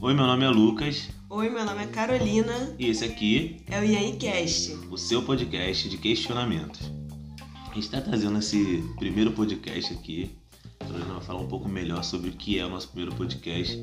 Oi, 0.00 0.14
meu 0.14 0.24
nome 0.24 0.44
é 0.44 0.48
Lucas 0.48 1.08
Oi, 1.28 1.48
meu 1.48 1.64
nome 1.64 1.82
é 1.82 1.86
Carolina. 1.88 2.52
e 2.78 2.86
esse 2.86 3.04
aqui 3.04 3.56
É 3.66 3.80
o 3.80 3.84
IAICast. 3.84 4.74
o 4.88 4.96
seu 4.96 5.22
podcast 5.24 5.88
de 5.88 5.98
questionamentos. 5.98 6.92
A 7.68 7.74
gente 7.74 7.80
está 7.86 8.00
trazendo 8.00 8.38
esse 8.38 8.84
primeiro 9.00 9.32
podcast 9.32 9.92
aqui. 9.94 10.30
A 10.78 10.84
Carolina 10.84 11.14
vai 11.14 11.22
falar 11.24 11.40
um 11.40 11.48
pouco 11.48 11.68
melhor 11.68 12.04
sobre 12.04 12.30
o 12.30 12.32
que 12.32 12.60
é 12.60 12.64
o 12.64 12.68
nosso 12.70 12.86
primeiro 12.90 13.12
podcast, 13.16 13.76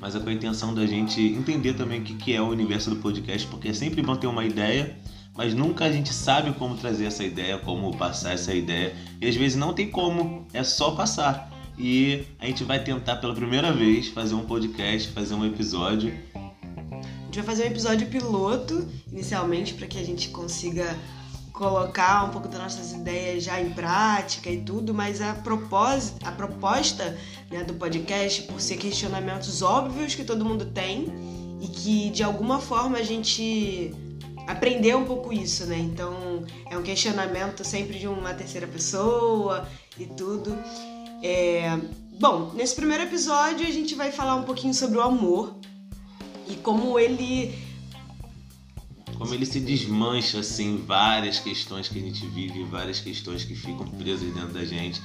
mas 0.00 0.14
é 0.14 0.20
com 0.20 0.28
a 0.28 0.32
intenção 0.32 0.72
da 0.72 0.86
gente 0.86 1.20
entender 1.20 1.74
também 1.74 2.02
o 2.02 2.04
que 2.04 2.14
que 2.14 2.32
é 2.34 2.40
o 2.40 2.46
universo 2.50 2.90
do 2.90 2.96
podcast, 2.96 3.48
porque 3.48 3.66
é 3.66 3.72
sempre 3.74 4.00
bom 4.00 4.14
ter 4.14 4.28
uma 4.28 4.44
ideia, 4.44 4.96
mas 5.36 5.52
nunca 5.52 5.84
a 5.84 5.92
gente 5.92 6.12
sabe 6.12 6.52
como 6.52 6.76
trazer 6.76 7.06
essa 7.06 7.24
ideia, 7.24 7.58
como 7.58 7.96
passar 7.96 8.32
essa 8.32 8.54
ideia, 8.54 8.94
e 9.20 9.28
às 9.28 9.34
vezes 9.34 9.56
não 9.56 9.72
tem 9.72 9.90
como, 9.90 10.46
é 10.52 10.62
só 10.62 10.92
passar. 10.92 11.50
E 11.76 12.24
a 12.38 12.46
gente 12.46 12.62
vai 12.62 12.82
tentar 12.82 13.16
pela 13.16 13.34
primeira 13.34 13.72
vez 13.72 14.08
fazer 14.08 14.34
um 14.34 14.44
podcast, 14.44 15.08
fazer 15.08 15.34
um 15.34 15.44
episódio 15.44 16.14
A 16.32 17.24
gente 17.24 17.34
vai 17.34 17.44
fazer 17.44 17.64
um 17.64 17.66
episódio 17.66 18.06
piloto, 18.06 18.86
inicialmente, 19.10 19.74
para 19.74 19.88
que 19.88 19.98
a 19.98 20.04
gente 20.04 20.28
consiga 20.28 20.96
colocar 21.52 22.24
um 22.24 22.30
pouco 22.30 22.48
das 22.48 22.60
nossas 22.60 22.92
ideias 22.92 23.44
já 23.44 23.60
em 23.60 23.70
prática 23.70 24.50
e 24.50 24.60
tudo, 24.60 24.92
mas 24.92 25.20
a, 25.20 25.34
propós, 25.34 26.14
a 26.24 26.32
proposta 26.32 27.16
né, 27.50 27.62
do 27.62 27.74
podcast, 27.74 28.42
por 28.42 28.60
ser 28.60 28.76
questionamentos 28.76 29.62
óbvios 29.62 30.14
que 30.14 30.24
todo 30.24 30.44
mundo 30.44 30.66
tem 30.66 31.06
e 31.60 31.68
que 31.68 32.10
de 32.10 32.22
alguma 32.22 32.60
forma 32.60 32.98
a 32.98 33.02
gente 33.02 33.92
aprendeu 34.46 34.98
um 34.98 35.04
pouco 35.04 35.32
isso, 35.32 35.66
né? 35.66 35.78
Então 35.78 36.44
é 36.70 36.76
um 36.76 36.82
questionamento 36.82 37.64
sempre 37.64 37.98
de 37.98 38.06
uma 38.08 38.34
terceira 38.34 38.66
pessoa 38.66 39.68
e 39.98 40.06
tudo. 40.06 40.56
É, 41.22 41.78
Bom, 42.18 42.52
nesse 42.54 42.76
primeiro 42.76 43.02
episódio 43.02 43.66
a 43.66 43.70
gente 43.70 43.96
vai 43.96 44.12
falar 44.12 44.36
um 44.36 44.44
pouquinho 44.44 44.72
sobre 44.72 44.98
o 44.98 45.00
amor 45.00 45.56
e 46.48 46.54
como 46.54 46.96
ele 46.98 47.52
como 49.16 49.34
ele 49.34 49.44
se 49.44 49.58
desmancha 49.58 50.38
assim 50.38 50.76
várias 50.86 51.40
questões 51.40 51.88
que 51.88 51.98
a 51.98 52.02
gente 52.02 52.24
vive, 52.26 52.62
várias 52.64 53.00
questões 53.00 53.44
que 53.44 53.54
ficam 53.54 53.86
presas 53.88 54.32
dentro 54.32 54.52
da 54.52 54.64
gente. 54.64 55.02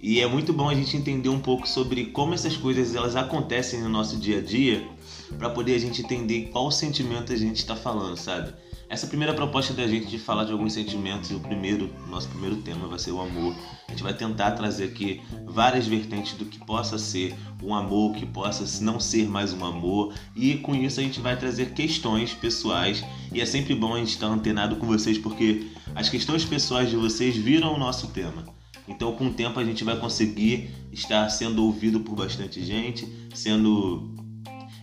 E 0.00 0.20
é 0.20 0.28
muito 0.28 0.52
bom 0.52 0.68
a 0.68 0.74
gente 0.74 0.96
entender 0.96 1.28
um 1.28 1.40
pouco 1.40 1.68
sobre 1.68 2.06
como 2.06 2.34
essas 2.34 2.56
coisas 2.56 2.94
elas 2.94 3.16
acontecem 3.16 3.80
no 3.80 3.88
nosso 3.88 4.16
dia 4.16 4.38
a 4.38 4.42
dia, 4.42 4.88
para 5.36 5.50
poder 5.50 5.74
a 5.74 5.78
gente 5.78 6.02
entender 6.02 6.48
qual 6.52 6.70
sentimento 6.70 7.32
a 7.32 7.36
gente 7.36 7.56
está 7.56 7.76
falando, 7.76 8.16
sabe? 8.16 8.52
Essa 8.90 9.06
primeira 9.06 9.34
proposta 9.34 9.74
da 9.74 9.86
gente 9.86 10.06
de 10.06 10.18
falar 10.18 10.44
de 10.44 10.52
alguns 10.52 10.72
sentimentos, 10.72 11.30
o 11.30 11.38
primeiro, 11.40 11.90
nosso 12.08 12.26
primeiro 12.28 12.56
tema 12.56 12.88
vai 12.88 12.98
ser 12.98 13.10
o 13.10 13.20
amor. 13.20 13.54
A 13.86 13.90
gente 13.90 14.02
vai 14.02 14.14
tentar 14.14 14.52
trazer 14.52 14.84
aqui 14.84 15.20
várias 15.46 15.86
vertentes 15.86 16.32
do 16.38 16.46
que 16.46 16.58
possa 16.58 16.96
ser 16.96 17.34
um 17.62 17.74
amor, 17.74 18.14
que 18.14 18.24
possa 18.24 18.82
não 18.82 18.98
ser 18.98 19.28
mais 19.28 19.52
um 19.52 19.62
amor, 19.62 20.14
e 20.34 20.54
com 20.56 20.74
isso 20.74 21.00
a 21.00 21.02
gente 21.02 21.20
vai 21.20 21.36
trazer 21.36 21.74
questões 21.74 22.32
pessoais. 22.32 23.04
E 23.30 23.42
é 23.42 23.44
sempre 23.44 23.74
bom 23.74 23.94
a 23.94 23.98
gente 23.98 24.10
estar 24.12 24.28
antenado 24.28 24.76
com 24.76 24.86
vocês, 24.86 25.18
porque 25.18 25.66
as 25.94 26.08
questões 26.08 26.46
pessoais 26.46 26.88
de 26.88 26.96
vocês 26.96 27.36
viram 27.36 27.74
o 27.74 27.78
nosso 27.78 28.06
tema. 28.08 28.46
Então, 28.88 29.12
com 29.12 29.26
o 29.26 29.34
tempo, 29.34 29.60
a 29.60 29.64
gente 29.64 29.84
vai 29.84 29.98
conseguir 29.98 30.70
estar 30.90 31.28
sendo 31.28 31.62
ouvido 31.62 32.00
por 32.00 32.14
bastante 32.14 32.64
gente, 32.64 33.06
sendo 33.34 34.14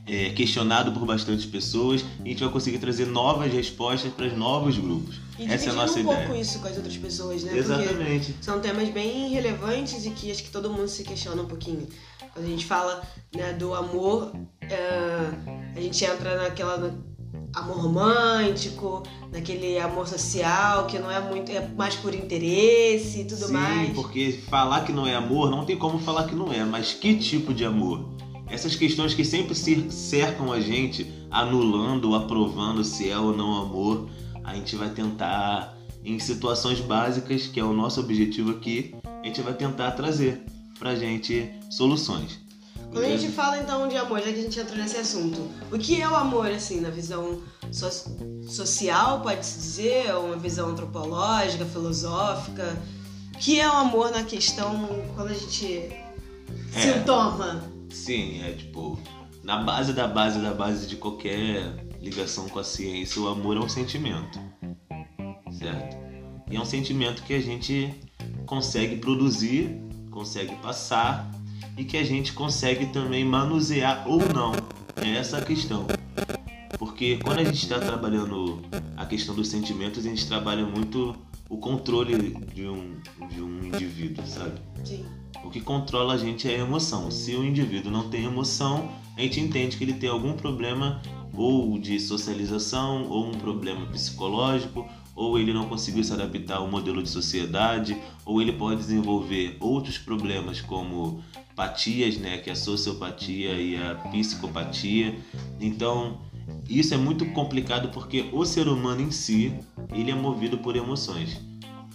é, 0.07 0.29
questionado 0.29 0.91
por 0.91 1.05
bastante 1.05 1.47
pessoas, 1.47 2.01
e 2.19 2.23
a 2.23 2.27
gente 2.29 2.43
vai 2.43 2.51
conseguir 2.51 2.77
trazer 2.77 3.05
novas 3.07 3.51
respostas 3.51 4.11
para 4.13 4.27
os 4.27 4.37
novos 4.37 4.77
grupos. 4.77 5.19
e 5.39 5.45
Essa 5.45 5.69
é 5.69 5.71
a 5.71 5.73
nossa 5.73 5.97
um 5.97 6.01
ideia. 6.01 6.17
pouco 6.27 6.39
isso 6.39 6.59
com 6.59 6.67
as 6.67 6.77
outras 6.77 6.97
pessoas, 6.97 7.43
né? 7.43 7.51
Porque 7.51 7.59
Exatamente. 7.59 8.35
são 8.41 8.59
temas 8.59 8.89
bem 8.89 9.29
relevantes 9.29 10.05
e 10.05 10.11
que 10.11 10.31
acho 10.31 10.43
que 10.43 10.51
todo 10.51 10.69
mundo 10.69 10.87
se 10.87 11.03
questiona 11.03 11.41
um 11.41 11.47
pouquinho. 11.47 11.87
Quando 12.33 12.45
a 12.45 12.49
gente 12.49 12.65
fala 12.65 13.01
né, 13.35 13.53
do 13.53 13.73
amor, 13.73 14.31
é, 14.61 15.75
a 15.75 15.81
gente 15.81 16.03
entra 16.03 16.43
naquela 16.43 16.93
amor 17.55 17.77
romântico, 17.77 19.03
naquele 19.31 19.79
amor 19.79 20.07
social 20.07 20.85
que 20.85 20.99
não 20.99 21.09
é 21.09 21.19
muito, 21.21 21.51
é 21.51 21.65
mais 21.75 21.95
por 21.95 22.13
interesse 22.13 23.21
e 23.21 23.25
tudo 23.25 23.47
Sim, 23.47 23.53
mais. 23.53 23.93
porque 23.93 24.39
falar 24.49 24.83
que 24.83 24.91
não 24.91 25.07
é 25.07 25.15
amor, 25.15 25.49
não 25.49 25.65
tem 25.65 25.77
como 25.77 25.97
falar 25.97 26.27
que 26.27 26.35
não 26.35 26.51
é, 26.51 26.63
mas 26.65 26.93
que 26.93 27.15
tipo 27.15 27.53
de 27.53 27.63
amor? 27.63 28.14
Essas 28.55 28.73
questões 28.73 29.13
que 29.13 29.25
sempre 29.25 29.53
se 29.53 29.91
cercam 29.91 30.49
a 30.49 30.61
gente, 30.61 31.05
anulando 31.29 32.11
ou 32.11 32.15
aprovando 32.15 32.85
se 32.85 33.09
é 33.09 33.17
ou 33.19 33.35
não 33.35 33.53
amor, 33.61 34.07
a 34.45 34.55
gente 34.55 34.77
vai 34.77 34.89
tentar, 34.91 35.77
em 36.01 36.17
situações 36.19 36.79
básicas, 36.79 37.47
que 37.47 37.59
é 37.59 37.63
o 37.65 37.73
nosso 37.73 37.99
objetivo 37.99 38.51
aqui, 38.51 38.95
a 39.21 39.25
gente 39.25 39.41
vai 39.41 39.53
tentar 39.53 39.91
trazer 39.91 40.41
pra 40.79 40.95
gente 40.95 41.51
soluções. 41.69 42.39
Quando 42.93 43.03
a 43.03 43.17
gente 43.17 43.27
fala 43.33 43.57
então 43.57 43.89
de 43.89 43.97
amor, 43.97 44.19
já 44.19 44.31
que 44.31 44.39
a 44.39 44.43
gente 44.43 44.57
entrou 44.57 44.77
nesse 44.77 44.95
assunto, 44.95 45.49
o 45.69 45.77
que 45.77 46.01
é 46.01 46.07
o 46.07 46.15
amor, 46.15 46.47
assim, 46.47 46.79
na 46.79 46.89
visão 46.89 47.41
so- 47.73 48.09
social, 48.47 49.19
pode-se 49.19 49.57
dizer, 49.59 50.15
ou 50.15 50.27
uma 50.27 50.37
visão 50.37 50.69
antropológica, 50.69 51.65
filosófica? 51.65 52.81
O 53.33 53.37
que 53.37 53.59
é 53.59 53.67
o 53.67 53.73
amor 53.73 54.11
na 54.11 54.23
questão 54.23 54.87
quando 55.13 55.31
a 55.31 55.33
gente 55.33 55.89
se 56.71 56.99
toma? 57.05 57.74
Sim, 57.95 58.43
é 58.43 58.51
tipo, 58.51 58.99
na 59.41 59.63
base 59.63 59.93
da 59.93 60.05
base 60.05 60.39
da 60.39 60.53
base 60.53 60.85
de 60.85 60.97
qualquer 60.97 61.73
ligação 62.01 62.49
com 62.49 62.59
a 62.59 62.63
ciência, 62.63 63.21
o 63.21 63.29
amor 63.29 63.55
é 63.55 63.59
um 63.59 63.69
sentimento, 63.69 64.37
certo? 65.49 65.95
E 66.51 66.57
é 66.57 66.59
um 66.59 66.65
sentimento 66.65 67.23
que 67.23 67.33
a 67.33 67.39
gente 67.39 67.95
consegue 68.45 68.97
produzir, 68.97 69.81
consegue 70.11 70.53
passar 70.57 71.31
e 71.77 71.85
que 71.85 71.95
a 71.95 72.03
gente 72.03 72.33
consegue 72.33 72.87
também 72.87 73.23
manusear 73.23 74.05
ou 74.07 74.19
não. 74.19 74.51
É 74.97 75.15
essa 75.15 75.37
a 75.37 75.41
questão. 75.41 75.87
Porque 76.77 77.17
quando 77.23 77.39
a 77.39 77.43
gente 77.45 77.63
está 77.63 77.79
trabalhando 77.79 78.61
a 78.97 79.05
questão 79.05 79.33
dos 79.33 79.47
sentimentos, 79.47 80.05
a 80.05 80.09
gente 80.09 80.27
trabalha 80.27 80.65
muito 80.65 81.15
o 81.49 81.57
controle 81.57 82.35
de 82.53 82.67
um, 82.67 82.99
de 83.29 83.41
um 83.41 83.65
indivíduo, 83.65 84.27
sabe? 84.27 84.59
Sim. 84.83 85.05
O 85.45 85.49
que 85.51 85.61
controla 85.61 86.15
a 86.15 86.17
gente 86.17 86.49
é 86.49 86.55
a 86.55 86.59
emoção. 86.59 87.11
Se 87.11 87.35
o 87.35 87.45
indivíduo 87.45 87.91
não 87.91 88.09
tem 88.09 88.25
emoção, 88.25 88.89
a 89.15 89.21
gente 89.21 89.39
entende 89.39 89.77
que 89.77 89.83
ele 89.83 89.93
tem 89.93 90.09
algum 90.09 90.33
problema 90.33 90.99
ou 91.37 91.77
de 91.77 91.99
socialização, 91.99 93.07
ou 93.07 93.27
um 93.27 93.31
problema 93.31 93.85
psicológico, 93.85 94.89
ou 95.15 95.37
ele 95.37 95.53
não 95.53 95.69
conseguiu 95.69 96.03
se 96.03 96.11
adaptar 96.11 96.57
ao 96.57 96.67
modelo 96.67 97.03
de 97.03 97.09
sociedade, 97.09 97.95
ou 98.25 98.41
ele 98.41 98.53
pode 98.53 98.81
desenvolver 98.81 99.55
outros 99.59 99.99
problemas 99.99 100.61
como 100.61 101.23
patias, 101.55 102.17
né, 102.17 102.39
que 102.39 102.49
é 102.49 102.53
a 102.53 102.55
sociopatia 102.55 103.53
e 103.53 103.77
a 103.77 103.95
psicopatia. 104.09 105.15
Então, 105.61 106.21
isso 106.67 106.93
é 106.93 106.97
muito 106.97 107.23
complicado 107.33 107.89
porque 107.89 108.25
o 108.33 108.43
ser 108.45 108.67
humano 108.67 109.01
em 109.01 109.11
si, 109.11 109.53
ele 109.93 110.09
é 110.09 110.15
movido 110.15 110.57
por 110.57 110.75
emoções. 110.75 111.39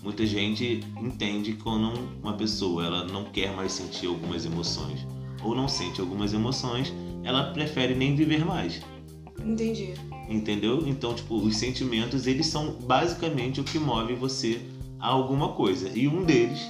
Muita 0.02 0.24
gente 0.24 0.82
entende 0.98 1.52
que 1.52 1.62
quando 1.62 1.92
uma 2.22 2.32
pessoa 2.32 2.84
ela 2.84 3.04
não 3.04 3.24
quer 3.24 3.54
mais 3.54 3.72
sentir 3.72 4.06
algumas 4.06 4.46
emoções 4.46 5.06
ou 5.42 5.54
não 5.54 5.68
sente 5.68 6.00
algumas 6.00 6.32
emoções, 6.32 6.92
ela 7.22 7.52
prefere 7.52 7.94
nem 7.94 8.16
viver 8.16 8.44
mais. 8.44 8.80
Entendi. 9.38 9.94
Entendeu? 10.28 10.86
Então, 10.86 11.14
tipo, 11.14 11.36
os 11.36 11.56
sentimentos, 11.56 12.26
eles 12.26 12.46
são 12.46 12.72
basicamente 12.82 13.60
o 13.60 13.64
que 13.64 13.78
move 13.78 14.14
você 14.14 14.60
a 14.98 15.08
alguma 15.08 15.52
coisa. 15.52 15.88
E 15.96 16.06
um 16.06 16.24
deles 16.24 16.60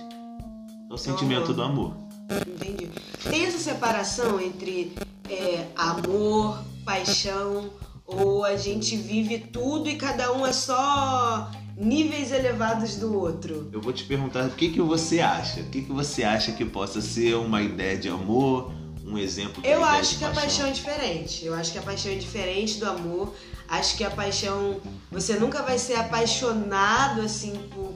é 0.89 0.95
o 0.95 0.97
sentimento 0.97 1.53
do 1.53 1.63
amor. 1.63 1.95
Entendi. 2.31 2.89
Tem 3.29 3.45
essa 3.45 3.59
separação 3.59 4.41
entre 4.41 4.93
é, 5.29 5.67
amor, 5.77 6.63
paixão, 6.85 7.71
ou 8.07 8.45
a 8.45 8.57
gente 8.57 8.97
vive 8.97 9.39
tudo 9.39 9.89
e 9.89 9.97
cada 9.97 10.33
um 10.33 10.45
é 10.45 10.53
só 10.53 11.51
níveis 11.81 12.31
elevados 12.31 12.97
do 12.97 13.19
outro? 13.19 13.71
Eu 13.73 13.81
vou 13.81 13.93
te 13.93 14.05
perguntar 14.05 14.47
o 14.47 14.51
que, 14.51 14.69
que 14.69 14.81
você 14.81 15.21
acha? 15.21 15.61
O 15.61 15.65
que, 15.65 15.83
que 15.83 15.93
você 15.93 16.23
acha 16.23 16.53
que 16.53 16.65
possa 16.65 17.01
ser 17.01 17.35
uma 17.37 17.63
ideia 17.63 17.97
de 17.97 18.09
amor? 18.09 18.73
Um 19.05 19.17
exemplo 19.17 19.63
de 19.63 19.69
Eu 19.69 19.83
acho 19.83 20.19
que 20.19 20.25
a 20.25 20.31
paixão 20.31 20.67
é 20.67 20.71
diferente. 20.71 21.45
Eu 21.45 21.55
acho 21.55 21.73
que 21.73 21.79
a 21.79 21.83
paixão 21.83 22.13
é 22.13 22.17
diferente 22.17 22.79
do 22.79 22.87
amor. 22.87 23.35
Acho 23.67 23.97
que 23.97 24.05
a 24.05 24.11
paixão. 24.11 24.79
Você 25.11 25.35
nunca 25.37 25.63
vai 25.63 25.79
ser 25.79 25.95
apaixonado 25.95 27.23
assim 27.23 27.55
por. 27.75 27.95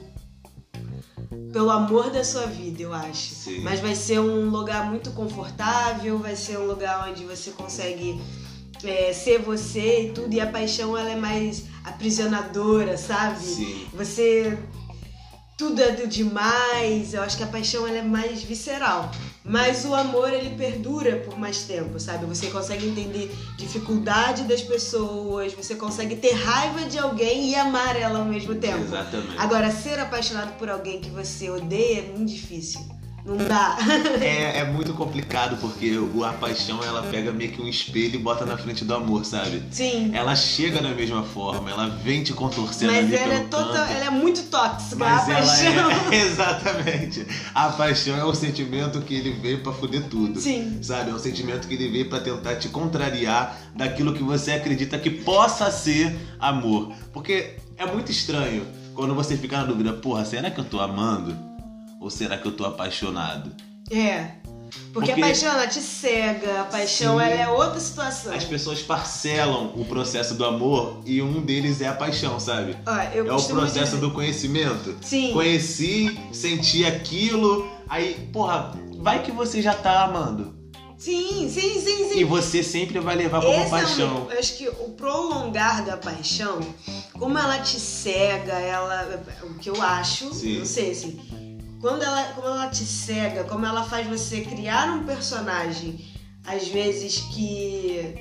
Pelo 1.53 1.69
amor 1.69 2.09
da 2.09 2.23
sua 2.23 2.47
vida, 2.47 2.81
eu 2.81 2.93
acho. 2.93 3.33
Sim. 3.33 3.59
Mas 3.61 3.79
vai 3.79 3.95
ser 3.95 4.19
um 4.19 4.49
lugar 4.49 4.89
muito 4.89 5.11
confortável, 5.11 6.17
vai 6.17 6.35
ser 6.35 6.57
um 6.57 6.65
lugar 6.65 7.07
onde 7.09 7.23
você 7.23 7.51
consegue 7.51 8.19
é, 8.83 9.13
ser 9.13 9.39
você 9.39 10.07
e 10.07 10.11
tudo. 10.11 10.33
E 10.33 10.41
a 10.41 10.47
paixão 10.47 10.97
ela 10.97 11.11
é 11.11 11.15
mais 11.15 11.65
aprisionadora, 11.83 12.97
sabe? 12.97 13.43
Sim. 13.43 13.87
Você 13.93 14.57
tudo 15.57 15.81
é 15.81 15.91
do 15.91 16.07
demais. 16.07 17.13
Eu 17.13 17.21
acho 17.21 17.37
que 17.37 17.43
a 17.43 17.47
paixão 17.47 17.87
ela 17.87 17.97
é 17.97 18.01
mais 18.01 18.43
visceral. 18.43 19.11
Mas 19.43 19.85
o 19.85 19.93
amor 19.93 20.33
ele 20.33 20.55
perdura 20.55 21.17
por 21.17 21.37
mais 21.37 21.63
tempo, 21.63 21.99
sabe? 21.99 22.25
Você 22.25 22.47
consegue 22.47 22.87
entender 22.87 23.33
dificuldade 23.57 24.43
das 24.43 24.61
pessoas, 24.61 25.53
você 25.53 25.75
consegue 25.75 26.15
ter 26.15 26.33
raiva 26.33 26.81
de 26.85 26.97
alguém 26.97 27.51
e 27.51 27.55
amar 27.55 27.95
ela 27.95 28.19
ao 28.19 28.25
mesmo 28.25 28.55
tempo. 28.55 28.83
Exatamente. 28.83 29.37
Agora, 29.37 29.71
ser 29.71 29.99
apaixonado 29.99 30.57
por 30.57 30.69
alguém 30.69 30.99
que 30.99 31.09
você 31.09 31.49
odeia 31.49 31.99
é 31.99 32.01
muito 32.01 32.33
difícil. 32.33 32.81
Não 33.25 33.37
dá. 33.37 33.75
É, 34.21 34.59
é 34.59 34.65
muito 34.65 34.93
complicado 34.93 35.57
porque 35.59 35.97
o, 35.97 36.23
a 36.23 36.33
paixão 36.33 36.83
ela 36.83 37.01
pega 37.03 37.31
meio 37.31 37.51
que 37.51 37.61
um 37.61 37.67
espelho 37.67 38.15
e 38.15 38.17
bota 38.19 38.45
na 38.45 38.55
frente 38.55 38.85
do 38.85 38.93
amor, 38.93 39.25
sabe? 39.25 39.63
Sim. 39.71 40.11
Ela 40.13 40.35
chega 40.35 40.79
da 40.79 40.89
mesma 40.89 41.23
forma, 41.23 41.71
ela 41.71 41.87
vem 41.87 42.23
te 42.23 42.33
contorcendo 42.33 42.91
Mas 42.91 43.11
ela 43.11 43.33
é, 43.33 43.39
canto. 43.39 43.57
ela 43.57 44.05
é 44.05 44.09
muito 44.11 44.43
tóxica, 44.43 44.95
Mas 44.97 45.27
a 45.27 45.31
ela 45.39 45.47
paixão. 45.47 45.91
é. 46.11 46.15
Exatamente. 46.21 47.25
A 47.53 47.69
paixão 47.69 48.15
é 48.15 48.23
o 48.23 48.33
sentimento 48.35 49.01
que 49.01 49.15
ele 49.15 49.31
veio 49.31 49.63
pra 49.63 49.73
foder 49.73 50.03
tudo. 50.03 50.39
Sim. 50.39 50.77
Sabe? 50.83 51.09
É 51.09 51.13
um 51.13 51.19
sentimento 51.19 51.67
que 51.67 51.73
ele 51.73 51.89
veio 51.89 52.07
pra 52.07 52.19
tentar 52.19 52.55
te 52.57 52.69
contrariar 52.69 53.57
daquilo 53.75 54.13
que 54.13 54.21
você 54.21 54.51
acredita 54.51 54.99
que 54.99 55.09
possa 55.09 55.71
ser 55.71 56.15
amor. 56.39 56.93
Porque 57.11 57.55
é 57.75 57.85
muito 57.87 58.11
estranho 58.11 58.65
quando 58.93 59.15
você 59.15 59.35
fica 59.35 59.57
na 59.57 59.63
dúvida, 59.63 59.93
porra, 59.93 60.23
será 60.23 60.51
que 60.51 60.59
eu 60.59 60.63
tô 60.65 60.79
amando? 60.79 61.54
Ou 62.05 62.11
será 62.11 62.37
que 62.37 62.45
eu 62.47 62.51
tô 62.51 62.63
apaixonado? 62.65 63.51
É. 63.89 64.27
Porque, 64.93 65.07
Porque- 65.07 65.11
a 65.13 65.17
paixão, 65.17 65.51
ela 65.51 65.65
te 65.65 65.81
cega. 65.81 66.61
A 66.61 66.63
paixão, 66.65 67.17
Sim. 67.17 67.23
ela 67.25 67.33
é 67.41 67.47
outra 67.47 67.79
situação. 67.79 68.31
As 68.31 68.43
pessoas 68.43 68.79
parcelam 68.83 69.73
o 69.75 69.83
processo 69.85 70.35
do 70.35 70.45
amor 70.45 71.01
e 71.03 71.19
um 71.19 71.41
deles 71.41 71.81
é 71.81 71.87
a 71.87 71.95
paixão, 71.95 72.39
sabe? 72.39 72.77
Ó, 72.85 72.95
É 72.95 73.23
o 73.23 73.43
processo 73.43 73.97
do 73.97 74.11
conhecimento. 74.11 74.95
Sim. 75.01 75.33
Conheci, 75.33 76.15
senti 76.31 76.85
aquilo, 76.85 77.67
aí, 77.89 78.29
porra, 78.31 78.73
vai 78.99 79.23
que 79.23 79.31
você 79.31 79.59
já 79.59 79.73
tá 79.73 80.03
amando. 80.03 80.53
Sim, 80.99 81.49
sim, 81.49 81.81
sim, 81.81 82.09
sim. 82.09 82.19
E 82.19 82.23
você 82.23 82.61
sempre 82.61 82.99
vai 82.99 83.15
levar 83.15 83.41
como 83.41 83.51
Esse 83.51 83.69
paixão. 83.71 84.07
É 84.07 84.19
um, 84.19 84.31
eu 84.31 84.39
acho 84.39 84.57
que 84.57 84.69
o 84.69 84.89
prolongar 84.91 85.83
da 85.83 85.97
paixão, 85.97 86.59
como 87.13 87.35
ela 87.35 87.57
te 87.59 87.79
cega, 87.79 88.53
ela. 88.53 89.25
O 89.43 89.55
que 89.55 89.69
eu 89.71 89.81
acho, 89.81 90.31
Sim. 90.35 90.59
não 90.59 90.65
sei 90.65 90.91
assim. 90.91 91.19
Quando 91.85 92.01
ela, 92.01 92.23
como 92.33 92.47
ela 92.47 92.67
te 92.67 92.83
cega, 92.83 93.43
como 93.43 93.63
ela 93.63 93.83
faz 93.83 94.07
você 94.07 94.41
criar 94.41 94.89
um 94.91 95.03
personagem, 95.05 96.03
às 96.43 96.67
vezes 96.67 97.19
que. 97.31 98.15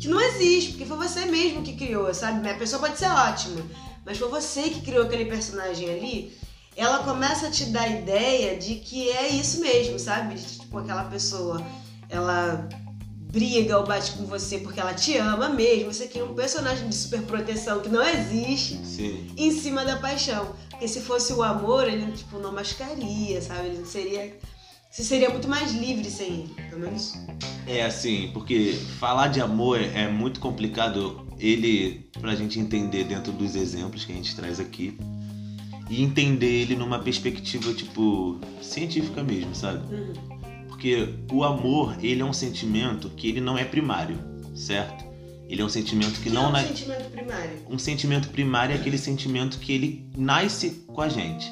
que 0.00 0.08
não 0.08 0.20
existe, 0.20 0.70
porque 0.72 0.84
foi 0.84 0.96
você 0.96 1.24
mesmo 1.26 1.62
que 1.62 1.76
criou, 1.76 2.12
sabe? 2.12 2.50
A 2.50 2.54
pessoa 2.54 2.80
pode 2.80 2.98
ser 2.98 3.06
ótima, 3.06 3.64
mas 4.04 4.18
foi 4.18 4.28
você 4.28 4.62
que 4.62 4.80
criou 4.80 5.04
aquele 5.04 5.26
personagem 5.26 5.88
ali. 5.88 6.36
Ela 6.76 7.04
começa 7.04 7.46
a 7.46 7.50
te 7.52 7.66
dar 7.66 7.82
a 7.82 7.88
ideia 7.88 8.58
de 8.58 8.74
que 8.74 9.08
é 9.10 9.28
isso 9.28 9.60
mesmo, 9.60 9.96
sabe? 9.96 10.34
Tipo, 10.34 10.78
aquela 10.78 11.04
pessoa, 11.04 11.64
ela 12.08 12.68
briga 13.30 13.78
ou 13.78 13.86
bate 13.86 14.12
com 14.12 14.24
você 14.24 14.58
porque 14.58 14.80
ela 14.80 14.92
te 14.92 15.16
ama 15.16 15.50
mesmo. 15.50 15.92
Você 15.92 16.08
cria 16.08 16.24
um 16.24 16.34
personagem 16.34 16.88
de 16.88 16.96
super 16.96 17.22
proteção 17.22 17.78
que 17.78 17.88
não 17.88 18.02
existe 18.02 18.84
Sim. 18.84 19.32
em 19.36 19.52
cima 19.52 19.84
da 19.84 19.98
paixão. 19.98 20.52
Porque 20.78 20.86
se 20.86 21.00
fosse 21.00 21.32
o 21.32 21.42
amor, 21.42 21.88
ele 21.88 22.12
tipo, 22.12 22.38
não 22.38 22.52
machucaria, 22.52 23.42
sabe? 23.42 23.66
Ele 23.66 23.84
seria. 23.84 24.38
Você 24.88 25.02
seria 25.02 25.28
muito 25.28 25.48
mais 25.48 25.72
livre 25.72 26.08
sem 26.08 26.28
ele, 26.28 26.54
pelo 26.70 26.82
menos. 26.82 27.14
É 27.66 27.84
assim, 27.84 28.30
porque 28.32 28.78
falar 29.00 29.26
de 29.26 29.40
amor 29.40 29.80
é 29.80 30.06
muito 30.06 30.38
complicado 30.38 31.26
ele 31.36 32.08
pra 32.20 32.36
gente 32.36 32.60
entender 32.60 33.04
dentro 33.04 33.32
dos 33.32 33.56
exemplos 33.56 34.04
que 34.04 34.12
a 34.12 34.14
gente 34.14 34.36
traz 34.36 34.60
aqui 34.60 34.96
e 35.90 36.00
entender 36.00 36.62
ele 36.62 36.76
numa 36.76 37.00
perspectiva 37.00 37.74
tipo 37.74 38.38
científica 38.62 39.24
mesmo, 39.24 39.56
sabe? 39.56 39.92
Uhum. 39.92 40.12
Porque 40.68 41.12
o 41.32 41.42
amor, 41.42 41.96
ele 42.00 42.22
é 42.22 42.24
um 42.24 42.32
sentimento 42.32 43.10
que 43.10 43.28
ele 43.28 43.40
não 43.40 43.58
é 43.58 43.64
primário, 43.64 44.16
certo? 44.54 45.07
Ele 45.48 45.62
é 45.62 45.64
um 45.64 45.68
sentimento 45.68 46.14
que 46.20 46.24
Que 46.24 46.30
não 46.30 46.44
é 46.44 46.48
um 46.48 46.52
na- 46.52 46.64
sentimento 46.64 47.10
primário. 47.10 47.50
um 47.70 47.78
sentimento 47.78 48.28
primário 48.28 48.74
é 48.76 48.78
aquele 48.78 48.98
sentimento 48.98 49.58
que 49.58 49.72
ele 49.72 50.06
nasce 50.16 50.70
com 50.86 51.00
a 51.00 51.08
gente. 51.08 51.50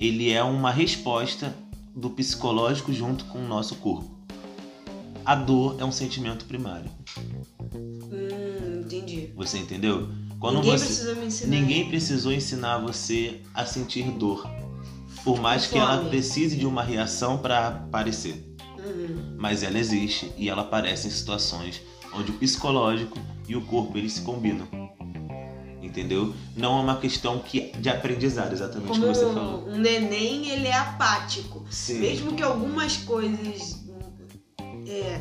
Ele 0.00 0.30
é 0.32 0.42
uma 0.42 0.70
resposta 0.72 1.54
do 1.94 2.10
psicológico 2.10 2.92
junto 2.92 3.24
com 3.26 3.38
o 3.38 3.46
nosso 3.48 3.76
corpo. 3.76 4.10
A 5.24 5.34
dor 5.34 5.76
é 5.80 5.84
um 5.84 5.92
sentimento 5.92 6.44
primário. 6.44 6.90
Hum, 7.74 8.80
entendi. 8.84 9.30
Você 9.36 9.58
entendeu? 9.58 10.08
Quando 10.38 10.56
Ninguém 10.56 10.72
você 10.78 10.84
precisa 10.86 11.14
me 11.14 11.26
ensinar. 11.26 11.50
ninguém 11.56 11.88
precisou 11.88 12.32
ensinar 12.32 12.78
você 12.78 13.40
a 13.54 13.64
sentir 13.64 14.10
dor, 14.12 14.48
por 15.24 15.40
mais 15.40 15.66
que 15.66 15.78
ela 15.78 15.98
Fome. 15.98 16.10
precise 16.10 16.56
de 16.56 16.66
uma 16.66 16.82
reação 16.82 17.38
para 17.38 17.68
aparecer. 17.68 18.44
Uhum. 18.78 19.34
mas 19.36 19.64
ela 19.64 19.78
existe 19.80 20.30
e 20.38 20.48
ela 20.48 20.62
aparece 20.62 21.08
em 21.08 21.10
situações 21.10 21.82
onde 22.18 22.30
o 22.30 22.34
psicológico 22.34 23.18
e 23.48 23.54
o 23.56 23.60
corpo 23.62 23.96
eles 23.96 24.12
se 24.12 24.22
combinam. 24.22 24.66
Entendeu? 25.82 26.34
Não 26.56 26.78
é 26.78 26.82
uma 26.82 26.96
questão 26.96 27.38
que 27.38 27.72
de 27.78 27.88
aprendizado, 27.88 28.52
exatamente 28.52 28.88
Como 28.88 29.00
como 29.02 29.14
você 29.14 29.24
falou. 29.24 29.68
um, 29.68 29.78
neném, 29.78 30.48
ele 30.48 30.66
é 30.66 30.76
apático. 30.76 31.64
Sim. 31.70 32.00
Mesmo 32.00 32.34
que 32.34 32.42
algumas 32.42 32.96
coisas 32.96 33.84
é, 34.86 35.20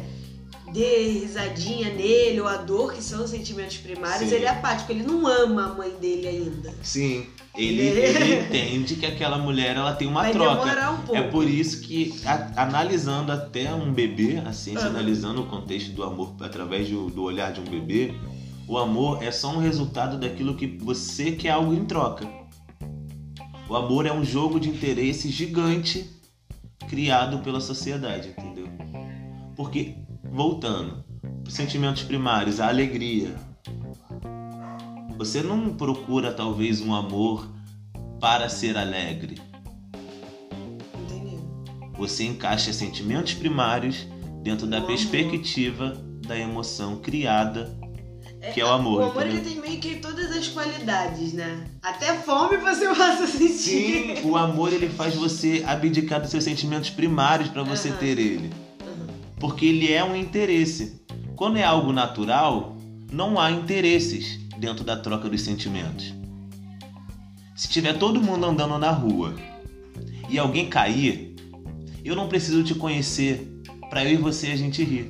dê 0.71 1.19
risadinha 1.19 1.89
nele, 1.93 2.41
ou 2.41 2.47
a 2.47 2.57
dor, 2.57 2.93
que 2.93 3.01
são 3.03 3.27
sentimentos 3.27 3.77
primários, 3.77 4.29
Sim. 4.29 4.35
ele 4.35 4.45
é 4.45 4.49
apático. 4.49 4.91
Ele 4.91 5.03
não 5.03 5.25
ama 5.27 5.65
a 5.71 5.73
mãe 5.75 5.91
dele 6.01 6.27
ainda. 6.27 6.73
Sim. 6.81 7.25
Ele, 7.55 7.81
Ele- 7.83 7.99
ele 8.01 8.35
entende 8.41 8.95
que 8.95 9.05
aquela 9.05 9.37
mulher 9.37 9.77
ela 9.77 9.93
tem 9.93 10.07
uma 10.07 10.23
Vai 10.23 10.31
troca. 10.33 10.61
demorar 10.65 10.91
um 10.91 10.97
pouco. 10.97 11.15
É 11.15 11.21
por 11.21 11.47
isso 11.49 11.79
que, 11.81 12.13
a- 12.25 12.63
analisando 12.63 13.31
até 13.31 13.73
um 13.73 13.93
bebê, 13.93 14.41
a 14.45 14.51
ciência 14.51 14.81
Aham. 14.87 14.89
analisando 14.97 15.41
o 15.41 15.45
contexto 15.45 15.91
do 15.93 16.03
amor 16.03 16.35
através 16.41 16.89
do, 16.89 17.09
do 17.09 17.23
olhar 17.23 17.53
de 17.53 17.61
um 17.61 17.63
bebê, 17.63 18.13
o 18.67 18.77
amor 18.77 19.23
é 19.23 19.31
só 19.31 19.53
um 19.53 19.59
resultado 19.59 20.17
daquilo 20.17 20.55
que 20.55 20.67
você 20.67 21.31
quer 21.31 21.51
algo 21.51 21.73
em 21.73 21.85
troca. 21.85 22.27
O 23.69 23.75
amor 23.75 24.05
é 24.05 24.11
um 24.11 24.23
jogo 24.25 24.59
de 24.59 24.67
interesse 24.69 25.29
gigante 25.29 26.09
criado 26.89 27.39
pela 27.39 27.61
sociedade, 27.61 28.29
entendeu? 28.37 28.67
Porque, 29.55 29.95
voltando, 30.31 31.03
os 31.47 31.53
sentimentos 31.53 32.03
primários, 32.03 32.59
a 32.59 32.67
alegria. 32.67 33.35
Você 35.17 35.41
não 35.41 35.73
procura 35.75 36.31
talvez 36.33 36.81
um 36.81 36.93
amor 36.93 37.47
para 38.19 38.49
ser 38.49 38.77
alegre. 38.77 39.39
Você 41.97 42.25
encaixa 42.25 42.73
sentimentos 42.73 43.33
primários 43.33 44.05
dentro 44.43 44.67
da 44.67 44.77
O 44.77 44.79
amor. 44.79 44.87
perspectiva 44.87 45.97
da 46.27 46.37
emoção 46.37 46.97
criada, 46.97 47.73
que 48.53 48.59
é 48.59 48.65
o 48.65 48.69
amor. 48.69 49.01
O 49.01 49.05
amor 49.11 49.25
ele 49.27 49.39
tem 49.39 49.61
meio 49.61 49.79
que 49.79 49.95
todas 49.95 50.29
as 50.35 50.49
qualidades, 50.49 51.31
né? 51.31 51.65
Até 51.81 52.13
fome 52.15 52.57
você 52.57 52.85
passa 52.93 53.23
a 53.23 53.27
sentir. 53.27 53.53
Sim, 53.53 54.13
o 54.25 54.35
amor 54.35 54.73
ele 54.73 54.89
faz 54.89 55.15
você 55.15 55.63
abdicar 55.65 56.19
dos 56.19 56.29
seus 56.31 56.43
sentimentos 56.43 56.89
primários 56.89 57.47
para 57.49 57.63
você 57.63 57.89
Aham. 57.89 57.97
ter 57.97 58.19
ele, 58.19 58.47
Uhum. 58.47 58.64
Porque 59.39 59.65
ele 59.65 59.91
é 59.91 60.03
um 60.03 60.15
interesse. 60.15 61.01
Quando 61.35 61.57
é 61.57 61.63
algo 61.63 61.91
natural, 61.91 62.77
não 63.11 63.39
há 63.39 63.51
interesses 63.51 64.39
dentro 64.57 64.83
da 64.83 64.97
troca 64.97 65.29
dos 65.29 65.41
sentimentos. 65.41 66.13
Se 67.55 67.69
tiver 67.69 67.97
todo 67.97 68.21
mundo 68.21 68.45
andando 68.45 68.77
na 68.77 68.91
rua 68.91 69.35
e 70.29 70.37
alguém 70.37 70.67
cair, 70.67 71.35
eu 72.03 72.15
não 72.15 72.27
preciso 72.27 72.63
te 72.63 72.75
conhecer 72.75 73.61
para 73.89 74.03
eu 74.03 74.13
e 74.13 74.17
você 74.17 74.51
a 74.51 74.55
gente 74.55 74.83
rir. 74.83 75.09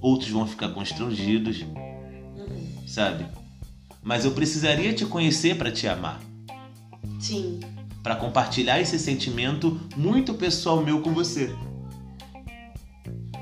Outros 0.00 0.30
vão 0.30 0.46
ficar 0.46 0.68
constrangidos, 0.70 1.64
sabe? 2.86 3.26
Mas 4.02 4.24
eu 4.24 4.32
precisaria 4.32 4.92
te 4.92 5.04
conhecer 5.04 5.58
para 5.58 5.72
te 5.72 5.86
amar. 5.86 6.20
Sim. 7.20 7.60
para 8.02 8.14
compartilhar 8.16 8.80
esse 8.80 8.98
sentimento 8.98 9.78
muito 9.96 10.32
pessoal 10.32 10.82
meu 10.82 11.02
com 11.02 11.12
você. 11.12 11.54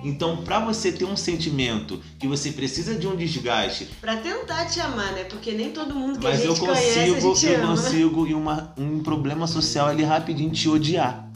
Então, 0.09 0.37
para 0.45 0.61
você 0.61 0.93
ter 0.93 1.05
um 1.05 1.17
sentimento 1.17 2.01
que 2.17 2.29
você 2.29 2.53
precisa 2.53 2.95
de 2.95 3.09
um 3.09 3.17
desgaste, 3.17 3.87
Pra 4.01 4.17
tentar 4.17 4.67
te 4.67 4.79
amar, 4.79 5.13
né? 5.13 5.25
Porque 5.25 5.51
nem 5.51 5.73
todo 5.73 5.97
mundo 5.97 6.21
que 6.21 6.25
mas 6.25 6.41
a 6.43 6.45
eu 6.45 6.55
gente 6.55 6.65
conhece, 6.65 6.99
a 7.01 7.07
consigo, 7.15 7.35
gente 7.35 7.47
eu 7.47 7.59
ama. 7.65 7.67
consigo 7.67 8.27
e 8.29 8.35
uma, 8.35 8.73
um 8.79 9.03
problema 9.03 9.49
social 9.49 9.89
ali 9.89 10.05
rapidinho 10.05 10.53
te 10.53 10.69
odiar, 10.69 11.29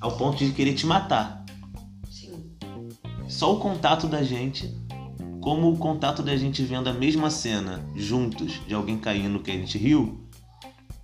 ao 0.00 0.16
ponto 0.18 0.36
de 0.44 0.52
querer 0.52 0.74
te 0.74 0.84
matar. 0.86 1.44
Sim. 2.10 2.44
Só 3.26 3.54
o 3.54 3.58
contato 3.58 4.06
da 4.06 4.22
gente, 4.22 4.70
como 5.40 5.72
o 5.72 5.78
contato 5.78 6.22
da 6.22 6.36
gente 6.36 6.62
vendo 6.62 6.88
a 6.90 6.92
mesma 6.92 7.30
cena 7.30 7.88
juntos 7.96 8.60
de 8.66 8.74
alguém 8.74 8.98
caindo 8.98 9.38
que 9.40 9.50
a 9.50 9.54
gente 9.54 9.78
riu, 9.78 10.25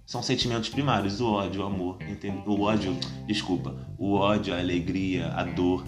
são 0.05 0.23
sentimentos 0.23 0.69
primários, 0.69 1.21
o 1.21 1.31
ódio, 1.33 1.63
o 1.63 1.65
amor, 1.65 1.99
entende? 2.03 2.43
O 2.47 2.61
ódio, 2.61 2.97
desculpa, 3.27 3.75
o 3.99 4.15
ódio, 4.15 4.55
a 4.55 4.59
alegria, 4.59 5.29
a 5.29 5.45
dor. 5.45 5.85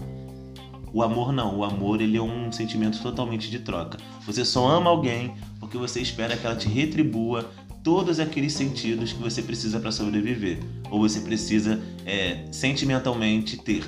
O 0.93 1.03
amor 1.03 1.33
não, 1.33 1.57
o 1.57 1.63
amor 1.63 1.99
ele 1.99 2.17
é 2.17 2.21
um 2.21 2.51
sentimento 2.51 3.01
totalmente 3.01 3.51
de 3.51 3.59
troca. 3.59 3.97
Você 4.25 4.45
só 4.45 4.67
ama 4.67 4.89
alguém 4.89 5.35
porque 5.59 5.77
você 5.77 5.99
espera 5.99 6.37
que 6.37 6.45
ela 6.45 6.55
te 6.55 6.69
retribua 6.69 7.51
todos 7.83 8.19
aqueles 8.19 8.53
sentidos 8.53 9.13
que 9.13 9.21
você 9.21 9.43
precisa 9.43 9.79
para 9.79 9.91
sobreviver, 9.91 10.57
ou 10.89 10.99
você 10.99 11.19
precisa 11.19 11.79
é, 12.03 12.45
sentimentalmente 12.51 13.57
ter. 13.57 13.83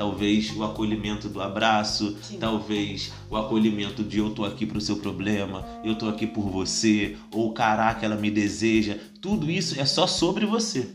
talvez 0.00 0.50
o 0.56 0.64
acolhimento 0.64 1.28
do 1.28 1.42
abraço, 1.42 2.16
Sim. 2.22 2.38
talvez 2.38 3.12
o 3.28 3.36
acolhimento 3.36 4.02
de 4.02 4.18
eu 4.18 4.30
tô 4.30 4.46
aqui 4.46 4.64
pro 4.64 4.80
seu 4.80 4.96
problema, 4.96 5.62
eu 5.84 5.94
tô 5.94 6.08
aqui 6.08 6.26
por 6.26 6.48
você, 6.48 7.18
ou 7.30 7.52
caraca, 7.52 8.06
ela 8.06 8.16
me 8.16 8.30
deseja. 8.30 8.96
Tudo 9.20 9.50
isso 9.50 9.78
é 9.78 9.84
só 9.84 10.06
sobre 10.06 10.46
você. 10.46 10.88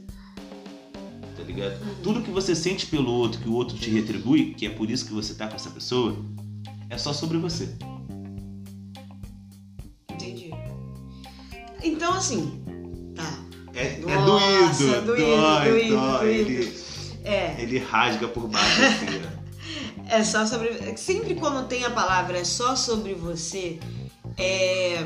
Tá 1.37 1.43
ligado? 1.43 1.77
Tudo 2.01 2.21
que 2.21 2.31
você 2.31 2.55
sente 2.55 2.87
pelo 2.87 3.11
outro, 3.11 3.39
que 3.39 3.47
o 3.47 3.53
outro 3.53 3.77
te 3.77 3.89
retribui, 3.89 4.53
que 4.55 4.65
é 4.65 4.69
por 4.69 4.89
isso 4.89 5.05
que 5.05 5.13
você 5.13 5.33
tá 5.35 5.47
com 5.47 5.55
essa 5.55 5.69
pessoa, 5.69 6.15
é 6.89 6.97
só 6.97 7.13
sobre 7.13 7.37
você. 7.37 7.69
Entendi. 10.11 10.51
Então, 11.83 12.13
assim, 12.13 12.63
tá. 13.15 13.39
É, 13.75 13.99
é 14.01 14.15
Nossa, 14.15 15.01
doído, 15.01 15.05
doído, 15.05 15.25
dói, 15.25 15.69
doído, 15.69 15.95
dói. 15.95 16.19
doído. 16.19 16.51
Ele, 16.51 16.73
É, 17.23 17.55
ele 17.61 17.77
rasga 17.79 18.27
por 18.27 18.47
baixo 18.47 18.81
assim, 18.81 19.21
é 20.07 20.23
só 20.23 20.45
sobre. 20.45 20.97
Sempre 20.97 21.35
quando 21.35 21.67
tem 21.67 21.83
a 21.83 21.89
palavra 21.91 22.37
é 22.39 22.43
só 22.43 22.75
sobre 22.75 23.13
você, 23.13 23.79
é. 24.37 25.05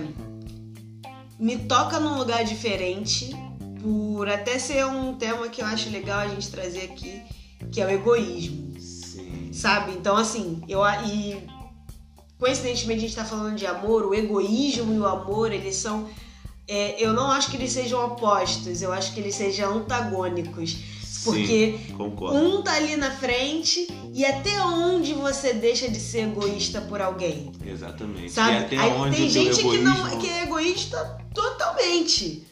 Me 1.40 1.58
toca 1.58 2.00
num 2.00 2.18
lugar 2.18 2.44
diferente, 2.44 3.34
por 3.82 4.28
até 4.28 4.60
ser 4.60 4.86
um 4.86 5.16
tema 5.16 5.48
que 5.48 5.62
eu 5.62 5.66
acho 5.66 5.90
legal 5.90 6.20
a 6.20 6.28
gente 6.28 6.50
trazer 6.52 6.82
aqui, 6.84 7.22
que 7.72 7.80
é 7.82 7.86
o 7.86 7.90
egoísmo. 7.90 8.80
Sim. 8.80 9.52
Sabe? 9.54 9.94
Então, 9.94 10.18
assim, 10.18 10.62
eu. 10.68 10.82
E 11.06 11.48
coincidentemente 12.38 13.00
a 13.00 13.08
gente 13.08 13.16
tá 13.16 13.26
falando 13.26 13.56
de 13.56 13.66
amor, 13.66 14.06
o 14.06 14.14
egoísmo 14.14 14.94
e 14.94 15.00
o 15.00 15.06
amor, 15.06 15.52
eles 15.52 15.76
são. 15.76 16.10
é, 16.68 17.02
eu 17.04 17.14
não 17.14 17.32
acho 17.32 17.50
que 17.50 17.58
eles 17.58 17.72
sejam 17.72 18.06
opostos, 18.06 18.82
eu 18.82 18.92
acho 18.92 19.14
que 19.14 19.20
eles 19.20 19.36
sejam 19.36 19.78
antagônicos. 19.78 20.78
Porque 21.24 21.78
Sim, 21.86 21.96
um 21.98 22.62
tá 22.62 22.76
ali 22.76 22.96
na 22.96 23.12
frente 23.12 23.88
e 24.14 24.24
até 24.24 24.62
onde 24.64 25.14
você 25.14 25.52
deixa 25.52 25.90
de 25.90 26.00
ser 26.00 26.30
egoísta 26.30 26.80
por 26.80 27.02
alguém? 27.02 27.52
Exatamente. 27.66 28.32
Sabe? 28.32 28.54
E 28.54 28.58
até 28.58 28.78
Aí 28.78 28.92
onde 28.94 29.18
tem 29.18 29.30
gente 29.30 29.56
que, 29.56 29.60
egoísmo... 29.60 29.84
não, 29.84 30.18
que 30.18 30.30
é 30.30 30.44
egoísta 30.44 31.19
totalmente. 31.34 32.46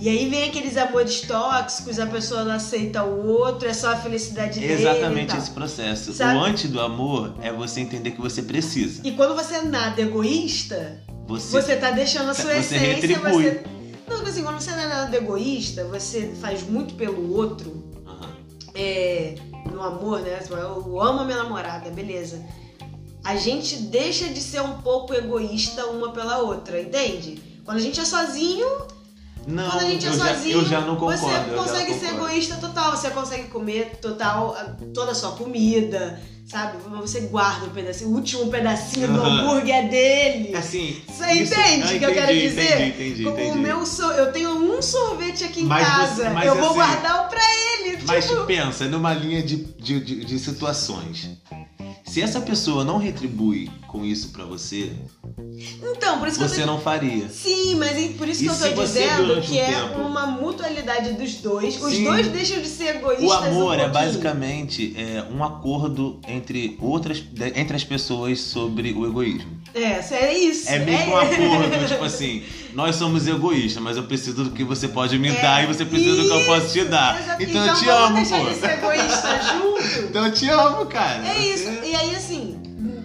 E 0.00 0.08
aí 0.08 0.28
vem 0.30 0.44
aqueles 0.48 0.76
amores 0.76 1.20
tóxicos, 1.22 1.98
a 1.98 2.06
pessoa 2.06 2.44
não 2.44 2.52
aceita 2.52 3.04
o 3.04 3.26
outro, 3.26 3.68
é 3.68 3.74
só 3.74 3.92
a 3.92 3.96
felicidade 3.96 4.58
dele. 4.58 4.72
Exatamente 4.72 5.36
esse 5.36 5.50
processo. 5.50 6.12
Sabe? 6.12 6.38
O 6.38 6.42
antes 6.42 6.70
do 6.70 6.80
amor 6.80 7.34
é 7.42 7.52
você 7.52 7.80
entender 7.80 8.12
que 8.12 8.20
você 8.20 8.40
precisa. 8.42 9.06
E 9.06 9.12
quando 9.12 9.34
você 9.34 9.56
é 9.56 9.62
nada 9.62 10.00
egoísta, 10.00 11.02
Você, 11.26 11.50
você 11.60 11.76
tá 11.76 11.90
deixando 11.90 12.30
a 12.30 12.34
sua 12.34 12.52
Você 12.54 12.76
essência. 12.76 12.94
retribui. 12.94 13.42
Você... 13.42 13.62
Não, 14.08 14.22
assim, 14.22 14.42
quando 14.42 14.60
você 14.60 14.70
não 14.70 14.78
é 14.80 14.88
nada 14.88 15.16
egoísta, 15.16 15.84
você 15.84 16.32
faz 16.40 16.62
muito 16.62 16.94
pelo 16.94 17.36
outro. 17.36 17.84
Aham. 18.06 18.30
é, 18.74 19.34
no 19.70 19.82
amor, 19.82 20.20
né? 20.20 20.40
Eu 20.50 21.00
amo 21.00 21.20
a 21.20 21.24
minha 21.24 21.42
namorada, 21.42 21.90
beleza. 21.90 22.42
A 23.22 23.36
gente 23.36 23.76
deixa 23.76 24.28
de 24.28 24.40
ser 24.40 24.62
um 24.62 24.80
pouco 24.80 25.12
egoísta 25.12 25.84
uma 25.86 26.10
pela 26.12 26.38
outra, 26.38 26.80
entende? 26.80 27.49
Quando 27.64 27.76
a 27.78 27.80
gente 27.80 28.00
é 28.00 28.04
sozinho, 28.04 28.66
Não, 29.46 29.70
quando 29.70 29.82
a 29.84 29.88
gente 29.90 30.06
é 30.06 30.08
eu, 30.08 30.12
já, 30.18 30.34
sozinho, 30.34 30.58
eu 30.58 30.64
já 30.64 30.80
não 30.80 30.96
concordo. 30.96 31.20
você 31.20 31.54
consegue 31.56 31.94
ser 31.94 32.06
concordo. 32.10 32.26
egoísta 32.28 32.56
total. 32.56 32.90
Você 32.96 33.10
consegue 33.10 33.44
comer 33.48 33.98
total 34.00 34.56
toda 34.94 35.12
a 35.12 35.14
sua 35.14 35.32
comida, 35.32 36.20
sabe? 36.46 36.78
Você 37.00 37.20
guarda 37.22 37.66
um 37.66 37.70
pedacinho, 37.70 38.10
o 38.10 38.14
último 38.14 38.48
pedacinho 38.50 39.08
do 39.08 39.20
Aham. 39.20 39.40
hambúrguer 39.50 39.74
é 39.76 39.88
dele. 39.88 40.56
Assim, 40.56 41.00
Você 41.08 41.32
isso- 41.32 41.54
entende 41.54 41.82
Ah, 41.82 41.96
o 41.96 41.98
que 41.98 42.04
eu 42.04 42.12
quero 42.12 42.32
entendi, 42.32 42.48
dizer? 42.48 42.80
Entendi, 42.80 42.88
entendi, 43.10 43.26
O 43.26 43.30
entendi. 43.30 43.58
meu 43.58 43.86
so- 43.86 44.10
eu 44.12 44.32
tenho 44.32 44.50
um 44.50 44.82
sorvete 44.82 45.44
aqui 45.44 45.60
em 45.62 45.66
Mas 45.66 45.86
casa. 45.86 46.14
você- 46.30 46.48
eu 46.48 46.54
vou 46.56 46.66
assim- 46.66 46.74
guardar 46.74 47.26
o 47.26 47.28
pra 47.28 47.40
ele. 47.40 47.98
Mas 48.06 48.28
tipo, 48.28 48.44
pensa 48.44 48.86
numa 48.86 49.12
linha 49.14 49.42
de, 49.42 49.56
de, 49.56 50.00
de, 50.00 50.24
de 50.24 50.38
situações. 50.38 51.30
Se 52.10 52.20
essa 52.20 52.40
pessoa 52.40 52.84
não 52.84 52.98
retribui 52.98 53.70
com 53.86 54.04
isso 54.04 54.30
pra 54.30 54.44
você, 54.44 54.90
então, 55.94 56.18
por 56.18 56.26
isso 56.26 56.38
que 56.38 56.44
eu 56.44 56.48
tô 56.48 56.54
você 56.54 56.66
não 56.66 56.80
faria. 56.80 57.28
Sim, 57.28 57.76
mas 57.76 58.16
por 58.16 58.28
isso 58.28 58.42
E 58.42 58.48
que 58.48 58.52
eu 58.66 58.74
tô 58.74 58.82
dizendo 58.82 59.40
que 59.40 59.52
um 59.52 59.56
é 59.58 59.66
tempo- 59.72 60.00
uma 60.00 60.26
mutualidade 60.26 61.12
dos 61.12 61.34
dois. 61.34 61.80
Os 61.80 61.92
Sim. 61.94 62.04
dois 62.04 62.26
deixam 62.28 62.60
de 62.60 62.66
ser 62.68 62.96
egoístas. 62.96 63.28
O 63.28 63.32
amor 63.32 63.76
um 63.78 63.80
é 63.80 63.88
basicamente 63.88 64.92
é, 64.96 65.22
um 65.32 65.44
acordo 65.44 66.18
entre 66.26 66.76
outras 66.80 67.22
entre 67.54 67.76
as 67.76 67.84
pessoas 67.84 68.40
sobre 68.40 68.92
o 68.92 69.06
egoísmo. 69.06 69.59
É, 69.74 70.14
é 70.14 70.38
isso. 70.38 70.68
É 70.68 70.78
meio 70.80 70.98
que 70.98 71.08
um 71.10 71.16
acordo, 71.16 71.88
tipo 71.88 72.04
assim, 72.04 72.42
nós 72.74 72.96
somos 72.96 73.26
egoístas, 73.28 73.82
mas 73.82 73.96
eu 73.96 74.02
preciso 74.04 74.44
do 74.44 74.50
que 74.50 74.64
você 74.64 74.88
pode 74.88 75.18
me 75.18 75.28
É, 75.28 75.40
dar 75.42 75.62
e 75.62 75.66
você 75.66 75.84
precisa 75.84 76.16
do 76.16 76.28
que 76.28 76.34
eu 76.34 76.46
posso 76.46 76.72
te 76.72 76.84
dar. 76.84 77.20
Exato. 77.20 77.42
Então, 77.42 77.66
eu 77.66 77.74
te 77.74 77.84
vamos 77.84 78.02
amo, 78.06 78.16
deixar 78.16 78.38
pô. 78.40 78.48
de 78.48 78.54
ser 78.56 78.70
egoísta 78.70 79.40
junto. 79.42 80.06
Então 80.08 80.26
eu 80.26 80.32
te 80.32 80.48
amo, 80.48 80.86
cara. 80.86 81.26
É 81.26 81.34
Você- 81.34 81.54
isso. 81.54 81.68
E 81.84 81.94
aí, 81.94 82.14
assim, 82.16 82.60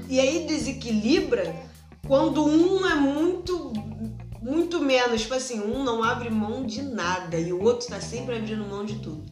e 0.09 0.19
aí 0.19 0.45
desequilibra 0.47 1.55
quando 2.07 2.45
um 2.45 2.85
é 2.87 2.95
muito, 2.95 3.71
muito 4.41 4.79
menos. 4.79 5.21
Tipo 5.21 5.33
assim, 5.35 5.59
um 5.59 5.83
não 5.83 6.03
abre 6.03 6.29
mão 6.29 6.65
de 6.65 6.81
nada 6.81 7.37
e 7.37 7.51
o 7.53 7.61
outro 7.63 7.87
tá 7.87 7.99
sempre 8.01 8.37
abrindo 8.37 8.65
mão 8.65 8.83
de 8.85 8.95
tudo. 8.95 9.23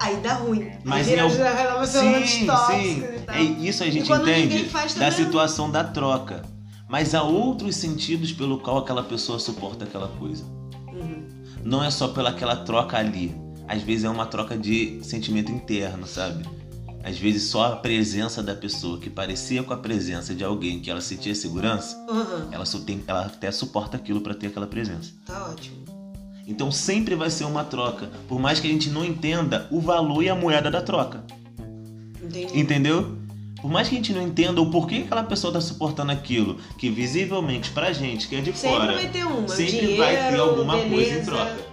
Aí 0.00 0.16
dá 0.18 0.34
ruim. 0.34 0.70
Mas 0.84 1.06
aí 1.08 1.14
vira 1.14 1.26
em 1.26 1.30
algum- 1.30 1.56
relacionamentos 1.58 2.30
Sim, 2.30 2.46
tóxicos 2.46 2.82
sim. 2.82 3.02
e 3.16 3.20
tal. 3.20 3.34
É, 3.36 3.42
isso 3.42 3.82
a 3.84 3.90
gente 3.90 4.12
entende 4.12 4.64
faz 4.68 4.94
da 4.94 5.10
situação 5.10 5.70
da 5.70 5.84
troca. 5.84 6.42
Mas 6.88 7.14
há 7.14 7.22
outros 7.22 7.76
sentidos 7.76 8.32
pelo 8.32 8.58
qual 8.60 8.78
aquela 8.78 9.02
pessoa 9.02 9.38
suporta 9.38 9.84
aquela 9.84 10.08
coisa. 10.08 10.44
Uhum. 10.92 11.26
Não 11.64 11.84
é 11.84 11.90
só 11.90 12.08
pela 12.08 12.30
aquela 12.30 12.56
troca 12.56 12.96
ali. 12.96 13.34
Às 13.66 13.82
vezes 13.82 14.04
é 14.04 14.08
uma 14.08 14.24
troca 14.24 14.56
de 14.56 14.98
sentimento 15.02 15.52
interno, 15.52 16.06
sabe? 16.06 16.48
Às 17.04 17.18
vezes 17.18 17.44
só 17.50 17.72
a 17.72 17.76
presença 17.76 18.42
da 18.42 18.54
pessoa 18.54 18.98
que 18.98 19.10
parecia 19.10 19.62
com 19.62 19.72
a 19.72 19.76
presença 19.76 20.34
de 20.34 20.42
alguém 20.42 20.80
que 20.80 20.90
ela 20.90 21.00
sentia 21.00 21.34
segurança, 21.34 21.96
Uhum. 22.08 22.48
ela, 22.50 22.64
ela 23.06 23.26
até 23.26 23.50
suporta 23.52 23.96
aquilo 23.96 24.20
pra 24.22 24.34
ter 24.34 24.46
aquela 24.48 24.66
presença. 24.66 25.12
Tá 25.26 25.48
ótimo. 25.50 25.76
Então 26.48 26.72
sempre 26.72 27.14
vai 27.14 27.28
ser 27.28 27.44
uma 27.44 27.62
troca, 27.62 28.10
por 28.26 28.40
mais 28.40 28.58
que 28.58 28.66
a 28.66 28.70
gente 28.70 28.88
não 28.88 29.04
entenda 29.04 29.68
o 29.70 29.80
valor 29.80 30.22
e 30.22 30.30
a 30.30 30.34
moeda 30.34 30.70
da 30.70 30.80
troca. 30.80 31.22
Entendi. 32.22 32.58
Entendeu? 32.58 33.18
Por 33.60 33.70
mais 33.70 33.88
que 33.88 33.94
a 33.94 33.98
gente 33.98 34.12
não 34.12 34.22
entenda 34.22 34.60
o 34.60 34.70
porquê 34.70 35.00
que 35.00 35.02
aquela 35.04 35.24
pessoa 35.24 35.52
tá 35.52 35.60
suportando 35.60 36.10
aquilo, 36.12 36.58
que 36.78 36.88
visivelmente 36.88 37.70
pra 37.70 37.92
gente 37.92 38.28
que 38.28 38.36
é 38.36 38.40
de 38.40 38.56
Sempre 38.56 38.76
fora, 38.78 38.92
vai 38.94 39.08
ter 39.08 39.24
uma. 39.26 39.48
sempre 39.48 39.72
dinheiro, 39.72 39.96
vai 39.98 40.16
ter 40.30 40.38
alguma 40.38 40.76
beleza. 40.76 40.94
coisa 40.94 41.20
em 41.20 41.24
troca. 41.24 41.68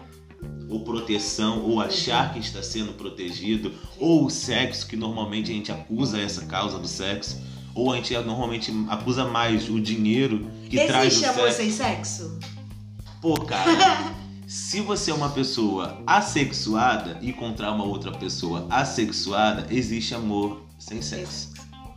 Ou 0.68 0.80
proteção, 0.80 1.62
ou 1.64 1.80
achar 1.80 2.34
que 2.34 2.40
está 2.40 2.62
sendo 2.64 2.94
protegido, 2.94 3.72
ou 4.00 4.26
o 4.26 4.30
sexo, 4.32 4.88
que 4.88 4.96
normalmente 4.98 5.52
a 5.52 5.54
gente 5.54 5.72
acusa 5.72 6.20
essa 6.20 6.46
causa 6.46 6.80
do 6.80 6.88
sexo, 6.88 7.40
ou 7.76 7.94
a 7.94 7.96
gente 7.98 8.14
normalmente 8.18 8.74
acusa 8.90 9.26
mais 9.26 9.70
o 9.70 9.80
dinheiro 9.80 10.48
que 10.70 10.86
traz 10.88 11.04
o 11.04 11.08
Existe 11.08 11.26
amor 11.26 11.52
sexo. 11.52 11.58
sem 11.58 11.72
sexo? 11.72 12.40
Pô, 13.22 13.36
cara, 13.42 13.72
se 14.48 14.80
você 14.80 15.10
é 15.10 15.14
uma 15.14 15.30
pessoa 15.30 16.02
assexuada 16.06 17.18
e 17.22 17.30
encontrar 17.30 17.72
uma 17.72 17.84
outra 17.84 18.12
pessoa 18.12 18.68
assexuada, 18.70 19.66
existe 19.74 20.14
amor 20.14 20.62
sem 20.78 21.02
sexo. 21.02 21.54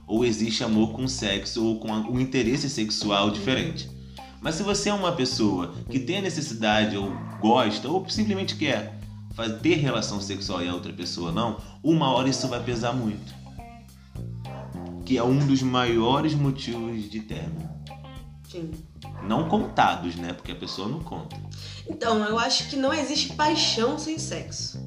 Ou 0.06 0.24
existe 0.24 0.64
amor 0.64 0.92
com 0.92 1.06
sexo 1.06 1.62
ou 1.62 1.78
com 1.78 1.92
um 1.92 2.18
interesse 2.18 2.70
sexual 2.70 3.30
diferente. 3.30 3.90
Mas 4.40 4.54
se 4.54 4.62
você 4.62 4.88
é 4.88 4.94
uma 4.94 5.12
pessoa 5.12 5.74
que 5.90 5.98
tem 5.98 6.18
a 6.18 6.22
necessidade 6.22 6.96
ou 6.96 7.12
gosta 7.40 7.88
ou 7.88 8.08
simplesmente 8.08 8.56
quer 8.56 8.98
ter 9.62 9.74
relação 9.74 10.20
sexual 10.20 10.62
e 10.64 10.68
a 10.68 10.74
outra 10.74 10.92
pessoa 10.92 11.30
não, 11.30 11.60
uma 11.82 12.10
hora 12.10 12.28
isso 12.28 12.48
vai 12.48 12.62
pesar 12.62 12.92
muito. 12.92 13.34
Que 15.04 15.18
é 15.18 15.22
um 15.22 15.46
dos 15.46 15.62
maiores 15.62 16.34
motivos 16.34 17.10
de 17.10 17.20
término. 17.20 17.68
Sim. 18.48 18.70
Não 19.22 19.48
contados, 19.48 20.16
né? 20.16 20.32
Porque 20.32 20.52
a 20.52 20.56
pessoa 20.56 20.88
não 20.88 21.00
conta. 21.00 21.36
Então, 21.88 22.22
eu 22.24 22.38
acho 22.38 22.68
que 22.68 22.76
não 22.76 22.92
existe 22.92 23.32
paixão 23.34 23.98
sem 23.98 24.18
sexo. 24.18 24.78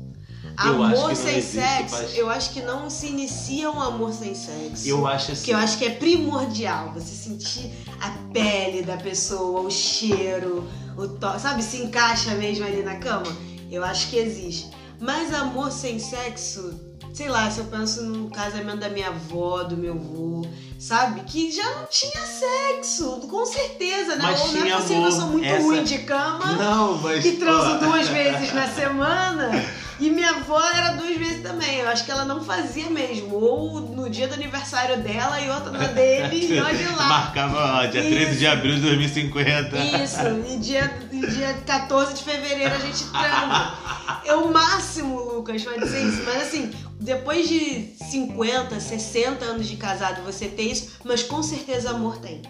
Eu 0.65 0.83
amor 0.83 1.15
sem 1.15 1.41
sexo, 1.41 1.95
paixão. 1.95 2.15
eu 2.15 2.29
acho 2.29 2.51
que 2.51 2.61
não 2.61 2.89
se 2.89 3.07
inicia 3.07 3.71
um 3.71 3.81
amor 3.81 4.13
sem 4.13 4.35
sexo. 4.35 4.87
Eu 4.87 5.07
acho 5.07 5.31
assim. 5.31 5.45
Que 5.45 5.51
eu 5.51 5.57
acho 5.57 5.77
que 5.77 5.85
é 5.85 5.91
primordial 5.91 6.91
você 6.93 7.13
sentir 7.13 7.71
a 8.01 8.09
pele 8.33 8.81
da 8.81 8.97
pessoa, 8.97 9.61
o 9.61 9.71
cheiro, 9.71 10.67
o 10.97 11.07
to... 11.07 11.39
sabe? 11.39 11.63
Se 11.63 11.77
encaixa 11.77 12.35
mesmo 12.35 12.65
ali 12.65 12.83
na 12.83 12.95
cama. 12.95 13.35
Eu 13.69 13.83
acho 13.83 14.09
que 14.09 14.17
existe. 14.17 14.69
Mas 14.99 15.33
amor 15.33 15.71
sem 15.71 15.97
sexo, 15.97 16.79
sei 17.13 17.27
lá, 17.29 17.49
se 17.51 17.59
eu 17.59 17.65
penso 17.65 18.03
no 18.03 18.29
casamento 18.29 18.77
da 18.79 18.89
minha 18.89 19.07
avó, 19.07 19.63
do 19.63 19.75
meu 19.77 19.93
avô, 19.93 20.45
sabe? 20.79 21.21
Que 21.21 21.51
já 21.51 21.63
não 21.75 21.85
tinha 21.89 22.21
sexo, 22.25 23.27
com 23.29 23.45
certeza, 23.45 24.15
né? 24.15 24.23
Mas 24.23 24.39
Ou 24.41 24.47
não 24.53 24.65
é 24.65 24.71
possível, 24.77 25.03
eu 25.03 25.11
sou 25.11 25.27
muito 25.27 25.45
Essa- 25.45 25.63
ruim 25.63 25.83
de 25.83 25.97
cama 25.99 26.45
Não, 26.53 26.97
mas. 26.99 27.25
e 27.25 27.33
transo 27.33 27.79
duas 27.79 28.07
vezes 28.07 28.53
na 28.53 28.67
semana. 28.73 29.51
E 29.99 30.09
minha 30.09 30.31
avó 30.31 30.59
era 30.59 30.93
duas 30.93 31.15
vezes 31.15 31.43
também. 31.43 31.77
Eu 31.77 31.87
acho 31.87 32.03
que 32.03 32.09
ela 32.09 32.25
não 32.25 32.43
fazia 32.43 32.89
mesmo. 32.89 33.35
Ou 33.35 33.79
no 33.81 34.09
dia 34.09 34.27
do 34.27 34.33
aniversário 34.33 34.97
dela 34.97 35.39
e 35.39 35.47
outra 35.47 35.69
no 35.71 35.93
dele, 35.93 36.55
e 36.55 36.59
olha 36.59 36.89
lá. 36.95 37.07
Marcava, 37.07 37.83
ó, 37.83 37.85
dia 37.85 38.01
Isso. 38.01 38.09
13 38.09 38.39
de 38.39 38.47
abril 38.47 38.75
de 38.77 38.81
2050. 38.81 39.77
Isso, 39.77 40.17
e 40.49 40.57
dia, 40.57 40.91
e 41.11 41.19
dia 41.27 41.53
14 41.67 42.15
de 42.15 42.23
fevereiro 42.23 42.73
a 42.73 42.79
gente 42.79 43.03
trama. 43.11 43.75
É 44.25 44.35
o 44.35 44.51
máximo, 44.51 45.17
Lucas. 45.19 45.63
Lucas, 45.63 45.63
pode 45.63 45.89
ser 45.89 46.03
isso. 46.07 46.21
Mas 46.25 46.41
assim, 46.43 46.71
depois 47.01 47.49
de 47.49 47.93
50, 48.09 48.79
60 48.79 49.43
anos 49.43 49.67
de 49.67 49.75
casado, 49.75 50.21
você 50.23 50.47
tem 50.47 50.71
isso, 50.71 50.91
mas 51.03 51.23
com 51.23 51.41
certeza 51.41 51.89
amor 51.89 52.17
tem. 52.17 52.41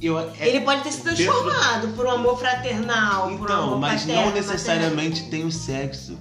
Eu, 0.00 0.16
é, 0.18 0.30
Ele 0.48 0.60
pode 0.60 0.82
ter 0.82 0.92
se 0.92 1.02
transformado 1.02 1.88
por 1.96 2.06
um 2.06 2.10
amor 2.12 2.38
fraternal, 2.38 3.22
por 3.30 3.40
um 3.40 3.44
então, 3.44 3.62
amor 3.64 3.78
mas 3.80 4.02
paterno, 4.02 4.26
não 4.26 4.32
necessariamente 4.32 5.24
tem 5.24 5.44
o 5.44 5.50
sexo. 5.50 6.16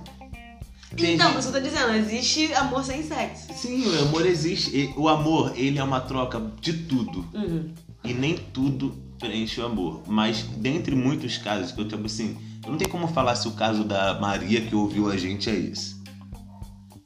Tem 0.95 1.13
Então, 1.13 1.33
gente- 1.33 1.45
eu 1.45 1.51
tô 1.51 1.59
dizendo, 1.59 1.93
existe 1.93 2.51
amor 2.55 2.83
sem 2.83 3.03
sexo. 3.03 3.53
Sim, 3.53 3.85
o 3.85 4.01
amor 4.07 4.25
existe. 4.25 4.91
O 4.97 5.07
amor, 5.07 5.53
ele 5.55 5.77
é 5.77 5.83
uma 5.83 5.99
troca 6.01 6.41
de 6.59 6.73
tudo. 6.73 7.23
Uhum. 7.33 7.71
E 8.03 8.13
nem 8.13 8.35
tudo 8.35 8.97
preenche 9.19 9.61
o 9.61 9.65
amor. 9.65 10.01
Mas 10.07 10.41
dentre 10.41 10.95
muitos 10.95 11.37
casos, 11.37 11.71
que 11.71 11.79
eu 11.81 11.87
tipo 11.87 12.05
assim, 12.07 12.35
eu 12.65 12.71
não 12.71 12.77
tem 12.79 12.87
como 12.87 13.07
falar 13.07 13.35
se 13.35 13.47
o 13.47 13.51
caso 13.51 13.83
da 13.83 14.19
Maria 14.19 14.61
que 14.61 14.73
ouviu 14.73 15.11
a 15.11 15.17
gente 15.17 15.49
é 15.49 15.55
esse. 15.55 15.96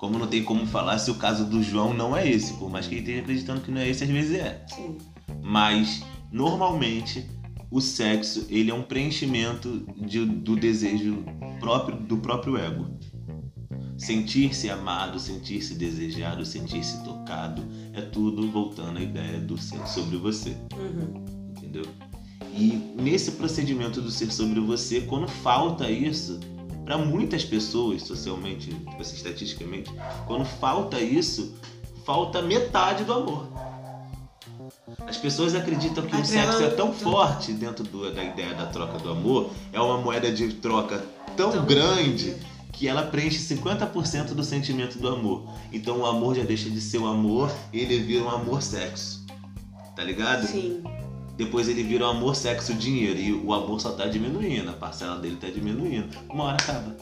Como 0.01 0.17
não 0.17 0.25
tem 0.25 0.43
como 0.43 0.65
falar 0.65 0.97
se 0.97 1.11
o 1.11 1.15
caso 1.15 1.45
do 1.45 1.61
João 1.61 1.93
não 1.93 2.17
é 2.17 2.27
esse. 2.27 2.53
Por 2.53 2.71
mais 2.71 2.87
que 2.87 2.95
ele 2.95 3.01
esteja 3.01 3.19
acreditando 3.21 3.61
que 3.61 3.69
não 3.69 3.79
é 3.79 3.87
esse, 3.87 4.03
às 4.03 4.09
vezes 4.09 4.33
é. 4.35 4.65
Sim. 4.67 4.97
Mas 5.43 6.03
normalmente 6.31 7.27
o 7.69 7.79
sexo 7.79 8.47
ele 8.49 8.71
é 8.71 8.73
um 8.73 8.81
preenchimento 8.81 9.85
de- 9.95 10.25
do 10.25 10.55
desejo 10.55 11.23
próprio 11.59 11.97
do 11.97 12.17
próprio 12.17 12.57
ego. 12.57 12.87
Sentir-se 13.95 14.71
amado, 14.71 15.19
sentir-se 15.19 15.75
desejado, 15.75 16.43
sentir-se 16.47 17.03
tocado, 17.03 17.63
é 17.93 18.01
tudo 18.01 18.49
voltando 18.49 18.97
à 18.97 19.01
ideia 19.03 19.39
do 19.39 19.55
ser 19.55 19.85
sobre 19.87 20.17
você, 20.17 20.57
Uhum. 20.75 21.23
entendeu? 21.55 21.85
E 22.57 22.73
nesse 22.99 23.33
procedimento 23.33 24.01
do 24.01 24.09
ser 24.09 24.31
sobre 24.31 24.59
você, 24.59 25.01
quando 25.01 25.27
falta 25.27 25.91
isso, 25.91 26.39
para 26.91 26.97
muitas 26.97 27.45
pessoas, 27.45 28.01
socialmente, 28.03 28.69
assim, 28.99 29.15
estatisticamente, 29.15 29.89
quando 30.27 30.43
falta 30.43 30.99
isso, 30.99 31.55
falta 32.05 32.41
metade 32.41 33.05
do 33.05 33.13
amor. 33.13 33.47
As 35.07 35.15
pessoas 35.15 35.55
acreditam 35.55 36.03
que 36.05 36.13
o 36.17 36.25
sexo 36.25 36.61
é 36.61 36.69
tão 36.71 36.91
forte 36.91 37.53
dentro 37.53 37.85
do- 37.85 38.13
da 38.13 38.21
ideia 38.21 38.53
da 38.53 38.65
troca 38.65 38.97
do 38.99 39.09
amor, 39.09 39.51
é 39.71 39.79
uma 39.79 39.99
moeda 39.99 40.29
de 40.33 40.51
troca 40.55 41.01
tão, 41.37 41.51
Tão 41.51 41.65
grande 41.65 42.25
grande. 42.25 42.35
que 42.73 42.89
ela 42.89 43.03
preenche 43.03 43.39
50% 43.39 44.33
do 44.35 44.43
sentimento 44.43 44.99
do 44.99 45.07
amor. 45.07 45.45
Então 45.71 45.99
o 45.99 46.05
amor 46.05 46.35
já 46.35 46.43
deixa 46.43 46.69
de 46.69 46.81
ser 46.81 46.97
o 46.97 47.07
amor 47.07 47.49
e 47.71 47.79
ele 47.79 47.99
vira 48.01 48.25
um 48.25 48.29
amor-sexo. 48.29 49.25
Tá 49.95 50.03
ligado? 50.03 50.45
Sim. 50.45 50.83
Depois 51.43 51.67
ele 51.67 51.81
vira 51.81 52.05
um 52.05 52.09
amor, 52.11 52.35
sexo, 52.35 52.71
dinheiro. 52.71 53.19
E 53.19 53.33
o 53.33 53.51
amor 53.51 53.81
só 53.81 53.93
tá 53.93 54.05
diminuindo, 54.05 54.69
a 54.69 54.73
parcela 54.73 55.17
dele 55.17 55.37
tá 55.37 55.47
diminuindo. 55.49 56.15
Uma 56.29 56.43
hora 56.43 56.57
acaba. 56.57 56.95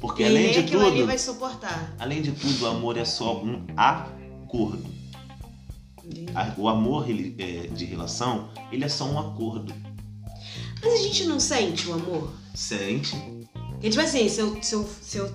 Porque 0.00 0.24
e 0.24 0.26
além 0.26 0.50
de 0.50 0.58
aquilo 0.58 0.80
ali 0.82 0.96
tudo, 0.96 1.06
vai 1.06 1.18
suportar. 1.18 1.94
além 2.00 2.20
de 2.20 2.32
tudo, 2.32 2.64
o 2.64 2.66
amor 2.66 2.96
é 2.96 3.04
só 3.04 3.40
um 3.40 3.64
acordo. 3.76 4.84
Entendi. 6.04 6.26
O 6.58 6.68
amor 6.68 7.06
é, 7.08 7.68
de 7.68 7.84
relação, 7.84 8.50
ele 8.72 8.84
é 8.84 8.88
só 8.88 9.04
um 9.04 9.20
acordo. 9.20 9.72
Mas 10.82 10.92
a 10.92 10.96
gente 10.96 11.24
não 11.24 11.38
sente 11.38 11.88
o 11.88 11.94
amor? 11.94 12.32
Sente. 12.56 13.16
Porque, 13.70 13.88
tipo 13.88 14.02
assim, 14.02 14.28
se 14.28 14.40
eu, 14.40 14.60
se 14.60 14.74
eu, 14.74 14.90
se 15.00 15.18
eu 15.18 15.32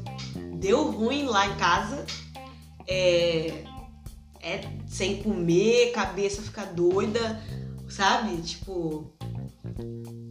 deu 0.58 0.92
ruim 0.92 1.24
lá 1.24 1.48
em 1.48 1.56
casa, 1.56 2.06
é, 2.86 3.64
é 4.42 4.62
sem 4.90 5.24
comer, 5.24 5.94
cabeça 5.94 6.42
fica 6.42 6.66
doida, 6.66 7.42
sabe? 7.90 8.38
Tipo. 8.42 9.12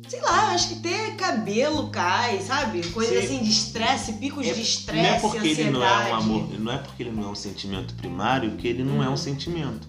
Sei 0.08 0.20
lá, 0.22 0.52
acho 0.52 0.68
que 0.68 0.88
até 0.88 1.10
cabelo 1.12 1.90
cai, 1.90 2.40
sabe? 2.40 2.82
Coisa 2.90 3.12
Sim. 3.12 3.18
assim 3.18 3.42
de 3.42 3.50
estresse, 3.50 4.14
picos 4.14 4.46
É- 4.46 4.48
de 4.48 4.54
não 4.54 4.58
é 4.58 4.62
estresse, 4.62 5.20
porque 5.20 5.38
ansiedade. 5.38 5.60
ele 5.60 5.70
não 5.70 5.84
é 5.84 6.10
um 6.10 6.14
amor, 6.14 6.60
não 6.60 6.72
é 6.72 6.78
porque 6.78 7.02
ele 7.02 7.10
não 7.12 7.24
é 7.24 7.28
um 7.28 7.34
sentimento 7.34 7.94
primário 7.94 8.56
que 8.56 8.66
ele 8.68 8.82
não 8.84 9.02
é 9.02 9.08
um 9.10 9.16
sentimento. 9.16 9.86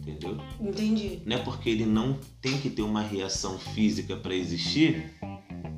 Entendeu? 0.00 0.38
Entendi. 0.60 1.22
Não 1.24 1.36
é 1.36 1.40
porque 1.40 1.70
ele 1.70 1.86
não 1.86 2.18
tem 2.42 2.58
que 2.58 2.68
ter 2.68 2.82
uma 2.82 3.00
reação 3.00 3.58
física 3.58 4.16
para 4.16 4.34
existir 4.34 5.10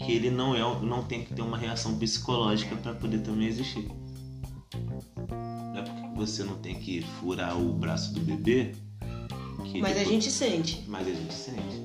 que 0.01 0.13
ele 0.13 0.31
não 0.31 0.55
é 0.55 0.61
não 0.83 1.03
tem 1.05 1.23
que 1.23 1.33
ter 1.33 1.43
uma 1.43 1.57
reação 1.57 1.97
psicológica 1.97 2.75
para 2.77 2.93
poder 2.95 3.19
também 3.21 3.47
existir. 3.47 3.89
Não 5.31 5.79
é 5.79 5.83
porque 5.83 6.17
você 6.17 6.43
não 6.43 6.57
tem 6.59 6.75
que 6.75 7.03
furar 7.21 7.57
o 7.57 7.73
braço 7.73 8.13
do 8.13 8.21
bebê 8.21 8.73
que 9.73 9.81
Mas 9.81 9.91
a 9.93 9.95
depois- 10.01 10.09
gente 10.09 10.31
sente. 10.31 10.85
mas 10.89 11.07
a 11.07 11.11
gente 11.11 11.35
sente. 11.35 11.83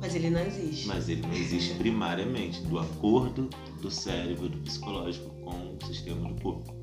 Mas 0.00 0.14
ele 0.16 0.30
não 0.30 0.40
existe. 0.40 0.86
Mas 0.88 1.08
ele 1.08 1.22
não 1.22 1.32
existe 1.32 1.74
primariamente 1.74 2.60
do 2.62 2.78
acordo 2.78 3.48
do 3.80 3.90
cérebro 3.90 4.48
do 4.48 4.58
psicológico 4.58 5.30
com 5.42 5.76
o 5.80 5.86
sistema 5.86 6.28
do 6.32 6.40
corpo. 6.42 6.74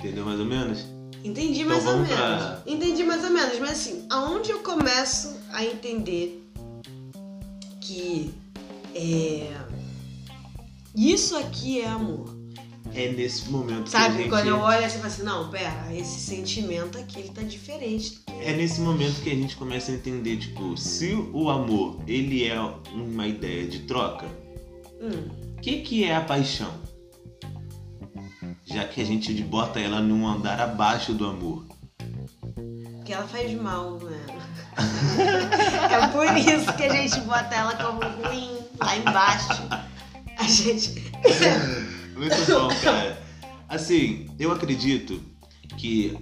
Entendeu 0.00 0.24
mais 0.24 0.40
ou 0.40 0.46
menos? 0.46 0.84
Entendi 1.24 1.60
Então 1.62 1.68
mais 1.74 1.86
ou 1.86 1.92
menos. 1.98 2.08
pra- 2.08 2.62
Entendi 2.66 3.04
mais 3.04 3.22
ou 3.24 3.30
menos, 3.30 3.58
mas 3.60 3.70
assim, 3.72 4.06
aonde 4.10 4.50
eu 4.50 4.60
começo 4.60 5.36
a 5.52 5.64
entender 5.64 6.42
que 7.80 8.32
é, 8.94 9.54
isso 10.96 11.36
aqui 11.36 11.80
é 11.80 11.86
amor? 11.88 12.34
É 12.94 13.10
nesse 13.12 13.48
momento 13.50 13.84
que 13.84 13.90
Sabe? 13.90 14.06
a 14.06 14.18
gente 14.18 14.28
Quando 14.28 14.48
eu 14.48 14.58
olho 14.58 14.84
assim, 14.84 14.96
eu 14.96 15.02
falo 15.02 15.06
assim, 15.06 15.22
não, 15.22 15.50
pera, 15.50 15.86
esse 15.94 16.20
sentimento 16.20 16.98
aqui 16.98 17.20
ele 17.20 17.28
tá 17.30 17.42
diferente. 17.42 18.10
que- 18.26 18.32
É 18.32 18.52
nesse 18.54 18.80
momento 18.80 19.20
que 19.22 19.30
a 19.30 19.34
gente 19.34 19.56
começa 19.56 19.90
a 19.92 19.94
entender, 19.94 20.36
tipo, 20.36 20.76
se 20.76 21.14
o 21.32 21.48
amor 21.48 22.00
ele 22.06 22.44
é 22.46 22.60
uma 22.92 23.26
ideia 23.26 23.66
de 23.66 23.80
troca, 23.80 24.26
Hum, 25.00 25.30
o 25.56 25.60
que, 25.60 25.80
que 25.80 26.04
é 26.04 26.14
a 26.14 26.20
paixão? 26.20 26.70
Já 28.64 28.84
que 28.84 29.00
a 29.00 29.04
gente 29.04 29.32
bota 29.42 29.80
ela 29.80 30.00
num 30.00 30.26
andar 30.26 30.60
abaixo 30.60 31.12
do 31.14 31.26
amor. 31.26 31.64
que 33.04 33.12
ela 33.12 33.26
faz 33.26 33.52
mal, 33.60 33.98
né? 33.98 34.20
é 35.92 36.06
por 36.08 36.26
isso 36.36 36.72
que 36.76 36.84
a 36.84 36.92
gente 36.94 37.20
bota 37.22 37.54
ela 37.54 37.74
como 37.76 38.00
ruim 38.28 38.58
lá 38.80 38.96
embaixo. 38.96 39.62
A 40.38 40.44
gente. 40.44 40.94
Muito 42.22 42.46
bom, 42.52 42.68
cara. 42.82 43.20
Assim, 43.68 44.26
eu 44.38 44.52
acredito 44.52 45.20
que 45.76 46.16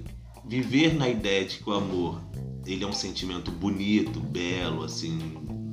viver 0.47 0.95
na 0.95 1.09
ideia 1.09 1.45
de 1.45 1.59
que 1.59 1.69
o 1.69 1.73
amor 1.73 2.21
ele 2.67 2.85
é 2.85 2.87
um 2.87 2.93
sentimento 2.93 3.51
bonito, 3.51 4.21
belo, 4.21 4.85
assim, 4.85 5.19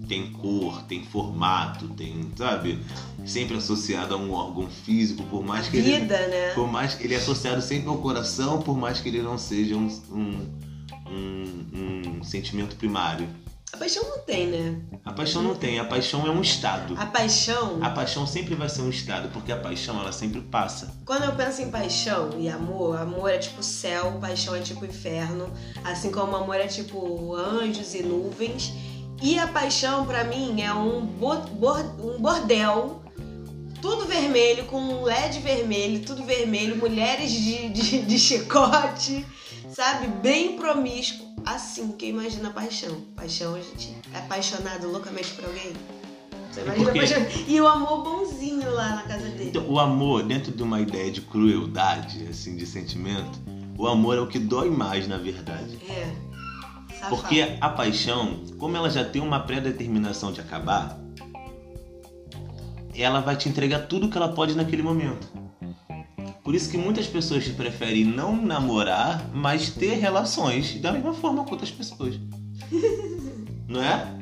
tem 0.07 0.31
cor, 0.31 0.81
tem 0.83 1.03
formato, 1.03 1.87
tem, 1.89 2.31
sabe, 2.35 2.79
sempre 3.25 3.57
associado 3.57 4.13
a 4.15 4.17
um 4.17 4.31
órgão 4.31 4.67
físico, 4.67 5.21
por 5.23 5.43
mais 5.45 5.67
que 5.67 5.77
ele 5.77 5.99
Vida, 5.99 6.27
né? 6.27 6.53
Por 6.55 6.71
mais 6.71 6.95
que 6.95 7.03
ele 7.05 7.13
é 7.13 7.17
associado 7.17 7.61
sempre 7.61 7.89
ao 7.89 7.97
coração, 7.97 8.61
por 8.61 8.77
mais 8.77 8.99
que 8.99 9.09
ele 9.09 9.21
não 9.21 9.37
seja 9.37 9.75
um, 9.75 9.87
um, 10.11 10.47
um- 11.09 12.17
um 12.19 12.23
sentimento 12.23 12.75
primário. 12.77 13.27
A 13.73 13.77
paixão 13.77 14.03
não 14.03 14.19
tem, 14.19 14.47
né? 14.47 14.81
A 15.03 15.11
paixão 15.11 15.43
não 15.43 15.53
tem, 15.53 15.77
a 15.77 15.83
paixão 15.83 16.25
é 16.25 16.29
um 16.29 16.41
estado. 16.41 16.95
A 16.97 17.05
paixão. 17.05 17.79
A 17.83 17.89
paixão 17.89 18.25
sempre 18.25 18.55
vai 18.55 18.69
ser 18.69 18.81
um 18.81 18.89
estado, 18.89 19.29
porque 19.29 19.51
a 19.51 19.57
paixão 19.57 19.99
ela 19.99 20.11
sempre 20.13 20.39
passa. 20.39 20.95
Quando 21.05 21.25
eu 21.25 21.35
penso 21.35 21.61
em 21.61 21.69
paixão 21.69 22.29
e 22.39 22.47
amor, 22.47 22.97
amor 22.97 23.29
é 23.29 23.37
tipo 23.37 23.61
céu, 23.61 24.17
paixão 24.21 24.55
é 24.55 24.61
tipo 24.61 24.85
inferno, 24.85 25.51
assim 25.83 26.11
como 26.11 26.35
amor 26.35 26.55
é 26.55 26.67
tipo 26.67 27.35
anjos 27.35 27.93
e 27.93 28.03
nuvens. 28.03 28.73
E 29.21 29.37
a 29.37 29.47
paixão 29.47 30.05
pra 30.05 30.23
mim 30.23 30.61
é 30.61 30.73
um, 30.73 30.99
um 30.99 32.19
bordel, 32.19 33.01
tudo 33.81 34.05
vermelho, 34.05 34.65
com 34.65 34.79
um 34.79 35.03
LED 35.03 35.39
vermelho, 35.39 36.05
tudo 36.05 36.23
vermelho, 36.23 36.77
mulheres 36.77 37.31
de, 37.31 37.69
de, 37.69 38.01
de 38.01 38.19
chicote, 38.19 39.25
sabe? 39.69 40.07
Bem 40.07 40.55
promíscuo. 40.55 41.26
Assim 41.47 41.93
que 41.93 42.07
imagina 42.07 42.49
paixão. 42.49 43.01
Paixão, 43.15 43.55
a 43.55 43.61
gente 43.61 43.95
é 44.13 44.17
apaixonado 44.17 44.91
loucamente 44.91 45.31
por 45.33 45.45
alguém. 45.45 45.71
Você 46.51 46.61
imagina 46.61 46.91
paixão. 46.91 47.25
E 47.47 47.61
o 47.61 47.67
amor 47.67 48.03
bonzinho 48.03 48.69
lá 48.71 48.95
na 48.95 49.03
casa 49.03 49.29
dele. 49.29 49.49
Então, 49.49 49.65
o 49.65 49.79
amor, 49.79 50.23
dentro 50.23 50.51
de 50.51 50.61
uma 50.61 50.81
ideia 50.81 51.09
de 51.09 51.21
crueldade, 51.21 52.27
assim, 52.29 52.57
de 52.57 52.65
sentimento, 52.65 53.39
o 53.77 53.87
amor 53.87 54.17
é 54.17 54.21
o 54.21 54.27
que 54.27 54.37
dói 54.37 54.69
mais, 54.69 55.07
na 55.07 55.17
verdade. 55.17 55.79
É. 55.89 56.13
Safado. 56.93 57.15
Porque 57.15 57.57
a 57.61 57.69
paixão, 57.69 58.43
como 58.59 58.75
ela 58.75 58.89
já 58.89 59.05
tem 59.05 59.21
uma 59.21 59.39
pré-determinação 59.39 60.33
de 60.33 60.41
acabar, 60.41 60.99
ela 62.93 63.21
vai 63.21 63.37
te 63.37 63.47
entregar 63.47 63.87
tudo 63.87 64.09
que 64.09 64.17
ela 64.17 64.33
pode 64.33 64.53
naquele 64.53 64.83
momento. 64.83 65.46
Por 66.47 66.55
isso 66.55 66.71
que 66.71 66.77
muitas 66.77 67.05
pessoas 67.07 67.45
preferem 67.49 68.05
não 68.05 68.33
namorar, 68.41 69.29
mas 69.33 69.69
ter 69.69 69.95
relações 69.95 70.79
da 70.79 70.93
mesma 70.93 71.13
forma 71.13 71.43
com 71.43 71.51
outras 71.51 71.69
pessoas. 71.69 72.17
Não 73.67 73.83
é? 73.83 74.15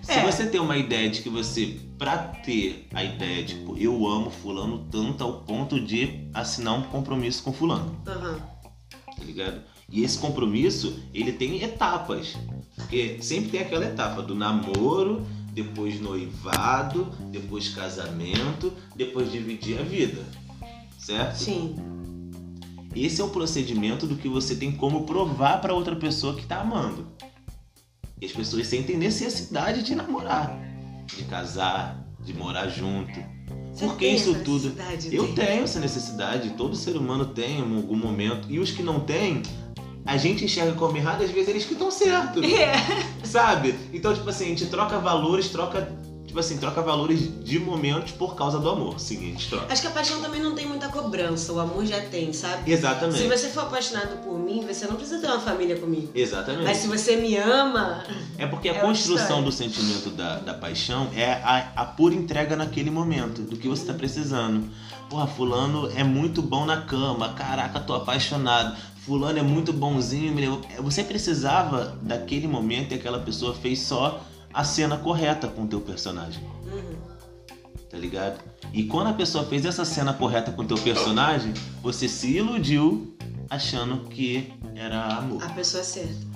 Se 0.00 0.12
É. 0.12 0.22
você 0.30 0.46
tem 0.46 0.60
uma 0.60 0.76
ideia 0.76 1.10
de 1.10 1.22
que 1.22 1.28
você, 1.28 1.80
pra 1.98 2.18
ter 2.18 2.86
a 2.94 3.02
ideia, 3.02 3.44
tipo, 3.44 3.76
eu 3.76 4.06
amo 4.06 4.30
fulano 4.30 4.86
tanto 4.92 5.24
ao 5.24 5.40
ponto 5.40 5.80
de 5.80 6.20
assinar 6.32 6.74
um 6.78 6.82
compromisso 6.82 7.42
com 7.42 7.52
fulano 7.52 8.00
Aham. 8.06 8.38
tá 8.90 9.24
ligado? 9.24 9.60
E 9.90 10.04
esse 10.04 10.16
compromisso, 10.18 11.00
ele 11.12 11.32
tem 11.32 11.60
etapas. 11.64 12.36
Porque 12.76 13.18
sempre 13.20 13.50
tem 13.50 13.60
aquela 13.60 13.86
etapa 13.86 14.22
do 14.22 14.36
namoro, 14.36 15.26
depois 15.52 16.00
noivado, 16.00 17.10
depois 17.32 17.70
casamento, 17.70 18.72
depois 18.94 19.32
dividir 19.32 19.80
a 19.80 19.82
vida. 19.82 20.24
Certo? 21.04 21.36
Sim. 21.36 21.76
Esse 22.94 23.20
é 23.20 23.24
o 23.24 23.28
procedimento 23.28 24.06
do 24.06 24.16
que 24.16 24.28
você 24.28 24.54
tem 24.54 24.72
como 24.72 25.04
provar 25.04 25.60
para 25.60 25.74
outra 25.74 25.96
pessoa 25.96 26.34
que 26.34 26.46
tá 26.46 26.60
amando. 26.60 27.08
E 28.20 28.26
as 28.26 28.32
pessoas 28.32 28.66
sentem 28.66 28.96
necessidade 28.96 29.82
de 29.82 29.94
namorar, 29.94 30.56
de 31.06 31.24
casar, 31.24 32.06
de 32.20 32.32
morar 32.32 32.68
junto. 32.68 33.12
Você 33.72 33.86
Porque 33.86 34.06
isso 34.06 34.34
tudo. 34.44 34.72
Eu 35.10 35.26
tem? 35.34 35.46
tenho 35.46 35.64
essa 35.64 35.80
necessidade, 35.80 36.50
todo 36.50 36.76
ser 36.76 36.96
humano 36.96 37.26
tem 37.26 37.58
em 37.58 37.76
algum 37.76 37.96
momento. 37.96 38.46
E 38.48 38.60
os 38.60 38.70
que 38.70 38.84
não 38.84 39.00
têm, 39.00 39.42
a 40.06 40.16
gente 40.16 40.44
enxerga 40.44 40.72
como 40.74 40.96
errado, 40.96 41.22
às 41.24 41.30
vezes 41.30 41.48
eles 41.48 41.64
que 41.64 41.72
estão 41.72 41.90
certos. 41.90 42.44
É. 42.54 43.26
Sabe? 43.26 43.74
Então, 43.92 44.14
tipo 44.14 44.30
assim, 44.30 44.44
a 44.44 44.48
gente 44.48 44.66
troca 44.66 44.98
valores, 44.98 45.48
troca. 45.48 45.92
Tipo 46.34 46.40
assim, 46.40 46.58
troca 46.58 46.82
valores 46.82 47.30
de 47.44 47.60
momentos 47.60 48.10
por 48.10 48.34
causa 48.34 48.58
do 48.58 48.68
amor. 48.68 48.98
Seguinte, 48.98 49.48
troca. 49.48 49.72
Acho 49.72 49.82
que 49.82 49.86
a 49.86 49.92
paixão 49.92 50.20
também 50.20 50.42
não 50.42 50.52
tem 50.52 50.66
muita 50.66 50.88
cobrança, 50.88 51.52
o 51.52 51.60
amor 51.60 51.86
já 51.86 52.00
tem, 52.00 52.32
sabe? 52.32 52.64
Se 52.64 52.72
Exatamente. 52.72 53.28
você 53.28 53.50
for 53.50 53.60
apaixonado 53.62 54.16
por 54.24 54.36
mim, 54.36 54.66
você 54.66 54.84
não 54.88 54.96
precisa 54.96 55.20
ter 55.20 55.28
uma 55.28 55.38
família 55.38 55.76
comigo. 55.76 56.10
Exatamente. 56.12 56.64
Mas 56.64 56.78
se 56.78 56.88
você 56.88 57.14
me 57.14 57.36
ama, 57.36 58.02
É 58.36 58.48
porque 58.48 58.68
a 58.68 58.74
É 58.74 58.80
construção 58.80 59.44
do 59.44 59.52
sentimento 59.52 60.10
da, 60.10 60.40
da 60.40 60.54
paixão 60.54 61.08
é 61.14 61.34
a, 61.34 61.70
a 61.76 61.84
pura 61.84 62.16
entrega 62.16 62.56
naquele 62.56 62.90
momento, 62.90 63.42
do 63.42 63.56
que 63.56 63.68
você 63.68 63.84
tá 63.84 63.94
precisando. 63.94 64.68
Porra, 65.08 65.28
fulano 65.28 65.88
é 65.94 66.02
muito 66.02 66.42
bom 66.42 66.66
na 66.66 66.80
cama, 66.80 67.28
caraca, 67.34 67.78
tô 67.78 67.94
apaixonado. 67.94 68.76
Fulano 69.06 69.38
é 69.38 69.42
muito 69.42 69.72
bonzinho, 69.72 70.34
me 70.34 70.40
levou... 70.40 70.62
Você 70.78 71.04
precisava 71.04 71.96
daquele 72.02 72.48
momento 72.48 72.90
e 72.90 72.96
aquela 72.96 73.20
pessoa 73.20 73.54
fez 73.54 73.78
só 73.82 74.20
a 74.54 74.62
cena 74.64 74.96
correta 74.96 75.48
com 75.48 75.64
o 75.64 75.66
teu 75.66 75.80
personagem, 75.80 76.42
uhum, 76.64 76.96
tá 77.90 77.98
ligado? 77.98 78.38
E 78.72 78.84
quando 78.84 79.08
a 79.08 79.12
pessoa 79.12 79.44
fez 79.44 79.64
essa 79.64 79.84
cena 79.84 80.12
correta 80.12 80.52
com 80.52 80.62
o 80.62 80.64
teu 80.66 80.78
personagem, 80.78 81.52
você 81.82 82.08
se 82.08 82.28
iludiu 82.36 83.16
achando 83.50 84.08
que 84.08 84.52
era 84.74 85.04
amor. 85.18 85.42
a 85.44 85.48
pessoa 85.50 85.80
é 85.80 85.84
certa. 85.84 86.34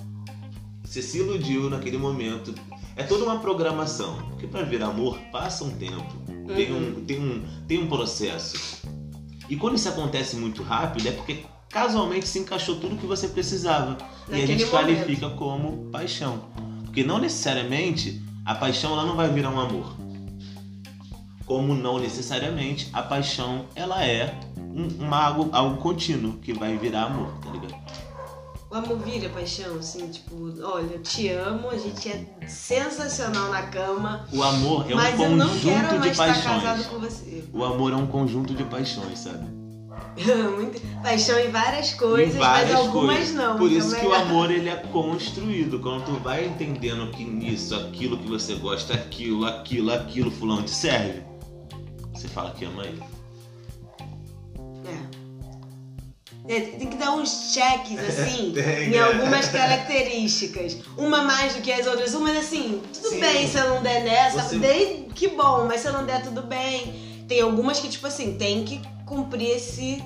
Você 0.83 1.01
se 1.01 1.19
iludiu 1.19 1.69
naquele 1.69 1.97
momento. 1.97 2.53
É 2.95 3.03
toda 3.03 3.23
uma 3.23 3.39
programação. 3.39 4.17
Porque 4.29 4.47
para 4.47 4.63
vir 4.63 4.81
amor 4.81 5.17
passa 5.31 5.63
um 5.63 5.69
tempo. 5.71 6.03
Tem, 6.55 6.73
um, 6.73 7.05
tem, 7.05 7.19
um, 7.19 7.43
tem 7.67 7.77
um 7.83 7.87
processo. 7.87 8.81
E 9.47 9.55
quando 9.55 9.75
isso 9.75 9.87
acontece 9.87 10.35
muito 10.35 10.63
rápido 10.63 11.07
é 11.07 11.11
porque 11.11 11.43
casualmente 11.69 12.27
se 12.27 12.39
encaixou 12.39 12.77
tudo 12.79 12.95
que 12.97 13.05
você 13.05 13.27
precisava. 13.27 13.97
e 14.27 14.33
a 14.33 14.37
Naquele 14.37 14.47
gente 14.47 14.65
momento. 14.65 14.71
qualifica 14.71 15.29
como 15.31 15.89
paixão. 15.91 16.43
Porque 16.99 17.07
não 17.07 17.17
necessariamente 17.17 18.21
a 18.45 18.53
paixão 18.53 18.91
ela 18.91 19.05
não 19.05 19.15
vai 19.15 19.29
virar 19.29 19.51
um 19.51 19.59
amor. 19.59 19.95
Como 21.45 21.73
não 21.73 21.97
necessariamente 21.97 22.89
a 22.91 23.01
paixão 23.01 23.67
ela 23.73 24.03
é 24.03 24.37
um, 24.57 25.05
uma, 25.05 25.23
algo, 25.23 25.49
algo 25.53 25.77
contínuo 25.77 26.33
que 26.39 26.51
vai 26.51 26.75
virar 26.75 27.03
amor, 27.03 27.31
tá 27.41 27.51
ligado? 27.51 27.73
O 28.69 28.75
amor 28.75 28.99
vira 28.99 29.29
paixão, 29.29 29.77
assim, 29.77 30.09
tipo, 30.09 30.53
olha, 30.61 30.95
eu 30.95 31.01
te 31.01 31.29
amo, 31.29 31.69
a 31.69 31.77
gente 31.77 32.09
é 32.09 32.25
sensacional 32.45 33.49
na 33.49 33.63
cama, 33.63 34.27
O 34.33 34.43
amor 34.43 34.91
é 34.91 34.93
um 34.93 34.97
mas 34.97 35.17
eu 35.17 35.29
não 35.29 35.57
quero 35.57 35.87
conjunto 35.87 35.99
mais 35.99 36.01
de 36.01 36.09
estar 36.09 36.27
casado 36.27 36.61
paixões. 36.63 36.87
com 36.87 36.99
você. 36.99 37.43
O 37.53 37.63
amor 37.63 37.93
é 37.93 37.95
um 37.95 38.07
conjunto 38.07 38.53
de 38.53 38.65
paixões, 38.65 39.19
sabe? 39.19 39.58
Paixão 41.03 41.39
em 41.39 41.49
várias 41.49 41.93
coisas, 41.93 42.35
Em 42.35 42.39
várias 42.39 42.71
mas 42.71 42.79
algumas 42.79 43.15
coisas. 43.17 43.35
não. 43.35 43.57
Por 43.57 43.71
isso 43.71 43.95
é 43.95 43.99
que 43.99 44.05
o 44.05 44.13
amor 44.13 44.51
ele 44.51 44.69
é 44.69 44.75
construído. 44.75 45.79
Quando 45.79 46.05
tu 46.05 46.11
vai 46.21 46.45
entendendo 46.45 47.09
que 47.11 47.23
nisso, 47.23 47.75
aquilo 47.75 48.17
que 48.17 48.27
você 48.27 48.55
gosta, 48.55 48.93
aquilo, 48.93 49.45
aquilo, 49.45 49.91
aquilo, 49.93 50.29
fulano 50.31 50.63
te 50.63 50.71
serve, 50.71 51.23
você 52.13 52.27
fala 52.27 52.51
que 52.51 52.65
ama 52.65 52.83
ele. 52.85 53.01
É. 54.85 55.19
É, 56.55 56.59
tem 56.61 56.87
que 56.87 56.97
dar 56.97 57.11
uns 57.11 57.53
cheques, 57.53 57.97
assim, 57.99 58.51
Tem, 58.55 58.89
em 58.89 58.95
é. 58.95 58.99
algumas 58.99 59.47
características. 59.53 60.77
Uma 60.97 61.21
mais 61.23 61.53
do 61.55 61.61
que 61.61 61.71
as 61.71 61.85
outras. 61.85 62.13
Uma 62.13 62.31
assim, 62.31 62.81
tudo 62.93 63.09
Sim. 63.09 63.19
bem 63.19 63.47
se 63.47 63.57
eu 63.57 63.69
não 63.75 63.83
der 63.83 64.03
nessa, 64.03 64.41
Você- 64.43 64.57
dei, 64.57 65.07
que 65.13 65.27
bom, 65.29 65.65
mas 65.67 65.81
se 65.81 65.87
eu 65.87 65.93
não 65.93 66.05
der, 66.05 66.23
tudo 66.23 66.41
bem. 66.41 67.07
Tem 67.27 67.41
algumas 67.41 67.79
que, 67.79 67.87
tipo 67.89 68.07
assim, 68.07 68.35
tem 68.37 68.63
que 68.63 68.81
cumprir 69.09 69.49
esse 69.57 70.01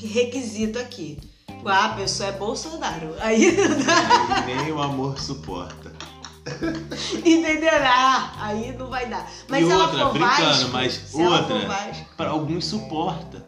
requisito 0.00 0.78
aqui. 0.78 1.18
Ah, 1.66 1.86
a 1.86 1.88
pessoa 1.90 2.28
é 2.30 2.32
Bolsonaro. 2.32 3.14
Aí 3.20 3.52
não 3.52 3.84
dá. 3.84 4.36
Aí 4.46 4.56
nem 4.64 4.72
o 4.72 4.80
amor 4.80 5.20
suporta. 5.20 5.92
Entendeu? 7.24 7.70
Ah, 7.82 8.32
aí 8.38 8.74
não 8.78 8.86
vai 8.88 9.06
dar. 9.08 9.30
Mas 9.48 9.66
E 9.66 9.70
ela 9.70 9.84
outra, 9.84 9.98
for 10.06 10.12
brincando, 10.12 10.38
Vasco, 10.42 10.70
mas 10.72 11.14
outra, 11.14 11.94
Pra 12.16 12.30
alguns 12.30 12.64
suporta. 12.64 13.44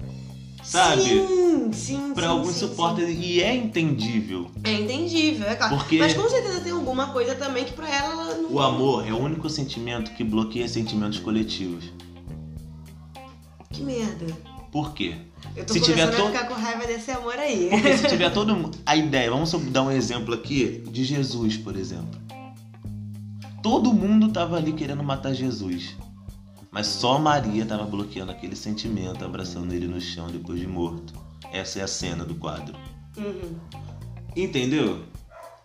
Sabe? 0.63 1.03
Sim, 1.03 1.73
sim, 1.73 2.15
Pra 2.15 2.25
sim, 2.25 2.29
alguns 2.29 2.53
sim, 2.55 2.61
suporta 2.69 3.01
e 3.03 3.41
é 3.43 3.55
entendível. 3.55 4.49
sim. 4.55 4.61
É 4.65 4.73
entendível, 4.81 5.49
é 5.49 5.57
claro. 5.57 5.77
Porque- 5.77 5.99
Mas 5.99 6.15
com 6.15 6.29
certeza 6.29 6.61
tem 6.61 6.73
alguma 6.73 7.09
coisa 7.13 7.35
também 7.35 7.65
que 7.65 7.73
pra 7.73 7.89
ela, 7.89 8.13
ela 8.13 8.35
não. 8.37 8.53
O 8.53 8.61
amor 8.61 9.07
é 9.09 9.13
o 9.13 9.19
único 9.19 9.49
sentimento 9.51 10.13
que 10.13 10.23
bloqueia 10.23 10.69
sentimentos 10.69 11.19
coletivos. 11.19 11.85
Que 13.73 13.83
merda. 13.83 14.27
Por 14.73 14.93
quê? 14.95 15.15
Eu 15.55 15.65
tô 15.67 15.75
Se 15.75 15.81
tiver 15.81 16.11
to- 16.11 16.27
ficar 16.29 16.49
com 16.49 16.55
raiva 16.55 16.87
desse 16.87 17.11
amor 17.11 17.35
aí. 17.39 17.69
Porque 17.71 17.97
se 17.99 18.09
tiver 18.09 18.31
todo 18.35 18.57
mundo. 18.57 18.79
A 18.87 18.97
ideia, 18.97 19.31
vamos 19.31 19.53
dar 19.71 19.83
um 19.83 19.91
exemplo 19.93 20.35
aqui 20.35 20.83
de 20.91 21.05
Jesus, 21.05 21.57
por 21.59 21.77
exemplo. 21.77 22.19
Todo 23.63 23.93
mundo 23.93 24.33
tava 24.33 24.57
ali 24.57 24.73
querendo 24.73 25.03
matar 25.05 25.33
Jesus. 25.35 25.95
Mas 26.71 26.87
só 26.87 27.19
Maria 27.19 27.67
tava 27.67 27.85
bloqueando 27.85 28.33
aquele 28.33 28.57
sentimento, 28.57 29.25
abraçando 29.25 29.73
ele 29.75 29.87
no 29.87 30.01
chão 30.01 30.29
depois 30.29 30.59
de 30.59 30.67
morto. 30.67 31.13
Essa 31.53 31.81
é 31.81 31.83
a 31.83 31.87
cena 31.87 32.25
do 32.25 32.35
quadro. 32.37 32.75
Uhum. 33.17 33.55
Entendeu? 34.35 35.05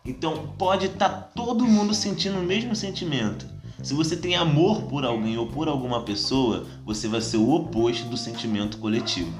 Então 0.05 0.53
pode 0.57 0.87
estar 0.87 1.31
todo 1.33 1.65
mundo 1.65 1.93
sentindo 1.93 2.37
o 2.39 2.43
mesmo 2.43 2.75
sentimento. 2.75 3.47
Se 3.83 3.93
você 3.93 4.17
tem 4.17 4.35
amor 4.35 4.83
por 4.83 5.05
alguém 5.05 5.37
ou 5.37 5.47
por 5.47 5.67
alguma 5.67 6.01
pessoa, 6.01 6.65
você 6.85 7.07
vai 7.07 7.21
ser 7.21 7.37
o 7.37 7.49
oposto 7.51 8.07
do 8.07 8.17
sentimento 8.17 8.77
coletivo. 8.79 9.31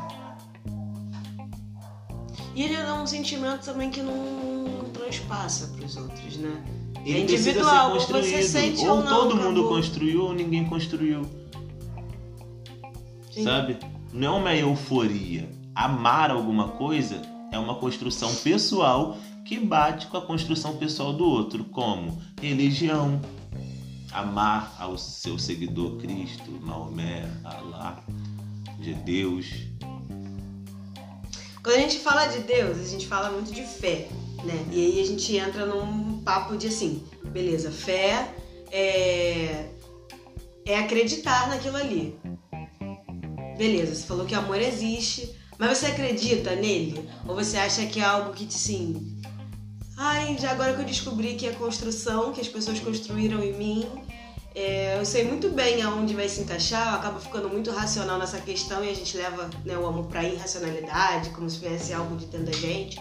E 2.55 2.63
ele 2.63 2.75
é 2.75 2.93
um 2.93 3.05
sentimento 3.05 3.65
também 3.65 3.89
que 3.89 4.01
não 4.01 4.85
transpassa 4.93 5.67
pros 5.75 5.95
outros, 5.97 6.37
né? 6.37 6.63
Ele 7.05 7.19
É 7.19 7.21
individual, 7.21 7.93
ou 7.93 7.99
você 7.99 8.43
sente 8.43 8.85
ou 8.85 8.97
ou 8.97 9.03
não, 9.03 9.15
todo 9.15 9.35
mundo 9.35 9.61
acabou. 9.61 9.69
construiu 9.69 10.23
ou 10.23 10.33
ninguém 10.33 10.65
construiu. 10.65 11.21
Sim. 13.31 13.43
Sabe? 13.43 13.77
Não 14.11 14.35
é 14.35 14.39
uma 14.39 14.55
euforia. 14.55 15.49
Amar 15.75 16.31
alguma 16.31 16.69
coisa 16.69 17.21
é 17.51 17.59
uma 17.59 17.75
construção 17.75 18.33
pessoal 18.35 19.17
que 19.45 19.59
bate 19.59 20.07
com 20.07 20.17
a 20.17 20.21
construção 20.21 20.75
pessoal 20.77 21.13
do 21.13 21.23
outro, 21.23 21.63
como 21.65 22.21
religião, 22.41 23.21
amar 24.17 24.75
ao 24.79 24.97
seu 24.97 25.37
seguidor 25.37 25.97
Cristo, 25.97 26.49
Maomé, 26.61 27.29
Alá, 27.43 28.03
de 28.79 28.95
Deus. 28.95 29.45
Quando 31.61 31.75
a 31.75 31.79
gente 31.81 31.99
fala 31.99 32.25
de 32.25 32.39
Deus, 32.39 32.79
a 32.79 32.87
gente 32.87 33.05
fala 33.05 33.29
muito 33.29 33.51
de 33.51 33.61
fé, 33.61 34.07
né? 34.43 34.65
E 34.71 34.83
aí 34.83 35.01
a 35.01 35.05
gente 35.05 35.35
entra 35.35 35.67
num 35.67 36.19
papo 36.23 36.57
de 36.57 36.67
assim, 36.67 37.03
beleza, 37.25 37.69
fé 37.69 38.33
é, 38.71 39.69
é 40.65 40.79
acreditar 40.79 41.49
naquilo 41.49 41.77
ali. 41.77 42.17
Beleza, 43.55 43.93
você 43.93 44.07
falou 44.07 44.25
que 44.25 44.33
amor 44.33 44.59
existe, 44.59 45.31
mas 45.59 45.77
você 45.77 45.87
acredita 45.87 46.55
nele? 46.55 47.07
Ou 47.27 47.35
você 47.35 47.57
acha 47.57 47.85
que 47.85 47.99
é 47.99 48.03
algo 48.03 48.33
que 48.33 48.45
assim. 48.45 49.16
Ai, 49.97 50.37
já 50.39 50.51
agora 50.51 50.75
que 50.75 50.81
eu 50.81 50.85
descobri 50.85 51.33
que 51.33 51.47
é 51.47 51.51
construção, 51.53 52.31
que 52.31 52.39
as 52.39 52.47
pessoas 52.47 52.79
construíram 52.79 53.43
em 53.43 53.57
mim, 53.57 53.85
é, 54.53 54.97
eu 54.99 55.05
sei 55.05 55.23
muito 55.23 55.49
bem 55.49 55.81
aonde 55.81 56.13
vai 56.13 56.29
se 56.29 56.41
encaixar, 56.41 56.87
eu 56.87 56.99
acabo 56.99 57.19
ficando 57.19 57.49
muito 57.49 57.71
racional 57.71 58.19
nessa 58.19 58.39
questão 58.39 58.83
e 58.83 58.89
a 58.89 58.93
gente 58.93 59.17
leva 59.17 59.49
né, 59.65 59.77
o 59.77 59.85
amor 59.85 60.05
pra 60.05 60.23
irracionalidade, 60.23 61.31
como 61.31 61.49
se 61.49 61.59
fosse 61.59 61.93
algo 61.93 62.15
de 62.15 62.25
dentro 62.27 62.47
da 62.47 62.51
gente. 62.51 62.99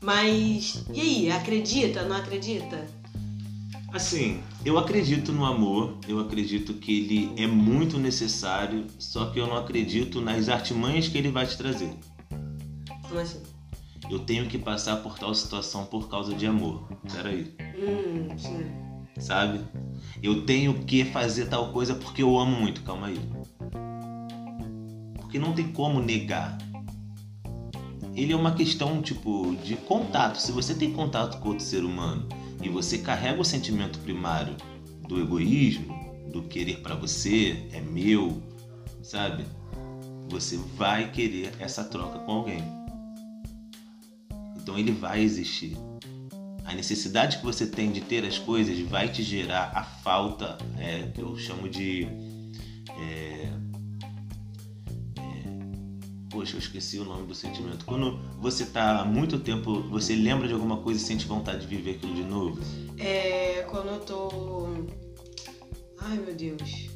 Mas, 0.00 0.84
e 0.92 1.00
aí, 1.00 1.30
acredita, 1.30 2.02
não 2.02 2.16
acredita? 2.16 2.86
Assim, 3.92 4.40
eu 4.64 4.76
acredito 4.78 5.32
no 5.32 5.44
amor, 5.44 5.98
eu 6.06 6.20
acredito 6.20 6.74
que 6.74 6.98
ele 7.00 7.42
é 7.42 7.46
muito 7.46 7.98
necessário, 7.98 8.86
só 8.98 9.30
que 9.30 9.40
eu 9.40 9.46
não 9.46 9.56
acredito 9.56 10.20
nas 10.20 10.48
artimanhas 10.48 11.08
que 11.08 11.16
ele 11.16 11.30
vai 11.30 11.46
te 11.46 11.56
trazer. 11.56 11.90
Como 13.08 13.18
assim? 13.18 13.47
Eu 14.10 14.20
tenho 14.20 14.46
que 14.46 14.58
passar 14.58 14.96
por 14.96 15.18
tal 15.18 15.34
situação 15.34 15.84
por 15.86 16.08
causa 16.08 16.34
de 16.34 16.46
amor. 16.46 16.88
Peraí, 17.12 17.54
Hum, 17.76 18.36
sim. 18.38 18.66
sabe? 19.20 19.60
Eu 20.22 20.44
tenho 20.46 20.74
que 20.84 21.04
fazer 21.04 21.46
tal 21.46 21.72
coisa 21.72 21.94
porque 21.94 22.22
eu 22.22 22.38
amo 22.38 22.58
muito. 22.58 22.82
Calma 22.82 23.08
aí. 23.08 23.20
Porque 25.16 25.38
não 25.38 25.52
tem 25.52 25.68
como 25.72 26.00
negar. 26.00 26.56
Ele 28.14 28.32
é 28.32 28.36
uma 28.36 28.52
questão, 28.52 29.00
tipo, 29.02 29.54
de 29.62 29.76
contato. 29.76 30.36
Se 30.36 30.50
você 30.52 30.74
tem 30.74 30.90
contato 30.92 31.38
com 31.40 31.50
outro 31.50 31.64
ser 31.64 31.84
humano 31.84 32.26
e 32.62 32.68
você 32.68 32.98
carrega 32.98 33.40
o 33.40 33.44
sentimento 33.44 33.98
primário 34.00 34.56
do 35.06 35.20
egoísmo, 35.20 35.94
do 36.32 36.42
querer 36.42 36.78
pra 36.80 36.94
você, 36.94 37.68
é 37.72 37.80
meu, 37.80 38.42
sabe? 39.02 39.44
você 40.30 40.58
vai 40.76 41.10
querer 41.10 41.54
essa 41.58 41.82
troca 41.82 42.18
com 42.18 42.32
alguém. 42.32 42.62
Então 44.68 44.78
ele 44.78 44.92
vai 44.92 45.22
existir. 45.22 45.78
A 46.66 46.74
necessidade 46.74 47.38
que 47.38 47.44
você 47.44 47.66
tem 47.66 47.90
de 47.90 48.02
ter 48.02 48.22
as 48.26 48.38
coisas 48.38 48.78
vai 48.80 49.08
te 49.08 49.22
gerar 49.22 49.72
a 49.74 49.82
falta, 49.82 50.58
é, 50.76 51.10
eu 51.16 51.34
chamo 51.38 51.70
de. 51.70 52.06
É, 53.00 53.50
é, 55.16 55.44
poxa, 56.28 56.56
eu 56.56 56.58
esqueci 56.58 56.98
o 56.98 57.04
nome 57.04 57.26
do 57.26 57.34
sentimento. 57.34 57.86
Quando 57.86 58.18
você 58.38 58.64
está 58.64 59.00
há 59.00 59.04
muito 59.06 59.38
tempo, 59.38 59.80
você 59.88 60.14
lembra 60.14 60.46
de 60.46 60.52
alguma 60.52 60.76
coisa 60.76 61.00
e 61.00 61.02
sente 61.02 61.26
vontade 61.26 61.60
de 61.60 61.66
viver 61.66 61.92
aquilo 61.92 62.14
de 62.14 62.24
novo? 62.24 62.60
É 62.98 63.62
quando 63.70 63.88
eu 63.88 64.00
tô. 64.00 64.68
Ai 65.98 66.18
meu 66.18 66.34
Deus. 66.34 66.90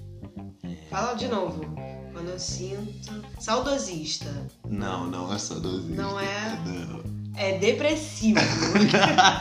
Fala 0.91 1.15
de 1.15 1.27
novo. 1.27 1.65
Quando 2.13 2.29
eu 2.29 2.39
sinto. 2.39 3.25
Saudosista. 3.41 4.47
Não, 4.69 5.07
não 5.07 5.33
é 5.33 5.39
saudosista. 5.39 6.03
Não 6.03 6.21
é? 6.21 6.63
Não. 6.67 7.22
É 7.37 7.59
depressivo. 7.59 8.39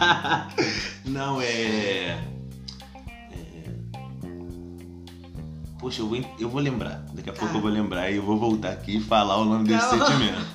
não, 1.06 1.42
é... 1.42 1.46
é... 1.46 2.18
Poxa, 5.80 6.02
eu 6.02 6.08
vou, 6.08 6.22
eu 6.40 6.50
vou 6.50 6.62
lembrar. 6.62 7.04
Daqui 7.14 7.30
a 7.30 7.34
Tá. 7.34 7.40
pouco 7.40 7.58
eu 7.58 7.62
vou 7.62 7.70
lembrar 7.72 8.10
e 8.12 8.16
eu 8.18 8.24
vou 8.24 8.38
voltar 8.38 8.70
aqui 8.72 8.98
e 8.98 9.02
falar 9.02 9.38
o 9.38 9.46
nome 9.46 9.68
desse 9.68 9.90
Tá. 9.90 10.06
sentimento. 10.06 10.46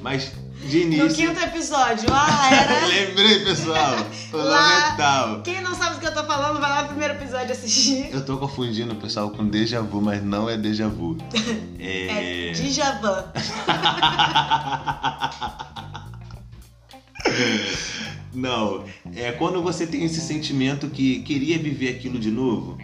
Mas, 0.00 0.32
de 0.64 0.84
no 0.84 0.94
início. 0.94 1.14
quinto 1.26 1.40
episódio. 1.42 2.08
Ah, 2.12 2.48
era. 2.54 2.86
Lembrei, 2.86 3.40
pessoal. 3.44 3.96
Lá- 3.96 4.04
Fundamental. 4.94 5.42
Quem 5.42 5.60
não 5.60 5.74
sabe 5.74 5.94
do 5.96 6.00
que 6.00 6.06
eu 6.06 6.14
tô 6.14 6.22
falando, 6.24 6.60
vai 6.60 6.70
lá 6.70 6.82
no 6.82 6.88
primeiro 6.90 7.14
episódio 7.14 7.50
assistir. 7.52 8.08
Eu 8.12 8.24
tô 8.24 8.38
confundindo 8.38 8.92
o 8.94 8.96
pessoal 8.96 9.28
com 9.30 9.44
déjà 9.46 9.80
vu, 9.80 10.00
mas 10.00 10.22
não 10.22 10.48
é 10.48 10.56
déjà 10.56 10.86
vu. 10.88 11.16
É 11.80 12.48
É. 12.50 12.52
Djavan. 12.52 13.24
Não, 18.34 18.84
é 19.16 19.32
quando 19.32 19.62
você 19.62 19.86
tem 19.86 20.04
esse 20.04 20.20
sentimento 20.20 20.88
que 20.88 21.20
queria 21.20 21.58
viver 21.58 21.90
aquilo 21.96 22.18
de 22.18 22.30
novo. 22.30 22.76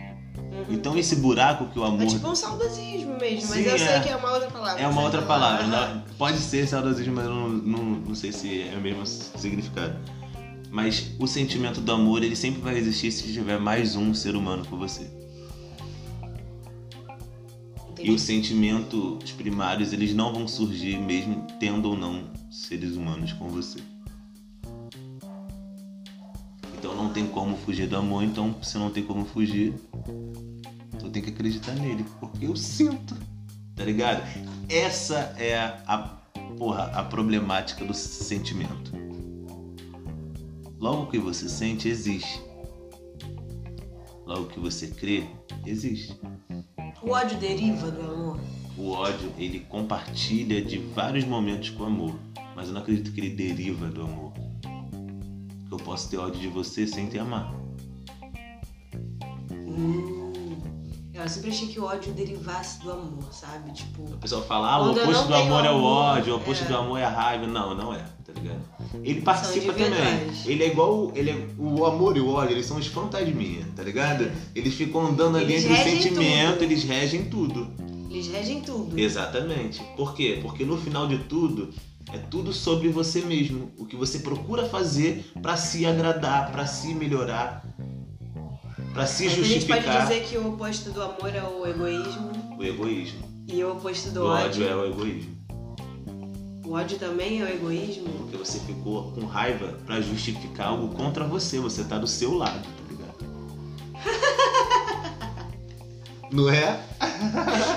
Então 0.71 0.97
esse 0.97 1.17
buraco 1.17 1.67
que 1.67 1.79
o 1.79 1.85
amor 1.85 2.03
É 2.03 2.07
tipo 2.07 2.27
um 2.27 2.35
saudosismo 2.35 3.19
mesmo, 3.21 3.51
mas 3.51 3.63
Sim, 3.65 3.71
eu 3.71 3.79
sei 3.79 3.89
é. 3.89 4.01
que 4.01 4.09
é 4.09 4.17
uma 4.17 4.33
outra 4.33 4.51
palavra. 4.51 4.83
é 4.83 4.89
uma 4.89 5.03
outra 5.03 5.23
palavra. 5.23 5.65
Aham. 5.67 5.95
não- 5.97 6.17
pode 6.17 6.39
ser 6.39 6.67
saudosismo, 6.67 7.15
mas 7.15 7.27
eu 7.27 7.35
não, 7.35 7.49
não, 7.51 7.85
não 7.85 8.15
sei 8.15 8.33
se 8.33 8.63
é 8.63 8.75
o 8.77 8.81
mesmo 8.81 9.05
significado. 9.05 9.97
Mas 10.71 11.11
o 11.19 11.27
sentimento 11.27 11.81
do 11.81 11.93
amor, 11.93 12.23
ele 12.25 12.35
sempre 12.35 12.61
vai 12.63 12.77
existir 12.79 13.13
se 13.13 13.31
tiver 13.33 13.61
mais 13.61 13.95
um 13.95 14.15
ser 14.15 14.35
humano 14.35 14.65
com 14.67 14.77
você. 14.79 15.07
E 18.03 18.11
os 18.11 18.23
sentimentos 18.23 19.33
primários, 19.33 19.93
eles 19.93 20.13
não 20.15 20.33
vão 20.33 20.49
surgir 20.49 20.99
mesmo 20.99 21.47
tendo 21.61 21.91
ou 21.91 21.97
não 21.97 22.25
seres 22.51 22.97
humanos 22.97 23.33
com 23.33 23.49
você. 23.49 23.79
Então 26.85 26.95
não 26.95 27.09
tem 27.09 27.27
como 27.27 27.57
fugir 27.57 27.89
do 27.89 27.97
amor, 27.97 28.23
então 28.23 28.55
se 28.63 28.77
não 28.77 28.91
tem 28.91 29.03
como 29.03 29.25
fugir, 29.25 29.73
eu 31.03 31.09
tenho 31.09 31.25
que 31.25 31.31
acreditar 31.31 31.73
nele, 31.77 32.05
porque 32.21 32.45
eu 32.45 32.55
sinto. 32.55 33.17
Tá 33.75 33.85
ligado? 33.85 34.23
Essa 34.69 35.35
é 35.39 35.57
a, 35.87 36.19
porra, 36.59 36.91
a 36.95 37.03
problemática 37.03 37.87
do 37.87 37.95
sentimento. 37.95 38.93
Logo 40.79 41.11
que 41.11 41.19
você 41.19 41.49
sente, 41.49 41.89
existe. 41.89 42.43
Logo 44.27 44.49
que 44.49 44.61
você 44.61 44.89
crê, 44.89 45.25
existe. 45.65 46.21
O 47.03 47.13
ódio 47.13 47.39
deriva 47.39 47.91
do 47.91 48.03
amor. 48.03 48.41
O 48.77 48.91
ódio, 48.91 49.33
ele 49.39 49.61
compartilha 49.61 50.63
de 50.63 50.77
vários 50.77 51.25
momentos 51.25 51.71
com 51.71 51.85
o 51.85 51.87
amor, 51.87 52.15
mas 52.55 52.69
eu 52.69 52.75
não 52.75 52.83
acredito 52.83 53.11
que 53.11 53.23
ele 53.23 53.31
deriva 53.31 53.87
do 53.87 54.03
amor. 54.03 54.44
Eu 55.75 55.79
posso 55.79 56.09
ter 56.09 56.19
ódio 56.19 56.41
de 56.41 56.47
você 56.47 56.87
sem 56.87 57.09
te 57.09 57.19
amar. 57.19 57.53
Hum. 59.51 60.33
Eu 61.13 61.29
sempre 61.29 61.51
achei 61.51 61.67
que 61.67 61.81
o 61.81 61.85
ódio 61.85 62.13
derivasse 62.13 62.81
do 62.81 62.93
amor, 62.93 63.25
sabe? 63.33 63.73
Tipo. 63.73 64.05
O 64.05 64.19
pessoal 64.19 64.43
fala, 64.45 64.73
ah, 64.73 64.83
o 64.83 64.93
oposto 64.93 65.27
do 65.27 65.35
amor 65.35 65.65
é 65.65 65.71
o 65.73 65.83
ódio, 65.83 66.35
o 66.35 66.37
oposto 66.37 66.63
é. 66.65 66.69
do 66.69 66.77
amor 66.77 66.99
é 67.01 67.05
a 67.05 67.11
raiva. 67.11 67.49
Não, 67.49 67.75
não 67.75 67.93
é, 67.93 68.05
tá 68.25 68.33
ligado? 68.33 68.61
Ele 69.03 69.21
participa 69.23 69.73
também. 69.73 70.31
Ele 70.47 70.63
é 70.63 70.69
igual. 70.69 71.11
Ele 71.13 71.31
é, 71.31 71.47
o 71.59 71.85
amor 71.85 72.17
e 72.17 72.21
o 72.21 72.29
ódio, 72.29 72.53
eles 72.53 72.67
são 72.67 72.77
os 72.77 72.87
fantasminhas, 72.87 73.67
tá 73.75 73.83
ligado? 73.83 74.31
Eles 74.55 74.75
ficam 74.75 75.05
andando 75.09 75.39
ali 75.39 75.55
Eles 75.55 75.65
entre 75.65 75.77
o 75.77 76.03
sentimento, 76.03 76.53
tudo. 76.53 76.63
eles 76.63 76.85
regem 76.85 77.25
tudo. 77.25 77.69
Eles 78.09 78.29
regem 78.29 78.61
tudo. 78.61 78.97
Exatamente. 78.97 79.83
Por 79.97 80.15
quê? 80.15 80.39
Porque 80.41 80.65
no 80.65 80.77
final 80.77 81.09
de 81.09 81.19
tudo 81.19 81.75
é 82.13 82.19
tudo 82.19 82.53
sobre 82.53 82.89
você 82.89 83.21
mesmo, 83.23 83.73
o 83.79 83.87
que 83.87 83.97
você 83.97 84.19
procura 84.21 84.67
fazer 84.69 85.31
pra 85.43 85.57
se 85.57 85.85
agradar, 85.87 86.53
pra 86.53 86.67
se 86.67 86.95
melhorar, 86.95 87.65
pra 88.93 89.07
se 89.07 89.25
Mas 89.25 89.33
a 89.33 89.37
gente 89.37 89.67
pode 89.67 89.81
justificar 89.85 90.03
dizer 90.09 90.25
que 90.25 90.37
o 90.39 90.49
oposto 90.55 90.91
do 90.91 91.03
amor 91.03 91.35
é 91.35 91.43
o 91.43 91.67
egoísmo 91.67 92.31
o 92.59 92.63
egoísmo. 92.63 93.21
e 93.49 93.65
o 93.65 93.73
oposto 93.73 94.11
do 94.11 94.23
O 94.25 94.27
ódio. 94.29 94.47
ódio 94.47 94.69
é 94.69 94.77
o 94.77 94.87
egoísmo, 94.87 95.35
O 96.65 96.73
ódio 96.73 96.99
também 96.99 97.41
é 97.41 97.45
o 97.45 97.49
egoísmo. 97.49 98.09
porque 98.19 98.37
você 98.37 98.59
ficou 98.61 99.11
com 99.13 99.25
raiva 99.27 99.79
pra 99.85 100.01
justificar 100.01 100.69
algo 100.69 100.95
contra 100.95 101.27
você, 101.27 101.59
você 101.59 101.83
tá 101.85 101.99
do 101.99 102.07
seu 102.07 102.35
lado, 102.35 102.63
tá 102.63 102.85
ligado? 102.89 103.25
Não 106.35 106.51
é? 106.51 106.81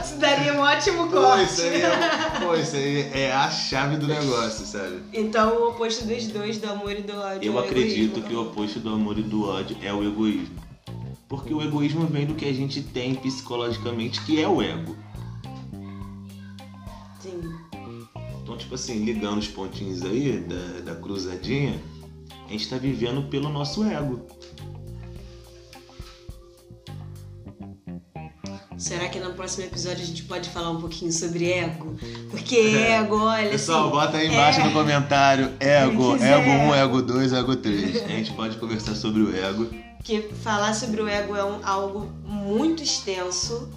Isso 0.03 0.17
daria 0.17 0.51
um 0.51 0.59
ótimo 0.61 1.07
Pô, 1.07 1.21
corte. 1.21 1.43
isso 1.43 1.61
aí 1.61 1.79
é, 1.79 2.39
pô, 2.39 2.55
isso 2.55 2.75
aí 2.75 3.01
é 3.13 3.31
a 3.31 3.51
chave 3.51 3.97
do 3.97 4.07
negócio, 4.07 4.65
sabe? 4.65 5.03
Então 5.13 5.55
o 5.57 5.69
oposto 5.69 6.07
dos 6.07 6.25
dois, 6.25 6.57
do 6.57 6.67
amor 6.67 6.93
e 6.93 7.03
do 7.03 7.15
ódio. 7.15 7.47
Eu 7.47 7.53
é 7.53 7.55
o 7.55 7.59
acredito 7.59 8.17
egoísmo. 8.17 8.23
que 8.23 8.33
o 8.35 8.41
oposto 8.41 8.79
do 8.79 8.89
amor 8.89 9.19
e 9.19 9.21
do 9.21 9.47
ódio 9.47 9.77
é 9.79 9.93
o 9.93 10.03
egoísmo. 10.03 10.55
Porque 11.29 11.53
o 11.53 11.61
egoísmo 11.61 12.07
vem 12.07 12.25
do 12.25 12.33
que 12.33 12.45
a 12.45 12.53
gente 12.53 12.81
tem 12.81 13.13
psicologicamente, 13.13 14.19
que 14.23 14.41
é 14.41 14.47
o 14.47 14.59
ego. 14.59 14.95
Sim. 17.19 17.39
Então, 18.41 18.57
tipo 18.57 18.73
assim, 18.73 19.05
ligando 19.05 19.37
os 19.37 19.47
pontinhos 19.49 20.01
aí 20.01 20.39
da, 20.39 20.93
da 20.93 20.99
cruzadinha, 20.99 21.79
a 22.47 22.51
gente 22.51 22.67
tá 22.67 22.77
vivendo 22.77 23.29
pelo 23.29 23.49
nosso 23.49 23.83
ego. 23.83 24.25
Será 28.77 29.09
que 29.09 29.19
no 29.19 29.33
próximo 29.33 29.65
episódio 29.65 30.03
a 30.03 30.05
gente 30.05 30.23
pode 30.23 30.49
falar 30.49 30.69
um 30.69 30.79
pouquinho 30.79 31.11
sobre 31.11 31.51
ego? 31.51 31.95
Porque 32.29 32.55
ego, 32.55 33.17
olha. 33.17 33.49
Pessoal, 33.49 33.83
assim, 33.85 33.91
bota 33.91 34.17
aí 34.17 34.27
embaixo 34.27 34.59
é- 34.61 34.63
no 34.65 34.71
comentário 34.71 35.51
ego, 35.59 36.15
ego 36.15 36.49
1, 36.71 36.75
ego 36.75 37.01
2, 37.01 37.33
ego 37.33 37.55
3. 37.55 38.03
A 38.03 38.07
gente 38.07 38.31
pode 38.33 38.57
conversar 38.57 38.95
sobre 38.95 39.21
o 39.23 39.35
ego. 39.35 39.67
que 40.03 40.21
falar 40.41 40.73
sobre 40.73 41.01
o 41.01 41.07
ego 41.07 41.35
é 41.35 41.43
um- 41.43 41.59
algo 41.65 42.09
muito 42.23 42.81
extenso, 42.81 43.67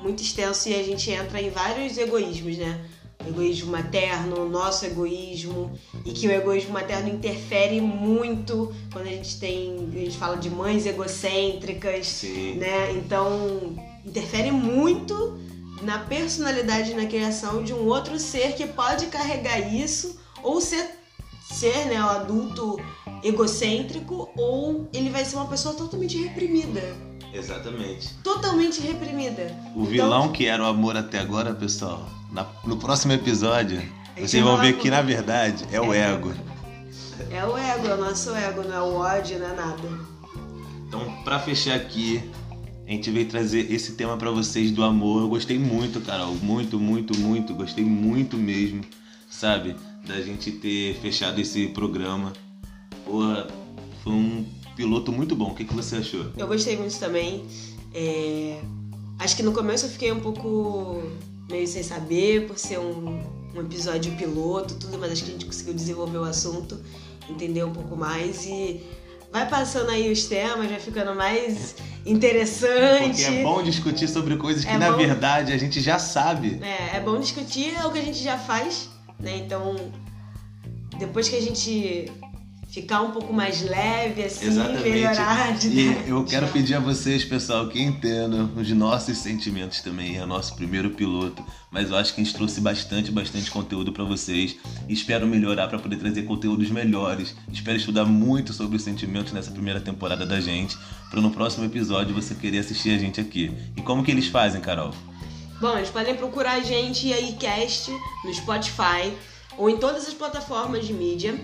muito 0.00 0.22
extenso 0.22 0.66
e 0.70 0.74
a 0.74 0.82
gente 0.82 1.10
entra 1.10 1.38
em 1.42 1.50
vários 1.50 1.98
egoísmos, 1.98 2.56
né? 2.56 2.80
O 3.22 3.28
egoísmo 3.28 3.70
materno, 3.72 4.46
o 4.46 4.48
nosso 4.48 4.86
egoísmo, 4.86 5.72
e 6.06 6.12
que 6.12 6.26
o 6.26 6.30
egoísmo 6.30 6.72
materno 6.72 7.10
interfere 7.10 7.82
muito 7.82 8.72
quando 8.92 9.08
a 9.08 9.10
gente 9.10 9.38
tem, 9.38 9.90
a 9.92 9.98
gente 9.98 10.16
fala 10.16 10.36
de 10.36 10.48
mães 10.48 10.86
egocêntricas, 10.86 12.06
Sim. 12.06 12.54
né? 12.54 12.92
Então, 12.92 13.76
interfere 14.04 14.50
muito 14.50 15.38
na 15.82 15.98
personalidade 15.98 16.92
e 16.92 16.94
na 16.94 17.06
criação 17.06 17.62
de 17.62 17.72
um 17.74 17.86
outro 17.86 18.18
ser 18.18 18.54
que 18.54 18.66
pode 18.66 19.06
carregar 19.06 19.58
isso 19.74 20.18
ou 20.42 20.60
ser 20.60 20.98
ser, 21.52 21.86
né, 21.86 22.00
o 22.02 22.08
adulto 22.08 22.80
egocêntrico 23.22 24.30
ou 24.36 24.88
ele 24.92 25.10
vai 25.10 25.24
ser 25.24 25.36
uma 25.36 25.46
pessoa 25.46 25.74
totalmente 25.74 26.16
reprimida, 26.22 26.80
Exatamente. 27.32 28.14
totalmente 28.22 28.80
reprimida. 28.80 29.54
O 29.74 29.80
Então- 29.82 29.84
vilão 29.84 30.32
que 30.32 30.46
era 30.46 30.62
o 30.62 30.66
amor 30.66 30.96
até 30.96 31.18
agora, 31.18 31.52
pessoal, 31.54 32.08
na- 32.32 32.46
no 32.64 32.76
próximo 32.78 33.12
episódio, 33.12 33.82
vocês 34.18 34.42
vão 34.42 34.56
ver 34.58 34.78
que 34.78 34.90
na 34.90 35.02
verdade 35.02 35.64
é 35.70 35.80
o 35.80 35.92
É. 35.92 36.12
ego. 36.12 36.32
É 37.30 37.44
o 37.44 37.56
ego, 37.56 37.86
é 37.88 37.94
o 37.94 37.98
nosso 37.98 38.34
ego, 38.34 38.62
não 38.62 38.76
é 38.76 38.80
o 38.80 38.94
ódio, 38.94 39.38
não 39.38 39.46
é 39.50 39.54
nada. 39.54 39.88
Então, 40.88 41.12
pra 41.24 41.38
fechar 41.40 41.74
aqui, 41.76 42.22
a 42.86 42.90
gente 42.90 43.10
veio 43.10 43.28
trazer 43.28 43.72
esse 43.72 43.92
tema 43.92 44.16
pra 44.16 44.30
vocês 44.30 44.70
do 44.70 44.82
amor. 44.82 45.22
Eu 45.22 45.28
gostei 45.28 45.58
muito, 45.58 46.00
Carol, 46.00 46.34
muito, 46.34 46.78
muito, 46.78 47.18
muito, 47.18 47.54
gostei 47.54 47.84
muito 47.84 48.36
mesmo, 48.36 48.82
sabe? 49.30 49.76
Da 50.06 50.20
gente 50.20 50.50
ter 50.52 50.94
fechado 50.96 51.40
esse 51.40 51.68
programa. 51.68 52.32
Porra, 53.04 53.46
foi 54.02 54.12
um 54.12 54.44
piloto 54.76 55.10
muito 55.10 55.34
bom. 55.34 55.50
O 55.50 55.54
que, 55.54 55.64
que 55.64 55.74
você 55.74 55.96
achou? 55.96 56.26
Eu 56.36 56.46
gostei 56.46 56.76
muito 56.76 56.98
também. 56.98 57.44
É, 57.94 58.60
Acho 59.18 59.36
que 59.36 59.42
no 59.42 59.52
começo 59.52 59.86
eu 59.86 59.90
fiquei 59.90 60.12
um 60.12 60.20
pouco 60.20 61.02
meio 61.48 61.66
sem 61.66 61.82
saber, 61.82 62.46
por 62.46 62.58
ser 62.58 62.78
um, 62.78 63.20
um 63.54 63.60
episódio 63.60 64.14
piloto, 64.16 64.74
tudo, 64.74 64.98
mas 64.98 65.12
acho 65.12 65.24
que 65.24 65.30
a 65.30 65.32
gente 65.32 65.46
conseguiu 65.46 65.72
desenvolver 65.72 66.18
o 66.18 66.24
assunto, 66.24 66.78
entender 67.30 67.64
um 67.64 67.72
pouco 67.72 67.96
mais 67.96 68.44
e 68.44 68.82
vai 69.34 69.48
passando 69.48 69.90
aí 69.90 70.12
os 70.12 70.26
temas, 70.26 70.70
vai 70.70 70.78
ficando 70.78 71.12
mais 71.12 71.74
interessante. 72.06 73.08
Porque 73.08 73.24
é 73.24 73.42
bom 73.42 73.60
discutir 73.64 74.06
sobre 74.06 74.36
coisas 74.36 74.64
que, 74.64 74.70
É 74.70 74.78
na 74.78 74.92
bom- 74.92 74.96
verdade, 74.96 75.52
a 75.52 75.58
gente 75.58 75.80
já 75.80 75.98
sabe. 75.98 76.60
É, 76.62 76.98
é 76.98 77.00
bom 77.00 77.18
discutir 77.18 77.74
é 77.76 77.84
o 77.84 77.90
que 77.90 77.98
a 77.98 78.02
gente 78.02 78.22
já 78.22 78.38
faz, 78.38 78.88
né? 79.18 79.36
Então, 79.38 79.74
depois 80.98 81.28
que 81.28 81.34
a 81.34 81.42
gente 81.42 82.12
ficar 82.74 83.02
um 83.02 83.12
pouco 83.12 83.32
mais 83.32 83.62
leve, 83.62 84.24
assim, 84.24 84.50
melhorar 84.82 85.56
de 85.56 85.68
E 85.68 86.08
eu 86.08 86.24
quero 86.24 86.48
pedir 86.48 86.74
a 86.74 86.80
vocês, 86.80 87.24
pessoal, 87.24 87.68
que 87.68 87.80
entendam 87.80 88.50
os 88.56 88.68
nossos 88.72 89.16
sentimentos 89.18 89.80
também. 89.80 90.16
É 90.16 90.24
o 90.24 90.26
nosso 90.26 90.56
primeiro 90.56 90.90
piloto, 90.90 91.40
mas 91.70 91.90
eu 91.90 91.96
acho 91.96 92.12
que 92.12 92.20
a 92.20 92.24
gente 92.24 92.34
trouxe 92.34 92.60
bastante, 92.60 93.12
bastante 93.12 93.48
conteúdo 93.48 93.92
pra 93.92 94.02
vocês. 94.02 94.56
Espero 94.88 95.24
melhorar 95.24 95.68
pra 95.68 95.78
poder 95.78 95.98
trazer 95.98 96.24
conteúdos 96.24 96.68
melhores. 96.68 97.36
Espero 97.52 97.76
estudar 97.76 98.06
muito 98.06 98.52
sobre 98.52 98.76
os 98.76 98.82
sentimentos 98.82 99.32
nessa 99.32 99.52
primeira 99.52 99.80
temporada 99.80 100.26
da 100.26 100.40
gente, 100.40 100.76
para 101.10 101.20
no 101.20 101.30
próximo 101.30 101.64
episódio 101.64 102.12
você 102.12 102.34
querer 102.34 102.58
assistir 102.58 102.90
a 102.90 102.98
gente 102.98 103.20
aqui. 103.20 103.52
E 103.76 103.82
como 103.82 104.02
que 104.02 104.10
eles 104.10 104.26
fazem, 104.26 104.60
Carol? 104.60 104.92
Bom, 105.60 105.76
eles 105.76 105.90
podem 105.90 106.16
procurar 106.16 106.54
a 106.54 106.60
gente 106.60 107.12
aí, 107.12 107.36
Cast, 107.38 107.92
no 108.24 108.34
Spotify 108.34 109.12
ou 109.56 109.68
em 109.70 109.76
todas 109.78 110.06
as 110.08 110.14
plataformas 110.14 110.86
de 110.86 110.92
mídia. 110.92 111.38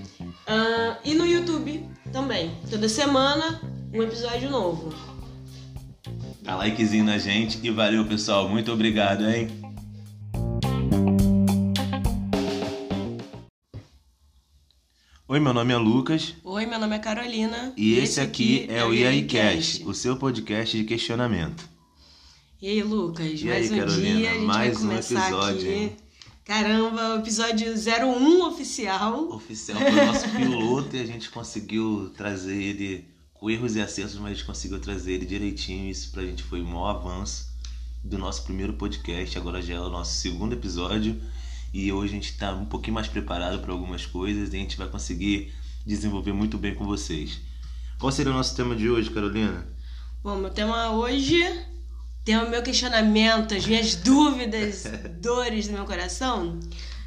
Ah, 0.46 0.98
e 1.04 1.14
no 1.14 1.26
YouTube 1.26 1.84
também. 2.12 2.54
Toda 2.68 2.88
semana, 2.88 3.60
um 3.92 4.02
episódio 4.02 4.50
novo. 4.50 4.92
Dá 6.42 6.56
likezinho 6.56 7.04
na 7.04 7.18
gente 7.18 7.58
e 7.62 7.70
valeu, 7.70 8.04
pessoal. 8.06 8.48
Muito 8.48 8.72
obrigado, 8.72 9.28
hein? 9.28 9.48
Oi, 15.28 15.38
meu 15.38 15.54
nome 15.54 15.72
é 15.72 15.76
Lucas 15.76 16.34
Oi, 16.42 16.66
meu 16.66 16.78
nome 16.78 16.96
é 16.96 16.98
Carolina. 16.98 17.72
e 17.76 17.94
esse 17.98 18.20
aqui 18.20 18.66
é 18.68 18.84
o 18.84 18.92
IAICast, 18.92 19.84
o 19.86 19.94
seu 19.94 20.16
podcast 20.16 20.76
de 20.76 20.82
questionamento. 20.84 21.68
E 22.60 22.68
aí, 22.68 22.82
Lucas? 22.82 23.40
E 23.40 23.44
mais 23.44 23.72
aí, 23.72 23.80
um 23.80 23.86
Carolina? 23.86 24.16
dia, 24.18 24.30
a 24.30 24.34
gente 24.34 24.44
Mais 24.44 24.82
vai 24.82 24.94
um 24.94 24.98
episódio, 24.98 25.70
aqui. 25.70 25.92
Caramba, 26.44 27.16
episódio 27.16 27.72
01 27.74 28.46
oficial. 28.46 29.30
Oficial 29.30 29.78
foi 29.78 29.90
o 29.90 30.06
nosso 30.06 30.28
piloto 30.34 30.96
e 30.96 31.00
a 31.00 31.06
gente 31.06 31.30
conseguiu 31.30 32.12
trazer 32.16 32.60
ele 32.60 33.08
com 33.34 33.50
erros 33.50 33.76
e 33.76 33.80
acertos, 33.80 34.16
mas 34.16 34.32
a 34.32 34.34
gente 34.34 34.44
conseguiu 34.44 34.80
trazer 34.80 35.12
ele 35.12 35.26
direitinho. 35.26 35.90
Isso 35.90 36.10
pra 36.10 36.22
gente 36.22 36.42
foi 36.42 36.60
o 36.60 36.64
maior 36.64 36.96
avanço 36.96 37.50
do 38.02 38.18
nosso 38.18 38.42
primeiro 38.44 38.72
podcast. 38.72 39.36
Agora 39.38 39.62
já 39.62 39.74
é 39.74 39.80
o 39.80 39.90
nosso 39.90 40.14
segundo 40.14 40.54
episódio 40.54 41.20
e 41.72 41.92
hoje 41.92 42.12
a 42.12 42.16
gente 42.16 42.36
tá 42.36 42.52
um 42.52 42.66
pouquinho 42.66 42.94
mais 42.94 43.06
preparado 43.06 43.60
para 43.60 43.72
algumas 43.72 44.06
coisas 44.06 44.52
e 44.52 44.56
a 44.56 44.60
gente 44.60 44.76
vai 44.76 44.88
conseguir 44.88 45.52
desenvolver 45.86 46.32
muito 46.32 46.58
bem 46.58 46.74
com 46.74 46.84
vocês. 46.84 47.40
Qual 47.98 48.10
seria 48.10 48.32
o 48.32 48.34
nosso 48.34 48.56
tema 48.56 48.74
de 48.74 48.88
hoje, 48.88 49.10
Carolina? 49.10 49.68
Bom, 50.22 50.36
meu 50.36 50.50
tema 50.50 50.90
hoje 50.90 51.42
tem 52.24 52.36
o 52.36 52.48
meu 52.50 52.62
questionamento, 52.62 53.54
as 53.54 53.66
minhas 53.66 53.94
dúvidas, 54.02 54.84
dores 55.20 55.66
do 55.66 55.72
meu 55.72 55.84
coração 55.84 56.60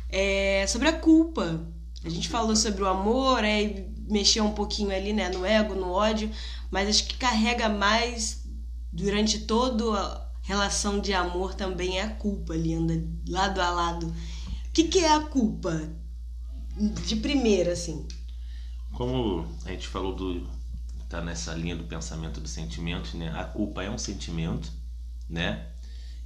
é 0.10 0.66
sobre 0.68 0.88
a 0.88 0.94
culpa. 0.94 1.66
A 2.04 2.10
gente 2.10 2.30
falou 2.30 2.56
sobre 2.56 2.84
o 2.84 2.88
amor, 2.88 3.44
é, 3.44 3.88
mexeu 4.08 4.44
um 4.44 4.54
pouquinho 4.54 4.92
ali, 4.92 5.14
né, 5.14 5.30
no 5.30 5.46
ego, 5.46 5.74
no 5.74 5.90
ódio, 5.90 6.30
mas 6.70 6.90
acho 6.90 7.08
que 7.08 7.16
carrega 7.16 7.70
mais 7.70 8.44
durante 8.92 9.40
toda 9.40 9.98
a 10.00 10.30
relação 10.44 11.00
de 11.00 11.14
amor 11.14 11.56
também 11.56 11.98
é 11.98 12.04
a 12.04 12.10
culpa 12.10 12.54
ali, 12.54 12.74
anda 12.74 13.02
lado 13.28 13.60
a 13.62 13.70
lado. 13.70 14.08
O 14.08 14.72
que, 14.74 14.84
que 14.84 15.00
é 15.00 15.14
a 15.14 15.22
culpa? 15.22 15.90
De 17.06 17.16
primeira, 17.16 17.74
assim. 17.74 18.08
Como 18.94 19.48
a 19.66 19.72
gente 19.72 19.88
falou 19.88 20.14
do 20.16 20.48
tá 21.08 21.22
nessa 21.22 21.54
linha 21.54 21.76
do 21.76 21.84
pensamento 21.84 22.42
do 22.42 22.48
sentimento, 22.48 23.16
né? 23.16 23.32
A 23.36 23.44
culpa 23.44 23.84
é 23.84 23.90
um 23.90 24.00
sentimento, 24.00 24.72
né? 25.30 25.68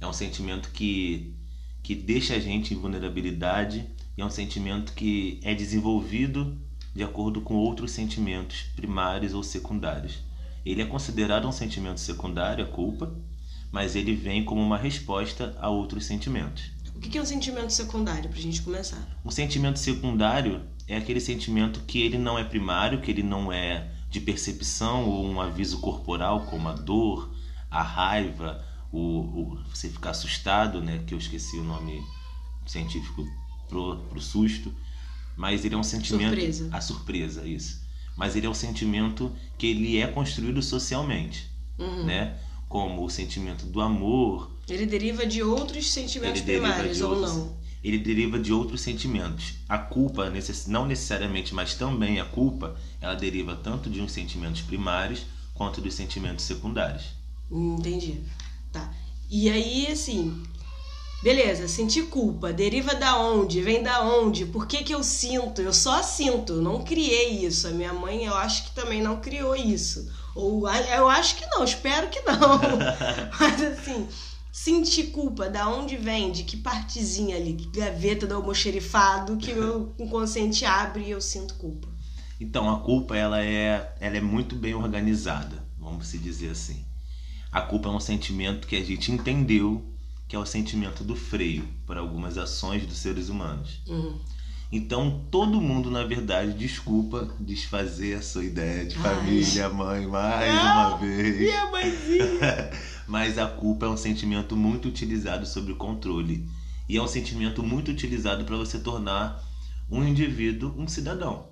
É 0.00 0.06
um 0.06 0.12
sentimento 0.12 0.70
que 0.70 1.34
que 1.82 1.94
deixa 1.94 2.34
a 2.34 2.38
gente 2.38 2.74
em 2.74 2.76
vulnerabilidade 2.76 3.82
e 4.14 4.20
é 4.20 4.24
um 4.24 4.28
sentimento 4.28 4.92
que 4.92 5.40
é 5.42 5.54
desenvolvido 5.54 6.58
de 6.94 7.02
acordo 7.02 7.40
com 7.40 7.54
outros 7.54 7.92
sentimentos 7.92 8.62
primários 8.76 9.32
ou 9.32 9.42
secundários. 9.42 10.18
Ele 10.66 10.82
é 10.82 10.84
considerado 10.84 11.48
um 11.48 11.52
sentimento 11.52 11.98
secundário, 12.00 12.62
a 12.62 12.68
culpa, 12.68 13.16
mas 13.72 13.96
ele 13.96 14.14
vem 14.14 14.44
como 14.44 14.60
uma 14.60 14.76
resposta 14.76 15.56
a 15.60 15.70
outros 15.70 16.04
sentimentos. 16.04 16.70
O 16.94 17.00
que, 17.00 17.16
é 17.16 17.22
um 17.22 17.24
sentimento 17.24 17.70
secundário, 17.70 18.28
pra 18.28 18.38
gente 18.38 18.60
começar? 18.60 19.18
O 19.24 19.30
sentimento 19.30 19.78
secundário 19.78 20.62
é 20.86 20.96
aquele 20.96 21.20
sentimento 21.20 21.80
que 21.86 22.02
ele 22.02 22.18
não 22.18 22.38
é 22.38 22.44
primário, 22.44 23.00
que 23.00 23.10
ele 23.10 23.22
não 23.22 23.50
é 23.52 23.88
de 24.10 24.20
percepção 24.20 25.08
ou 25.08 25.24
um 25.24 25.40
aviso 25.40 25.80
corporal, 25.80 26.44
como 26.46 26.68
a 26.68 26.72
dor, 26.72 27.32
a 27.70 27.82
raiva, 27.82 28.64
o, 28.92 28.98
o- 28.98 29.58
você 29.74 29.88
ficar 29.88 30.10
assustado, 30.10 30.80
né? 30.80 31.02
Que 31.06 31.14
eu 31.14 31.18
esqueci 31.18 31.56
o 31.56 31.64
nome 31.64 32.02
científico 32.66 33.26
pro, 33.68 33.96
pro 34.08 34.20
susto. 34.20 34.72
Mas 35.36 35.64
ele 35.64 35.74
é 35.74 35.78
um 35.78 35.82
sentimento. 35.84 36.30
Surpresa. 36.30 36.68
A 36.72 36.80
surpresa, 36.80 37.46
isso. 37.46 37.80
Mas 38.16 38.34
ele 38.34 38.46
é 38.46 38.50
um 38.50 38.54
sentimento 38.54 39.32
que 39.56 39.66
ele 39.68 39.98
é 39.98 40.06
construído 40.08 40.60
socialmente, 40.62 41.48
Uhum. 41.78 42.04
né? 42.04 42.36
Como 42.68 43.04
o 43.04 43.08
sentimento 43.08 43.64
do 43.66 43.80
amor, 43.80 44.50
Ele 44.68 44.84
deriva 44.84 45.24
de 45.24 45.42
outros 45.42 45.90
sentimentos 45.90 46.42
primários 46.42 47.00
ou 47.00 47.12
outros, 47.14 47.36
não? 47.36 47.56
ele 47.82 47.96
deriva 47.98 48.38
de 48.38 48.52
outros 48.52 48.80
sentimentos. 48.82 49.54
A 49.68 49.78
culpa, 49.78 50.30
não 50.66 50.84
necessariamente, 50.86 51.54
mas 51.54 51.74
também 51.74 52.20
a 52.20 52.24
culpa, 52.26 52.76
ela 53.00 53.14
deriva 53.14 53.54
tanto 53.56 53.88
de 53.88 54.00
uns 54.02 54.12
sentimentos 54.12 54.60
primários 54.60 55.24
quanto 55.54 55.80
dos 55.80 55.94
sentimentos 55.94 56.44
secundários. 56.44 57.04
Hum, 57.50 57.76
Entendi. 57.78 58.20
Tá. 58.72 58.92
E 59.30 59.50
aí, 59.50 59.88
assim, 59.90 60.42
beleza, 61.22 61.68
sentir 61.68 62.04
culpa, 62.06 62.52
deriva 62.52 62.94
da 62.94 63.18
onde? 63.18 63.60
Vem 63.60 63.82
da 63.82 64.02
onde? 64.02 64.46
Por 64.46 64.66
que 64.66 64.82
que 64.82 64.94
eu 64.94 65.02
sinto? 65.02 65.60
Eu 65.60 65.72
só 65.72 66.02
sinto, 66.02 66.54
eu 66.54 66.62
não 66.62 66.82
criei 66.82 67.44
isso. 67.44 67.66
A 67.66 67.70
minha 67.70 67.92
mãe, 67.92 68.24
eu 68.24 68.34
acho 68.34 68.64
que 68.64 68.70
também 68.72 69.02
não 69.02 69.20
criou 69.20 69.54
isso. 69.54 70.10
Ou 70.34 70.68
eu 70.68 71.08
acho 71.08 71.36
que 71.36 71.46
não, 71.46 71.64
espero 71.64 72.08
que 72.08 72.20
não. 72.20 72.60
Mas 73.38 73.62
assim, 73.62 74.08
sentir 74.52 75.08
culpa, 75.08 75.48
da 75.48 75.68
onde 75.68 75.96
vem? 75.96 76.30
De 76.30 76.44
que 76.44 76.56
partezinha 76.56 77.36
ali? 77.36 77.54
Que 77.54 77.78
gaveta 77.78 78.26
do 78.26 78.34
almoxerifado 78.34 79.36
que 79.36 79.52
meu 79.52 79.94
inconsciente 79.98 80.64
abre 80.64 81.04
e 81.04 81.10
eu 81.10 81.20
sinto 81.20 81.54
culpa? 81.54 81.88
Então, 82.40 82.72
a 82.72 82.80
culpa 82.80 83.16
ela 83.16 83.44
é, 83.44 83.92
ela 83.98 84.16
é 84.16 84.20
muito 84.20 84.54
bem 84.54 84.74
organizada, 84.74 85.64
vamos 85.76 86.06
se 86.06 86.18
dizer 86.18 86.50
assim. 86.50 86.84
A 87.50 87.60
culpa 87.62 87.88
é 87.88 87.92
um 87.92 88.00
sentimento 88.00 88.66
que 88.66 88.76
a 88.76 88.84
gente 88.84 89.10
entendeu 89.10 89.84
que 90.28 90.36
é 90.36 90.38
o 90.38 90.44
sentimento 90.44 91.02
do 91.02 91.16
freio 91.16 91.66
para 91.86 92.00
algumas 92.00 92.36
ações 92.36 92.86
dos 92.86 92.98
seres 92.98 93.30
humanos. 93.30 93.80
Uhum. 93.88 94.18
Então, 94.70 95.26
todo 95.30 95.58
mundo, 95.60 95.90
na 95.90 96.04
verdade, 96.04 96.52
desculpa 96.52 97.34
desfazer 97.40 98.18
a 98.18 98.22
sua 98.22 98.44
ideia 98.44 98.84
de 98.84 98.96
Ai. 98.96 99.02
família, 99.02 99.70
mãe, 99.70 100.06
mais 100.06 100.54
Não, 100.54 100.90
uma 100.90 100.98
vez. 100.98 101.38
Minha 101.38 101.70
mãezinha! 101.70 102.70
Mas 103.08 103.38
a 103.38 103.46
culpa 103.46 103.86
é 103.86 103.88
um 103.88 103.96
sentimento 103.96 104.54
muito 104.54 104.86
utilizado 104.86 105.46
sobre 105.46 105.72
o 105.72 105.76
controle. 105.76 106.46
E 106.86 106.98
é 106.98 107.02
um 107.02 107.08
sentimento 107.08 107.62
muito 107.62 107.90
utilizado 107.90 108.44
para 108.44 108.56
você 108.58 108.78
tornar 108.78 109.42
um 109.90 110.04
indivíduo 110.04 110.74
um 110.76 110.86
cidadão. 110.86 111.48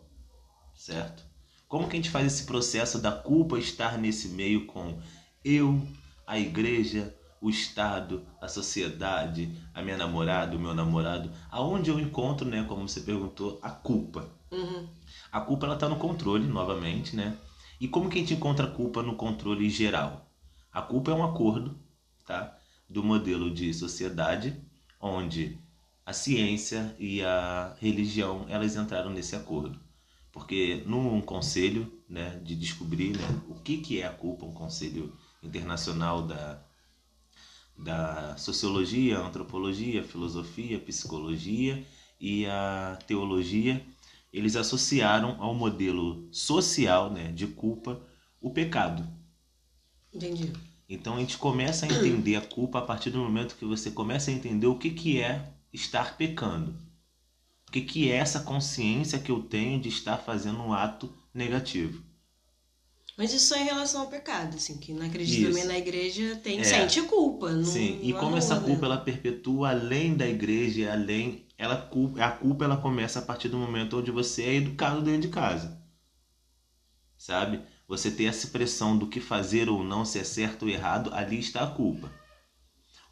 Certo? 0.74 1.24
Como 1.66 1.88
que 1.88 1.94
a 1.94 1.96
gente 1.96 2.10
faz 2.10 2.26
esse 2.26 2.44
processo 2.44 2.98
da 2.98 3.10
culpa 3.10 3.58
estar 3.58 3.96
nesse 3.96 4.28
meio 4.28 4.66
com 4.66 4.98
eu, 5.46 5.80
a 6.26 6.36
igreja, 6.40 7.14
o 7.40 7.48
Estado, 7.48 8.26
a 8.40 8.48
sociedade, 8.48 9.56
a 9.72 9.80
minha 9.80 9.96
namorada, 9.96 10.56
o 10.56 10.58
meu 10.58 10.74
namorado? 10.74 11.30
Aonde 11.48 11.88
eu 11.88 12.00
encontro, 12.00 12.48
né, 12.48 12.64
como 12.64 12.88
você 12.88 13.00
perguntou, 13.00 13.60
a 13.62 13.70
culpa? 13.70 14.28
Uhum. 14.50 14.88
A 15.30 15.40
culpa 15.40 15.66
ela 15.66 15.76
tá 15.76 15.88
no 15.88 15.96
controle, 15.96 16.44
novamente, 16.48 17.14
né? 17.14 17.36
E 17.80 17.86
como 17.86 18.10
que 18.10 18.18
a 18.18 18.20
gente 18.20 18.34
encontra 18.34 18.66
a 18.66 18.70
culpa 18.70 19.04
no 19.04 19.14
controle 19.14 19.70
geral? 19.70 20.28
A 20.72 20.82
culpa 20.82 21.12
é 21.12 21.14
um 21.14 21.22
acordo, 21.22 21.78
tá? 22.26 22.58
Do 22.88 23.04
modelo 23.04 23.48
de 23.48 23.72
sociedade, 23.72 24.60
onde 25.00 25.56
a 26.04 26.12
ciência 26.12 26.92
e 26.98 27.22
a 27.22 27.76
religião, 27.78 28.46
elas 28.48 28.74
entraram 28.74 29.10
nesse 29.10 29.36
acordo. 29.36 29.78
Porque 30.32 30.82
num 30.86 31.20
conselho, 31.20 32.00
né, 32.08 32.40
de 32.42 32.56
descobrir, 32.56 33.16
né, 33.16 33.40
o 33.48 33.54
que 33.54 33.78
que 33.78 34.00
é 34.00 34.06
a 34.06 34.12
culpa, 34.12 34.44
um 34.44 34.52
conselho 34.52 35.12
internacional 35.46 36.22
da 36.22 36.62
da 37.78 38.36
sociologia, 38.38 39.18
antropologia, 39.18 40.02
filosofia, 40.02 40.78
psicologia 40.78 41.84
e 42.18 42.46
a 42.46 42.98
teologia, 43.06 43.84
eles 44.32 44.56
associaram 44.56 45.36
ao 45.42 45.54
modelo 45.54 46.26
social 46.32 47.10
né, 47.10 47.30
de 47.32 47.46
culpa 47.46 48.00
o 48.40 48.50
pecado. 48.50 49.06
Entendi. 50.12 50.52
Então 50.88 51.16
a 51.16 51.20
gente 51.20 51.36
começa 51.36 51.84
a 51.84 51.88
entender 51.88 52.36
a 52.36 52.40
culpa 52.40 52.78
a 52.78 52.82
partir 52.82 53.10
do 53.10 53.18
momento 53.18 53.56
que 53.56 53.64
você 53.64 53.90
começa 53.90 54.30
a 54.30 54.34
entender 54.34 54.66
o 54.66 54.78
que, 54.78 54.90
que 54.90 55.20
é 55.20 55.52
estar 55.72 56.16
pecando. 56.16 56.74
O 57.68 57.72
que, 57.72 57.82
que 57.82 58.10
é 58.10 58.16
essa 58.16 58.40
consciência 58.40 59.18
que 59.18 59.30
eu 59.30 59.42
tenho 59.42 59.80
de 59.80 59.88
estar 59.88 60.16
fazendo 60.16 60.60
um 60.60 60.72
ato 60.72 61.12
negativo. 61.34 62.05
Mas 63.16 63.32
isso 63.32 63.46
só 63.48 63.56
em 63.56 63.64
relação 63.64 64.02
ao 64.02 64.08
pecado, 64.08 64.56
assim, 64.56 64.76
que 64.76 64.92
não 64.92 65.06
acredita 65.06 65.48
também 65.48 65.64
na 65.64 65.78
igreja 65.78 66.36
tem 66.36 66.60
É. 66.60 66.64
sente 66.64 67.00
culpa. 67.02 67.50
Não, 67.50 67.64
Sim, 67.64 67.98
e 68.02 68.12
como 68.12 68.36
essa 68.36 68.60
culpa 68.60 68.84
ela 68.84 68.98
perpetua 68.98 69.70
além 69.70 70.14
da 70.14 70.28
igreja, 70.28 70.80
e 70.82 70.88
além 70.88 71.46
ela 71.56 71.76
culpa, 71.76 72.22
a 72.22 72.30
culpa 72.30 72.64
ela 72.64 72.76
começa 72.76 73.18
a 73.18 73.22
partir 73.22 73.48
do 73.48 73.56
momento 73.56 73.98
onde 73.98 74.10
você 74.10 74.42
é 74.42 74.54
educado 74.56 75.00
dentro 75.00 75.22
de 75.22 75.28
casa. 75.28 75.80
Sabe? 77.16 77.62
Você 77.88 78.10
tem 78.10 78.26
essa 78.26 78.48
pressão 78.48 78.98
do 78.98 79.06
que 79.06 79.20
fazer 79.20 79.70
ou 79.70 79.82
não, 79.82 80.04
se 80.04 80.18
é 80.18 80.24
certo 80.24 80.64
ou 80.64 80.68
errado, 80.68 81.10
ali 81.14 81.38
está 81.38 81.64
a 81.64 81.70
culpa. 81.70 82.12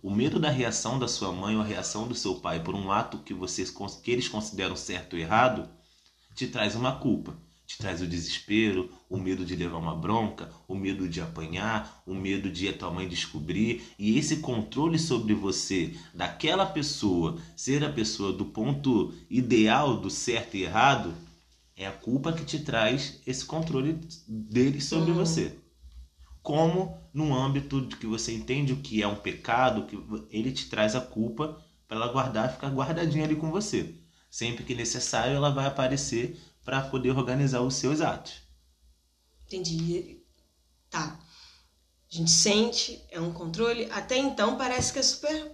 O 0.02 0.10
medo 0.10 0.38
da 0.38 0.50
reação 0.50 0.98
da 0.98 1.08
sua 1.08 1.32
mãe 1.32 1.56
ou 1.56 1.62
a 1.62 1.64
reação 1.64 2.06
do 2.06 2.14
seu 2.14 2.34
pai 2.34 2.62
por 2.62 2.74
um 2.74 2.92
ato 2.92 3.18
que 3.20 3.32
vocês 3.32 3.72
que 4.02 4.10
eles 4.10 4.28
consideram 4.28 4.76
certo 4.76 5.14
ou 5.14 5.18
errado 5.18 5.66
te 6.34 6.46
traz 6.46 6.74
uma 6.74 7.00
culpa. 7.00 7.34
Te 7.66 7.78
traz 7.78 8.02
o 8.02 8.06
desespero, 8.06 8.90
o 9.08 9.16
medo 9.16 9.44
de 9.44 9.56
levar 9.56 9.78
uma 9.78 9.96
bronca, 9.96 10.50
o 10.68 10.74
medo 10.74 11.08
de 11.08 11.20
apanhar, 11.20 12.02
o 12.06 12.14
medo 12.14 12.50
de 12.50 12.68
a 12.68 12.72
tua 12.72 12.90
mãe 12.90 13.08
descobrir. 13.08 13.82
E 13.98 14.18
esse 14.18 14.36
controle 14.38 14.98
sobre 14.98 15.32
você, 15.34 15.94
daquela 16.12 16.66
pessoa, 16.66 17.38
ser 17.56 17.82
a 17.82 17.90
pessoa 17.90 18.32
do 18.32 18.44
ponto 18.44 19.14
ideal 19.30 19.96
do 19.96 20.10
certo 20.10 20.56
e 20.56 20.62
errado, 20.64 21.14
é 21.76 21.86
a 21.86 21.92
culpa 21.92 22.32
que 22.32 22.44
te 22.44 22.58
traz 22.60 23.20
esse 23.26 23.44
controle 23.44 23.98
deles 24.28 24.84
sobre 24.84 25.10
Uhum. 25.10 25.16
você. 25.16 25.56
Como 26.42 26.96
no 27.12 27.34
âmbito 27.34 27.80
de 27.80 27.96
que 27.96 28.06
você 28.06 28.32
entende 28.34 28.72
o 28.72 28.76
que 28.76 29.02
é 29.02 29.08
um 29.08 29.16
pecado, 29.16 29.86
que 29.86 29.98
ele 30.30 30.52
te 30.52 30.68
traz 30.68 30.94
a 30.94 31.00
culpa 31.00 31.58
para 31.88 31.96
ela 31.96 32.08
guardar, 32.12 32.52
ficar 32.52 32.68
guardadinha 32.68 33.24
ali 33.24 33.36
com 33.36 33.50
você. 33.50 33.94
Sempre 34.30 34.64
que 34.64 34.74
necessário, 34.74 35.34
ela 35.36 35.50
vai 35.50 35.66
aparecer 35.66 36.36
para 36.64 36.80
poder 36.82 37.10
organizar 37.10 37.60
os 37.60 37.74
seus 37.74 38.00
atos. 38.00 38.34
Entendi. 39.46 40.22
Tá. 40.90 41.18
A 42.10 42.16
gente 42.16 42.30
sente, 42.30 43.04
é 43.10 43.20
um 43.20 43.32
controle. 43.32 43.88
Até 43.90 44.16
então 44.16 44.56
parece 44.56 44.92
que 44.92 44.98
é 44.98 45.02
super 45.02 45.52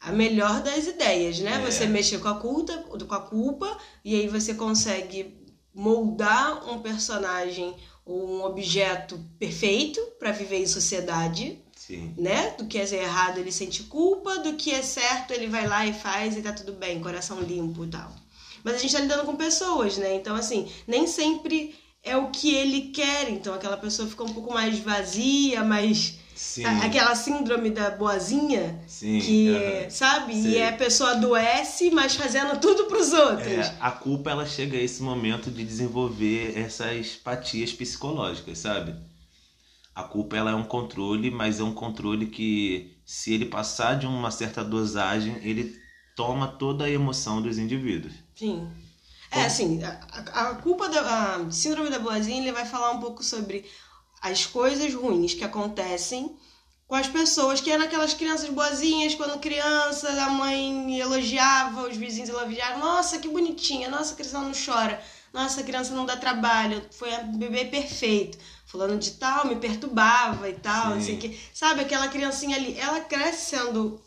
a 0.00 0.12
melhor 0.12 0.62
das 0.62 0.86
ideias, 0.86 1.40
né? 1.40 1.54
É. 1.54 1.70
Você 1.70 1.86
mexer 1.86 2.18
com 2.18 2.28
a, 2.28 2.38
culpa, 2.38 2.76
com 2.76 3.14
a 3.14 3.20
culpa 3.20 3.78
e 4.04 4.14
aí 4.14 4.28
você 4.28 4.54
consegue 4.54 5.44
moldar 5.74 6.70
um 6.70 6.80
personagem 6.80 7.74
ou 8.04 8.28
um 8.28 8.44
objeto 8.44 9.18
perfeito 9.38 10.00
para 10.18 10.30
viver 10.30 10.58
em 10.58 10.66
sociedade, 10.66 11.60
Sim. 11.74 12.14
né? 12.16 12.50
Do 12.50 12.66
que 12.66 12.78
é 12.78 12.84
errado 12.94 13.38
ele 13.38 13.50
sente 13.50 13.82
culpa, 13.84 14.38
do 14.38 14.54
que 14.54 14.70
é 14.70 14.82
certo 14.82 15.32
ele 15.32 15.48
vai 15.48 15.66
lá 15.66 15.84
e 15.86 15.92
faz 15.92 16.36
e 16.36 16.42
tá 16.42 16.52
tudo 16.52 16.74
bem, 16.74 17.00
coração 17.00 17.40
limpo 17.40 17.84
e 17.84 17.88
tal. 17.88 18.14
Mas 18.66 18.74
a 18.74 18.78
gente 18.78 18.92
tá 18.94 18.98
lidando 18.98 19.22
com 19.22 19.36
pessoas, 19.36 19.96
né? 19.96 20.16
Então, 20.16 20.34
assim, 20.34 20.68
nem 20.88 21.06
sempre 21.06 21.76
é 22.02 22.16
o 22.16 22.32
que 22.32 22.52
ele 22.52 22.88
quer. 22.88 23.30
Então, 23.30 23.54
aquela 23.54 23.76
pessoa 23.76 24.08
fica 24.08 24.24
um 24.24 24.32
pouco 24.32 24.52
mais 24.52 24.80
vazia, 24.80 25.62
mais. 25.62 26.18
Sim. 26.34 26.64
Aquela 26.64 27.14
síndrome 27.14 27.70
da 27.70 27.90
boazinha, 27.90 28.82
Sim. 28.88 29.20
que, 29.20 29.48
aham. 29.54 29.90
sabe? 29.90 30.34
Sei. 30.34 30.50
E 30.54 30.62
a 30.64 30.72
pessoa 30.72 31.12
adoece, 31.12 31.92
mas 31.92 32.16
fazendo 32.16 32.58
tudo 32.60 32.86
pros 32.86 33.12
outros. 33.12 33.46
É, 33.46 33.76
a 33.78 33.92
culpa 33.92 34.30
ela 34.32 34.44
chega 34.44 34.76
a 34.76 34.82
esse 34.82 35.00
momento 35.00 35.48
de 35.48 35.64
desenvolver 35.64 36.58
essas 36.58 37.10
patias 37.14 37.72
psicológicas, 37.72 38.58
sabe? 38.58 38.96
A 39.94 40.02
culpa 40.02 40.36
ela 40.36 40.50
é 40.50 40.54
um 40.56 40.64
controle, 40.64 41.30
mas 41.30 41.60
é 41.60 41.62
um 41.62 41.72
controle 41.72 42.26
que 42.26 42.98
se 43.06 43.32
ele 43.32 43.46
passar 43.46 43.96
de 43.96 44.06
uma 44.08 44.32
certa 44.32 44.64
dosagem, 44.64 45.38
ele 45.40 45.72
toma 46.16 46.48
toda 46.48 46.86
a 46.86 46.90
emoção 46.90 47.40
dos 47.40 47.58
indivíduos. 47.58 48.25
Sim. 48.36 48.70
É, 49.30 49.42
assim, 49.44 49.82
a, 49.82 50.50
a- 50.50 50.54
culpa 50.56 50.88
da 50.88 51.36
a 51.36 51.50
síndrome 51.52 51.90
da 51.90 51.98
boazinha, 51.98 52.40
ele 52.40 52.52
vai 52.52 52.64
falar 52.64 52.92
um 52.92 53.00
pouco 53.00 53.22
sobre 53.22 53.64
as 54.22 54.46
coisas 54.46 54.92
ruins 54.94 55.34
que 55.34 55.44
acontecem 55.44 56.36
com 56.88 56.94
as 56.94 57.08
pessoas, 57.08 57.60
que 57.60 57.70
eram 57.70 57.84
aquelas 57.84 58.14
crianças 58.14 58.48
boazinhas, 58.50 59.14
quando 59.16 59.40
criança, 59.40 60.08
a 60.22 60.30
mãe 60.30 61.00
elogiava, 61.00 61.88
os 61.88 61.96
vizinhos 61.96 62.30
elogiavam, 62.30 62.78
nossa, 62.80 63.18
que 63.18 63.28
bonitinha, 63.28 63.88
nossa, 63.90 64.12
a 64.12 64.16
criança 64.16 64.40
não 64.40 64.52
chora, 64.54 65.02
nossa, 65.32 65.60
a 65.60 65.64
criança 65.64 65.94
não 65.94 66.06
dá 66.06 66.16
trabalho, 66.16 66.82
foi 66.92 67.12
a 67.14 67.22
bebê 67.24 67.64
perfeito. 67.66 68.38
Fulano 68.66 68.98
de 68.98 69.12
tal 69.12 69.46
me 69.46 69.56
perturbava 69.56 70.48
e 70.48 70.54
tal, 70.54 70.94
não 70.96 71.00
sei 71.02 71.16
o 71.16 71.20
Sim. 71.20 71.28
que. 71.30 71.40
Sabe, 71.54 71.82
aquela 71.82 72.08
criancinha 72.08 72.56
ali, 72.56 72.78
ela 72.78 73.00
cresce 73.00 73.56
sendo 73.56 74.00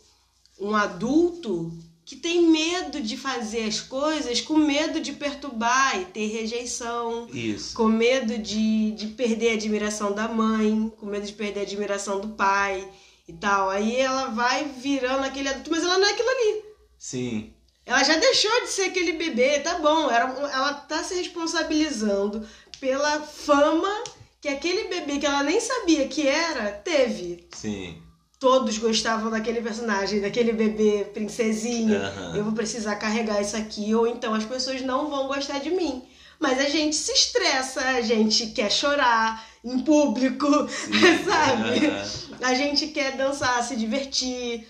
um 0.60 0.74
adulto 0.76 1.72
que 2.10 2.16
tem 2.16 2.42
medo 2.42 3.00
de 3.00 3.16
fazer 3.16 3.68
as 3.68 3.78
coisas 3.78 4.40
com 4.40 4.56
medo 4.56 5.00
de 5.00 5.12
perturbar 5.12 5.96
e 5.96 6.06
ter 6.06 6.26
rejeição, 6.26 7.28
Isso. 7.32 7.72
com 7.76 7.86
medo 7.86 8.36
de, 8.36 8.90
de 8.90 9.06
perder 9.06 9.50
a 9.50 9.54
admiração 9.54 10.10
da 10.10 10.26
mãe, 10.26 10.92
com 10.98 11.06
medo 11.06 11.24
de 11.24 11.32
perder 11.32 11.60
a 11.60 11.62
admiração 11.62 12.18
do 12.18 12.30
pai 12.30 12.90
e 13.28 13.32
tal. 13.32 13.70
Aí 13.70 13.94
ela 13.94 14.26
vai 14.26 14.64
virando 14.64 15.22
aquele 15.22 15.50
adulto, 15.50 15.70
mas 15.70 15.84
ela 15.84 15.98
não 15.98 16.08
é 16.08 16.10
aquilo 16.10 16.28
ali. 16.28 16.64
Sim. 16.98 17.54
Ela 17.86 18.02
já 18.02 18.16
deixou 18.16 18.62
de 18.62 18.70
ser 18.70 18.86
aquele 18.86 19.12
bebê, 19.12 19.60
tá 19.60 19.78
bom. 19.78 20.10
Ela 20.10 20.74
tá 20.74 21.04
se 21.04 21.14
responsabilizando 21.14 22.44
pela 22.80 23.20
fama 23.20 24.02
que 24.40 24.48
aquele 24.48 24.88
bebê 24.88 25.20
que 25.20 25.26
ela 25.26 25.44
nem 25.44 25.60
sabia 25.60 26.08
que 26.08 26.26
era, 26.26 26.72
teve. 26.72 27.46
Sim. 27.52 28.02
Todos 28.40 28.78
gostavam 28.78 29.30
daquele 29.30 29.60
personagem, 29.60 30.18
daquele 30.18 30.52
bebê 30.54 31.04
princesinha. 31.12 31.98
Aham. 31.98 32.36
Eu 32.36 32.42
vou 32.42 32.54
precisar 32.54 32.96
carregar 32.96 33.38
isso 33.42 33.54
aqui, 33.54 33.94
ou 33.94 34.06
então 34.06 34.32
as 34.32 34.46
pessoas 34.46 34.80
não 34.80 35.10
vão 35.10 35.28
gostar 35.28 35.58
de 35.58 35.70
mim. 35.70 36.02
Mas 36.38 36.58
a 36.58 36.70
gente 36.70 36.96
se 36.96 37.12
estressa, 37.12 37.82
a 37.82 38.00
gente 38.00 38.46
quer 38.46 38.72
chorar 38.72 39.46
em 39.62 39.80
público, 39.80 40.46
sabe? 41.22 41.86
Aham. 41.86 42.04
A 42.40 42.54
gente 42.54 42.88
quer 42.88 43.14
dançar, 43.14 43.62
se 43.62 43.76
divertir. 43.76 44.66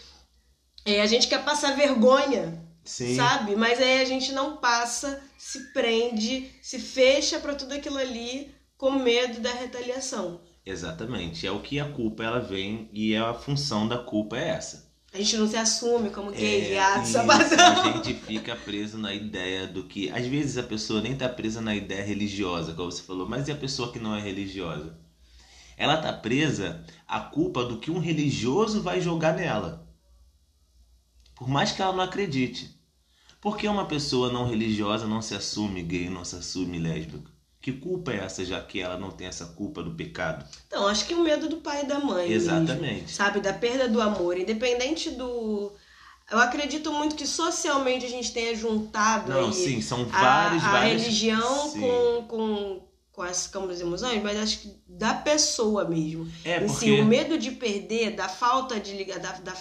É, 0.84 1.00
a 1.00 1.06
gente 1.06 1.28
quer 1.28 1.44
passar 1.44 1.76
vergonha, 1.76 2.60
Sim. 2.84 3.14
sabe? 3.14 3.54
Mas 3.54 3.80
aí 3.80 4.00
a 4.00 4.04
gente 4.04 4.32
não 4.32 4.56
passa, 4.56 5.22
se 5.38 5.72
prende, 5.72 6.50
se 6.60 6.80
fecha 6.80 7.38
pra 7.38 7.54
tudo 7.54 7.72
aquilo 7.72 7.98
ali 7.98 8.52
com 8.76 8.90
medo 8.90 9.38
da 9.38 9.52
retaliação. 9.52 10.40
Exatamente. 10.70 11.46
É 11.46 11.50
o 11.50 11.60
que 11.60 11.80
a 11.80 11.90
culpa 11.90 12.22
ela 12.22 12.40
vem 12.40 12.88
e 12.92 13.12
é 13.12 13.18
a 13.18 13.34
função 13.34 13.88
da 13.88 13.98
culpa 13.98 14.38
é 14.38 14.48
essa. 14.48 14.90
A 15.12 15.18
gente 15.18 15.36
não 15.36 15.48
se 15.48 15.56
assume 15.56 16.10
como 16.10 16.30
gay, 16.30 16.66
É, 16.66 16.68
viado, 16.68 17.04
sapatão. 17.04 17.82
A 17.82 17.96
gente 17.96 18.14
fica 18.14 18.54
preso 18.54 18.96
na 18.96 19.12
ideia 19.12 19.66
do 19.66 19.82
que. 19.84 20.08
Às 20.10 20.26
vezes 20.26 20.56
a 20.56 20.62
pessoa 20.62 21.00
nem 21.00 21.16
tá 21.16 21.28
presa 21.28 21.60
na 21.60 21.74
ideia 21.74 22.04
religiosa, 22.04 22.74
como 22.74 22.90
você 22.90 23.02
falou, 23.02 23.28
mas 23.28 23.48
e 23.48 23.52
a 23.52 23.56
pessoa 23.56 23.92
que 23.92 23.98
não 23.98 24.14
é 24.14 24.20
religiosa? 24.20 24.96
Ela 25.76 25.96
tá 25.96 26.12
presa 26.12 26.84
à 27.08 27.18
culpa 27.18 27.64
do 27.64 27.78
que 27.78 27.90
um 27.90 27.98
religioso 27.98 28.82
vai 28.82 29.00
jogar 29.00 29.34
nela. 29.34 29.88
Por 31.34 31.48
mais 31.48 31.72
que 31.72 31.82
ela 31.82 31.92
não 31.92 32.04
acredite. 32.04 32.78
Por 33.40 33.56
que 33.56 33.66
uma 33.66 33.86
pessoa 33.86 34.30
não 34.30 34.46
religiosa 34.48 35.08
não 35.08 35.22
se 35.22 35.34
assume 35.34 35.82
gay, 35.82 36.08
não 36.10 36.24
se 36.24 36.36
assume 36.36 36.78
lésbica? 36.78 37.30
Que 37.60 37.72
culpa 37.72 38.10
é 38.12 38.16
essa, 38.24 38.42
já 38.44 38.60
que 38.62 38.80
ela 38.80 38.96
não 38.96 39.10
tem 39.10 39.26
essa 39.26 39.44
culpa 39.46 39.82
do 39.82 39.94
pecado? 39.94 40.46
Então, 40.66 40.86
acho 40.86 41.06
que 41.06 41.12
o 41.14 41.22
medo 41.22 41.46
do 41.48 41.58
pai 41.58 41.82
e 41.82 41.86
da 41.86 41.98
mãe. 41.98 42.28
mesmo, 42.28 42.50
Exatamente. 42.52 43.10
sabe? 43.12 43.40
Da 43.40 43.52
perda 43.52 43.86
do 43.88 44.00
amor. 44.00 44.38
Independente 44.38 45.10
do. 45.10 45.70
Eu 46.30 46.38
acredito 46.38 46.90
muito 46.92 47.16
que 47.16 47.26
socialmente 47.26 48.06
a 48.06 48.08
gente 48.08 48.32
tenha 48.32 48.54
juntado 48.54 49.30
Não, 49.32 49.52
sim, 49.52 49.82
são 49.82 50.02
a, 50.02 50.04
vários, 50.04 50.64
a 50.64 50.70
vários. 50.70 51.02
religião 51.02 51.68
Sim. 51.70 51.80
com, 51.80 52.26
com, 52.28 52.88
com 53.12 53.22
as 53.22 53.46
câmaras 53.48 53.80
emoções, 53.80 54.22
mas 54.22 54.38
acho 54.38 54.60
que 54.60 54.76
da 54.88 55.12
pessoa 55.12 55.84
mesmo. 55.86 56.30
É, 56.44 56.56
em 56.62 56.66
porque. 56.66 56.86
si, 56.86 56.92
o 56.92 57.04
medo 57.04 57.36
de 57.36 57.50
perder, 57.50 58.12
da 58.16 58.28
falta 58.28 58.78
de 58.80 58.92
ligar, 58.96 59.18
da, 59.18 59.32
da- 59.32 59.56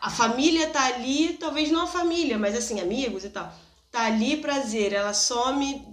a 0.00 0.10
família 0.10 0.68
tá 0.70 0.84
ali, 0.86 1.34
talvez 1.34 1.70
não 1.70 1.82
a 1.82 1.86
família, 1.86 2.38
mas 2.38 2.54
assim, 2.54 2.80
amigos 2.80 3.24
e 3.24 3.30
tal. 3.30 3.52
Tá 3.94 4.06
ali 4.06 4.38
prazer, 4.38 4.92
ela 4.92 5.14
some 5.14 5.86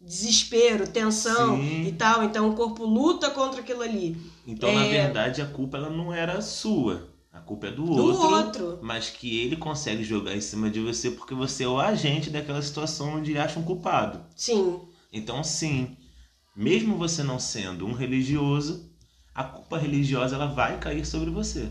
desespero, 0.00 0.86
tensão 0.86 1.56
Sim. 1.56 1.88
e 1.88 1.90
tal, 1.90 2.22
então 2.22 2.48
o 2.48 2.54
corpo 2.54 2.84
luta 2.84 3.30
contra 3.30 3.62
aquilo 3.62 3.82
ali. 3.82 4.16
Então, 4.46 4.72
na 4.72 4.84
É. 4.84 4.88
verdade, 4.88 5.42
a 5.42 5.46
culpa 5.46 5.76
ela 5.76 5.90
não 5.90 6.14
era 6.14 6.40
sua. 6.40 7.08
A 7.32 7.40
culpa 7.40 7.66
é 7.66 7.72
do, 7.72 7.84
Do 7.84 8.04
outro, 8.04 8.28
outro. 8.28 8.78
Mas 8.80 9.10
que 9.10 9.40
ele 9.40 9.56
consegue 9.56 10.04
jogar 10.04 10.36
em 10.36 10.40
cima 10.40 10.70
de 10.70 10.78
você 10.78 11.10
porque 11.10 11.34
você 11.34 11.64
é 11.64 11.68
o 11.68 11.80
agente 11.80 12.30
daquela 12.30 12.62
situação 12.62 13.16
onde 13.16 13.32
ele 13.32 13.40
acha 13.40 13.58
um 13.58 13.64
culpado. 13.64 14.20
Sim. 14.36 14.78
Então, 15.12 15.42
sim, 15.42 15.96
mesmo 16.54 16.96
você 16.96 17.24
não 17.24 17.40
sendo 17.40 17.84
um 17.84 17.92
religioso, 17.92 18.88
a 19.34 19.42
culpa 19.42 19.78
religiosa 19.78 20.36
ela 20.36 20.46
vai 20.46 20.78
cair 20.78 21.04
sobre 21.04 21.30
você. 21.30 21.68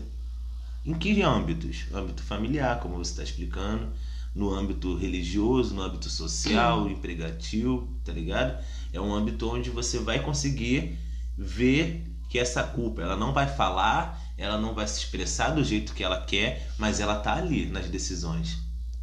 Em 0.84 0.92
que 0.92 1.22
âmbitos? 1.22 1.86
Âmbito 1.94 2.22
familiar, 2.22 2.78
como 2.78 2.96
você 2.98 3.12
está 3.12 3.22
explicando, 3.22 3.90
no 4.38 4.50
âmbito 4.54 4.94
religioso, 4.96 5.74
no 5.74 5.82
âmbito 5.82 6.08
social, 6.08 6.88
empregativo, 6.88 7.88
tá 8.04 8.12
ligado? 8.12 8.56
É 8.92 9.00
um 9.00 9.12
âmbito 9.14 9.48
onde 9.50 9.70
você 9.70 9.98
vai 9.98 10.20
conseguir 10.20 10.98
ver 11.36 12.04
que 12.28 12.38
essa 12.38 12.62
culpa, 12.62 13.02
ela 13.02 13.16
não 13.16 13.32
vai 13.32 13.46
falar, 13.48 14.20
ela 14.36 14.58
não 14.58 14.74
vai 14.74 14.86
se 14.86 14.98
expressar 14.98 15.50
do 15.50 15.64
jeito 15.64 15.94
que 15.94 16.04
ela 16.04 16.24
quer, 16.24 16.68
mas 16.78 17.00
ela 17.00 17.16
tá 17.16 17.34
ali 17.36 17.66
nas 17.66 17.88
decisões 17.88 18.58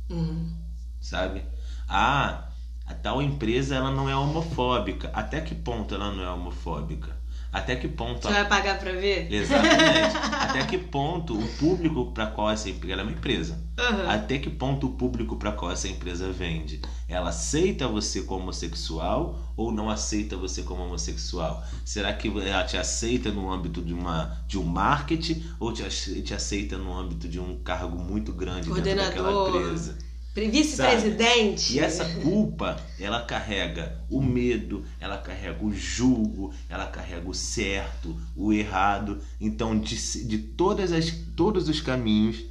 Uhum. 0.09 0.53
sabe? 0.99 1.45
Ah, 1.87 2.49
a 2.85 2.93
tal 2.93 3.21
empresa 3.21 3.75
ela 3.75 3.91
não 3.91 4.09
é 4.09 4.15
homofóbica. 4.15 5.09
Até 5.13 5.41
que 5.41 5.55
ponto 5.55 5.93
ela 5.95 6.11
não 6.11 6.23
é 6.23 6.29
homofóbica? 6.31 7.15
Até 7.51 7.75
que 7.75 7.87
ponto. 7.87 8.21
Você 8.21 8.27
a... 8.27 8.43
vai 8.43 8.47
pagar 8.47 8.79
pra 8.79 8.91
ver? 8.91 9.31
Exatamente. 9.31 10.17
Até 10.39 10.65
que 10.65 10.77
ponto 10.77 11.37
o 11.37 11.47
público 11.57 12.11
para 12.11 12.27
qual 12.27 12.51
essa 12.51 12.69
empresa. 12.69 12.93
Ela 12.93 13.01
é 13.01 13.05
uma 13.05 13.13
empresa. 13.13 13.63
Uhum. 13.77 14.09
Até 14.09 14.39
que 14.39 14.49
ponto 14.49 14.87
o 14.87 14.89
público 14.91 15.35
para 15.35 15.51
qual 15.51 15.71
essa 15.71 15.87
empresa 15.87 16.31
vende? 16.31 16.81
Ela 17.07 17.29
aceita 17.29 17.87
você 17.87 18.21
como 18.21 18.43
homossexual 18.43 19.53
ou 19.57 19.71
não 19.71 19.89
aceita 19.89 20.37
você 20.37 20.63
como 20.63 20.83
homossexual? 20.83 21.63
Será 21.83 22.13
que 22.13 22.27
ela 22.27 22.63
te 22.63 22.77
aceita 22.77 23.31
no 23.31 23.51
âmbito 23.51 23.81
de, 23.81 23.93
uma, 23.93 24.37
de 24.47 24.57
um 24.57 24.63
marketing 24.63 25.43
ou 25.59 25.71
te, 25.73 25.83
te 26.21 26.33
aceita 26.33 26.77
no 26.77 26.93
âmbito 26.97 27.27
de 27.27 27.39
um 27.39 27.57
cargo 27.63 27.97
muito 27.97 28.31
grande 28.31 28.71
dentro 28.81 28.95
daquela 28.95 29.47
empresa? 29.49 29.97
Vice-presidente. 30.35 31.73
E 31.73 31.79
essa 31.79 32.03
culpa, 32.21 32.77
ela 32.99 33.23
carrega 33.23 34.03
o 34.09 34.21
medo, 34.21 34.85
ela 34.99 35.17
carrega 35.17 35.63
o 35.63 35.73
julgo, 35.73 36.53
ela 36.69 36.87
carrega 36.87 37.29
o 37.29 37.33
certo, 37.33 38.19
o 38.35 38.51
errado. 38.51 39.21
Então, 39.39 39.79
de, 39.79 40.27
de 40.27 40.37
todas 40.37 40.91
as, 40.91 41.09
todos 41.37 41.69
os 41.69 41.79
caminhos, 41.79 42.43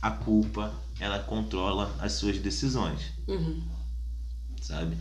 a 0.00 0.10
culpa, 0.10 0.72
ela 0.98 1.18
controla 1.18 1.94
as 2.00 2.12
suas 2.12 2.38
decisões. 2.38 3.12
Uhum. 3.28 3.62
Sabe? 4.62 4.96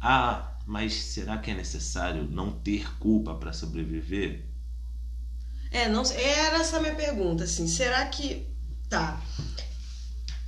Ah, 0.00 0.52
mas 0.64 0.94
será 0.94 1.38
que 1.38 1.50
é 1.50 1.54
necessário 1.54 2.22
não 2.30 2.52
ter 2.52 2.96
culpa 2.98 3.34
para 3.34 3.52
sobreviver? 3.52 4.44
É, 5.72 5.88
não 5.88 6.02
era 6.02 6.58
essa 6.58 6.76
a 6.76 6.80
minha 6.80 6.94
pergunta, 6.94 7.42
assim. 7.42 7.66
Será 7.66 8.06
que. 8.06 8.46
Tá. 8.88 9.20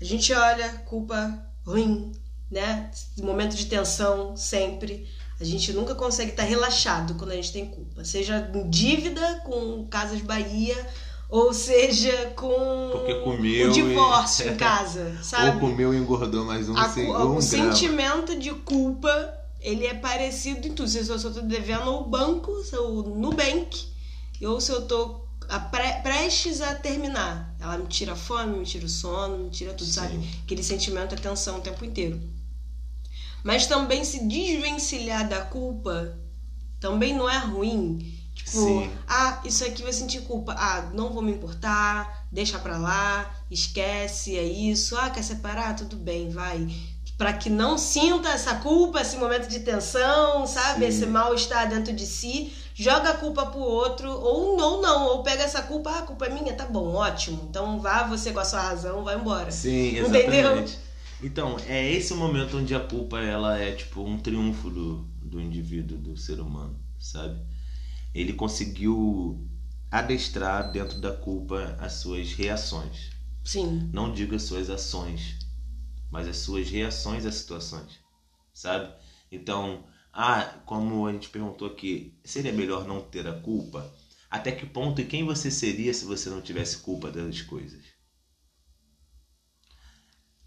A 0.01 0.05
gente 0.05 0.33
olha 0.33 0.69
culpa 0.85 1.47
ruim, 1.65 2.13
né? 2.51 2.91
Momento 3.19 3.57
de 3.57 3.67
tensão 3.67 4.37
sempre. 4.37 5.09
A 5.41 5.45
gente 5.45 5.73
nunca 5.73 5.95
consegue 5.95 6.31
estar 6.31 6.45
relaxado 6.45 7.15
quando 7.15 7.33
a 7.33 7.37
gente 7.37 7.53
tem 7.53 7.67
culpa. 7.67 8.05
Seja 8.05 8.51
dívida 8.69 9.43
com 9.45 9.87
Casas 9.87 10.21
Bahia, 10.21 10.77
ou 11.29 11.53
seja 11.53 12.33
com 12.37 12.47
o 12.47 13.71
divórcio 13.71 14.47
e... 14.47 14.53
em 14.53 14.57
casa, 14.57 15.19
sabe? 15.23 15.51
Ou 15.51 15.61
comeu 15.61 15.93
e 15.93 15.97
engordou 15.97 16.45
mais 16.45 16.69
um, 16.69 16.77
a, 16.77 16.89
sem, 16.89 17.11
um 17.11 17.37
O 17.37 17.43
sentimento 17.43 18.39
de 18.39 18.51
culpa, 18.51 19.35
ele 19.61 19.87
é 19.87 19.95
parecido 19.95 20.67
em 20.67 20.73
tudo. 20.73 20.89
Se 20.89 21.07
eu 21.07 21.17
estou 21.17 21.31
devendo 21.43 21.91
ao 21.91 22.09
banco, 22.09 22.63
se 22.63 22.75
eu, 22.75 23.03
no 23.03 23.31
bank, 23.31 23.89
ou 24.43 24.61
se 24.61 24.73
eu 24.73 24.81
estou 24.81 25.26
pre, 25.71 26.03
prestes 26.03 26.61
a 26.61 26.75
terminar. 26.75 27.55
Ela 27.59 27.79
me 27.79 27.87
tira 27.87 28.13
a 28.13 28.17
fome, 28.17 28.59
me 28.59 28.65
tira 28.65 28.87
o 28.87 28.89
sono, 28.89 29.45
me 29.45 29.51
tira 29.51 29.73
tudo, 29.73 29.87
Sim. 29.87 29.93
sabe? 29.93 30.41
Aquele 30.45 30.63
sentimento 30.63 31.15
é 31.15 31.19
tensão 31.19 31.59
o 31.59 31.61
tempo 31.61 31.85
inteiro. 31.85 32.21
Mas 33.43 33.67
também 33.67 34.05
se 34.05 34.27
desvencilhar 34.27 35.29
da 35.29 35.41
culpa 35.43 36.17
também 36.81 37.15
não 37.15 37.29
é 37.29 37.39
ruim. 37.39 38.15
Tipo, 38.35 38.51
Sim. 38.51 38.91
ah, 39.09 39.41
isso 39.45 39.65
aqui 39.65 39.83
vai 39.83 39.93
sentir 39.93 40.21
culpa. 40.23 40.55
Ah, 40.59 40.91
não 40.93 41.13
vou 41.13 41.23
me 41.23 41.33
importar, 41.33 42.27
deixa 42.31 42.59
pra 42.59 42.77
lá, 42.77 43.35
esquece, 43.51 44.37
é 44.37 44.45
isso. 44.45 44.97
Ah, 44.97 45.11
quer 45.11 45.23
separar? 45.25 45.75
Tudo 45.75 45.97
bem, 45.97 46.29
vai. 46.31 46.69
Para 47.17 47.33
que 47.33 47.49
não 47.49 47.79
sinta 47.79 48.29
essa 48.29 48.57
culpa, 48.57 49.01
esse 49.01 49.17
momento 49.17 49.49
de 49.49 49.61
tensão, 49.61 50.47
sabe? 50.47 50.81
Sim. 50.81 50.87
Esse 50.87 51.07
mal-estar 51.07 51.69
dentro 51.69 51.95
de 51.95 52.07
si 52.07 52.53
joga 52.77 53.11
a 53.11 53.17
culpa 53.17 53.47
pro 53.47 53.59
outro, 53.59 54.11
ou 54.11 54.55
não, 54.55 54.83
não, 54.83 55.07
ou 55.09 55.23
pega 55.23 55.43
essa 55.43 55.63
culpa, 55.63 55.91
ah, 55.91 55.99
a 56.01 56.03
culpa 56.03 56.27
é 56.27 56.31
minha, 56.31 56.55
tá 56.55 56.67
bom, 56.67 56.95
ótimo. 56.95 57.47
Então 57.49 57.81
vá 57.81 58.03
você 58.03 58.33
com 58.33 58.41
a 58.41 58.45
sua 58.45 58.61
razão, 58.61 59.03
vai 59.03 59.17
embora. 59.17 59.51
Sim, 59.51 59.97
exatamente. 59.97 60.27
Entendeu? 60.27 60.87
Então, 61.23 61.57
é 61.67 61.91
esse 61.91 62.13
o 62.13 62.17
momento 62.17 62.59
onde 62.59 62.75
a 62.75 62.81
culpa 62.81 63.19
ela 63.19 63.59
é 63.59 63.73
tipo 63.73 64.03
um 64.03 64.19
triunfo 64.19 64.69
do, 64.69 65.09
do 65.23 65.41
indivíduo, 65.41 65.97
do 65.97 66.15
ser 66.19 66.39
humano, 66.39 66.79
sabe? 66.99 67.41
Ele 68.15 68.35
conseguiu 68.35 69.43
adestrar 69.91 70.71
dentro 70.71 71.01
da 71.01 71.13
culpa 71.13 71.75
as 71.81 71.95
suas 71.95 72.35
reações. 72.35 73.11
Sim. 73.43 73.89
Não 73.91 74.13
digo 74.13 74.35
as 74.35 74.43
suas 74.43 74.69
ações, 74.69 75.39
mas 76.11 76.29
as 76.29 76.37
suas 76.37 76.69
reações 76.69 77.25
às 77.25 77.37
situações, 77.37 77.99
sabe? 78.53 78.93
Então, 79.33 79.85
ah, 80.19 80.63
como 80.65 81.07
a 81.07 81.13
gente 81.13 81.29
perguntou 81.29 81.69
aqui, 81.69 82.19
seria 82.25 82.51
melhor 82.51 82.89
não 82.89 83.03
ter 83.03 83.29
a 83.29 83.39
culpa? 83.39 83.95
Até 84.31 84.51
que 84.51 84.65
ponto 84.65 84.99
e 84.99 85.05
quem 85.05 85.27
você 85.27 85.51
seria 85.51 85.93
se 85.93 86.07
você 86.07 86.31
não 86.31 86.41
tivesse 86.41 86.79
culpa 86.79 87.11
das 87.11 87.43
coisas? 87.43 87.85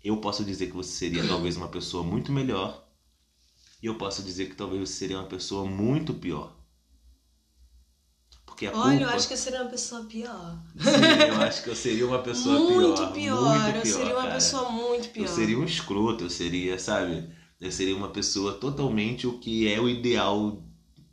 Eu 0.03 0.17
posso 0.17 0.43
dizer 0.43 0.67
que 0.67 0.75
você 0.75 0.89
seria 0.89 1.27
talvez 1.27 1.55
uma 1.55 1.67
pessoa 1.67 2.03
muito 2.03 2.31
melhor, 2.31 2.83
e 3.79 3.85
eu 3.85 3.95
posso 3.95 4.23
dizer 4.23 4.49
que 4.49 4.55
talvez 4.55 4.89
você 4.89 4.95
seria 4.95 5.19
uma 5.19 5.27
pessoa 5.27 5.63
muito 5.65 6.15
pior. 6.15 6.57
Porque 8.43 8.65
a 8.65 8.71
Olha, 8.71 8.97
culpa... 8.97 9.03
eu 9.03 9.09
acho 9.09 9.27
que 9.27 9.33
eu 9.35 9.37
seria 9.37 9.61
uma 9.61 9.69
pessoa 9.69 10.03
pior. 10.05 10.63
Sim, 10.79 11.27
eu 11.29 11.41
acho 11.43 11.63
que 11.63 11.69
eu 11.69 11.75
seria 11.75 12.07
uma 12.07 12.23
pessoa 12.23 12.57
muito 12.73 12.95
pior. 12.95 13.13
pior. 13.13 13.41
Muito 13.41 13.63
pior, 13.65 13.75
eu 13.75 13.85
seria 13.85 14.13
uma 14.15 14.23
cara. 14.23 14.33
pessoa 14.33 14.71
muito 14.71 15.09
pior. 15.09 15.25
Eu 15.25 15.27
seria 15.35 15.59
um 15.59 15.63
escroto, 15.63 16.23
eu 16.23 16.29
seria, 16.31 16.79
sabe? 16.79 17.37
Eu 17.59 17.71
seria 17.71 17.95
uma 17.95 18.09
pessoa 18.09 18.53
totalmente 18.53 19.27
o 19.27 19.37
que 19.37 19.67
é 19.67 19.81
o 19.81 19.89
ideal 19.89 20.63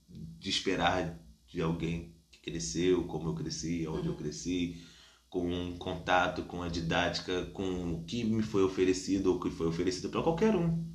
de 0.08 0.48
esperar 0.48 1.18
de 1.48 1.60
alguém 1.60 2.14
que 2.30 2.38
cresceu, 2.38 3.04
como 3.04 3.28
eu 3.28 3.34
cresci, 3.34 3.86
onde 3.88 4.08
uhum. 4.08 4.14
eu 4.14 4.16
cresci, 4.16 4.80
com 5.28 5.50
um 5.50 5.76
contato 5.76 6.44
com 6.44 6.62
a 6.62 6.68
didática, 6.68 7.46
com 7.46 7.94
o 7.94 8.04
que 8.04 8.22
me 8.22 8.42
foi 8.42 8.62
oferecido 8.62 9.32
ou 9.32 9.40
que 9.40 9.50
foi 9.50 9.66
oferecido 9.66 10.08
para 10.08 10.22
qualquer 10.22 10.54
um. 10.54 10.86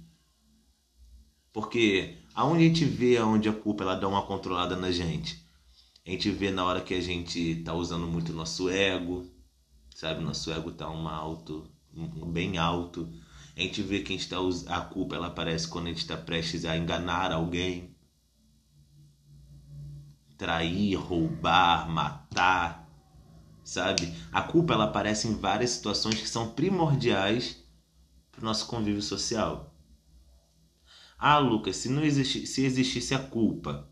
Porque 1.52 2.18
aonde 2.34 2.64
a 2.64 2.68
gente 2.68 2.86
vê 2.86 3.18
aonde 3.18 3.50
a 3.50 3.54
culpa 3.54 3.84
ela 3.84 3.96
dá 3.96 4.08
uma 4.08 4.26
controlada 4.26 4.78
na 4.78 4.90
gente. 4.90 5.46
A 6.08 6.12
gente 6.12 6.32
vê 6.32 6.50
na 6.50 6.64
hora 6.64 6.82
que 6.82 6.94
a 6.94 7.02
gente 7.02 7.56
tá 7.58 7.74
usando 7.74 8.08
muito 8.08 8.32
nosso 8.32 8.70
ego, 8.70 9.30
sabe? 9.94 10.24
Nosso 10.24 10.50
ego 10.50 10.72
tá 10.72 10.90
um 10.90 11.08
alto, 11.10 11.70
um 11.94 12.32
bem 12.32 12.58
alto 12.58 13.12
a 13.62 13.66
gente 13.66 13.82
vê 13.84 14.00
que 14.00 14.14
a, 14.14 14.16
está, 14.16 14.38
a 14.68 14.82
culpa 14.82 15.16
ela 15.16 15.28
aparece 15.28 15.68
quando 15.68 15.86
a 15.86 15.90
gente 15.90 16.00
está 16.00 16.18
prestes 16.18 16.66
a 16.66 16.76
enganar 16.76 17.32
alguém, 17.32 17.96
trair, 20.36 20.96
roubar, 20.96 21.88
matar, 21.88 22.90
sabe? 23.64 24.14
A 24.32 24.42
culpa 24.42 24.74
ela 24.74 24.86
aparece 24.86 25.28
em 25.28 25.36
várias 25.36 25.70
situações 25.70 26.20
que 26.20 26.28
são 26.28 26.52
primordiais 26.52 27.64
para 28.32 28.42
o 28.42 28.46
nosso 28.46 28.66
convívio 28.66 29.02
social. 29.02 29.72
Ah, 31.18 31.38
Lucas, 31.38 31.76
se 31.76 31.88
não 31.88 32.04
existisse, 32.04 32.48
se 32.48 32.66
existisse 32.66 33.14
a 33.14 33.20
culpa, 33.20 33.88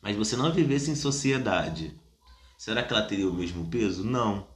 mas 0.00 0.16
você 0.16 0.36
não 0.36 0.52
vivesse 0.52 0.88
em 0.88 0.94
sociedade, 0.94 2.00
será 2.56 2.84
que 2.84 2.92
ela 2.92 3.02
teria 3.02 3.28
o 3.28 3.34
mesmo 3.34 3.68
peso? 3.68 4.04
Não. 4.04 4.46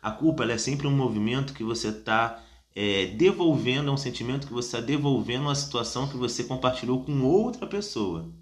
A 0.00 0.12
culpa 0.12 0.44
é 0.44 0.58
sempre 0.58 0.86
um 0.86 0.96
movimento 0.96 1.54
que 1.54 1.64
você 1.64 1.88
está 1.88 2.40
é, 2.74 3.06
devolvendo, 3.06 3.90
é 3.90 3.92
um 3.92 3.98
sentimento 3.98 4.46
que 4.46 4.52
você 4.52 4.68
está 4.68 4.80
devolvendo 4.80 5.42
uma 5.42 5.54
situação 5.54 6.08
que 6.08 6.16
você 6.16 6.44
compartilhou 6.44 7.04
com 7.04 7.22
outra 7.22 7.66
pessoa 7.66 8.32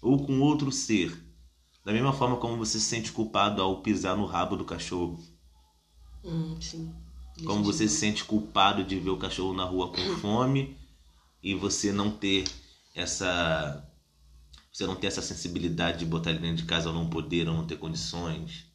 ou 0.00 0.24
com 0.24 0.40
outro 0.40 0.70
ser. 0.70 1.18
Da 1.84 1.92
mesma 1.92 2.12
forma 2.12 2.36
como 2.36 2.56
você 2.56 2.78
se 2.78 2.86
sente 2.86 3.10
culpado 3.10 3.60
ao 3.60 3.82
pisar 3.82 4.16
no 4.16 4.26
rabo 4.26 4.56
do 4.56 4.64
cachorro. 4.64 5.18
Hum, 6.24 6.56
sim. 6.60 6.92
Como 7.44 7.64
você 7.64 7.88
se 7.88 7.96
sente 7.96 8.24
culpado 8.24 8.84
de 8.84 8.98
ver 8.98 9.10
o 9.10 9.16
cachorro 9.16 9.54
na 9.54 9.64
rua 9.64 9.90
com 9.90 10.02
fome 10.18 10.76
e 11.42 11.54
você 11.54 11.90
não 11.92 12.10
ter 12.10 12.44
essa 12.94 13.86
você 14.72 14.86
não 14.86 14.94
ter 14.94 15.08
essa 15.08 15.22
sensibilidade 15.22 15.98
de 15.98 16.06
botar 16.06 16.30
ele 16.30 16.38
dentro 16.38 16.58
de 16.58 16.64
casa 16.64 16.90
ou 16.90 16.94
não 16.94 17.08
poder 17.08 17.48
ou 17.48 17.54
não 17.54 17.66
ter 17.66 17.76
condições 17.76 18.70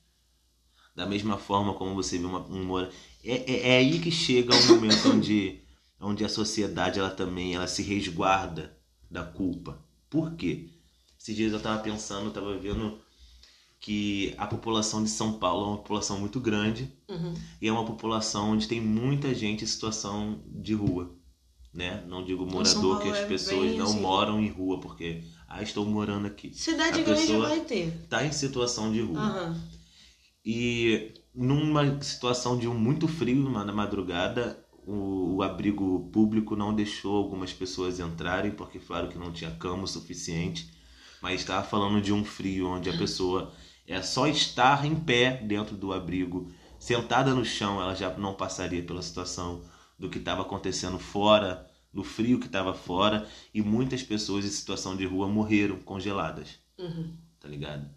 da 0.95 1.05
mesma 1.05 1.37
forma 1.37 1.73
como 1.73 1.93
você 1.93 2.17
vê 2.17 2.25
uma, 2.25 2.39
um 2.47 2.87
é, 3.25 3.51
é, 3.51 3.69
é, 3.69 3.77
aí 3.77 3.99
que 3.99 4.11
chega 4.11 4.55
o 4.55 4.67
momento 4.67 5.09
onde, 5.09 5.59
onde 5.99 6.23
a 6.23 6.29
sociedade 6.29 6.99
ela 6.99 7.09
também 7.09 7.55
ela 7.55 7.67
se 7.67 7.81
resguarda 7.81 8.77
da 9.09 9.23
culpa. 9.23 9.83
Por 10.09 10.35
quê? 10.35 10.69
Esses 11.19 11.35
dias 11.35 11.51
eu 11.51 11.57
estava 11.57 11.81
pensando, 11.81 12.27
estava 12.27 12.55
vendo 12.57 12.99
que 13.79 14.33
a 14.37 14.47
população 14.47 15.03
de 15.03 15.09
São 15.09 15.33
Paulo 15.33 15.65
é 15.65 15.67
uma 15.69 15.77
população 15.77 16.19
muito 16.19 16.39
grande 16.39 16.91
uhum. 17.09 17.33
e 17.61 17.67
é 17.67 17.71
uma 17.71 17.85
população 17.85 18.51
onde 18.51 18.67
tem 18.67 18.79
muita 18.79 19.33
gente 19.33 19.63
em 19.63 19.67
situação 19.67 20.43
de 20.47 20.73
rua. 20.73 21.15
Né? 21.73 22.03
Não 22.07 22.23
digo 22.23 22.45
morador, 22.45 23.01
que 23.01 23.09
as 23.09 23.17
é 23.17 23.25
pessoas 23.25 23.75
não 23.75 23.85
assim. 23.85 23.99
moram 23.99 24.39
em 24.39 24.49
rua, 24.49 24.79
porque 24.79 25.23
ah, 25.47 25.61
estou 25.61 25.85
morando 25.85 26.25
aqui. 26.25 26.53
Cidade 26.53 27.01
a 27.01 27.03
grande 27.03 27.37
vai 27.37 27.59
ter. 27.59 28.07
Tá 28.07 28.25
em 28.25 28.31
situação 28.31 28.91
de 28.91 29.01
rua. 29.01 29.19
Uhum. 29.19 29.61
E 30.45 31.13
numa 31.35 32.01
situação 32.01 32.57
de 32.57 32.67
um 32.67 32.73
muito 32.73 33.07
frio 33.07 33.49
na 33.49 33.71
madrugada, 33.71 34.63
o, 34.85 35.35
o, 35.35 35.43
abrigo 35.43 36.09
público 36.11 36.55
não 36.55 36.73
deixou 36.73 37.17
algumas 37.17 37.51
pessoas 37.51 37.99
entrarem, 37.99 38.51
porque 38.51 38.79
claro 38.79 39.09
que 39.09 39.17
não 39.17 39.31
tinha 39.31 39.51
cama 39.51 39.83
o 39.83 39.87
suficiente, 39.87 40.71
mas 41.21 41.41
estava 41.41 41.65
falando 41.65 42.01
de 42.01 42.13
um 42.13 42.23
frio 42.23 42.69
onde 42.69 42.89
a 42.89 42.97
pessoa 42.97 43.51
é 43.87 44.01
só 44.01 44.27
estar 44.27 44.85
em 44.85 44.95
pé 44.95 45.37
dentro 45.43 45.75
do 45.75 45.91
abrigo, 45.91 46.51
sentada 46.79 47.33
no 47.33 47.43
chão, 47.43 47.81
ela 47.81 47.95
já 47.95 48.15
não 48.17 48.33
passaria 48.33 48.83
pela 48.83 49.01
situação 49.01 49.63
do 49.97 50.09
que 50.09 50.19
estava 50.19 50.41
acontecendo 50.43 50.99
fora 50.99 51.69
no 51.91 52.03
frio 52.03 52.39
que 52.39 52.47
estava 52.47 52.73
fora 52.73 53.27
e 53.53 53.61
muitas 53.61 54.03
pessoas 54.03 54.45
em 54.45 54.49
situação 54.49 54.97
de 54.97 55.05
rua 55.05 55.29
morreram 55.29 55.79
congeladas. 55.79 56.59
Uhum. 56.77 57.15
Tá 57.39 57.47
ligado? 57.47 57.89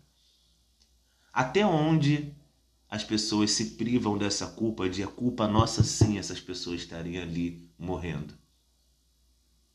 Até 1.32 1.66
onde 1.66 2.37
as 2.90 3.04
pessoas 3.04 3.50
se 3.50 3.70
privam 3.70 4.16
dessa 4.16 4.46
culpa 4.46 4.88
de 4.88 5.02
a 5.02 5.06
culpa 5.06 5.46
nossa 5.46 5.82
sim 5.82 6.18
essas 6.18 6.40
pessoas 6.40 6.80
estarem 6.80 7.18
ali 7.18 7.70
morrendo? 7.78 8.34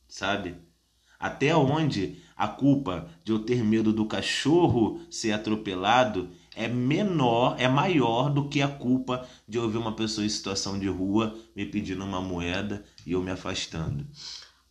Sabe? 0.08 0.56
Até 1.20 1.56
onde 1.56 2.22
a 2.36 2.48
culpa 2.48 3.10
de 3.24 3.32
eu 3.32 3.40
ter 3.40 3.64
medo 3.64 3.94
do 3.94 4.06
cachorro 4.06 5.00
ser 5.10 5.32
atropelado 5.32 6.30
é 6.56 6.68
menor, 6.68 7.56
é 7.58 7.68
maior 7.68 8.30
do 8.30 8.50
que 8.50 8.62
a 8.62 8.68
culpa 8.68 9.28
de 9.48 9.58
eu 9.58 9.70
ver 9.70 9.78
uma 9.78 9.96
pessoa 9.96 10.26
em 10.26 10.30
situação 10.30 10.78
de 10.78 10.88
rua 10.88 11.40
me 11.56 11.66
pedindo 11.66 12.04
uma 12.04 12.22
moeda 12.22 12.84
e 13.06 13.14
eu 13.14 13.22
me 13.22 13.32
afastando. 13.32 14.06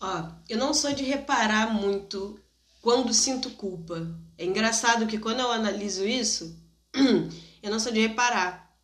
Ó, 0.00 0.28
eu 0.48 0.58
não 0.58 0.74
sou 0.74 0.92
de 0.92 1.04
reparar 1.04 1.72
muito 1.72 2.38
quando 2.82 3.14
sinto 3.14 3.50
culpa. 3.50 4.06
É 4.36 4.44
engraçado 4.44 5.06
que 5.06 5.18
quando 5.18 5.40
eu 5.40 5.50
analiso 5.50 6.06
isso, 6.06 6.60
eu 7.62 7.70
não 7.70 7.78
sou 7.80 7.92
de 7.92 8.00
reparar. 8.00 8.76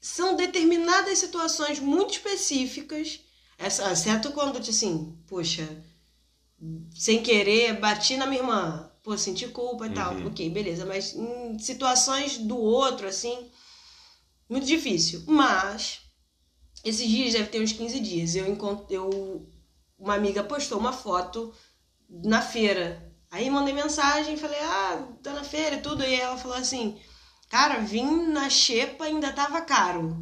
São 0.00 0.36
determinadas 0.36 1.18
situações 1.18 1.80
muito 1.80 2.12
específicas, 2.12 3.20
exceto 3.58 4.32
quando, 4.32 4.58
assim, 4.58 5.18
poxa, 5.26 5.66
sem 6.94 7.22
querer, 7.22 7.80
bati 7.80 8.16
na 8.16 8.26
minha 8.26 8.42
irmã, 8.42 8.90
pô, 9.02 9.16
senti 9.16 9.48
culpa 9.48 9.86
e 9.86 9.88
uhum. 9.88 9.94
tal. 9.94 10.26
Ok, 10.26 10.48
beleza. 10.50 10.84
Mas 10.86 11.14
em 11.14 11.58
situações 11.58 12.38
do 12.38 12.56
outro, 12.56 13.06
assim, 13.06 13.50
muito 14.48 14.66
difícil. 14.66 15.22
Mas, 15.26 16.00
esses 16.84 17.08
dias, 17.08 17.32
deve 17.32 17.48
ter 17.48 17.62
uns 17.62 17.72
15 17.72 18.00
dias, 18.00 18.34
eu 18.34 18.46
encontrei. 18.46 18.98
Eu, 18.98 19.46
uma 19.98 20.14
amiga 20.14 20.42
postou 20.42 20.78
uma 20.78 20.92
foto 20.92 21.52
na 22.08 22.42
feira. 22.42 23.12
Aí 23.30 23.50
mandei 23.50 23.74
mensagem, 23.74 24.36
falei, 24.36 24.60
ah, 24.60 25.08
tá 25.22 25.32
na 25.32 25.44
feira 25.44 25.76
e 25.76 25.80
tudo. 25.80 26.04
E 26.04 26.14
ela 26.14 26.36
falou 26.36 26.56
assim, 26.56 27.00
cara, 27.54 27.78
vim 27.78 28.32
na 28.32 28.50
xepa 28.50 29.04
ainda 29.04 29.32
tava 29.32 29.60
caro. 29.60 30.16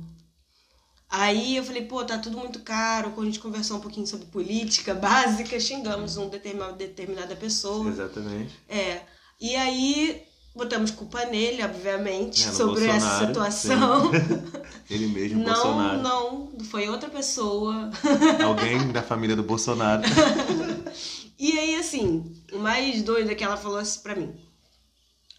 Aí 1.09 1.57
eu 1.57 1.65
falei, 1.65 1.83
pô, 1.87 2.05
tá 2.05 2.19
tudo 2.19 2.37
muito 2.37 2.61
caro. 2.61 3.13
Quando 3.13 3.29
a 3.29 3.31
gente 3.31 3.41
conversou 3.41 3.79
um 3.79 3.81
pouquinho 3.81 4.07
sobre 4.07 4.27
política 4.27 4.93
básica, 4.95 5.59
xingamos 5.59 6.19
uma 6.19 6.29
determinada, 6.29 6.75
determinada 6.75 7.35
pessoa. 7.35 7.89
Exatamente. 7.89 8.53
É. 8.69 9.01
E 9.41 9.57
aí 9.57 10.23
botamos 10.55 10.91
culpa 10.91 11.25
nele, 11.25 11.65
obviamente, 11.65 12.47
é, 12.47 12.53
sobre 12.53 12.87
essa 12.87 13.27
situação. 13.27 14.11
Ele 14.91 15.07
mesmo, 15.07 15.43
não, 15.43 15.55
Bolsonaro. 15.55 16.03
Não, 16.03 16.53
foi 16.65 16.91
outra 16.91 17.09
pessoa. 17.09 17.91
Alguém 18.45 18.93
da 18.93 19.03
família 19.03 19.35
do 19.35 19.43
Bolsonaro. 19.43 20.03
e 21.39 21.59
aí, 21.59 21.77
assim, 21.77 22.31
o 22.53 22.59
mais 22.59 23.01
doido 23.01 23.31
é 23.31 23.35
que 23.35 23.43
ela 23.43 23.57
falou 23.57 23.79
assim 23.79 24.03
pra 24.03 24.15
mim: 24.15 24.35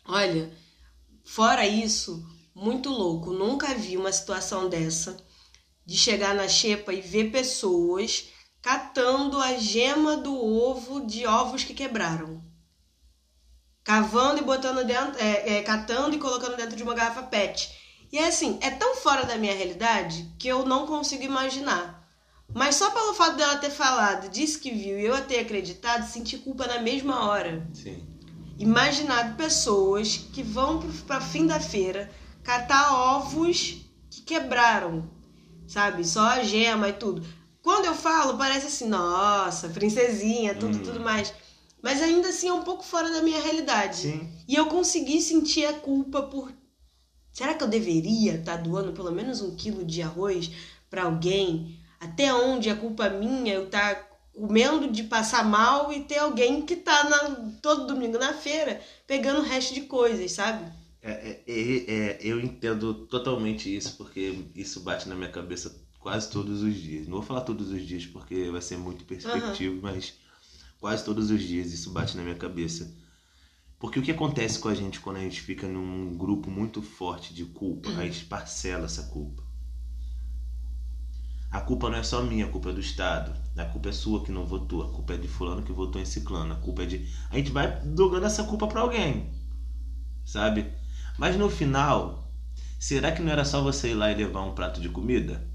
Olha, 0.08 0.52
fora 1.24 1.66
isso, 1.66 2.26
muito 2.54 2.90
louco, 2.90 3.32
nunca 3.32 3.74
vi 3.74 3.98
uma 3.98 4.12
situação 4.12 4.70
dessa 4.70 5.18
de 5.86 5.98
chegar 5.98 6.34
na 6.34 6.48
xepa 6.48 6.94
e 6.94 7.02
ver 7.02 7.32
pessoas 7.32 8.30
catando 8.62 9.40
a 9.40 9.58
gema 9.58 10.16
do 10.16 10.34
ovo 10.34 11.06
de 11.06 11.28
ovos 11.28 11.64
que 11.64 11.74
quebraram. 11.74 12.42
Cavando 13.84 14.40
e 14.40 14.44
botando 14.46 14.86
dentro, 14.86 15.22
é, 15.22 15.58
é, 15.58 15.62
catando 15.62 16.16
e 16.16 16.20
colocando 16.20 16.56
dentro 16.56 16.76
de 16.76 16.84
uma 16.84 16.94
garrafa 16.94 17.24
PET. 17.24 17.70
E 18.12 18.18
é 18.18 18.28
assim, 18.28 18.58
é 18.62 18.72
tão 18.72 18.96
fora 18.96 19.26
da 19.26 19.38
minha 19.38 19.54
realidade 19.54 20.32
que 20.40 20.48
eu 20.48 20.66
não 20.66 20.88
consigo 20.88 21.24
imaginar. 21.24 22.02
Mas 22.54 22.76
só 22.76 22.92
pelo 22.92 23.14
fato 23.14 23.36
dela 23.36 23.58
ter 23.58 23.72
falado, 23.72 24.30
disse 24.30 24.60
que 24.60 24.72
viu 24.72 24.98
e 24.98 25.06
eu 25.06 25.26
ter 25.26 25.40
acreditado, 25.40 26.08
senti 26.08 26.38
culpa 26.38 26.68
na 26.68 26.80
mesma 26.80 27.28
hora. 27.28 27.68
Sim. 27.74 28.13
Imaginar 28.58 29.36
pessoas 29.36 30.18
que 30.18 30.44
vão 30.44 30.80
para 31.08 31.20
fim 31.20 31.46
da 31.48 31.60
feira 31.60 32.12
catar 32.44 32.94
ovos 32.94 33.78
que 34.10 34.22
quebraram 34.22 35.10
sabe? 35.68 36.06
Só 36.06 36.22
a 36.22 36.44
gema 36.44 36.90
e 36.90 36.94
tudo. 36.94 37.26
Quando 37.62 37.86
eu 37.86 37.96
falo, 37.96 38.38
parece 38.38 38.68
assim, 38.68 38.88
nossa, 38.88 39.70
princesinha, 39.70 40.54
tudo, 40.54 40.78
hum. 40.78 40.84
tudo 40.84 41.00
mais. 41.00 41.34
Mas 41.82 42.02
ainda 42.02 42.30
assim 42.30 42.48
é 42.48 42.54
um 42.54 42.64
pouco 42.64 42.84
fora 42.84 43.10
da 43.12 43.22
minha 43.22 43.42
realidade. 43.42 43.98
Sim. 43.98 44.30
E 44.48 44.56
eu 44.56 44.68
consegui 44.68 45.22
sentir 45.22 45.66
a 45.66 45.74
culpa 45.74 46.24
por. 46.24 46.54
Será 47.32 47.54
que 47.54 47.64
eu 47.64 47.68
deveria 47.68 48.36
estar 48.36 48.58
tá 48.58 48.64
doando 48.64 48.94
pelo 48.94 49.12
menos 49.12 49.42
um 49.42 49.56
quilo 49.56 49.84
de 49.84 50.02
arroz 50.02 50.52
para 50.90 51.04
alguém? 51.04 51.80
Até 52.00 52.34
onde 52.34 52.70
a 52.70 52.76
culpa 52.76 53.10
minha 53.10 53.54
eu 53.54 53.66
estar 53.66 53.96
tá 53.96 54.13
comendo 54.34 54.92
de 54.92 55.04
passar 55.04 55.46
mal 55.46 55.94
e 55.94 56.04
ter 56.04 56.18
alguém 56.18 56.62
que 56.62 56.76
tá 56.76 57.04
na, 57.04 57.18
todo 57.62 57.88
domingo 57.88 58.18
na 58.18 58.34
feira 58.34 58.82
pegando 59.06 59.40
o 59.40 59.44
resto 59.44 59.74
de 59.74 59.82
coisas, 59.82 60.32
sabe? 60.32 60.72
É, 61.02 61.12
é, 61.12 61.44
é, 61.48 61.94
é, 61.94 62.20
eu 62.22 62.40
entendo 62.40 63.06
totalmente 63.08 63.74
isso, 63.74 63.96
porque 63.98 64.46
isso 64.56 64.80
bate 64.80 65.08
na 65.08 65.16
minha 65.16 65.30
cabeça 65.30 65.84
quase 66.00 66.30
todos 66.30 66.64
os 66.64 66.74
dias. 66.76 67.08
Não 67.08 67.18
vou 67.18 67.22
falar 67.22 67.42
todos 67.42 67.72
os 67.72 67.86
dias 67.86 68.06
porque 68.06 68.50
vai 68.50 68.62
ser 68.62 68.78
muito 68.78 69.06
perspectivo, 69.06 69.76
uhum. 69.76 69.82
mas 69.82 70.14
quase 70.80 71.04
todos 71.04 71.30
os 71.30 71.42
dias 71.42 71.72
isso 71.72 71.92
bate 71.92 72.18
na 72.18 72.24
minha 72.24 72.36
cabeça. 72.36 72.94
Porque 73.78 74.00
o 74.00 74.02
que 74.02 74.12
acontece 74.12 74.60
com 74.60 74.70
a 74.70 74.74
gente 74.74 75.02
quando 75.02 75.18
a 75.18 75.22
gente 75.22 75.42
fica 75.42 75.68
num 75.68 76.18
grupo 76.18 76.50
muito 76.50 76.82
forte 76.82 77.34
de 77.34 77.44
culpa? 77.44 77.90
A 77.90 78.06
gente 78.06 78.26
parcela 78.26 78.86
essa 78.86 79.04
culpa. 79.04 79.43
A 81.54 81.62
culpa 81.62 81.88
não 81.88 82.00
é 82.00 82.02
só 82.02 82.24
minha, 82.24 82.46
a 82.46 82.50
culpa 82.50 82.72
é 82.72 82.74
do 82.74 82.80
Estado. 82.80 83.32
A 83.56 83.64
culpa 83.64 83.90
é 83.90 83.92
sua 83.92 84.24
que 84.24 84.32
não 84.32 84.44
votou, 84.44 84.82
a 84.82 84.90
culpa 84.90 85.14
é 85.14 85.18
de 85.18 85.28
fulano 85.28 85.62
que 85.62 85.72
votou 85.72 86.02
em 86.02 86.06
ciclano, 86.06 86.52
a 86.52 86.56
culpa 86.56 86.82
é 86.82 86.88
de. 86.88 87.08
A 87.30 87.38
gente 87.38 87.52
vai 87.52 87.80
jogando 87.96 88.26
essa 88.26 88.44
culpa 88.44 88.66
para 88.66 88.82
alguém. 88.82 89.30
Sabe? 90.26 90.74
Mas 91.16 91.38
no 91.38 91.48
final, 91.52 92.28
será 92.80 93.12
que 93.12 93.22
não 93.22 93.32
era 93.32 93.46
só 93.46 93.62
você 93.62 93.92
ir 93.92 93.94
lá 93.94 94.12
e 94.12 94.16
levar 94.16 94.42
um 94.42 94.56
prato 94.56 94.82
de 94.82 94.90
comida? 94.90 95.46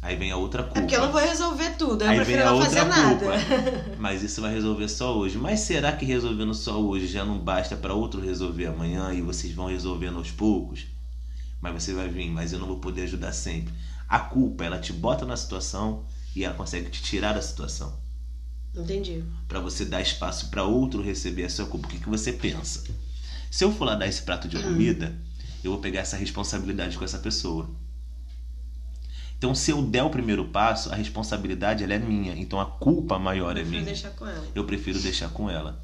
Aí 0.00 0.16
vem 0.16 0.32
a 0.32 0.38
outra 0.38 0.62
culpa. 0.62 0.78
É 0.78 0.80
porque 0.80 0.96
eu 0.96 1.02
não 1.02 1.12
vou 1.12 1.20
resolver 1.20 1.76
tudo, 1.76 2.02
eu 2.04 2.08
Aí 2.08 2.16
prefiro 2.16 2.42
não 2.42 2.62
fazer 2.62 2.80
culpa. 2.80 2.96
nada. 2.96 3.26
Mas 4.00 4.22
isso 4.22 4.40
vai 4.40 4.54
resolver 4.54 4.88
só 4.88 5.18
hoje. 5.18 5.36
Mas 5.36 5.60
será 5.60 5.92
que 5.92 6.06
resolvendo 6.06 6.54
só 6.54 6.80
hoje 6.80 7.06
já 7.08 7.26
não 7.26 7.38
basta 7.38 7.76
para 7.76 7.92
outro 7.92 8.22
resolver 8.22 8.68
amanhã 8.68 9.12
e 9.12 9.20
vocês 9.20 9.52
vão 9.52 9.66
resolvendo 9.66 10.16
aos 10.16 10.30
poucos? 10.30 10.86
Mas 11.60 11.74
você 11.74 11.92
vai 11.92 12.08
vir, 12.08 12.30
mas 12.30 12.54
eu 12.54 12.58
não 12.58 12.66
vou 12.66 12.78
poder 12.78 13.02
ajudar 13.02 13.32
sempre. 13.32 13.72
A 14.12 14.18
culpa, 14.18 14.62
ela 14.62 14.78
te 14.78 14.92
bota 14.92 15.24
na 15.24 15.38
situação 15.38 16.04
e 16.36 16.44
ela 16.44 16.52
consegue 16.54 16.90
te 16.90 17.02
tirar 17.02 17.32
da 17.32 17.40
situação. 17.40 17.98
Entendi. 18.76 19.24
Para 19.48 19.58
você 19.58 19.86
dar 19.86 20.02
espaço 20.02 20.50
para 20.50 20.64
outro 20.64 21.02
receber 21.02 21.44
a 21.44 21.48
sua 21.48 21.64
culpa. 21.64 21.86
O 21.86 21.90
que, 21.90 21.98
que 21.98 22.10
você 22.10 22.30
pensa? 22.30 22.84
Se 23.50 23.64
eu 23.64 23.72
for 23.72 23.86
lá 23.86 23.94
dar 23.94 24.06
esse 24.06 24.20
prato 24.20 24.46
de 24.46 24.62
comida, 24.62 25.18
eu 25.64 25.70
vou 25.70 25.80
pegar 25.80 26.00
essa 26.00 26.18
responsabilidade 26.18 26.98
com 26.98 27.04
essa 27.06 27.20
pessoa. 27.20 27.70
Então, 29.38 29.54
se 29.54 29.70
eu 29.70 29.80
der 29.80 30.02
o 30.02 30.10
primeiro 30.10 30.44
passo, 30.48 30.92
a 30.92 30.94
responsabilidade 30.94 31.82
ela 31.82 31.94
é 31.94 31.98
minha. 31.98 32.36
Então, 32.36 32.60
a 32.60 32.66
culpa 32.66 33.18
maior 33.18 33.56
é 33.56 33.64
minha. 33.64 33.82
Deixar 33.82 34.10
com 34.10 34.26
ela. 34.26 34.46
Eu 34.54 34.66
prefiro 34.66 35.00
deixar 35.00 35.30
com 35.30 35.48
ela. 35.48 35.82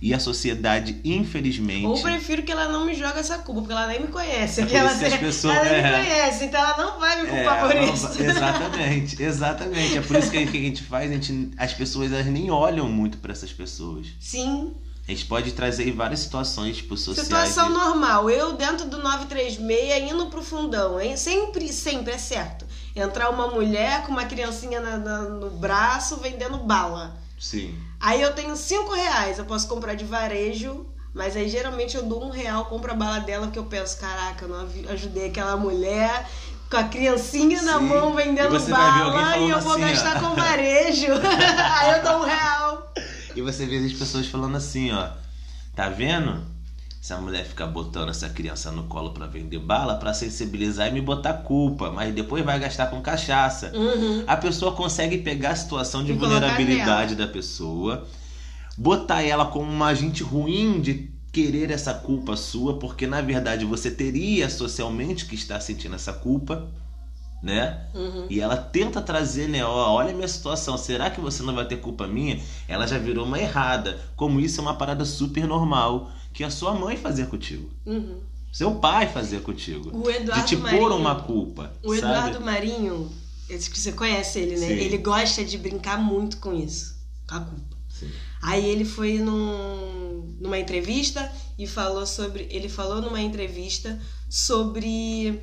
E 0.00 0.14
a 0.14 0.20
sociedade, 0.20 1.00
infelizmente. 1.04 1.86
Ou 1.86 2.00
prefiro 2.00 2.42
que 2.42 2.52
ela 2.52 2.68
não 2.68 2.84
me 2.84 2.94
jogue 2.94 3.18
essa 3.18 3.38
culpa, 3.38 3.62
porque 3.62 3.72
ela 3.72 3.86
nem 3.88 4.00
me 4.00 4.08
conhece. 4.08 4.60
É 4.60 4.66
que 4.66 4.76
ela, 4.76 4.90
as 4.90 5.16
pessoas, 5.16 5.56
ela 5.56 5.64
nem 5.64 5.78
é, 5.78 5.82
me 5.82 6.04
conhece, 6.04 6.44
então 6.44 6.60
ela 6.60 6.76
não 6.76 7.00
vai 7.00 7.22
me 7.22 7.28
culpar 7.28 7.58
é, 7.58 7.60
por 7.60 7.74
não, 7.74 7.94
isso. 7.94 8.22
Exatamente, 8.22 9.22
exatamente. 9.22 9.98
É 9.98 10.00
por 10.00 10.16
isso 10.16 10.30
que, 10.30 10.46
que 10.46 10.56
a 10.56 10.60
gente 10.60 10.82
faz, 10.82 11.10
a 11.10 11.14
gente, 11.14 11.50
as 11.56 11.72
pessoas 11.74 12.12
elas 12.12 12.26
nem 12.26 12.50
olham 12.50 12.88
muito 12.88 13.18
para 13.18 13.32
essas 13.32 13.52
pessoas. 13.52 14.06
Sim. 14.20 14.72
A 15.08 15.10
gente 15.10 15.24
pode 15.24 15.52
trazer 15.52 15.90
várias 15.92 16.20
situações, 16.20 16.76
tipo, 16.76 16.94
sociais. 16.94 17.26
Situação 17.26 17.70
normal. 17.70 18.28
Eu 18.28 18.52
dentro 18.52 18.86
do 18.86 18.98
936 18.98 20.12
indo 20.12 20.26
pro 20.26 20.42
fundão. 20.42 21.00
Hein? 21.00 21.16
Sempre, 21.16 21.72
sempre 21.72 22.12
é 22.12 22.18
certo. 22.18 22.66
Entrar 22.94 23.30
uma 23.30 23.46
mulher 23.46 24.02
com 24.02 24.12
uma 24.12 24.26
criancinha 24.26 24.82
na, 24.82 24.98
na, 24.98 25.22
no 25.22 25.48
braço 25.48 26.18
vendendo 26.18 26.58
bala. 26.58 27.16
Sim. 27.38 27.78
Aí 28.00 28.20
eu 28.20 28.34
tenho 28.34 28.56
cinco 28.56 28.92
reais. 28.92 29.38
Eu 29.38 29.44
posso 29.44 29.68
comprar 29.68 29.94
de 29.94 30.04
varejo. 30.04 30.86
Mas 31.14 31.36
aí 31.36 31.48
geralmente 31.48 31.96
eu 31.96 32.02
dou 32.02 32.24
um 32.24 32.30
real, 32.30 32.66
compro 32.66 32.92
a 32.92 32.94
bala 32.94 33.18
dela, 33.18 33.46
porque 33.46 33.58
eu 33.58 33.64
penso, 33.64 33.98
caraca, 33.98 34.44
eu 34.44 34.48
não 34.48 34.68
ajudei 34.90 35.28
aquela 35.28 35.56
mulher 35.56 36.28
com 36.70 36.76
a 36.76 36.84
criancinha 36.84 37.58
Sim. 37.58 37.64
na 37.64 37.80
mão 37.80 38.14
vendendo 38.14 38.58
bala 38.68 39.38
e 39.38 39.50
eu 39.50 39.60
vou 39.60 39.72
assim, 39.72 39.80
gastar 39.80 40.16
ó. 40.16 40.20
com 40.20 40.36
varejo. 40.36 41.06
aí 41.16 41.98
eu 41.98 42.04
dou 42.04 42.20
um 42.20 42.24
real. 42.24 42.92
E 43.34 43.42
você 43.42 43.66
vê 43.66 43.78
as 43.78 43.92
pessoas 43.92 44.26
falando 44.26 44.56
assim, 44.56 44.92
ó. 44.92 45.08
Tá 45.74 45.88
vendo? 45.88 46.44
Essa 47.00 47.16
mulher 47.16 47.44
fica 47.44 47.66
botando 47.66 48.10
essa 48.10 48.28
criança 48.28 48.72
no 48.72 48.84
colo 48.84 49.10
para 49.10 49.26
vender 49.26 49.60
bala 49.60 49.94
para 49.94 50.12
sensibilizar 50.12 50.88
e 50.88 50.92
me 50.92 51.00
botar 51.00 51.32
culpa, 51.34 51.90
mas 51.90 52.12
depois 52.12 52.44
vai 52.44 52.58
gastar 52.58 52.88
com 52.88 53.00
cachaça. 53.00 53.72
Uhum. 53.74 54.24
A 54.26 54.36
pessoa 54.36 54.72
consegue 54.72 55.18
pegar 55.18 55.50
a 55.50 55.56
situação 55.56 56.04
de 56.04 56.12
e 56.12 56.16
vulnerabilidade 56.16 57.14
da 57.14 57.26
pessoa, 57.26 58.06
botar 58.76 59.22
ela 59.22 59.46
como 59.46 59.70
uma 59.70 59.86
agente 59.86 60.22
ruim 60.22 60.80
de 60.80 61.08
querer 61.32 61.70
essa 61.70 61.94
culpa 61.94 62.36
sua, 62.36 62.78
porque 62.78 63.06
na 63.06 63.20
verdade 63.20 63.64
você 63.64 63.90
teria 63.90 64.50
socialmente 64.50 65.24
que 65.24 65.36
estar 65.36 65.60
sentindo 65.60 65.94
essa 65.94 66.12
culpa 66.12 66.68
né? 67.42 67.84
Uhum. 67.94 68.26
E 68.28 68.40
ela 68.40 68.56
tenta 68.56 69.00
trazer, 69.00 69.48
né? 69.48 69.64
Ó, 69.64 69.92
olha 69.92 70.10
a 70.10 70.14
minha 70.14 70.26
situação, 70.26 70.76
será 70.76 71.08
que 71.08 71.20
você 71.20 71.42
não 71.42 71.54
vai 71.54 71.66
ter 71.66 71.76
culpa 71.76 72.06
minha? 72.06 72.40
Ela 72.66 72.86
já 72.86 72.98
virou 72.98 73.24
uma 73.24 73.38
errada. 73.38 74.00
Como 74.16 74.40
isso 74.40 74.60
é 74.60 74.62
uma 74.62 74.74
parada 74.74 75.04
super 75.04 75.46
normal 75.46 76.10
que 76.38 76.44
a 76.44 76.50
sua 76.50 76.72
mãe 76.72 76.96
fazia 76.96 77.26
contigo. 77.26 77.68
Uhum. 77.84 78.20
Seu 78.52 78.76
pai 78.76 79.08
fazia 79.08 79.40
contigo. 79.40 79.90
O 79.92 80.08
Eduardo 80.08 80.44
de 80.44 80.48
te 80.50 80.56
Marinho, 80.56 80.80
pôr 80.80 80.92
uma 80.92 81.20
culpa. 81.22 81.72
O 81.82 81.88
sabe? 81.88 81.98
Eduardo 81.98 82.40
Marinho, 82.40 83.10
esse 83.50 83.68
que 83.68 83.76
você 83.76 83.90
conhece 83.90 84.38
ele, 84.38 84.56
né? 84.56 84.68
Sim. 84.68 84.74
Ele 84.74 84.98
gosta 84.98 85.44
de 85.44 85.58
brincar 85.58 85.98
muito 85.98 86.36
com 86.36 86.54
isso, 86.54 86.94
com 87.28 87.34
a 87.34 87.40
culpa. 87.40 87.76
Sim. 87.88 88.08
Aí 88.40 88.64
ele 88.64 88.84
foi 88.84 89.18
num, 89.18 90.36
numa 90.38 90.56
entrevista 90.56 91.28
e 91.58 91.66
falou 91.66 92.06
sobre. 92.06 92.46
Ele 92.52 92.68
falou 92.68 93.02
numa 93.02 93.20
entrevista 93.20 94.00
sobre 94.30 95.42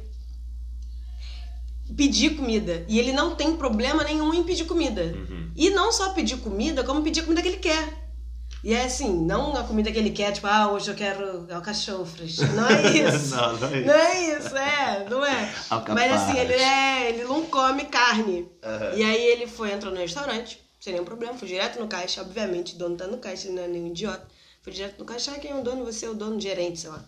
pedir 1.94 2.38
comida. 2.38 2.86
E 2.88 2.98
ele 2.98 3.12
não 3.12 3.36
tem 3.36 3.58
problema 3.58 4.02
nenhum 4.02 4.34
em 4.34 4.46
pedir 4.46 4.64
comida. 4.64 5.14
Uhum. 5.14 5.52
E 5.58 5.72
não 5.72 5.92
só 5.92 6.14
pedir 6.14 6.38
comida, 6.38 6.86
como 6.86 7.04
pedir 7.04 7.20
a 7.20 7.24
comida 7.24 7.42
que 7.42 7.50
ele 7.50 7.58
quer. 7.58 8.05
E 8.66 8.74
é 8.74 8.86
assim, 8.86 9.14
não 9.24 9.56
a 9.56 9.64
comida 9.64 9.92
que 9.92 10.00
ele 10.00 10.10
quer, 10.10 10.32
tipo, 10.32 10.48
ah, 10.48 10.72
hoje 10.72 10.90
eu 10.90 10.96
quero 10.96 11.46
alcachofras. 11.54 12.38
Não 12.38 12.68
é 12.68 12.82
isso. 12.98 13.36
não, 13.36 13.58
não 13.60 13.68
é 13.68 13.78
isso. 13.78 13.86
Não 13.86 13.94
é 13.94 14.38
isso, 14.40 14.58
é, 14.58 15.08
não 15.08 15.24
é. 15.24 15.54
Mas 15.94 16.12
assim, 16.12 16.40
ele 16.40 16.54
é. 16.54 17.10
Ele 17.10 17.26
não 17.26 17.46
come 17.46 17.86
carne. 17.86 18.50
Aham. 18.64 18.96
E 18.96 19.04
aí 19.04 19.24
ele 19.24 19.46
foi, 19.46 19.72
entrou 19.72 19.94
no 19.94 20.00
restaurante, 20.00 20.60
sem 20.80 20.94
nenhum 20.94 21.06
problema, 21.06 21.38
foi 21.38 21.48
direto 21.48 21.80
no 21.80 21.88
caixa, 21.88 22.22
obviamente, 22.22 22.74
o 22.74 22.78
dono 22.80 22.98
tá 22.98 23.06
no 23.06 23.20
caixa, 23.20 23.48
ele 23.48 23.56
não 23.56 23.64
é 23.66 23.68
nenhum 23.68 23.90
idiota. 23.90 24.28
Foi 24.64 24.74
direto 24.74 24.98
no 24.98 25.06
caixa, 25.06 25.32
ah, 25.34 25.40
quem 25.40 25.52
é 25.52 25.56
o 25.56 25.62
dono? 25.62 25.86
Você 25.86 26.08
é 26.08 26.10
o 26.10 26.16
dono, 26.16 26.42
gerente, 26.42 26.80
sei 26.80 26.90
lá. 26.90 27.08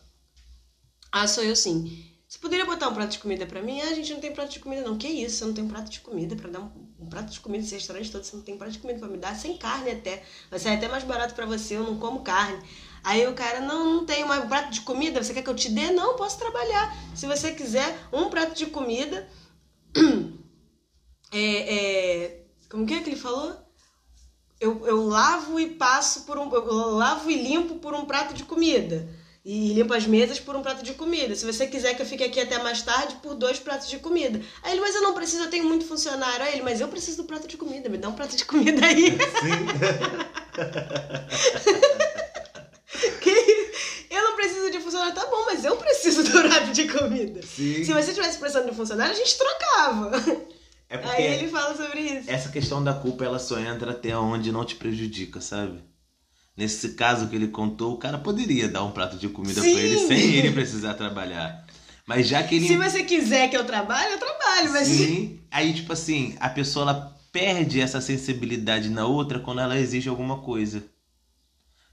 Ah, 1.11 1.27
sou 1.27 1.43
eu 1.43 1.55
sim. 1.55 2.05
Você 2.28 2.39
poderia 2.39 2.65
botar 2.65 2.89
um 2.89 2.93
prato 2.93 3.11
de 3.11 3.19
comida 3.19 3.45
pra 3.45 3.61
mim? 3.61 3.80
Ah, 3.80 3.89
a 3.89 3.93
gente 3.93 4.13
não 4.13 4.19
tem 4.19 4.34
prato 4.34 4.51
de 4.51 4.59
comida, 4.59 4.82
não. 4.82 4.97
Que 4.97 5.07
isso? 5.07 5.38
Você 5.38 5.45
não 5.45 5.53
tem 5.53 5.63
um 5.63 5.69
prato 5.69 5.89
de 5.89 6.01
comida 6.01 6.36
pra 6.36 6.49
dar 6.49 6.59
um, 6.59 6.71
um 6.99 7.05
prato 7.05 7.32
de 7.32 7.39
comida 7.39 7.63
nesse 7.63 7.75
restaurante 7.75 8.11
todo? 8.11 8.25
Você 8.25 8.36
não 8.36 8.43
tem 8.43 8.57
prato 8.57 8.73
de 8.73 8.80
comida 8.80 8.99
pra 8.99 9.07
me 9.07 9.17
dar? 9.17 9.34
Sem 9.34 9.57
carne 9.57 9.91
até. 9.91 10.23
Vai 10.49 10.59
sair 10.59 10.75
até 10.75 10.89
mais 10.89 11.05
barato 11.05 11.34
pra 11.34 11.45
você, 11.45 11.78
eu 11.78 11.84
não 11.84 11.97
como 11.97 12.23
carne. 12.23 12.61
Aí 13.01 13.25
o 13.25 13.34
cara, 13.34 13.61
não, 13.61 13.93
não 13.93 14.05
tenho 14.05 14.28
mais 14.28 14.43
um 14.43 14.47
prato 14.49 14.71
de 14.71 14.82
comida, 14.82 15.23
você 15.23 15.34
quer 15.34 15.41
que 15.41 15.49
eu 15.49 15.55
te 15.55 15.71
dê? 15.71 15.91
Não, 15.91 16.17
posso 16.17 16.38
trabalhar. 16.38 16.93
Se 17.15 17.25
você 17.25 17.53
quiser 17.53 17.97
um 18.11 18.30
prato 18.30 18.53
de 18.53 18.65
comida, 18.65 19.25
é, 21.32 21.75
é, 21.75 22.45
como 22.69 22.86
que 22.86 22.93
é 22.93 23.01
que 23.01 23.09
ele 23.09 23.15
falou? 23.15 23.55
Eu, 24.59 24.86
eu 24.86 25.05
lavo 25.05 25.57
e 25.61 25.75
passo 25.75 26.25
por 26.25 26.38
um. 26.38 26.53
Eu 26.53 26.89
lavo 26.89 27.32
e 27.32 27.41
limpo 27.41 27.75
por 27.75 27.93
um 27.93 28.03
prato 28.03 28.34
de 28.34 28.43
comida. 28.43 29.07
E 29.49 29.71
limpo 29.71 29.93
as 29.93 30.05
mesas 30.05 30.41
por 30.41 30.57
um 30.57 30.61
prato 30.61 30.83
de 30.83 30.93
comida. 30.93 31.33
Se 31.33 31.45
você 31.45 31.65
quiser 31.67 31.93
que 31.95 32.01
eu 32.01 32.05
fique 32.05 32.21
aqui 32.21 32.37
até 32.37 32.61
mais 32.61 32.81
tarde, 32.81 33.15
por 33.23 33.33
dois 33.33 33.57
pratos 33.57 33.87
de 33.89 33.97
comida. 33.97 34.41
Aí 34.61 34.73
ele, 34.73 34.81
mas 34.81 34.93
eu 34.93 35.01
não 35.01 35.13
preciso, 35.13 35.43
eu 35.43 35.49
tenho 35.49 35.63
muito 35.63 35.85
funcionário. 35.85 36.43
Aí 36.45 36.51
ele, 36.55 36.63
mas 36.63 36.81
eu 36.81 36.89
preciso 36.89 37.15
do 37.17 37.23
prato 37.23 37.47
de 37.47 37.55
comida, 37.55 37.87
me 37.87 37.97
dá 37.97 38.09
um 38.09 38.13
prato 38.13 38.35
de 38.35 38.43
comida 38.43 38.85
aí. 38.85 39.15
Que- 43.21 43.71
eu 44.09 44.23
não 44.23 44.35
preciso 44.35 44.71
de 44.71 44.79
funcionário, 44.79 45.13
tá 45.13 45.25
bom, 45.27 45.45
mas 45.45 45.63
eu 45.63 45.75
preciso 45.77 46.23
do 46.23 46.41
prato 46.41 46.71
de 46.71 46.87
comida. 46.87 47.41
Sim. 47.43 47.83
Se 47.83 47.93
você 47.93 48.13
tivesse 48.13 48.37
precisando 48.39 48.69
de 48.69 48.75
funcionário, 48.75 49.13
a 49.13 49.17
gente 49.17 49.37
trocava. 49.37 50.11
É 50.89 50.97
porque 50.97 51.15
Aí 51.21 51.33
ele 51.39 51.47
fala 51.49 51.75
sobre 51.75 51.99
isso. 52.01 52.29
essa 52.31 52.49
questão 52.49 52.83
da 52.83 52.93
culpa 52.93 53.23
ela 53.25 53.39
só 53.39 53.59
entra 53.59 53.91
até 53.91 54.17
onde 54.17 54.51
não 54.51 54.63
te 54.65 54.75
prejudica, 54.75 55.39
sabe? 55.41 55.83
Nesse 56.57 56.89
caso 56.89 57.27
que 57.27 57.35
ele 57.35 57.49
contou, 57.49 57.93
o 57.93 57.97
cara 57.97 58.17
poderia 58.17 58.67
dar 58.67 58.83
um 58.83 58.89
prato 58.89 59.15
de 59.15 59.29
comida 59.29 59.61
pra 59.61 59.69
ele 59.69 60.07
sem 60.07 60.33
ele 60.33 60.51
precisar 60.51 60.95
trabalhar. 60.95 61.63
Mas 62.03 62.27
já 62.27 62.41
que 62.41 62.55
ele 62.55 62.67
Se 62.67 62.77
você 62.77 63.03
quiser 63.03 63.47
que 63.47 63.55
eu 63.55 63.63
trabalhe, 63.63 64.13
eu 64.13 64.17
trabalho, 64.17 64.71
mas. 64.71 64.87
Sim. 64.87 65.39
Aí, 65.51 65.71
tipo 65.73 65.93
assim, 65.93 66.35
a 66.39 66.49
pessoa 66.49 66.83
ela 66.83 67.17
perde 67.31 67.79
essa 67.79 68.01
sensibilidade 68.01 68.89
na 68.89 69.05
outra 69.05 69.39
quando 69.39 69.61
ela 69.61 69.77
exige 69.77 70.09
alguma 70.09 70.39
coisa. 70.39 70.83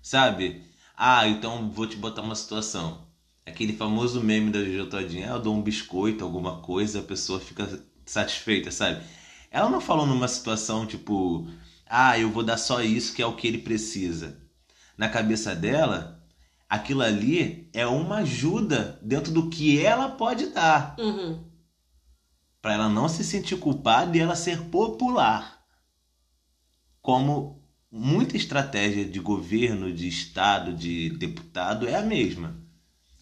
Sabe? 0.01 0.63
Ah, 0.97 1.29
então 1.29 1.71
vou 1.71 1.87
te 1.87 1.97
botar 1.97 2.23
uma 2.23 2.35
situação. 2.35 3.07
Aquele 3.45 3.75
famoso 3.75 4.23
meme 4.23 4.51
da 4.51 4.65
Jojo 4.65 4.87
Todinha, 4.87 5.33
ah, 5.33 5.37
eu 5.37 5.43
dou 5.43 5.55
um 5.55 5.61
biscoito, 5.61 6.25
alguma 6.25 6.61
coisa, 6.63 7.01
a 7.01 7.03
pessoa 7.03 7.39
fica 7.39 7.69
satisfeita, 8.07 8.71
sabe? 8.71 9.05
Ela 9.51 9.69
não 9.69 9.81
falou 9.81 10.07
numa 10.07 10.29
situação 10.29 10.87
tipo, 10.87 11.47
ah, 11.87 12.19
eu 12.19 12.31
vou 12.31 12.43
dar 12.43 12.57
só 12.57 12.81
isso 12.83 13.13
que 13.13 13.21
é 13.21 13.27
o 13.27 13.37
que 13.37 13.47
ele 13.47 13.59
precisa. 13.59 14.44
Na 14.97 15.09
cabeça 15.09 15.55
dela, 15.55 16.23
aquilo 16.69 17.03
ali 17.03 17.69
é 17.73 17.87
uma 17.87 18.19
ajuda 18.19 18.99
dentro 19.03 19.33
do 19.33 19.51
que 19.51 19.81
ela 19.85 20.09
pode 20.11 20.47
dar 20.49 20.95
Uhum. 20.99 21.43
para 22.63 22.75
ela 22.75 22.89
não 22.89 23.09
se 23.09 23.23
sentir 23.25 23.57
culpada 23.59 24.17
e 24.17 24.21
ela 24.21 24.35
ser 24.37 24.61
popular. 24.65 25.61
Como 27.03 27.63
muita 27.91 28.37
estratégia 28.37 29.05
de 29.05 29.21
governo, 29.21 29.93
de 29.93 30.09
estado, 30.09 30.73
de 30.73 31.11
deputado 31.11 31.87
é 31.87 31.95
a 31.95 32.03
mesma. 32.03 32.57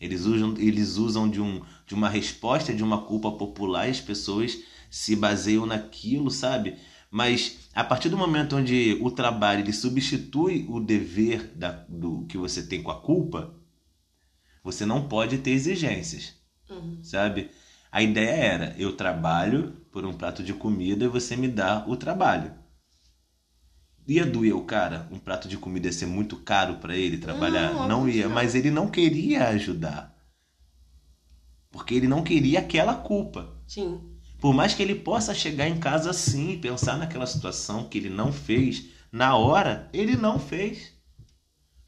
Eles 0.01 0.25
usam, 0.25 0.55
eles 0.59 0.97
usam 0.97 1.29
de, 1.29 1.41
um, 1.41 1.62
de 1.87 1.95
uma 1.95 2.09
resposta 2.09 2.73
de 2.75 2.83
uma 2.83 3.03
culpa 3.03 3.31
popular 3.33 3.87
e 3.87 3.91
as 3.91 4.01
pessoas 4.01 4.59
se 4.91 5.14
baseiam 5.14 5.64
naquilo, 5.66 6.31
sabe? 6.31 6.77
Mas 7.15 7.69
a 7.75 7.85
partir 7.85 8.09
do 8.09 8.17
momento 8.17 8.57
onde 8.57 8.97
o 9.03 9.11
trabalho 9.11 9.61
ele 9.61 9.73
substitui 9.73 10.65
o 10.67 10.81
dever 10.81 11.53
da, 11.55 11.71
do 11.87 12.25
que 12.27 12.39
você 12.39 12.63
tem 12.67 12.83
com 12.83 12.91
a 12.91 12.99
culpa, 13.03 13.55
você 14.65 14.87
não 14.87 15.07
pode 15.09 15.37
ter 15.39 15.51
exigências 15.51 16.35
Uhum. 16.71 16.99
sabe? 17.05 17.51
A 17.91 18.03
ideia 18.03 18.31
era: 18.31 18.75
eu 18.79 18.97
trabalho 18.97 19.73
por 19.93 20.07
um 20.07 20.15
prato 20.15 20.43
de 20.43 20.55
comida 20.55 21.05
e 21.05 21.09
você 21.09 21.37
me 21.37 21.49
dá 21.49 21.85
o 21.87 21.99
trabalho. 21.99 22.55
Ia 24.09 24.25
doer 24.25 24.57
o 24.57 24.65
cara? 24.65 25.07
Um 25.13 25.19
prato 25.19 25.47
de 25.47 25.59
comida 25.59 25.89
ia 25.89 25.93
ser 25.93 26.07
muito 26.07 26.39
caro 26.39 26.77
para 26.77 26.97
ele 26.97 27.19
trabalhar? 27.19 27.75
Não, 27.75 27.89
Não, 27.89 28.09
ia, 28.09 28.27
não. 28.27 28.35
mas 28.35 28.55
ele 28.55 28.71
não 28.71 28.89
queria 28.91 29.49
ajudar. 29.49 30.17
Porque 31.71 31.93
ele 31.95 32.09
não 32.09 32.23
queria 32.25 32.61
aquela 32.61 32.95
culpa. 32.97 33.55
Sim. 33.67 34.12
Por 34.43 34.53
mais 34.53 34.74
que 34.74 34.82
ele 34.82 34.97
possa 34.97 35.32
chegar 35.32 35.68
em 35.68 35.78
casa 35.78 36.11
assim 36.11 36.51
e 36.51 36.57
pensar 36.57 36.99
naquela 36.99 37.28
situação 37.28 37.88
que 37.88 37.97
ele 37.97 38.11
não 38.11 38.32
fez, 38.32 38.86
na 39.12 39.36
hora, 39.36 39.88
ele 39.93 40.16
não 40.16 40.36
fez. 40.36 40.93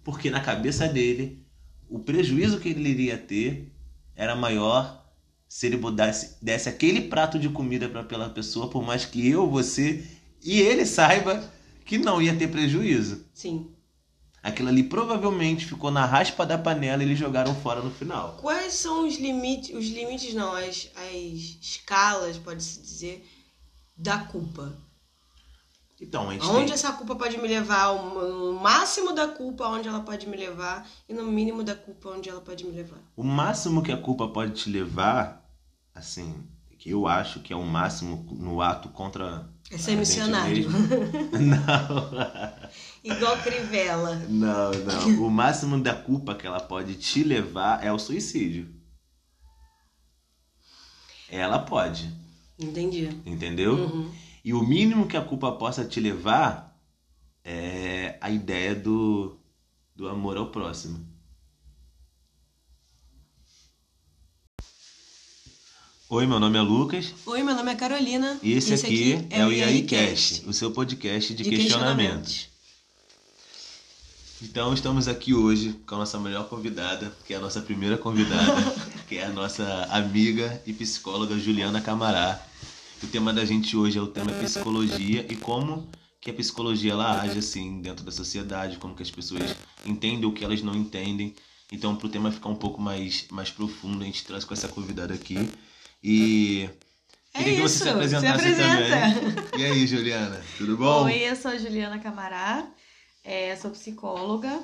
Porque 0.04 0.30
na 0.30 0.38
cabeça 0.38 0.86
dele, 0.86 1.44
o 1.90 1.98
prejuízo 1.98 2.60
que 2.60 2.68
ele 2.68 2.88
iria 2.88 3.18
ter 3.18 3.72
era 4.14 4.36
maior 4.36 5.04
se 5.48 5.66
ele 5.66 5.78
desse, 5.90 6.36
desse 6.40 6.68
aquele 6.68 7.08
prato 7.08 7.40
de 7.40 7.48
comida 7.48 7.88
para 7.88 8.02
aquela 8.02 8.30
pessoa, 8.30 8.70
por 8.70 8.84
mais 8.84 9.04
que 9.04 9.28
eu, 9.28 9.50
você 9.50 10.06
e 10.40 10.60
ele 10.60 10.86
saiba 10.86 11.42
que 11.84 11.98
não 11.98 12.22
ia 12.22 12.36
ter 12.36 12.46
prejuízo. 12.46 13.26
Sim. 13.34 13.73
Aquilo 14.44 14.68
ali 14.68 14.82
provavelmente 14.82 15.64
ficou 15.64 15.90
na 15.90 16.04
raspa 16.04 16.44
da 16.44 16.58
panela 16.58 17.02
e 17.02 17.06
eles 17.06 17.18
jogaram 17.18 17.54
fora 17.54 17.80
no 17.80 17.90
final. 17.90 18.36
Quais 18.42 18.74
são 18.74 19.08
os 19.08 19.16
limites, 19.16 19.74
os 19.74 19.86
limites 19.86 20.34
não, 20.34 20.54
as, 20.54 20.90
as 20.94 21.56
escalas, 21.62 22.36
pode-se 22.36 22.78
dizer, 22.78 23.26
da 23.96 24.18
culpa? 24.18 24.76
Então, 25.98 26.28
a 26.28 26.34
Aonde 26.34 26.66
tem... 26.66 26.74
essa 26.74 26.92
culpa 26.92 27.16
pode 27.16 27.38
me 27.38 27.48
levar? 27.48 27.92
O 27.92 28.52
máximo 28.60 29.14
da 29.14 29.26
culpa, 29.26 29.66
onde 29.66 29.88
ela 29.88 30.00
pode 30.00 30.28
me 30.28 30.36
levar, 30.36 30.86
e 31.08 31.14
no 31.14 31.24
mínimo 31.24 31.64
da 31.64 31.74
culpa, 31.74 32.10
onde 32.10 32.28
ela 32.28 32.42
pode 32.42 32.66
me 32.66 32.72
levar. 32.72 32.98
O 33.16 33.24
máximo 33.24 33.82
que 33.82 33.92
a 33.92 33.96
culpa 33.96 34.28
pode 34.28 34.52
te 34.52 34.68
levar, 34.68 35.42
assim, 35.94 36.34
que 36.78 36.90
eu 36.90 37.06
acho 37.06 37.40
que 37.40 37.50
é 37.50 37.56
o 37.56 37.64
máximo 37.64 38.26
no 38.30 38.60
ato 38.60 38.90
contra. 38.90 39.48
É 39.70 39.78
ser 39.78 39.96
missionário. 39.96 40.68
Não, 41.32 42.10
Igual 43.04 43.36
Crivella. 43.42 44.16
não, 44.30 44.70
não. 44.72 45.26
O 45.26 45.30
máximo 45.30 45.78
da 45.78 45.94
culpa 45.94 46.34
que 46.34 46.46
ela 46.46 46.58
pode 46.60 46.94
te 46.94 47.22
levar 47.22 47.84
é 47.84 47.92
o 47.92 47.98
suicídio. 47.98 48.66
Ela 51.28 51.58
pode, 51.58 52.10
Entendi. 52.58 53.10
entendeu? 53.26 53.74
Uhum. 53.74 54.10
E 54.42 54.54
o 54.54 54.62
mínimo 54.62 55.06
que 55.06 55.16
a 55.16 55.24
culpa 55.24 55.52
possa 55.52 55.84
te 55.84 56.00
levar 56.00 56.80
é 57.44 58.16
a 58.20 58.30
ideia 58.30 58.74
do, 58.74 59.38
do 59.94 60.08
amor 60.08 60.36
ao 60.38 60.50
próximo. 60.50 61.06
Oi, 66.08 66.26
meu 66.26 66.38
nome 66.38 66.56
é 66.56 66.60
Lucas 66.60 67.12
Oi, 67.26 67.42
meu 67.42 67.54
nome 67.54 67.72
é 67.72 67.74
Carolina. 67.74 68.38
e 68.42 68.52
esse, 68.52 68.74
aqui, 68.74 69.26
é, 69.30 69.44
o 69.44 69.50
IAICast, 69.52 70.48
o 70.48 70.52
seu 70.52 70.70
podcast 70.70 71.34
de, 71.34 71.42
de 71.42 71.50
questionamentos. 71.50 72.53
Então 74.42 74.74
estamos 74.74 75.08
aqui 75.08 75.32
hoje 75.32 75.74
com 75.86 75.94
a 75.94 75.98
nossa 75.98 76.18
melhor 76.18 76.48
convidada, 76.48 77.12
que 77.26 77.32
é 77.32 77.36
a 77.36 77.40
nossa 77.40 77.60
primeira 77.60 77.96
convidada, 77.96 78.52
que 79.08 79.16
é 79.16 79.24
a 79.24 79.30
nossa 79.30 79.84
amiga 79.90 80.60
e 80.66 80.72
psicóloga 80.72 81.38
Juliana 81.38 81.80
Camará. 81.80 82.40
O 83.02 83.06
tema 83.06 83.32
da 83.32 83.44
gente 83.44 83.76
hoje 83.76 83.98
é 83.98 84.02
o 84.02 84.06
tema 84.06 84.32
psicologia 84.32 85.26
e 85.28 85.36
como 85.36 85.88
que 86.20 86.30
a 86.30 86.34
psicologia 86.34 86.92
ela 86.92 87.20
age 87.20 87.38
assim 87.38 87.80
dentro 87.80 88.04
da 88.04 88.10
sociedade, 88.10 88.78
como 88.78 88.94
que 88.94 89.02
as 89.02 89.10
pessoas 89.10 89.54
entendem 89.84 90.24
o 90.24 90.32
que 90.32 90.44
elas 90.44 90.62
não 90.62 90.74
entendem. 90.74 91.34
Então, 91.72 91.96
para 91.96 92.06
o 92.06 92.10
tema 92.10 92.30
ficar 92.30 92.48
um 92.48 92.54
pouco 92.54 92.80
mais, 92.80 93.26
mais 93.30 93.50
profundo, 93.50 94.02
a 94.02 94.06
gente 94.06 94.24
traz 94.24 94.44
com 94.44 94.54
essa 94.54 94.68
convidada 94.68 95.12
aqui. 95.14 95.50
E 96.02 96.68
É 97.34 97.38
queria 97.38 97.52
É 97.52 97.56
que 97.56 97.62
você 97.62 97.74
isso, 97.76 97.84
se 97.84 97.88
apresentasse 97.88 98.42
se 98.42 98.62
apresenta. 98.62 99.20
também. 99.50 99.60
E 99.60 99.64
aí, 99.64 99.86
Juliana, 99.86 100.40
tudo 100.56 100.76
bom? 100.76 101.04
Oi, 101.04 101.18
eu 101.28 101.34
sou 101.36 101.50
a 101.50 101.58
Juliana 101.58 101.98
Camará, 101.98 102.66
é, 103.24 103.56
sou 103.56 103.70
psicóloga 103.70 104.62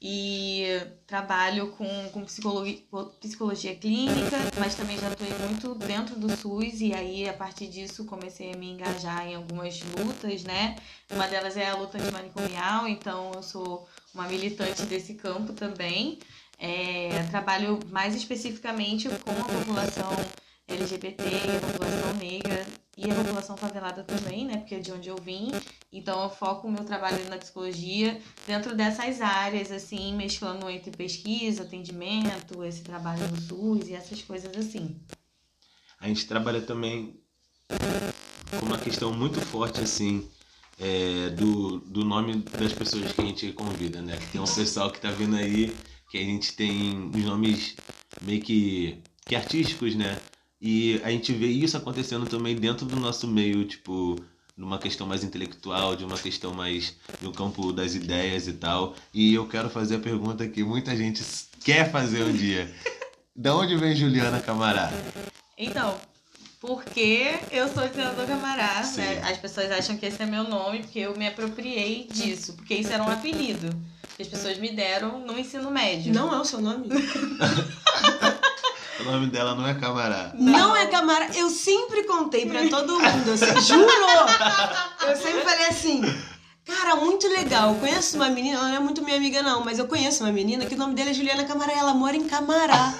e 0.00 0.64
trabalho 1.06 1.72
com, 1.72 1.88
com 2.10 2.24
psicologia, 2.24 2.80
psicologia 3.18 3.74
clínica, 3.74 4.36
mas 4.58 4.76
também 4.76 4.96
já 4.96 5.08
atuei 5.08 5.32
muito 5.40 5.74
dentro 5.74 6.14
do 6.14 6.30
SUS 6.36 6.80
e 6.80 6.94
aí 6.94 7.28
a 7.28 7.32
partir 7.32 7.66
disso 7.66 8.04
comecei 8.04 8.52
a 8.52 8.56
me 8.56 8.70
engajar 8.70 9.26
em 9.26 9.34
algumas 9.34 9.80
lutas, 9.82 10.44
né? 10.44 10.76
Uma 11.10 11.26
delas 11.26 11.56
é 11.56 11.68
a 11.68 11.76
luta 11.76 11.98
antimanicomial, 11.98 12.86
então 12.86 13.32
eu 13.34 13.42
sou 13.42 13.88
uma 14.14 14.28
militante 14.28 14.82
desse 14.84 15.14
campo 15.14 15.52
também. 15.52 16.20
É, 16.60 17.24
trabalho 17.30 17.78
mais 17.90 18.14
especificamente 18.14 19.08
com 19.08 19.30
a 19.30 19.58
população 19.58 20.10
LGBT, 20.68 21.24
a 21.24 21.72
população 21.72 22.14
negra 22.14 22.66
e 22.96 23.10
a 23.10 23.14
população 23.14 23.56
favelada 23.56 24.04
também, 24.04 24.44
né? 24.44 24.58
Porque 24.58 24.74
é 24.74 24.80
de 24.80 24.92
onde 24.92 25.08
eu 25.08 25.16
vim. 25.16 25.50
Então 25.92 26.22
eu 26.22 26.28
foco 26.28 26.68
o 26.68 26.70
meu 26.70 26.84
trabalho 26.84 27.28
na 27.30 27.38
psicologia 27.38 28.20
dentro 28.46 28.76
dessas 28.76 29.20
áreas, 29.20 29.72
assim, 29.72 30.14
mesclando 30.14 30.68
entre 30.68 30.90
pesquisa, 30.90 31.62
atendimento, 31.62 32.62
esse 32.64 32.82
trabalho 32.82 33.26
no 33.28 33.40
SUS 33.40 33.88
e 33.88 33.94
essas 33.94 34.20
coisas 34.22 34.54
assim. 34.56 35.00
A 36.00 36.06
gente 36.06 36.26
trabalha 36.26 36.60
também 36.60 37.18
com 38.60 38.66
uma 38.66 38.78
questão 38.78 39.12
muito 39.12 39.40
forte, 39.40 39.80
assim, 39.80 40.28
é, 40.78 41.30
do, 41.30 41.78
do 41.80 42.04
nome 42.04 42.42
das 42.58 42.72
pessoas 42.72 43.12
que 43.12 43.20
a 43.20 43.24
gente 43.24 43.52
convida, 43.52 44.02
né? 44.02 44.18
Tem 44.30 44.40
um 44.40 44.44
pessoal 44.44 44.90
que 44.90 45.00
tá 45.00 45.10
vindo 45.10 45.36
aí 45.36 45.74
que 46.10 46.18
a 46.18 46.22
gente 46.22 46.52
tem 46.54 47.10
os 47.14 47.24
nomes 47.24 47.76
meio 48.22 48.40
que, 48.40 49.02
que 49.26 49.36
artísticos, 49.36 49.94
né? 49.94 50.18
E 50.60 51.00
a 51.04 51.10
gente 51.10 51.32
vê 51.32 51.46
isso 51.46 51.76
acontecendo 51.76 52.26
também 52.26 52.56
dentro 52.56 52.84
do 52.84 52.96
nosso 52.96 53.28
meio, 53.28 53.64
tipo, 53.64 54.16
numa 54.56 54.78
questão 54.78 55.06
mais 55.06 55.22
intelectual, 55.22 55.94
de 55.94 56.04
uma 56.04 56.18
questão 56.18 56.52
mais 56.52 56.96
no 57.22 57.32
campo 57.32 57.72
das 57.72 57.94
ideias 57.94 58.48
e 58.48 58.54
tal. 58.54 58.94
E 59.14 59.34
eu 59.34 59.46
quero 59.46 59.70
fazer 59.70 59.96
a 59.96 60.00
pergunta 60.00 60.48
que 60.48 60.64
muita 60.64 60.96
gente 60.96 61.22
quer 61.64 61.90
fazer 61.90 62.24
um 62.24 62.32
dia. 62.32 62.72
Da 63.40 63.54
onde 63.54 63.76
vem 63.76 63.94
Juliana 63.94 64.40
Camará? 64.40 64.90
Então, 65.56 65.96
porque 66.60 67.38
eu 67.52 67.68
sou 67.68 67.88
treinador 67.88 68.26
camará, 68.26 68.82
Sim. 68.82 69.00
né? 69.00 69.22
As 69.22 69.38
pessoas 69.38 69.70
acham 69.70 69.96
que 69.96 70.06
esse 70.06 70.20
é 70.20 70.26
meu 70.26 70.42
nome, 70.42 70.80
porque 70.80 70.98
eu 70.98 71.16
me 71.16 71.24
apropriei 71.24 72.08
disso, 72.10 72.54
porque 72.54 72.74
isso 72.74 72.92
era 72.92 73.00
um 73.00 73.08
apelido 73.08 73.68
que 74.16 74.22
as 74.22 74.28
pessoas 74.28 74.58
me 74.58 74.72
deram 74.72 75.20
no 75.24 75.38
ensino 75.38 75.70
médio. 75.70 76.12
Não 76.12 76.34
é 76.34 76.40
o 76.40 76.44
seu 76.44 76.60
nome? 76.60 76.88
O 79.00 79.04
nome 79.04 79.26
dela 79.28 79.54
não 79.54 79.66
é 79.66 79.74
Camará. 79.74 80.32
Não 80.34 80.76
é 80.76 80.86
Camara. 80.86 81.28
Eu 81.34 81.48
sempre 81.50 82.02
contei 82.04 82.46
pra 82.46 82.68
todo 82.68 82.94
mundo, 82.98 83.30
assim, 83.32 83.60
juro! 83.60 83.88
Eu 85.06 85.16
sempre 85.16 85.40
falei 85.42 85.66
assim, 85.68 86.02
cara, 86.66 86.96
muito 86.96 87.28
legal. 87.28 87.70
Eu 87.70 87.74
conheço 87.76 88.16
uma 88.16 88.28
menina, 88.28 88.58
ela 88.58 88.68
não 88.70 88.76
é 88.76 88.80
muito 88.80 89.02
minha 89.02 89.16
amiga, 89.16 89.40
não, 89.42 89.64
mas 89.64 89.78
eu 89.78 89.86
conheço 89.86 90.24
uma 90.24 90.32
menina 90.32 90.66
que 90.66 90.74
o 90.74 90.78
nome 90.78 90.94
dela 90.94 91.10
é 91.10 91.14
Juliana 91.14 91.44
Camará 91.44 91.72
ela 91.72 91.94
mora 91.94 92.16
em 92.16 92.24
Camará. 92.28 92.92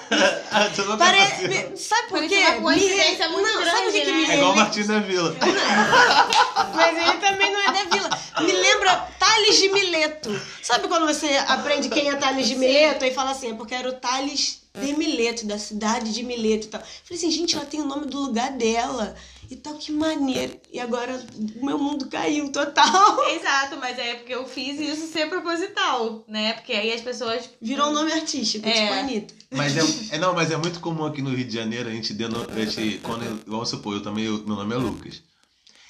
Ah, 0.52 0.68
você 0.72 0.82
não 0.82 0.96
Pare... 0.96 1.18
me- 1.48 1.76
Sabe 1.76 2.08
por 2.08 2.26
quê? 2.28 2.44
uma 2.58 2.60
coincidência 2.62 3.28
Me- 3.28 3.34
muito 3.34 3.52
não, 3.52 3.64
sabe 3.64 3.88
o 3.88 3.92
que, 3.92 4.00
grande, 4.00 4.04
que 4.04 4.12
né? 4.12 4.16
me 4.18 4.24
É 4.30 4.34
igual 4.36 4.50
o 4.50 4.54
lembra? 4.54 4.64
Martim 4.64 4.86
da 4.86 4.98
Vila. 5.00 5.36
Mas 6.74 6.96
ele 6.96 7.18
também 7.18 7.52
não 7.52 7.60
é 7.60 7.72
da 7.72 7.84
vila. 7.90 8.10
Me 8.40 8.52
lembra 8.52 9.08
Tales 9.18 9.56
de 9.58 9.68
Mileto. 9.70 10.40
Sabe 10.62 10.86
quando 10.86 11.06
você 11.06 11.26
aprende 11.48 11.88
quem 11.88 12.08
é 12.08 12.14
Tales 12.16 12.46
de 12.46 12.54
Mileto 12.56 13.04
e 13.04 13.12
fala 13.12 13.32
assim, 13.32 13.50
é 13.50 13.54
porque 13.54 13.74
era 13.74 13.88
o 13.88 13.92
Tales 13.94 14.62
de 14.86 14.92
Mileto, 14.96 15.46
da 15.46 15.58
cidade 15.58 16.12
de 16.12 16.22
Mileto 16.22 16.66
e 16.66 16.70
tal. 16.70 16.80
Falei 16.80 17.18
assim, 17.18 17.30
gente, 17.30 17.56
ela 17.56 17.64
tem 17.66 17.80
o 17.80 17.86
nome 17.86 18.06
do 18.06 18.18
lugar 18.20 18.52
dela. 18.52 19.14
E 19.50 19.56
tal, 19.56 19.74
que 19.76 19.90
maneiro. 19.90 20.60
E 20.70 20.78
agora 20.78 21.24
o 21.58 21.64
meu 21.64 21.78
mundo 21.78 22.06
caiu 22.08 22.52
total. 22.52 23.16
Exato, 23.32 23.78
mas 23.78 23.98
é 23.98 24.16
porque 24.16 24.34
eu 24.34 24.46
fiz 24.46 24.78
isso 24.78 25.10
ser 25.10 25.26
proposital, 25.30 26.22
né? 26.28 26.52
Porque 26.52 26.72
aí 26.74 26.92
as 26.92 27.00
pessoas. 27.00 27.48
Virou 27.60 27.88
um 27.88 27.92
nome 27.94 28.12
artístico, 28.12 28.68
É. 28.68 28.72
tipo 28.72 28.92
Anitta. 28.92 29.34
Mas 29.50 29.74
é, 30.10 30.16
é- 30.16 30.18
não, 30.18 30.34
mas 30.34 30.50
é 30.50 30.56
muito 30.58 30.80
comum 30.80 31.06
aqui 31.06 31.22
no 31.22 31.30
Rio 31.34 31.46
de 31.46 31.54
Janeiro 31.54 31.88
a 31.88 31.92
gente 31.92 32.12
deno, 32.12 32.46
a 32.46 32.64
gente, 32.64 32.98
quando 33.02 33.42
vamos 33.46 33.70
supor, 33.70 33.94
eu 33.94 34.02
também 34.02 34.24
eu- 34.24 34.44
meu 34.46 34.56
nome 34.56 34.74
é 34.74 34.76
Lucas. 34.78 35.22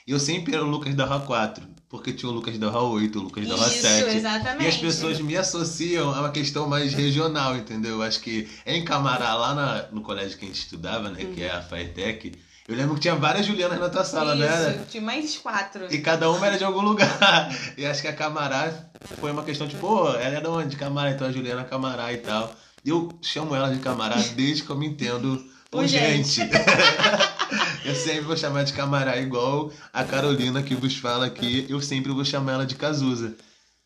E 0.07 0.13
eu 0.13 0.21
sempre 0.21 0.55
era 0.55 0.65
o 0.65 0.69
Lucas 0.71 0.95
da 0.95 1.05
Rua 1.05 1.21
4, 1.27 1.67
porque 1.89 2.13
tinha 2.13 2.31
o 2.31 2.35
Lucas 2.35 2.59
da 2.59 2.69
Rua 2.69 2.91
8, 3.01 3.19
o 3.19 3.23
Lucas 3.23 3.47
da 3.49 3.55
Isso, 3.55 3.81
7. 3.83 4.17
exatamente. 4.17 4.65
E 4.65 4.69
as 4.69 4.77
pessoas 4.77 5.21
me 5.21 5.37
associam 5.37 6.11
a 6.15 6.21
uma 6.21 6.31
questão 6.31 6.69
mais 6.69 6.93
regional, 6.93 7.57
entendeu? 7.57 7.97
Eu 7.97 8.03
acho 8.03 8.21
que 8.21 8.49
em 8.67 8.85
Camará, 8.85 9.35
lá 9.35 9.55
na- 9.55 9.85
no 9.93 10.03
colégio 10.03 10.37
que 10.39 10.45
a 10.45 10.49
gente 10.49 10.61
estudava, 10.61 11.09
né, 11.11 11.25
que 11.35 11.43
é 11.43 11.51
a 11.51 11.63
Faetec, 11.63 12.33
eu 12.69 12.77
lembro 12.77 12.95
que 12.97 13.01
tinha 13.01 13.15
várias 13.15 13.47
Julianas 13.47 13.81
na 13.81 13.89
tua 13.89 14.05
sala, 14.05 14.35
Isso, 14.35 14.45
né? 14.45 14.85
tinha 14.91 15.03
mais 15.03 15.39
quatro. 15.39 15.87
E 15.91 15.99
cada 16.01 16.31
uma 16.31 16.47
era 16.47 16.59
de 16.59 16.65
algum 16.65 16.83
lugar. 16.83 17.09
E 17.79 17.87
acho 17.87 18.03
que 18.03 18.09
a 18.09 18.13
Camará 18.13 18.71
foi 19.19 19.31
uma 19.33 19.43
questão 19.43 19.67
tipo, 19.67 19.81
pô, 19.81 20.09
ela 20.11 20.37
é 20.37 20.41
de 20.43 20.47
onde? 20.49 20.69
De 20.71 20.77
Camará, 20.77 21.11
então 21.13 21.27
a 21.27 21.33
Juliana 21.33 21.65
Camará 21.65 22.13
e 22.13 22.19
tal. 22.19 22.55
E 22.85 22.91
eu 22.91 23.09
chamo 23.23 23.55
ela 23.55 23.71
de 23.73 23.79
Camará 23.81 24.17
desde 24.37 24.63
que 24.65 24.71
eu 24.71 24.77
me 24.77 24.87
entendo 24.87 25.43
por 25.71 25.87
gente. 25.87 26.41
eu 27.85 27.95
sempre 27.95 28.23
vou 28.23 28.37
chamar 28.37 28.65
de 28.65 28.73
Camará 28.73 29.19
igual 29.19 29.73
a 29.93 30.05
Carolina 30.05 30.63
que 30.63 30.75
vos 30.75 30.97
fala 30.97 31.27
aqui. 31.27 31.67
Eu 31.69 31.81
sempre 31.81 32.13
vou 32.13 32.25
chamar 32.25 32.53
ela 32.53 32.67
de 32.67 32.75
Cazuza. 32.75 33.37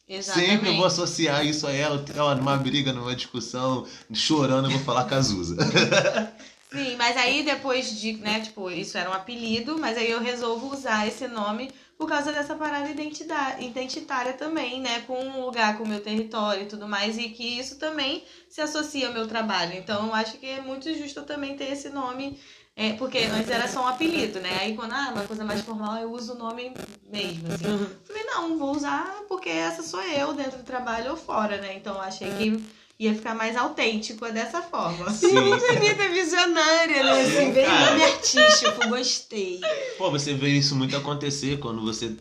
Exatamente. 0.09 0.51
Sempre 0.51 0.77
vou 0.77 0.85
associar 0.85 1.45
isso 1.47 1.67
a 1.67 1.73
ela. 1.73 2.05
Ela 2.15 2.35
numa 2.35 2.57
briga, 2.57 2.93
numa 2.93 3.15
discussão, 3.15 3.87
chorando, 4.13 4.67
eu 4.67 4.73
vou 4.73 4.81
falar 4.81 5.05
Cazuza. 5.05 5.57
Sim, 6.71 6.97
mas 6.97 7.17
aí 7.19 7.43
depois 7.45 8.01
de, 8.01 8.15
né, 8.15 8.41
tipo, 8.41 8.71
isso 8.71 8.97
era 8.97 9.11
um 9.11 9.13
apelido, 9.13 9.79
mas 9.79 9.97
aí 9.99 10.11
eu 10.11 10.21
resolvo 10.21 10.73
usar 10.73 11.07
esse 11.07 11.29
nome 11.29 11.71
por 12.03 12.09
causa 12.09 12.33
dessa 12.33 12.57
parada 12.57 12.91
identitária 12.91 14.33
também, 14.33 14.81
né, 14.81 15.03
com 15.07 15.17
um 15.25 15.45
lugar, 15.45 15.79
com 15.79 15.85
o 15.85 15.89
meu 15.89 16.01
território 16.01 16.65
e 16.65 16.67
tudo 16.67 16.89
mais, 16.89 17.17
e 17.17 17.29
que 17.29 17.61
isso 17.61 17.79
também 17.79 18.25
se 18.49 18.61
associa 18.61 19.07
ao 19.07 19.15
meu 19.15 19.29
trabalho. 19.29 19.75
Então, 19.75 20.09
eu 20.09 20.13
acho 20.13 20.37
que 20.39 20.47
é 20.47 20.61
muito 20.61 20.93
justo 20.93 21.21
eu 21.21 21.25
também 21.25 21.57
ter 21.57 21.71
esse 21.71 21.91
nome, 21.91 22.41
é, 22.75 22.95
porque 22.95 23.19
antes 23.19 23.49
era 23.49 23.69
só 23.69 23.85
um 23.85 23.87
apelido, 23.87 24.41
né? 24.41 24.51
Aí 24.63 24.75
quando, 24.75 24.95
ah, 24.95 25.13
uma 25.15 25.23
coisa 25.23 25.45
mais 25.45 25.61
formal, 25.61 25.97
eu 25.99 26.11
uso 26.11 26.33
o 26.33 26.39
nome 26.39 26.75
mesmo, 27.09 27.53
assim. 27.53 27.69
Uhum. 27.69 27.87
Falei, 28.03 28.25
não, 28.25 28.59
vou 28.59 28.75
usar 28.75 29.23
porque 29.29 29.51
essa 29.51 29.85
sou 29.85 30.03
eu 30.03 30.33
dentro 30.33 30.59
do 30.59 30.65
trabalho 30.65 31.13
ou 31.13 31.17
fora, 31.17 31.59
né? 31.59 31.73
Então, 31.77 31.95
eu 31.95 32.01
achei 32.01 32.29
que 32.33 32.65
ia 33.03 33.15
ficar 33.15 33.35
mais 33.35 33.57
autêntico 33.57 34.31
dessa 34.31 34.63
forma. 34.63 35.11
Sim. 35.11 35.33
Muito 35.33 35.65
Anitta 35.65 36.09
visionária, 36.09 37.03
né? 37.03 37.23
Assim, 37.23 37.53
bem 37.53 37.67
nome 37.67 38.05
artístico, 38.05 38.89
gostei. 38.89 39.61
Pô, 39.99 40.11
você 40.11 40.33
vê 40.35 40.51
isso 40.51 40.77
muito 40.77 40.97
acontecer 40.97 41.59
quando 41.59 41.83
você 41.83 42.15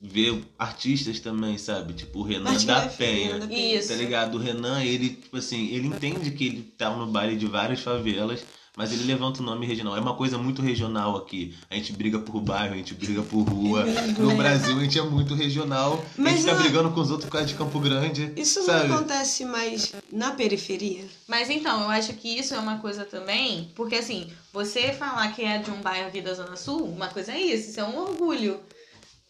vê 0.00 0.40
artistas 0.58 1.18
também, 1.18 1.58
sabe? 1.58 1.94
Tipo 1.94 2.20
o 2.20 2.22
Renan 2.22 2.54
da 2.54 2.64
Garfield, 2.64 2.96
Penha. 2.96 3.38
da 3.38 3.46
Penha. 3.46 3.78
Isso. 3.78 3.88
Tá 3.88 3.94
ligado? 3.94 4.36
O 4.36 4.40
Renan, 4.40 4.82
ele, 4.84 5.10
tipo 5.10 5.36
assim, 5.36 5.68
ele 5.74 5.88
entende 5.88 6.30
que 6.30 6.46
ele 6.46 6.62
tá 6.78 6.90
no 6.90 7.06
baile 7.06 7.36
de 7.36 7.46
várias 7.46 7.80
favelas, 7.80 8.44
mas 8.80 8.92
ele 8.94 9.04
levanta 9.04 9.40
o 9.40 9.42
nome 9.44 9.66
regional. 9.66 9.94
É 9.94 10.00
uma 10.00 10.14
coisa 10.16 10.38
muito 10.38 10.62
regional 10.62 11.14
aqui. 11.18 11.54
A 11.68 11.74
gente 11.74 11.92
briga 11.92 12.18
por 12.18 12.40
bairro, 12.40 12.72
a 12.72 12.76
gente 12.78 12.94
briga 12.94 13.20
por 13.22 13.42
rua. 13.42 13.84
No 14.18 14.34
Brasil, 14.36 14.74
a 14.78 14.80
gente 14.80 14.98
é 14.98 15.02
muito 15.02 15.34
regional. 15.34 16.02
a 16.18 16.20
Mas 16.22 16.36
gente 16.36 16.46
tá 16.46 16.52
eu- 16.52 16.58
brigando 16.58 16.90
com 16.92 17.00
os 17.00 17.10
outros 17.10 17.26
por 17.26 17.32
causa 17.32 17.46
de 17.46 17.54
Campo 17.54 17.78
Grande. 17.78 18.32
Isso 18.36 18.64
sabe? 18.64 18.88
não 18.88 18.96
acontece 18.96 19.44
mais 19.44 19.92
na 20.10 20.30
periferia? 20.30 21.04
Mas 21.28 21.50
então, 21.50 21.82
eu 21.82 21.90
acho 21.90 22.14
que 22.14 22.38
isso 22.38 22.54
é 22.54 22.58
uma 22.58 22.78
coisa 22.78 23.04
também, 23.04 23.70
porque 23.74 23.96
assim, 23.96 24.32
você 24.50 24.92
falar 24.94 25.28
que 25.34 25.42
é 25.44 25.58
de 25.58 25.70
um 25.70 25.82
bairro 25.82 26.08
aqui 26.08 26.22
da 26.22 26.32
Zona 26.32 26.56
Sul, 26.56 26.82
uma 26.86 27.08
coisa 27.08 27.32
é 27.32 27.38
isso, 27.38 27.68
isso 27.70 27.80
é 27.80 27.84
um 27.84 27.98
orgulho. 27.98 28.58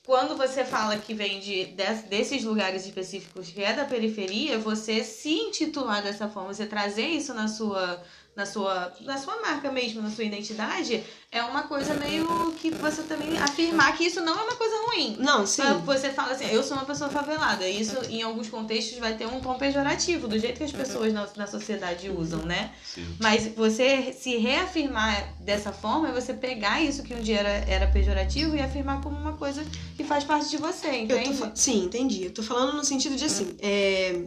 Quando 0.06 0.36
você 0.36 0.64
fala 0.64 0.96
que 0.96 1.12
vem 1.12 1.40
de, 1.40 1.66
des- 1.66 2.02
desses 2.04 2.42
lugares 2.42 2.84
específicos 2.84 3.48
que 3.48 3.62
é 3.62 3.72
da 3.74 3.84
periferia, 3.84 4.58
você 4.58 5.04
se 5.04 5.30
intitular 5.30 6.02
dessa 6.02 6.26
forma, 6.28 6.52
você 6.54 6.66
trazer 6.66 7.06
isso 7.06 7.32
na 7.34 7.46
sua, 7.46 8.02
na 8.40 8.46
sua, 8.46 8.90
na 9.02 9.18
sua 9.18 9.38
marca 9.42 9.70
mesmo, 9.70 10.00
na 10.00 10.10
sua 10.10 10.24
identidade, 10.24 11.02
é 11.30 11.42
uma 11.42 11.64
coisa 11.64 11.92
meio 11.92 12.52
que 12.58 12.70
você 12.70 13.02
também 13.02 13.36
afirmar 13.38 13.94
que 13.96 14.04
isso 14.04 14.22
não 14.22 14.32
é 14.38 14.42
uma 14.44 14.56
coisa 14.56 14.74
ruim. 14.86 15.16
Não, 15.18 15.46
sim. 15.46 15.60
Mas 15.62 15.84
Você 15.84 16.08
fala 16.10 16.32
assim, 16.32 16.46
eu 16.46 16.62
sou 16.62 16.74
uma 16.78 16.86
pessoa 16.86 17.10
favelada. 17.10 17.68
Isso, 17.68 17.96
em 18.08 18.22
alguns 18.22 18.48
contextos, 18.48 18.96
vai 18.98 19.14
ter 19.14 19.26
um 19.26 19.40
tom 19.40 19.58
pejorativo, 19.58 20.26
do 20.26 20.38
jeito 20.38 20.56
que 20.56 20.64
as 20.64 20.72
pessoas 20.72 21.12
na, 21.12 21.28
na 21.36 21.46
sociedade 21.46 22.08
usam, 22.08 22.40
né? 22.46 22.72
Sim. 22.82 23.14
Mas 23.20 23.46
você 23.54 24.14
se 24.14 24.38
reafirmar 24.38 25.34
dessa 25.40 25.70
forma 25.70 26.08
é 26.08 26.12
você 26.12 26.32
pegar 26.32 26.80
isso 26.82 27.02
que 27.02 27.12
um 27.12 27.20
dia 27.20 27.40
era, 27.40 27.50
era 27.70 27.86
pejorativo 27.88 28.56
e 28.56 28.60
afirmar 28.62 29.02
como 29.02 29.16
uma 29.18 29.34
coisa 29.34 29.62
que 29.96 30.02
faz 30.02 30.24
parte 30.24 30.48
de 30.48 30.56
você, 30.56 30.88
Eu 30.88 31.08
tô 31.08 31.14
entende? 31.16 31.36
fa- 31.38 31.52
Sim, 31.54 31.84
entendi. 31.84 32.24
Eu 32.24 32.32
tô 32.32 32.42
falando 32.42 32.72
no 32.74 32.84
sentido 32.84 33.16
de 33.16 33.26
assim, 33.26 33.54
é, 33.60 34.24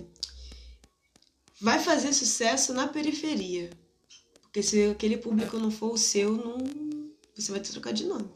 vai 1.59 1.79
fazer 1.79 2.13
sucesso 2.13 2.73
na 2.73 2.87
periferia. 2.87 3.69
Porque 4.53 4.61
se 4.61 4.91
aquele 4.91 5.17
público 5.17 5.57
não 5.57 5.71
for 5.71 5.93
o 5.93 5.97
seu, 5.97 6.31
não... 6.31 6.59
você 7.35 7.51
vai 7.51 7.59
ter 7.59 7.65
que 7.65 7.71
trocar 7.71 7.91
de 7.91 8.05
nome. 8.05 8.29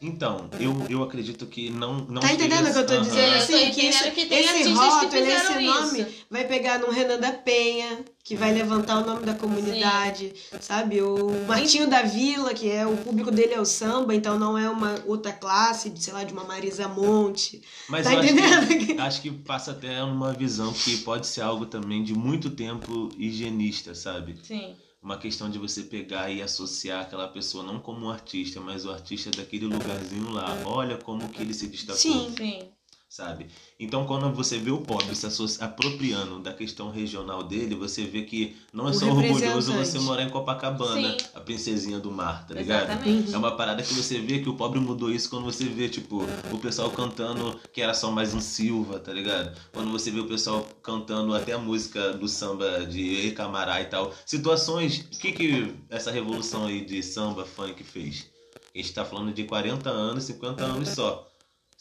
Então, 0.00 0.48
eu, 0.58 0.74
eu 0.88 1.02
acredito 1.02 1.46
que 1.46 1.68
não. 1.70 2.06
não 2.06 2.22
Tá 2.22 2.32
entendendo 2.32 2.66
o 2.66 2.72
que 2.72 2.78
eu 2.78 2.86
tô 2.86 2.96
dizendo? 2.96 3.20
Eu 3.20 3.32
tô 3.32 3.36
Assim, 3.36 3.70
que 3.70 3.86
entendendo 3.86 3.90
isso, 3.90 4.10
que 4.12 4.26
tem 4.26 4.38
esse 4.40 4.72
rótulo, 4.72 5.14
esse 5.14 5.58
nome 5.60 6.00
isso. 6.00 6.24
vai 6.30 6.44
pegar 6.48 6.78
no 6.78 6.90
Renan 6.90 7.20
da 7.20 7.30
Penha, 7.30 8.04
que 8.24 8.34
vai 8.34 8.54
levantar 8.54 9.02
o 9.02 9.06
nome 9.06 9.24
da 9.26 9.34
comunidade, 9.34 10.32
sabe? 10.60 11.02
O 11.02 11.46
Martinho 11.46 11.88
da 11.88 12.02
Vila, 12.02 12.54
que 12.54 12.70
é 12.70 12.86
o 12.86 12.96
público 12.96 13.30
dele 13.30 13.52
é 13.52 13.60
o 13.60 13.66
samba, 13.66 14.14
então 14.14 14.38
não 14.38 14.56
é 14.56 14.68
uma 14.68 14.94
outra 15.06 15.30
classe, 15.30 15.90
de, 15.90 16.02
sei 16.02 16.14
lá, 16.14 16.24
de 16.24 16.32
uma 16.32 16.44
Marisa 16.44 16.88
Monte. 16.88 17.62
Mas 17.86 18.06
Tá 18.06 18.14
eu 18.14 18.20
acho 18.20 18.32
entendendo? 18.32 18.86
que, 18.86 18.98
acho 18.98 19.22
que 19.22 19.30
passa 19.30 19.72
até 19.72 20.00
numa 20.00 20.32
visão 20.32 20.72
que 20.72 20.96
pode 20.98 21.26
ser 21.26 21.42
algo 21.42 21.66
também 21.66 22.02
de 22.02 22.14
muito 22.14 22.50
tempo 22.50 23.10
higienista, 23.16 23.94
sabe? 23.94 24.36
Sim. 24.42 24.74
Uma 25.02 25.18
questão 25.18 25.50
de 25.50 25.58
você 25.58 25.82
pegar 25.82 26.30
e 26.30 26.40
associar 26.40 27.02
aquela 27.02 27.26
pessoa 27.26 27.64
não 27.64 27.80
como 27.80 28.06
um 28.06 28.10
artista, 28.10 28.60
mas 28.60 28.84
o 28.86 28.90
artista 28.90 29.32
daquele 29.32 29.66
lugarzinho 29.66 30.30
lá. 30.30 30.62
Olha 30.64 30.96
como 30.96 31.28
que 31.28 31.42
ele 31.42 31.52
se 31.52 31.66
destacou. 31.66 31.96
Sim. 32.00 32.34
Sim. 32.36 32.72
Sabe? 33.12 33.48
Então, 33.78 34.06
quando 34.06 34.32
você 34.32 34.56
vê 34.56 34.70
o 34.70 34.78
pobre 34.78 35.14
se 35.14 35.26
apropriando 35.62 36.38
da 36.38 36.50
questão 36.50 36.90
regional 36.90 37.42
dele, 37.42 37.74
você 37.74 38.04
vê 38.04 38.22
que 38.22 38.56
não 38.72 38.88
é 38.88 38.90
O 38.90 38.94
só 38.94 39.04
orgulhoso 39.04 39.74
você 39.74 39.98
morar 39.98 40.22
em 40.22 40.30
Copacabana, 40.30 41.10
Sim. 41.10 41.26
a 41.34 41.40
princesinha 41.40 41.98
do 41.98 42.10
mar, 42.10 42.46
tá 42.46 42.54
ligado? 42.54 42.88
Exatamente. 42.88 43.34
É 43.34 43.36
uma 43.36 43.54
parada 43.54 43.82
que 43.82 43.92
você 43.92 44.18
vê 44.18 44.38
que 44.38 44.48
o 44.48 44.54
pobre 44.54 44.80
mudou 44.80 45.12
isso 45.12 45.28
quando 45.28 45.44
você 45.44 45.64
vê, 45.64 45.90
tipo, 45.90 46.24
o 46.50 46.58
pessoal 46.58 46.90
cantando 46.90 47.60
que 47.70 47.82
era 47.82 47.92
só 47.92 48.10
mais 48.10 48.32
um 48.32 48.40
Silva, 48.40 48.98
tá 48.98 49.12
ligado? 49.12 49.54
Quando 49.74 49.92
você 49.92 50.10
vê 50.10 50.20
o 50.20 50.26
pessoal 50.26 50.66
cantando 50.82 51.34
até 51.34 51.52
a 51.52 51.58
música 51.58 52.14
do 52.14 52.26
samba 52.26 52.86
de 52.86 53.30
Camará 53.32 53.82
e 53.82 53.86
tal. 53.86 54.14
Situações, 54.24 55.06
o 55.14 55.18
que 55.18 55.32
que 55.32 55.74
essa 55.90 56.10
revolução 56.10 56.64
aí 56.64 56.82
de 56.82 57.02
samba, 57.02 57.44
funk 57.44 57.84
fez? 57.84 58.32
A 58.74 58.78
gente 58.78 58.94
tá 58.94 59.04
falando 59.04 59.34
de 59.34 59.44
40 59.44 59.90
anos, 59.90 60.24
50 60.24 60.64
anos 60.64 60.88
só, 60.88 61.28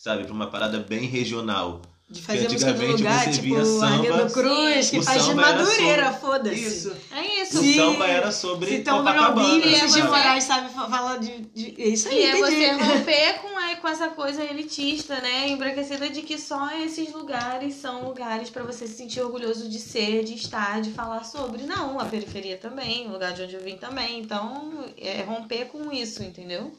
sabe? 0.01 0.23
Pra 0.23 0.33
uma 0.33 0.47
parada 0.47 0.79
bem 0.79 1.05
regional. 1.05 1.81
De 2.09 2.21
fazer 2.21 2.43
música 2.49 2.73
do 2.73 2.81
antigamente 2.81 2.97
lugar, 3.03 3.23
você 3.23 3.31
tipo 3.31 3.43
via 3.43 3.59
o 3.59 3.65
samba, 3.79 3.85
Arlindo 3.85 4.33
Cruz, 4.33 4.89
que 4.89 4.99
o 4.99 5.01
faz 5.03 5.23
de 5.25 5.33
Madureira, 5.33 6.05
sobre- 6.07 6.19
foda-se. 6.19 6.59
Isso. 6.67 6.93
É 7.09 7.41
isso. 7.41 7.57
O 7.57 7.61
Sim. 7.61 7.73
samba 7.75 8.05
era 8.05 8.31
sobre 8.33 8.69
Se 8.69 8.79
Tom. 8.83 9.01
Jobim, 9.01 9.59
E 9.61 9.75
é 9.75 9.79
de 9.85 9.91
você- 9.91 10.03
Moraes 10.03 10.43
sabe 10.43 10.73
fa- 10.73 10.89
falar 10.89 11.19
de, 11.19 11.37
de- 11.39 11.81
É 11.81 11.87
isso 11.87 12.09
aí, 12.09 12.17
E 12.19 12.23
é 12.25 12.35
você 12.35 12.71
romper 12.73 13.33
com, 13.41 13.57
a, 13.57 13.75
com 13.77 13.87
essa 13.87 14.09
coisa 14.09 14.43
elitista, 14.43 15.21
né? 15.21 15.47
Embranquecida 15.47 16.09
de 16.09 16.21
que 16.21 16.37
só 16.37 16.69
esses 16.83 17.13
lugares 17.13 17.75
são 17.75 18.03
lugares 18.03 18.49
pra 18.49 18.63
você 18.63 18.85
se 18.87 18.95
sentir 18.95 19.21
orgulhoso 19.21 19.69
de 19.69 19.79
ser, 19.79 20.25
de 20.25 20.33
estar, 20.33 20.81
de 20.81 20.91
falar 20.91 21.23
sobre. 21.23 21.63
Não, 21.63 21.97
a 21.97 22.03
periferia 22.03 22.57
também, 22.57 23.07
o 23.07 23.13
lugar 23.13 23.31
de 23.31 23.43
onde 23.43 23.55
eu 23.55 23.61
vim 23.63 23.77
também. 23.77 24.19
Então, 24.19 24.83
é 24.97 25.21
romper 25.21 25.67
com 25.67 25.89
isso, 25.93 26.21
entendeu? 26.21 26.73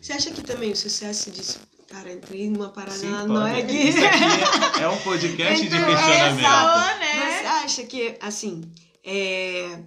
Você 0.00 0.14
acha 0.14 0.30
que 0.30 0.40
também 0.42 0.72
o 0.72 0.76
sucesso 0.76 1.30
disso... 1.30 1.58
Cara, 1.90 2.12
entrei 2.12 2.48
numa 2.48 2.68
parada, 2.68 2.96
Sim, 2.96 3.08
não, 3.08 3.26
não 3.26 3.46
é 3.46 3.62
que... 3.62 3.72
Isso 3.72 3.98
aqui 3.98 4.78
é, 4.78 4.82
é 4.84 4.88
um 4.88 4.96
podcast 4.98 5.60
de 5.60 5.66
Então, 5.76 5.88
é 5.88 5.96
questionamento. 5.96 6.98
né? 7.00 7.38
Você 7.40 7.46
acha 7.46 7.82
que, 7.84 8.14
assim, 8.20 8.62
é... 9.04 9.80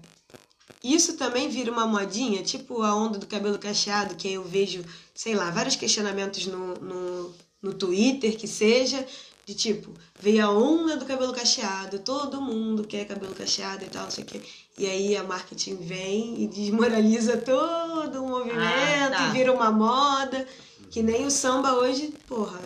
isso 0.83 1.13
também 1.13 1.47
vira 1.49 1.71
uma 1.71 1.87
modinha? 1.87 2.43
Tipo 2.43 2.81
a 2.81 2.93
onda 2.93 3.17
do 3.17 3.25
cabelo 3.25 3.57
cacheado, 3.57 4.15
que 4.15 4.33
eu 4.33 4.43
vejo, 4.43 4.83
sei 5.15 5.33
lá, 5.33 5.49
vários 5.49 5.77
questionamentos 5.77 6.45
no, 6.45 6.73
no, 6.75 7.33
no 7.61 7.73
Twitter, 7.73 8.35
que 8.37 8.47
seja, 8.49 9.05
de 9.45 9.53
tipo, 9.55 9.93
veio 10.19 10.45
a 10.45 10.51
onda 10.51 10.97
do 10.97 11.05
cabelo 11.05 11.31
cacheado, 11.31 11.99
todo 11.99 12.41
mundo 12.41 12.83
quer 12.85 13.05
cabelo 13.05 13.33
cacheado 13.33 13.85
e 13.85 13.87
tal, 13.87 14.03
não 14.03 14.11
sei 14.11 14.25
o 14.25 14.27
quê. 14.27 14.41
E 14.77 14.85
aí 14.87 15.15
a 15.15 15.23
marketing 15.23 15.77
vem 15.77 16.43
e 16.43 16.47
desmoraliza 16.47 17.37
todo 17.37 18.23
o 18.25 18.27
movimento 18.27 18.59
Ah, 18.59 19.09
tá. 19.09 19.27
e 19.29 19.31
vira 19.31 19.53
uma 19.53 19.71
moda. 19.71 20.45
Que 20.93 21.01
nem 21.01 21.25
o 21.25 21.31
samba 21.31 21.73
hoje, 21.73 22.13
porra. 22.27 22.61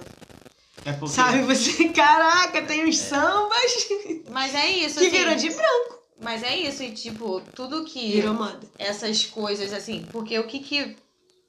É 0.84 0.92
porque 0.92 1.16
Sabe, 1.16 1.44
você, 1.44 1.88
caraca, 1.96 2.62
tem 2.62 2.84
os 2.84 2.98
sambas 2.98 3.88
Mas 4.30 4.54
é 4.54 4.70
isso, 4.70 5.00
que 5.00 5.08
assim. 5.08 5.18
virou 5.18 5.36
de 5.36 5.50
branco. 5.50 5.98
Mas 6.20 6.44
é 6.44 6.58
isso, 6.58 6.84
e 6.84 6.92
tipo, 6.92 7.42
tudo 7.56 7.86
que 7.86 8.12
Virou 8.12 8.34
moda. 8.34 8.60
essas 8.78 9.26
coisas, 9.26 9.72
assim, 9.72 10.06
porque 10.12 10.38
o 10.38 10.46
que 10.46 10.60
que 10.60 10.98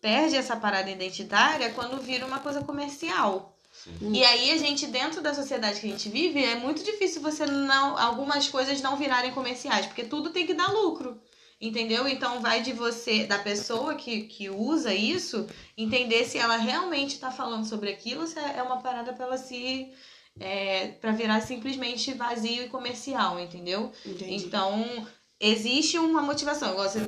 perde 0.00 0.36
essa 0.36 0.54
parada 0.54 0.88
identitária 0.88 1.64
é 1.64 1.70
quando 1.70 2.00
vira 2.00 2.24
uma 2.24 2.38
coisa 2.38 2.62
comercial. 2.62 3.56
Sim. 3.72 4.12
E 4.12 4.24
aí 4.24 4.52
a 4.52 4.56
gente, 4.56 4.86
dentro 4.86 5.20
da 5.20 5.34
sociedade 5.34 5.80
que 5.80 5.86
a 5.88 5.90
gente 5.90 6.08
vive, 6.08 6.44
é 6.44 6.54
muito 6.54 6.84
difícil 6.84 7.20
você 7.20 7.44
não. 7.44 7.98
algumas 7.98 8.46
coisas 8.46 8.80
não 8.80 8.96
virarem 8.96 9.32
comerciais, 9.32 9.86
porque 9.86 10.04
tudo 10.04 10.30
tem 10.30 10.46
que 10.46 10.54
dar 10.54 10.72
lucro. 10.72 11.20
Entendeu? 11.60 12.06
Então 12.06 12.40
vai 12.40 12.62
de 12.62 12.72
você, 12.72 13.24
da 13.24 13.38
pessoa 13.38 13.96
que, 13.96 14.22
que 14.22 14.48
usa 14.48 14.94
isso, 14.94 15.46
entender 15.76 16.24
se 16.24 16.38
ela 16.38 16.56
realmente 16.56 17.14
está 17.14 17.32
falando 17.32 17.64
sobre 17.66 17.90
aquilo, 17.90 18.28
se 18.28 18.38
é 18.38 18.62
uma 18.62 18.80
parada 18.80 19.12
para 19.12 19.26
ela 19.26 19.38
se. 19.38 19.90
É, 20.40 20.88
para 21.00 21.10
virar 21.10 21.40
simplesmente 21.40 22.14
vazio 22.14 22.62
e 22.62 22.68
comercial, 22.68 23.40
entendeu? 23.40 23.90
Entendi. 24.06 24.36
Então, 24.36 25.04
existe 25.40 25.98
uma 25.98 26.20
motivação. 26.22 26.72
Igual 26.72 26.88
você 26.88 27.00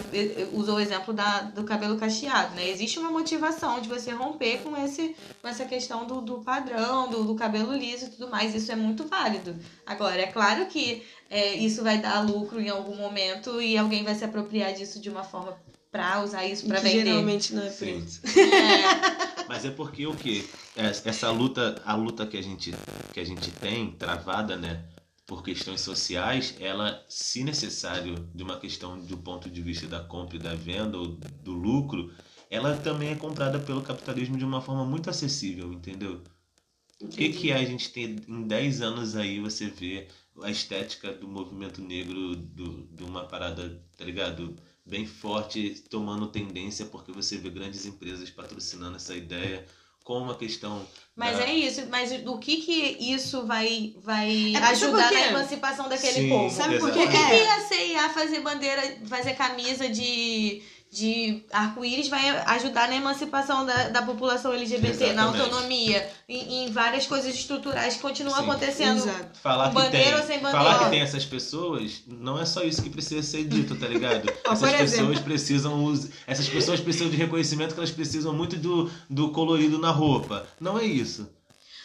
usou 0.52 0.76
o 0.76 0.80
exemplo 0.80 1.12
da, 1.12 1.42
do 1.42 1.64
cabelo 1.64 1.96
cacheado, 1.96 2.54
né? 2.54 2.68
Existe 2.68 2.98
uma 2.98 3.10
motivação 3.10 3.80
de 3.80 3.88
você 3.88 4.10
romper 4.10 4.58
com, 4.62 4.76
esse, 4.76 5.16
com 5.40 5.48
essa 5.48 5.64
questão 5.64 6.06
do, 6.06 6.20
do 6.20 6.38
padrão, 6.38 7.08
do, 7.08 7.24
do 7.24 7.34
cabelo 7.34 7.72
liso 7.72 8.06
e 8.06 8.10
tudo 8.10 8.28
mais. 8.28 8.54
Isso 8.54 8.70
é 8.70 8.76
muito 8.76 9.04
válido. 9.04 9.56
Agora, 9.84 10.20
é 10.20 10.26
claro 10.26 10.66
que 10.66 11.02
eh, 11.30 11.54
isso 11.54 11.82
vai 11.82 11.98
dar 11.98 12.20
lucro 12.20 12.60
em 12.60 12.68
algum 12.68 12.96
momento 12.96 13.62
e 13.62 13.78
alguém 13.78 14.02
vai 14.02 14.14
se 14.14 14.24
apropriar 14.24 14.74
disso 14.74 15.00
de 15.00 15.08
uma 15.08 15.22
forma 15.22 15.56
pra 15.90 16.22
usar 16.22 16.44
isso 16.44 16.66
pra 16.66 16.78
que 16.80 16.88
vender. 16.88 17.04
geralmente 17.06 17.54
não 17.54 17.62
é 17.62 17.70
preto. 17.70 18.20
É, 19.42 19.48
Mas 19.48 19.64
é 19.64 19.70
porque 19.70 20.06
o 20.06 20.14
que 20.14 20.48
essa 20.76 21.30
luta, 21.30 21.80
a 21.84 21.94
luta 21.96 22.26
que 22.26 22.36
a 22.36 22.42
gente 22.42 22.72
que 23.12 23.20
a 23.20 23.24
gente 23.24 23.50
tem 23.50 23.90
travada, 23.92 24.56
né, 24.56 24.84
por 25.26 25.42
questões 25.42 25.80
sociais, 25.80 26.54
ela, 26.60 27.04
se 27.08 27.44
necessário, 27.44 28.14
de 28.34 28.42
uma 28.42 28.58
questão 28.58 28.98
do 28.98 29.16
ponto 29.16 29.48
de 29.48 29.62
vista 29.62 29.86
da 29.86 30.00
compra 30.00 30.36
e 30.36 30.40
da 30.40 30.54
venda 30.54 30.98
ou 30.98 31.06
do 31.42 31.52
lucro, 31.52 32.12
ela 32.48 32.76
também 32.76 33.10
é 33.10 33.14
comprada 33.14 33.58
pelo 33.58 33.82
capitalismo 33.82 34.36
de 34.36 34.44
uma 34.44 34.60
forma 34.60 34.84
muito 34.84 35.08
acessível, 35.08 35.72
entendeu? 35.72 36.22
O 37.00 37.08
que, 37.08 37.30
que 37.30 37.50
é 37.50 37.56
a 37.56 37.64
gente 37.64 37.90
ter 37.90 38.16
em 38.28 38.42
10 38.42 38.82
anos 38.82 39.16
aí 39.16 39.40
você 39.40 39.68
vê 39.68 40.08
a 40.42 40.50
estética 40.50 41.12
do 41.12 41.28
movimento 41.28 41.80
negro 41.82 42.34
do, 42.36 42.86
de 42.92 43.04
uma 43.04 43.24
parada, 43.24 43.82
tá 43.96 44.04
ligado? 44.04 44.56
Bem 44.86 45.06
forte, 45.06 45.84
tomando 45.90 46.28
tendência, 46.28 46.86
porque 46.86 47.12
você 47.12 47.36
vê 47.36 47.50
grandes 47.50 47.84
empresas 47.86 48.30
patrocinando 48.30 48.96
essa 48.96 49.14
ideia 49.14 49.66
com 50.02 50.18
uma 50.18 50.34
questão. 50.34 50.84
mas 51.14 51.36
da- 51.36 51.44
é 51.44 51.54
isso. 51.54 51.86
Mas 51.90 52.10
o 52.26 52.38
que 52.38 52.56
que 52.56 52.72
isso 53.12 53.46
vai, 53.46 53.94
vai 53.98 54.54
É, 54.54 54.58
ajudar 54.58 55.12
na 55.12 55.26
emancipação 55.28 55.88
daquele 55.88 56.12
Sim, 56.22 56.28
povo? 56.30 56.50
Sabe 56.54 56.78
por 56.78 56.90
quê? 56.90 57.00
Por 57.00 57.10
que, 57.10 57.16
que 57.16 57.34
É. 57.34 57.50
a 57.52 57.60
CIA 57.60 58.08
fazer 58.10 58.40
bandeira, 58.40 58.82
fazer 59.06 59.34
camisa 59.34 59.88
de, 59.88 60.62
de 60.90 61.44
arco-íris 61.52 62.08
vai 62.08 62.28
ajudar 62.46 62.88
na 62.88 62.96
emancipação 62.96 63.64
da, 63.64 63.90
da 63.90 64.02
população 64.02 64.52
LGBT, 64.52 65.12
na 65.12 65.22
Exatamente. 65.22 65.40
autonomia, 65.42 66.10
em, 66.28 66.64
em 66.64 66.72
várias 66.72 67.06
coisas 67.06 67.32
estruturais 67.32 67.94
que 67.94 68.02
continuam 68.02 68.36
Sim. 68.36 68.42
acontecendo? 68.42 68.96
Exato. 68.96 69.38
Falar 69.40 69.70
Com 69.70 69.76
que, 69.76 69.82
bandeira 69.84 70.10
tem, 70.10 70.20
ou 70.20 70.26
sem 70.26 70.38
bandeira? 70.40 70.64
falar 70.64 70.78
que 70.84 70.90
tem 70.90 71.00
essas 71.00 71.24
pessoas, 71.24 72.02
não 72.08 72.40
é 72.40 72.44
só 72.44 72.64
isso 72.64 72.82
que 72.82 72.90
precisa 72.90 73.22
ser 73.22 73.44
dito, 73.44 73.76
tá 73.76 73.86
ligado? 73.86 74.28
Essas 74.50 74.72
pessoas 74.72 75.20
precisam 75.20 75.94
essas 76.26 76.48
pessoas 76.48 76.80
precisam 76.80 77.08
de 77.08 77.16
reconhecimento 77.16 77.72
que 77.72 77.80
elas 77.80 77.90
precisam 77.90 78.32
muito 78.32 78.56
do, 78.56 78.90
do 79.08 79.30
colorido 79.30 79.78
na 79.78 79.90
roupa. 79.90 80.46
Não 80.60 80.78
é 80.78 80.84
isso. 80.84 81.30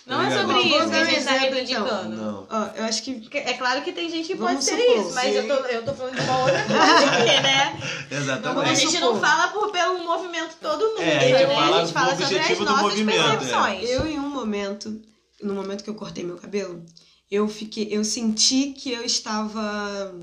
Não 0.06 0.22
é 0.22 0.30
Tá 0.30 0.42
sobre 0.42 0.62
isso 0.62 0.90
que 0.90 0.96
a 0.96 1.04
gente 1.04 1.24
tá 1.24 1.36
exemplo, 1.36 1.56
reivindicando. 1.56 2.16
Não. 2.16 2.48
Ó, 2.50 2.66
eu 2.76 2.84
acho 2.86 3.02
que 3.02 3.28
É 3.34 3.54
claro 3.54 3.82
que 3.82 3.92
tem 3.92 4.10
gente 4.10 4.28
que 4.28 4.36
Vamos 4.36 4.54
pode 4.54 4.66
ser 4.66 4.78
isso, 4.78 5.14
mas 5.16 5.36
eu 5.36 5.48
tô, 5.48 5.54
eu 5.66 5.84
tô 5.84 5.94
falando 5.94 6.16
de 6.16 6.22
uma 6.22 6.38
outra 6.40 6.62
coisa 6.66 7.06
aqui, 7.12 7.42
né? 7.42 7.80
A 8.12 8.16
Exatamente. 8.16 8.82
gente 8.82 9.00
não 9.00 9.20
fala 9.20 9.48
por, 9.48 9.72
pelo 9.72 10.04
movimento 10.04 10.58
todo 10.62 10.90
nunca, 10.90 11.02
É, 11.02 11.18
a 11.18 11.40
gente 11.40 11.48
né? 11.48 11.56
fala 11.56 11.76
a 11.76 11.80
gente 11.80 11.94
fala 11.94 12.10
sobre 12.12 12.24
as 12.24 12.32
objetivo 12.32 12.66
do 12.66 12.72
nossas 12.72 12.84
movimento, 12.84 13.20
é. 13.20 13.38
percepções. 13.38 13.90
eu 13.90 14.06
em 14.08 14.20
um 14.20 14.30
momento, 14.30 15.02
no 15.42 15.54
momento 15.56 15.84
que 15.84 15.90
eu 15.90 15.96
cortei 15.96 16.24
meu 16.24 16.38
cabelo, 16.38 16.86
eu 17.32 17.48
fiquei, 17.48 17.88
eu 17.90 18.04
senti 18.04 18.74
que 18.78 18.92
eu 18.92 19.04
estava 19.04 20.14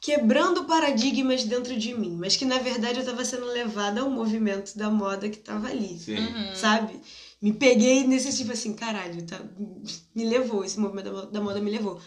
quebrando 0.00 0.64
paradigmas 0.64 1.44
dentro 1.44 1.76
de 1.76 1.94
mim, 1.94 2.16
mas 2.18 2.36
que 2.36 2.44
na 2.44 2.58
verdade 2.58 2.94
eu 2.94 3.00
estava 3.00 3.24
sendo 3.24 3.46
levada 3.46 4.00
ao 4.00 4.08
movimento 4.08 4.76
da 4.78 4.88
moda 4.88 5.28
que 5.28 5.36
estava 5.36 5.66
ali. 5.68 5.98
Sim. 5.98 6.16
Uhum. 6.16 6.54
sabe? 6.54 7.00
Me 7.40 7.52
peguei 7.52 8.06
nesse 8.06 8.36
tipo 8.36 8.52
assim, 8.52 8.74
caralho, 8.74 9.26
tá, 9.26 9.40
me 10.14 10.24
levou, 10.24 10.62
esse 10.64 10.78
movimento 10.78 11.06
da 11.06 11.12
mo- 11.12 11.26
da 11.30 11.40
moda 11.40 11.60
me 11.60 11.70
levou. 11.70 12.00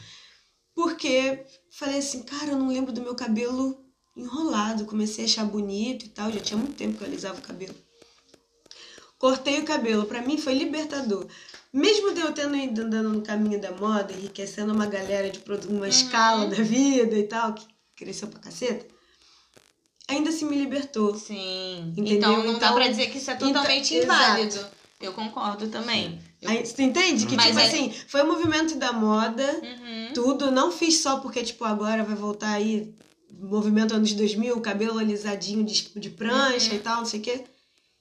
Porque 0.76 1.44
falei 1.72 1.98
assim, 2.00 2.22
cara, 2.24 2.52
eu 2.52 2.58
não 2.58 2.68
lembro 2.68 2.92
do 2.92 3.02
meu 3.02 3.16
cabelo 3.16 3.84
enrolado, 4.16 4.86
comecei 4.86 5.24
a 5.26 5.28
achar 5.28 5.46
bonito 5.46 6.06
e 6.06 6.10
tal, 6.10 6.32
já 6.32 6.40
tinha 6.40 6.58
muito 6.58 6.76
tempo 6.76 6.98
que 6.98 7.04
eu 7.04 7.08
alisava 7.08 7.40
o 7.40 7.42
cabelo. 7.44 7.74
Cortei 9.18 9.60
o 9.60 9.66
cabelo, 9.66 10.06
pra 10.06 10.22
mim 10.22 10.38
foi 10.38 10.54
libertador. 10.54 11.26
Mesmo 11.72 12.10
eu 12.12 12.32
tendo 12.34 12.56
ido 12.56 12.82
andando 12.82 13.10
no 13.10 13.22
caminho 13.24 13.60
da 13.60 13.72
moda, 13.72 14.14
enriquecendo 14.14 14.74
uma 14.74 14.86
galera 14.86 15.32
de 15.32 15.42
uma 15.68 15.88
escala 15.88 16.46
da 16.48 16.58
vida 16.62 17.18
e 17.18 17.24
tal, 17.24 17.54
que 17.54 17.66
cresceu 17.96 18.28
pra 18.28 18.40
caceta, 18.40 18.86
ainda 20.08 20.30
assim 20.30 20.46
me 20.46 20.58
libertou. 20.58 21.16
Sim. 21.16 21.94
Entendeu? 21.98 22.18
Então 22.18 22.38
não 22.44 22.52
dá 22.54 22.68
Então- 22.68 22.74
pra 22.76 22.88
dizer 22.88 23.10
que 23.10 23.18
isso 23.18 23.32
é 23.32 23.34
então- 23.34 23.48
totalmente 23.48 23.96
exato. 23.96 24.83
Eu 25.06 25.14
concordo 25.14 25.68
também. 25.68 26.20
Eu- 26.42 26.50
Aí, 26.50 26.66
você 26.66 26.82
entende? 26.84 27.26
Que, 27.26 27.36
Mas 27.36 27.48
tipo 27.48 27.60
é- 27.60 27.68
assim, 27.68 27.94
foi 28.08 28.22
o 28.22 28.28
movimento 28.28 28.76
da 28.76 28.92
moda, 28.94 29.44
Uhum. 29.62 30.14
tudo. 30.14 30.52
Não 30.52 30.72
fiz 30.72 31.00
só 31.02 31.20
porque, 31.20 31.44
tipo, 31.44 31.64
agora 31.66 32.04
vai 32.04 32.16
voltar 32.16 32.52
aí 32.52 32.94
movimento 33.32 33.94
anos 33.94 34.14
2000, 34.14 34.60
cabelo 34.62 35.00
alisadinho 35.00 35.64
de, 35.66 35.90
de 36.00 36.10
prancha 36.10 36.70
Uhum. 36.72 36.76
e 36.78 36.80
tal, 36.80 36.98
não 37.00 37.06
sei 37.06 37.20
o 37.20 37.24
quê. 37.24 37.44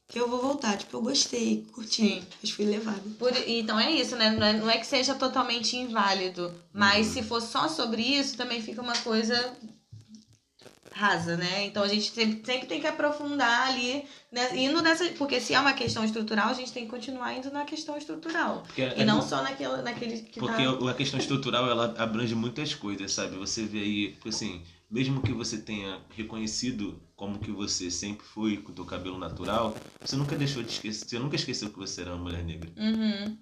Que 0.09 0.21
eu 0.21 0.29
vou 0.29 0.41
voltar. 0.43 0.77
Tipo, 0.77 0.99
eu 0.99 1.03
gostei, 1.03 1.67
curti. 1.73 1.97
Sim. 2.03 2.23
Mas 2.43 2.51
fui 2.51 2.67
levada. 2.67 3.01
Por- 3.19 3.33
então 3.49 3.81
é 3.81 3.91
isso, 3.93 4.15
né? 4.15 4.31
Não 4.31 4.47
é, 4.47 4.53
não 4.53 4.71
é 4.71 4.77
que 4.79 4.87
seja 4.87 5.15
totalmente 5.15 5.75
inválido, 5.77 6.53
mas 6.73 7.07
se 7.07 7.23
for 7.23 7.41
só 7.41 7.67
sobre 7.69 8.03
isso, 8.03 8.37
também 8.37 8.61
fica 8.61 8.83
uma 8.83 8.97
coisa 8.99 9.57
rasa, 10.95 11.37
né? 11.37 11.67
Então 11.67 11.83
a 11.83 11.89
gente 11.89 12.11
sempre, 12.11 12.43
sempre 12.45 12.67
tem 12.67 12.81
que 12.81 12.87
aprofundar 12.87 13.69
ali, 13.69 14.05
né? 14.31 14.57
indo 14.57 14.81
nessa. 14.83 15.05
Porque 15.13 15.41
se 15.41 15.55
é 15.55 15.61
uma 15.61 15.73
questão 15.73 16.05
estrutural, 16.05 16.49
a 16.49 16.55
gente 16.55 16.73
tem 16.73 16.85
que 16.85 16.91
continuar 16.91 17.35
indo 17.35 17.51
na 17.51 17.65
questão 17.65 17.97
estrutural. 17.97 18.63
Porque, 18.67 18.83
E 18.97 19.05
não 19.05 19.23
só 19.23 19.43
naquela, 19.43 19.83
naquele 19.83 20.23
que 20.23 20.39
Porque 20.39 20.65
tá. 20.65 20.91
a 20.91 20.95
questão 20.95 21.19
estrutural 21.19 21.69
ela 21.69 21.95
abrange 21.99 22.35
muitas 22.35 22.75
coisas, 22.75 23.13
sabe? 23.13 23.37
Você 23.37 23.65
vê 23.65 23.79
aí, 23.79 24.13
tipo 24.13 24.29
assim, 24.29 24.63
mesmo 24.91 25.23
que 25.23 25.33
você 25.33 25.59
tenha 25.59 26.01
reconhecido 26.15 27.01
como 27.17 27.39
que 27.39 27.51
você 27.51 27.91
sempre 27.91 28.27
foi 28.27 28.59
com 28.59 28.73
o 28.73 28.75
teu 28.75 28.85
cabelo 28.85 29.19
natural, 29.19 29.75
você 30.01 30.17
nunca 30.17 30.37
deixou 30.37 30.63
de 30.63 30.71
esquecer, 30.73 31.09
você 31.09 31.19
nunca 31.19 31.37
esqueceu 31.37 31.71
que 31.71 31.79
você 31.79 32.03
era 32.03 32.15
uma 32.15 32.23
mulher 32.23 32.45
negra. 32.45 32.71
Uhum. 32.77 33.39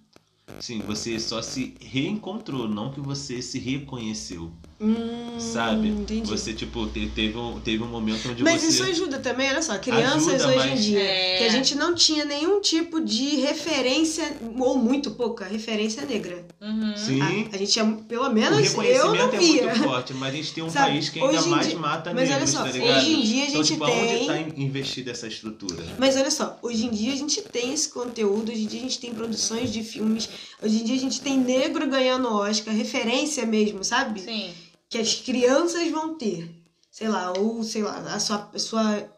Sim, 0.61 0.81
você 0.81 1.19
só 1.19 1.41
se 1.43 1.75
reencontrou, 1.81 2.69
não 2.69 2.93
que 2.93 3.01
você 3.01 3.41
se 3.41 3.59
reconheceu, 3.59 4.53
Hum, 4.81 5.39
sabe? 5.39 5.89
Entendi. 5.89 6.27
Você, 6.31 6.55
tipo, 6.55 6.87
te- 6.87 7.09
teve 7.15 7.37
um, 7.37 7.61
teve 7.61 7.83
um 7.83 7.87
momento 7.89 8.31
onde 8.31 8.43
Mas 8.43 8.63
você... 8.63 8.69
isso 8.69 8.83
ajuda 8.85 9.19
também, 9.19 9.51
olha 9.51 9.61
só, 9.61 9.77
crianças 9.79 10.27
Ajuda, 10.43 10.47
hoje 10.49 10.57
mas- 10.71 10.81
em 10.81 10.83
dia, 10.83 11.01
É. 11.03 11.37
que 11.39 11.45
a 11.45 11.49
gente 11.51 11.75
não 11.75 11.95
tinha 11.95 12.25
nenhum 12.25 12.61
tipo 12.63 12.99
de 13.01 13.37
referência, 13.37 14.37
ou 14.59 14.79
muito 14.79 15.11
pouca, 15.11 15.45
referência 15.45 16.05
negra. 16.07 16.47
Uhum. 16.61 16.97
Sim, 16.97 17.21
A, 17.21 17.27
a 17.57 17.59
gente 17.59 17.73
tinha, 17.73 17.85
pelo 18.09 18.27
o 18.27 18.33
menos 18.33 18.59
eu 18.59 18.65
reconhecimento 18.65 19.17
não 19.17 19.35
é 19.35 19.39
via. 19.39 19.63
muito 19.67 19.83
forte, 19.85 20.15
mas 20.15 20.33
a 20.33 20.37
gente 20.37 20.53
tem 20.55 20.65
um 20.65 20.71
Sabe, 20.71 20.91
país 20.93 21.09
que 21.11 21.21
ainda 21.21 21.39
hoje 21.39 21.49
mais 21.51 21.67
dia- 21.69 21.79
mata 21.79 22.15
mas 22.15 22.23
olha 22.23 22.31
negros, 22.39 22.51
só, 22.51 22.63
tá 22.65 22.71
ligado? 22.71 22.97
hoje 22.99 23.13
em 23.13 23.21
dia 23.23 23.43
a 23.45 23.49
então, 23.49 23.63
gente 23.65 23.73
tipo, 23.75 23.85
tem- 23.87 24.11
aonde 24.15 24.27
tá 24.27 24.61
investida 24.63 25.11
essa 25.11 25.27
estrutura? 25.27 25.85
Mas 25.99 26.17
olha 26.17 26.31
só, 26.31 26.59
hoje 26.63 26.87
em 26.87 26.91
dia 26.91 27.13
a 27.13 27.17
gente 27.17 27.43
tem 27.43 27.75
esse 27.75 27.91
conteúdo, 27.91 28.51
hoje 28.51 28.63
em 28.63 28.67
dia 28.67 28.79
a 28.81 28.83
gente 28.83 28.99
tem 28.99 29.13
produções 29.13 29.71
de 29.71 29.83
filmes, 29.83 30.27
hoje 30.63 30.81
em 30.81 30.85
dia 30.85 30.97
a 30.97 31.01
gente 31.01 31.21
tem 31.21 31.37
negro 31.39 31.87
ganhando 31.87 32.29
Oscar, 32.33 32.75
referência 32.75 33.45
mesmo, 33.45 33.85
sabe? 33.85 34.21
Sim. 34.21 34.51
Que 34.91 34.99
as 34.99 35.15
crianças 35.15 35.91
vão 35.91 36.19
ter. 36.19 36.51
Sei 36.91 37.09
lá, 37.09 37.33
ou 37.39 37.65
sei 37.65 37.83
lá, 37.83 37.97
a 38.13 38.21
sua, 38.21 38.51
a 38.53 38.59
sua 38.59 39.11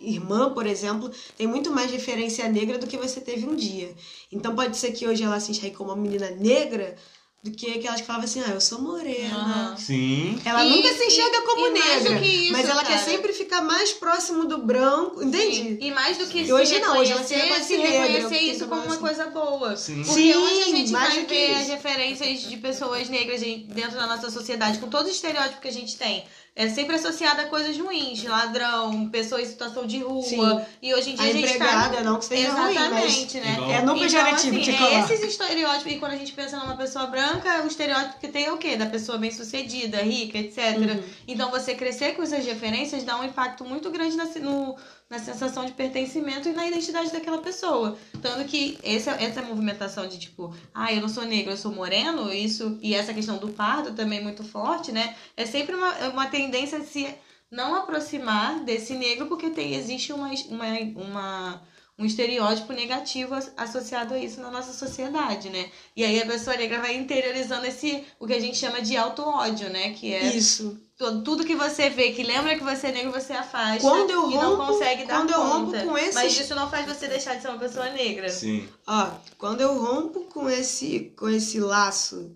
irmã, 0.00 0.52
por 0.54 0.66
exemplo, 0.66 1.10
tem 1.36 1.46
muito 1.46 1.70
mais 1.70 1.90
referência 1.90 2.48
negra 2.48 2.78
do 2.78 2.86
que 2.86 2.96
você 2.96 3.20
teve 3.20 3.46
um 3.46 3.54
dia. 3.54 3.94
Então 4.30 4.54
pode 4.54 4.76
ser 4.76 4.92
que 4.92 5.06
hoje 5.06 5.22
ela 5.22 5.38
se 5.40 5.50
enxergue 5.50 5.76
como 5.76 5.90
uma 5.90 5.96
menina 5.96 6.30
negra 6.30 6.96
do 7.42 7.50
que 7.50 7.72
aquelas 7.72 8.00
que 8.00 8.06
falavam 8.06 8.24
assim, 8.24 8.40
ah, 8.46 8.50
eu 8.50 8.60
sou 8.60 8.80
morena. 8.80 9.34
Aham. 9.36 9.76
Sim. 9.76 10.40
Ela 10.44 10.64
E- 10.64 10.70
nunca 10.70 10.94
se 10.94 11.04
enxerga 11.06 11.38
e- 11.38 11.42
como 11.42 11.66
e 11.66 11.70
mais 11.72 11.84
negra, 12.04 12.14
do 12.14 12.20
que 12.22 12.28
isso, 12.28 12.52
mas 12.52 12.68
ela 12.68 12.84
quer 12.84 12.98
cara. 12.98 13.04
sempre 13.10 13.32
ficar 13.32 13.60
mais 13.62 13.92
próximo 13.92 14.44
do 14.44 14.58
branco, 14.58 15.20
entende? 15.24 15.56
Sim. 15.56 15.78
E 15.80 15.90
mais 15.90 16.16
do 16.18 16.26
que 16.28 16.38
E 16.42 16.46
se 16.46 16.52
hoje 16.52 16.78
não, 16.78 16.98
hoje 16.98 17.10
ela 17.10 17.22
se 17.22 17.28
se 17.28 17.34
reconhece 17.34 17.76
negra, 17.78 18.06
reconhecer 18.06 18.38
isso 18.42 18.68
como 18.68 18.82
uma 18.82 18.92
assim. 18.92 19.00
coisa 19.00 19.26
boa. 19.26 19.76
Sim. 19.76 20.04
Porque 20.04 20.12
Sim, 20.20 20.34
hoje 20.36 20.60
a 20.62 20.64
gente 20.76 20.92
mais 20.92 21.14
vai 21.14 21.22
do 21.22 21.26
que 21.26 21.34
ver 21.34 21.50
isso. 21.50 21.60
as 21.62 21.66
referências 21.68 22.40
de 22.42 22.56
pessoas 22.58 23.08
negras 23.08 23.40
de- 23.40 23.56
dentro 23.74 23.96
da 23.96 24.06
nossa 24.06 24.30
sociedade, 24.30 24.78
com 24.78 24.88
todo 24.88 25.06
o 25.06 25.10
estereótipo 25.10 25.60
que 25.60 25.68
a 25.68 25.72
gente 25.72 25.96
tem. 25.98 26.24
É 26.54 26.68
sempre 26.68 26.96
associada 26.96 27.42
a 27.42 27.46
coisas 27.46 27.78
ruins, 27.78 28.24
ladrão, 28.24 29.08
pessoa 29.08 29.40
em 29.40 29.46
situação 29.46 29.86
de 29.86 30.00
rua. 30.00 30.22
Sim. 30.22 30.60
E 30.82 30.92
hoje 30.92 31.12
em 31.12 31.14
dia 31.14 31.24
A 31.24 31.28
a, 31.28 31.32
gente 31.32 31.44
empregada, 31.46 31.96
tá... 31.96 32.02
não 32.02 32.18
que 32.18 32.26
seja 32.26 32.52
ruim, 32.52 32.70
Exatamente, 32.72 33.40
né? 33.40 33.52
Igual- 33.54 33.70
é 33.70 33.76
no 33.76 33.82
Então, 33.82 33.98
pejorativo 33.98 34.60
assim, 34.60 34.72
que 34.72 34.84
é 34.84 35.00
esses 35.00 35.22
estereótipos. 35.22 35.92
E 35.92 35.96
quando 35.96 36.12
a 36.12 36.16
gente 36.16 36.32
pensa 36.34 36.58
numa 36.58 36.76
pessoa 36.76 37.06
branca, 37.06 37.62
o 37.64 37.66
estereótipo 37.66 38.20
que 38.20 38.28
tem 38.28 38.44
é 38.44 38.52
o 38.52 38.58
quê? 38.58 38.76
Da 38.76 38.84
pessoa 38.84 39.16
bem 39.16 39.30
sucedida, 39.30 40.02
rica, 40.02 40.36
etc. 40.36 40.76
Uhum. 40.76 41.02
Então 41.26 41.50
você 41.50 41.74
crescer 41.74 42.14
com 42.14 42.22
essas 42.22 42.44
referências 42.44 43.02
dá 43.02 43.18
um 43.18 43.24
impacto 43.24 43.64
muito 43.64 43.90
grande 43.90 44.14
no- 44.40 44.76
na 45.12 45.18
sensação 45.18 45.66
de 45.66 45.72
pertencimento 45.72 46.48
e 46.48 46.54
na 46.54 46.66
identidade 46.66 47.12
daquela 47.12 47.36
pessoa. 47.36 47.98
Tanto 48.22 48.48
que 48.48 48.78
essa, 48.82 49.10
essa 49.10 49.42
movimentação 49.42 50.08
de 50.08 50.18
tipo, 50.18 50.56
ah, 50.74 50.90
eu 50.90 51.02
não 51.02 51.08
sou 51.08 51.26
negro, 51.26 51.52
eu 51.52 51.56
sou 51.58 51.70
moreno, 51.70 52.32
isso, 52.32 52.78
e 52.80 52.94
essa 52.94 53.12
questão 53.12 53.36
do 53.36 53.50
pardo 53.50 53.92
também 53.92 54.20
é 54.20 54.22
muito 54.22 54.42
forte, 54.42 54.90
né? 54.90 55.14
É 55.36 55.44
sempre 55.44 55.74
uma, 55.74 55.92
uma 56.08 56.26
tendência 56.28 56.78
a 56.78 56.80
se 56.82 57.14
não 57.50 57.74
aproximar 57.74 58.60
desse 58.60 58.94
negro 58.94 59.26
porque 59.26 59.50
tem, 59.50 59.74
existe 59.74 60.14
uma, 60.14 60.30
uma, 60.48 60.66
uma, 60.96 61.62
um 62.02 62.04
estereótipo 62.04 62.72
negativo 62.72 63.34
as- 63.34 63.52
associado 63.56 64.14
a 64.14 64.18
isso 64.18 64.40
na 64.40 64.50
nossa 64.50 64.72
sociedade, 64.72 65.48
né? 65.48 65.70
E 65.96 66.04
aí 66.04 66.20
a 66.20 66.26
pessoa 66.26 66.56
negra 66.56 66.80
vai 66.80 66.96
interiorizando 66.96 67.64
esse, 67.66 68.04
o 68.18 68.26
que 68.26 68.34
a 68.34 68.40
gente 68.40 68.58
chama 68.58 68.82
de 68.82 68.96
auto-ódio, 68.96 69.70
né? 69.70 69.92
Que 69.92 70.12
é 70.12 70.34
Isso. 70.34 70.76
tu- 70.98 71.22
tudo 71.22 71.44
que 71.44 71.54
você 71.54 71.88
vê 71.88 72.10
que 72.12 72.22
lembra 72.22 72.56
que 72.56 72.64
você 72.64 72.88
é 72.88 72.92
negro, 72.92 73.12
você 73.12 73.32
afasta 73.32 73.80
Quando 73.80 74.10
eu 74.10 74.30
e 74.30 74.34
não 74.34 74.56
rompo- 74.56 74.72
consegue 74.72 75.04
dar 75.04 75.16
quando 75.18 75.30
eu 75.30 75.40
rompo 75.42 75.66
conta. 75.72 75.84
com 75.84 75.96
esses- 75.96 76.14
Mas 76.14 76.38
isso 76.40 76.54
não 76.54 76.68
faz 76.68 76.86
você 76.86 77.06
deixar 77.06 77.36
de 77.36 77.42
ser 77.42 77.48
uma 77.48 77.58
pessoa 77.58 77.88
negra. 77.90 78.28
Sim. 78.28 78.68
Ó, 78.86 79.10
quando 79.38 79.60
eu 79.60 79.78
rompo 79.78 80.24
com 80.24 80.50
esse, 80.50 81.12
com 81.16 81.28
esse 81.28 81.60
laço 81.60 82.34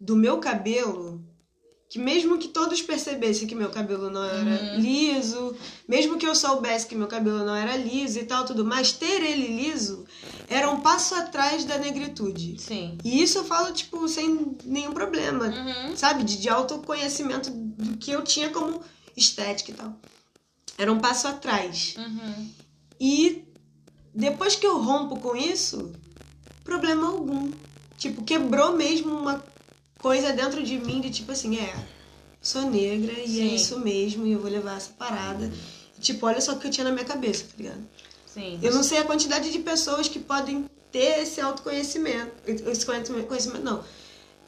do 0.00 0.16
meu 0.16 0.38
cabelo, 0.38 1.20
que 1.88 1.98
mesmo 1.98 2.36
que 2.36 2.48
todos 2.48 2.82
percebessem 2.82 3.46
que 3.48 3.54
meu 3.54 3.70
cabelo 3.70 4.10
não 4.10 4.22
era 4.22 4.74
Uhum. 4.74 4.80
liso, 4.80 5.56
mesmo 5.88 6.18
que 6.18 6.26
eu 6.26 6.34
soubesse 6.34 6.86
que 6.86 6.94
meu 6.94 7.06
cabelo 7.06 7.38
não 7.44 7.54
era 7.56 7.76
liso 7.76 8.18
e 8.18 8.24
tal, 8.24 8.44
tudo 8.44 8.62
mais, 8.64 8.92
ter 8.92 9.22
ele 9.22 9.46
liso 9.62 10.04
era 10.48 10.70
um 10.70 10.80
passo 10.80 11.14
atrás 11.14 11.64
da 11.64 11.78
negritude. 11.78 12.60
Sim. 12.60 12.98
E 13.02 13.22
isso 13.22 13.38
eu 13.38 13.44
falo, 13.44 13.72
tipo, 13.72 14.06
sem 14.06 14.54
nenhum 14.64 14.92
problema, 14.92 15.46
Uhum. 15.46 15.96
sabe? 15.96 16.24
De, 16.24 16.36
de 16.38 16.48
autoconhecimento 16.50 17.50
do 17.50 17.96
que 17.96 18.10
eu 18.10 18.22
tinha 18.22 18.50
como 18.50 18.82
estética 19.16 19.70
e 19.70 19.74
tal. 19.74 19.94
Era 20.76 20.92
um 20.92 20.98
passo 20.98 21.26
atrás. 21.26 21.94
Uhum. 21.96 22.48
E 23.00 23.44
depois 24.14 24.54
que 24.56 24.66
eu 24.66 24.78
rompo 24.80 25.18
com 25.20 25.34
isso, 25.36 25.90
problema 26.64 27.08
algum. 27.08 27.50
Tipo, 27.96 28.22
quebrou 28.24 28.76
mesmo 28.76 29.12
uma 29.14 29.42
coisa 29.98 30.32
dentro 30.32 30.62
de 30.62 30.78
mim 30.78 31.00
de 31.00 31.10
tipo 31.10 31.32
assim, 31.32 31.58
é, 31.58 31.74
sou 32.40 32.62
negra 32.70 33.12
e 33.12 33.22
é 33.40 33.48
Sim. 33.48 33.54
isso 33.54 33.78
mesmo 33.80 34.26
e 34.26 34.32
eu 34.32 34.40
vou 34.40 34.50
levar 34.50 34.76
essa 34.76 34.90
parada. 34.92 35.50
E, 35.96 36.00
tipo, 36.00 36.26
olha 36.26 36.40
só 36.40 36.52
o 36.52 36.58
que 36.58 36.66
eu 36.66 36.70
tinha 36.70 36.84
na 36.84 36.92
minha 36.92 37.04
cabeça, 37.04 37.44
tá 37.44 37.54
ligado? 37.58 37.86
Sim. 38.26 38.58
Eu 38.62 38.72
não 38.74 38.82
sei 38.82 38.98
a 38.98 39.04
quantidade 39.04 39.50
de 39.50 39.58
pessoas 39.58 40.08
que 40.08 40.18
podem 40.18 40.64
ter 40.92 41.20
esse 41.22 41.40
autoconhecimento. 41.40 42.32
Esse 42.46 42.86
conhecimento, 42.86 43.64
não. 43.64 43.84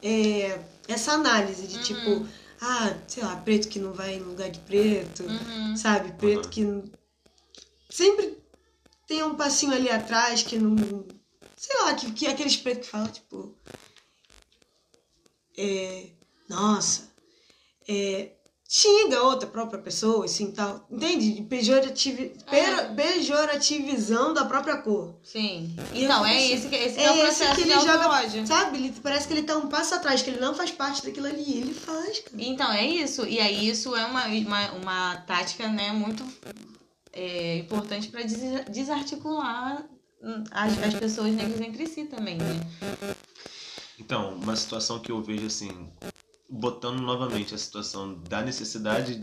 É, 0.02 0.60
essa 0.88 1.12
análise 1.12 1.66
de 1.66 1.82
tipo, 1.82 2.26
ah, 2.60 2.94
sei 3.08 3.22
lá, 3.22 3.36
preto 3.36 3.68
que 3.68 3.78
não 3.78 3.92
vai 3.92 4.14
em 4.14 4.20
lugar 4.20 4.48
de 4.50 4.58
preto 4.60 5.24
Uhum. 5.24 5.76
sabe? 5.76 6.12
Preto 6.12 6.44
Uhum. 6.44 6.50
que 6.50 6.60
não- 6.64 6.84
sempre 7.90 8.38
tem 9.06 9.22
um 9.22 9.34
passinho 9.34 9.72
ali 9.74 9.90
atrás 9.90 10.42
que 10.42 10.56
não. 10.58 10.76
Sei 11.56 11.76
lá, 11.82 11.92
que, 11.94 12.10
que 12.12 12.26
é 12.26 12.30
aqueles 12.30 12.56
pretos 12.56 12.86
que 12.86 12.92
falam, 12.92 13.08
tipo. 13.08 13.54
É, 15.62 16.06
nossa. 16.48 17.10
É, 17.88 18.30
xinga 18.68 19.22
outra 19.24 19.48
própria 19.48 19.80
pessoa, 19.80 20.24
assim 20.24 20.52
tal. 20.52 20.86
Entende? 20.90 21.42
Pejorativi, 21.42 22.32
per- 22.48 22.94
pejorativizando 22.94 24.38
a 24.38 24.44
própria 24.44 24.76
cor. 24.78 25.14
Sim. 25.24 25.74
E 25.92 26.04
Então, 26.04 26.24
é 26.24 26.38
fico 26.38 26.54
esse 26.54 26.68
que, 26.68 26.76
esse 26.76 26.94
que 26.94 27.00
É 27.00 27.04
é 27.06 27.10
o 27.10 27.18
processo 27.18 27.54
que 27.56 27.60
ele 27.62 27.72
joga. 27.74 28.04
auto-ódio. 28.04 28.46
Sabe? 28.46 28.78
Ele, 28.78 28.94
parece 29.02 29.26
que 29.26 29.34
ele 29.34 29.42
tá 29.42 29.56
um 29.56 29.68
passo 29.68 29.94
atrás, 29.96 30.22
que 30.22 30.30
ele 30.30 30.40
não 30.40 30.54
faz 30.54 30.70
parte 30.70 31.04
daquilo 31.04 31.26
ali. 31.26 31.58
Ele 31.58 31.74
faz, 31.74 32.20
cara. 32.20 32.36
Então, 32.38 32.72
é 32.72 32.86
isso. 32.86 33.26
E 33.26 33.40
aí, 33.40 33.68
isso 33.68 33.94
é 33.96 34.04
uma, 34.06 34.26
uma, 34.26 34.72
uma 34.72 35.16
tática, 35.26 35.66
né, 35.68 35.90
muito 35.92 36.24
é, 37.12 37.56
importante 37.58 38.06
para 38.08 38.22
desarticular 38.70 39.84
hum, 40.22 40.44
as, 40.52 40.80
as 40.82 40.94
pessoas 40.94 41.32
negras 41.34 41.60
entre 41.60 41.86
si 41.88 42.04
também, 42.04 42.36
né? 42.38 42.60
Então, 44.00 44.34
uma 44.34 44.56
situação 44.56 44.98
que 44.98 45.12
eu 45.12 45.20
vejo 45.22 45.46
assim, 45.46 45.70
botando 46.48 47.00
novamente 47.00 47.54
a 47.54 47.58
situação 47.58 48.14
da 48.14 48.40
necessidade 48.42 49.20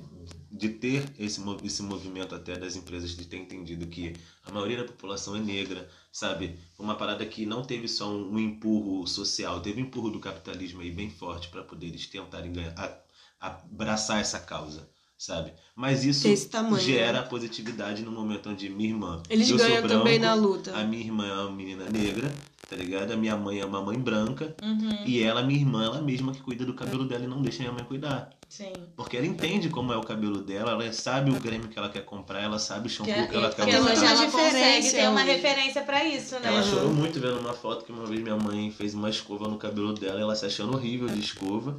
de 0.49 0.70
ter 0.70 1.04
esse, 1.20 1.41
esse 1.64 1.84
movimento 1.84 2.34
até 2.34 2.56
das 2.58 2.76
empresas 2.76 3.12
de 3.12 3.26
ter 3.26 3.38
entendido 3.38 3.86
que 3.88 4.14
a 4.45 4.52
maioria 4.52 4.78
da 4.78 4.86
população 4.86 5.36
é 5.36 5.40
negra, 5.40 5.90
sabe? 6.12 6.58
Uma 6.80 6.95
parada 6.95 7.26
que 7.26 7.45
não 7.45 7.64
teve 7.64 7.88
só 7.88 8.10
um, 8.10 8.34
um 8.34 8.40
empurro 8.40 9.06
social, 9.08 9.60
teve 9.60 9.82
um 9.82 9.86
empurro 9.86 10.10
do 10.10 10.20
capitalismo 10.20 10.82
aí 10.82 10.91
bem 10.91 11.10
forte 11.10 11.49
para 11.49 11.64
poder 11.64 11.88
eles 11.88 12.08
tentarem 12.08 12.54
ganhar, 12.54 12.74
a- 12.78 12.98
abraçar 13.40 14.22
essa 14.22 14.40
causa, 14.40 14.90
sabe? 15.18 15.54
Mas 15.76 16.04
isso 16.06 16.28
tamanho, 16.49 16.84
gera 16.84 17.24
positividade 17.24 18.02
no 18.04 18.12
momento 18.12 18.49
onde 18.49 18.70
minha 18.70 18.90
irmã, 18.90 19.22
Eles 19.30 19.49
eu 19.49 19.58
sou 19.60 19.68
ganham 19.68 19.82
branco, 19.82 19.98
também 19.99 20.18
na 20.20 20.34
luta. 20.34 20.76
a 20.76 20.84
minha 20.84 21.04
irmã 21.04 21.28
é 21.28 21.34
uma 21.34 21.52
menina 21.52 21.90
negra 21.90 22.34
tá 22.69 22.76
ligado? 22.76 23.11
A 23.14 23.18
minha 23.18 23.35
mãe 23.38 23.60
é 23.60 23.65
uma 23.65 23.81
mãe 23.81 23.98
branca 23.98 24.56
Uhum. 24.61 25.03
e 25.06 25.22
ela, 25.23 25.41
minha 25.41 25.60
irmã, 25.60 25.85
ela 25.85 26.02
mesma 26.02 26.31
que 26.34 26.41
cuida 26.41 26.65
do 26.65 26.73
cabelo 26.73 27.06
dela 27.06 27.23
e 27.23 27.27
não 27.27 27.41
deixa 27.41 27.60
minha 27.60 27.72
mãe 27.72 27.84
cuidar. 27.84 28.30
Sim. 28.49 28.72
Porque 28.95 29.18
ela 29.18 29.26
entende 29.26 29.69
como 29.69 29.91
é 29.91 29.98
o 29.98 30.02
cabelo 30.03 30.41
dela, 30.41 30.72
ela 30.72 30.91
sabe 30.94 31.31
o 31.31 31.39
creme 31.39 31.68
que 31.68 31.77
ela 31.77 31.89
quer 31.89 32.03
comprar, 32.06 32.41
ela 32.41 32.60
sabe 32.60 32.88
o 32.88 32.89
shampoo 32.89 33.14
Que, 33.14 33.27
que 33.27 33.35
ela 33.35 33.49
quer 33.49 33.65
que 33.65 33.72
ela 33.72 33.89
ela 33.89 33.94
usar. 33.94 34.06
já- 34.07 34.15
já 34.15 34.23
Uma 34.23 34.31
consegue 34.31 34.91
ter 34.91 35.10
uma 35.10 35.22
hoje. 35.23 35.31
referência 35.31 35.81
pra 35.81 36.03
isso, 36.06 36.35
né? 36.35 36.41
Ela 36.48 36.57
Uhum. 36.61 36.69
chorou 36.69 36.94
muito 36.94 37.19
vendo 37.19 37.39
uma 37.39 37.53
foto 37.53 37.84
que 37.85 37.91
uma 37.91 38.06
vez 38.06 38.22
minha 38.22 38.38
mãe 38.38 38.72
fez 38.72 38.94
uma 38.94 39.10
escova 39.10 39.48
no 39.48 39.57
cabelo 39.57 39.94
dela, 39.94 40.19
ela 40.22 40.35
se 40.35 40.45
achando 40.45 40.73
horrível 40.76 41.07
de 41.07 41.19
escova. 41.19 41.77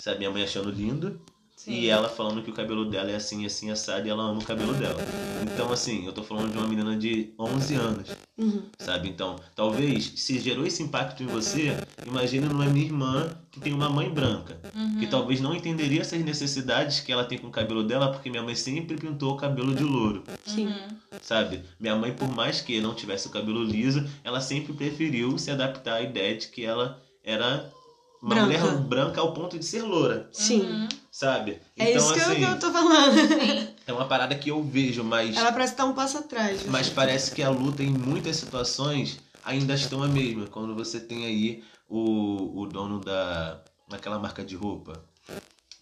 Sabe, 0.00 0.18
minha 0.18 0.30
mãe 0.30 0.42
achando 0.42 0.70
lindo. 0.70 1.20
Sim. 1.64 1.74
E 1.74 1.88
ela 1.88 2.08
falando 2.08 2.42
que 2.42 2.50
o 2.50 2.52
cabelo 2.52 2.84
dela 2.90 3.12
é 3.12 3.14
assim, 3.14 3.46
assim, 3.46 3.70
assado, 3.70 4.04
e 4.04 4.10
ela 4.10 4.24
ama 4.24 4.40
o 4.40 4.44
cabelo 4.44 4.74
dela. 4.74 5.00
Então, 5.42 5.70
assim, 5.70 6.04
eu 6.04 6.12
tô 6.12 6.24
falando 6.24 6.50
de 6.50 6.58
uma 6.58 6.66
menina 6.66 6.96
de 6.96 7.32
11 7.38 7.74
anos, 7.76 8.08
Uhum. 8.36 8.62
sabe? 8.80 9.08
Então, 9.08 9.36
talvez, 9.54 10.12
se 10.16 10.40
gerou 10.40 10.66
esse 10.66 10.82
impacto 10.82 11.22
em 11.22 11.26
você, 11.26 11.76
imagina 12.04 12.48
numa 12.48 12.64
minha 12.64 12.84
irmã 12.86 13.30
que 13.48 13.60
tem 13.60 13.72
uma 13.72 13.88
mãe 13.88 14.10
branca. 14.10 14.58
Uhum. 14.74 14.98
Que 14.98 15.06
talvez 15.06 15.40
não 15.40 15.54
entenderia 15.54 16.00
essas 16.00 16.20
necessidades 16.24 16.98
que 16.98 17.12
ela 17.12 17.24
tem 17.24 17.38
com 17.38 17.46
o 17.46 17.52
cabelo 17.52 17.84
dela, 17.84 18.10
porque 18.10 18.28
minha 18.28 18.42
mãe 18.42 18.56
sempre 18.56 18.96
pintou 18.96 19.34
o 19.34 19.36
cabelo 19.36 19.72
de 19.72 19.84
louro, 19.84 20.24
Sim. 20.44 20.66
Uhum. 20.66 20.88
sabe? 21.20 21.62
Minha 21.78 21.94
mãe, 21.94 22.12
por 22.12 22.28
mais 22.28 22.60
que 22.60 22.80
não 22.80 22.92
tivesse 22.92 23.28
o 23.28 23.30
cabelo 23.30 23.62
liso, 23.62 24.04
ela 24.24 24.40
sempre 24.40 24.72
preferiu 24.72 25.38
se 25.38 25.48
adaptar 25.52 25.94
à 25.98 26.02
ideia 26.02 26.36
de 26.36 26.48
que 26.48 26.64
ela 26.64 27.00
era 27.22 27.70
uma 28.22 28.34
Branca. 28.36 28.58
mulher 28.60 28.76
branca 28.82 29.20
ao 29.20 29.32
ponto 29.34 29.58
de 29.58 29.64
ser 29.64 29.82
loura, 29.82 30.28
Sim. 30.32 30.60
Uhum. 30.62 30.88
sabe? 31.10 31.60
É 31.76 31.90
então, 31.90 32.02
isso 32.04 32.14
que 32.14 32.20
eu- 32.20 32.24
assim, 32.24 32.36
que 32.36 32.44
eu 32.44 32.58
tô 32.60 32.70
falando. 32.70 33.72
É 33.84 33.92
uma 33.92 34.04
parada 34.06 34.32
que 34.36 34.48
eu 34.48 34.62
vejo, 34.62 35.02
mas, 35.02 35.36
Ela 35.36 35.50
parece 35.50 35.72
estar 35.72 35.84
um 35.86 35.92
passo 35.92 36.16
atrás. 36.18 36.64
mas 36.66 36.88
parece 36.88 37.32
que 37.32 37.42
a 37.42 37.50
luta 37.50 37.82
em 37.82 37.90
muitas 37.90 38.36
situações 38.36 39.18
ainda 39.44 39.74
estão 39.74 40.04
a 40.04 40.08
mesma. 40.08 40.46
Quando 40.46 40.72
você 40.72 41.00
tem 41.00 41.26
aí 41.26 41.64
o, 41.88 42.60
o 42.60 42.66
dono 42.66 43.00
da 43.00 43.60
daquela 43.88 44.18
marca 44.20 44.44
de 44.44 44.54
roupa. 44.54 45.04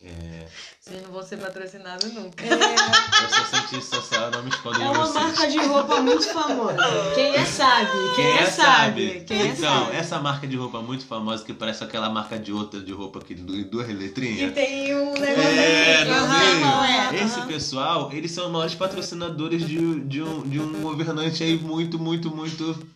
É, 0.03 0.47
Vocês 0.81 1.03
não 1.03 1.11
vão 1.13 1.23
ser 1.23 1.37
patrocinados 1.37 2.11
nunca. 2.15 2.43
É, 2.43 2.49
eu 2.55 3.29
sou 3.29 3.45
cientista 3.45 3.97
social, 3.97 4.31
não 4.31 4.43
me 4.43 4.49
de 4.51 4.57
é 4.57 4.61
uma 4.89 4.95
vocês. 4.95 5.15
marca 5.15 5.47
de 5.47 5.59
roupa 5.59 6.01
muito 6.01 6.25
famosa. 6.33 6.77
Quem 7.15 7.35
é 7.35 7.45
sabe. 7.45 7.91
Quem, 8.17 8.25
Quem 8.25 8.25
é, 8.39 8.41
é 8.41 8.47
sabe. 8.47 9.25
Quem 9.27 9.43
é 9.43 9.47
então, 9.49 9.85
sabe. 9.85 9.97
essa 9.97 10.19
marca 10.19 10.47
de 10.47 10.57
roupa 10.57 10.81
muito 10.81 11.05
famosa 11.05 11.45
que 11.45 11.53
parece 11.53 11.85
aquela 11.85 12.09
marca 12.09 12.39
de 12.39 12.51
outra 12.51 12.81
de 12.81 12.93
roupa 12.93 13.21
que 13.21 13.35
do- 13.35 13.63
duas 13.67 13.91
E 13.91 13.93
letrinhas. 13.93 14.55
tem 14.55 14.95
um 14.97 15.13
negócio 15.13 15.51
É, 15.51 16.05
não 16.07 16.15
Aham, 16.15 16.41
sei. 16.41 16.61
não 16.61 16.85
é? 16.85 17.23
Esse 17.23 17.43
pessoal, 17.43 18.11
eles 18.11 18.31
são 18.31 18.47
os 18.47 18.53
maiores 18.53 18.75
patrocinadores 18.75 19.67
de, 19.69 20.01
de, 20.01 20.23
um, 20.23 20.41
de 20.49 20.59
um 20.59 20.81
governante 20.81 21.45
aí 21.45 21.59
muito, 21.59 21.99
muito, 21.99 22.35
muito. 22.35 22.87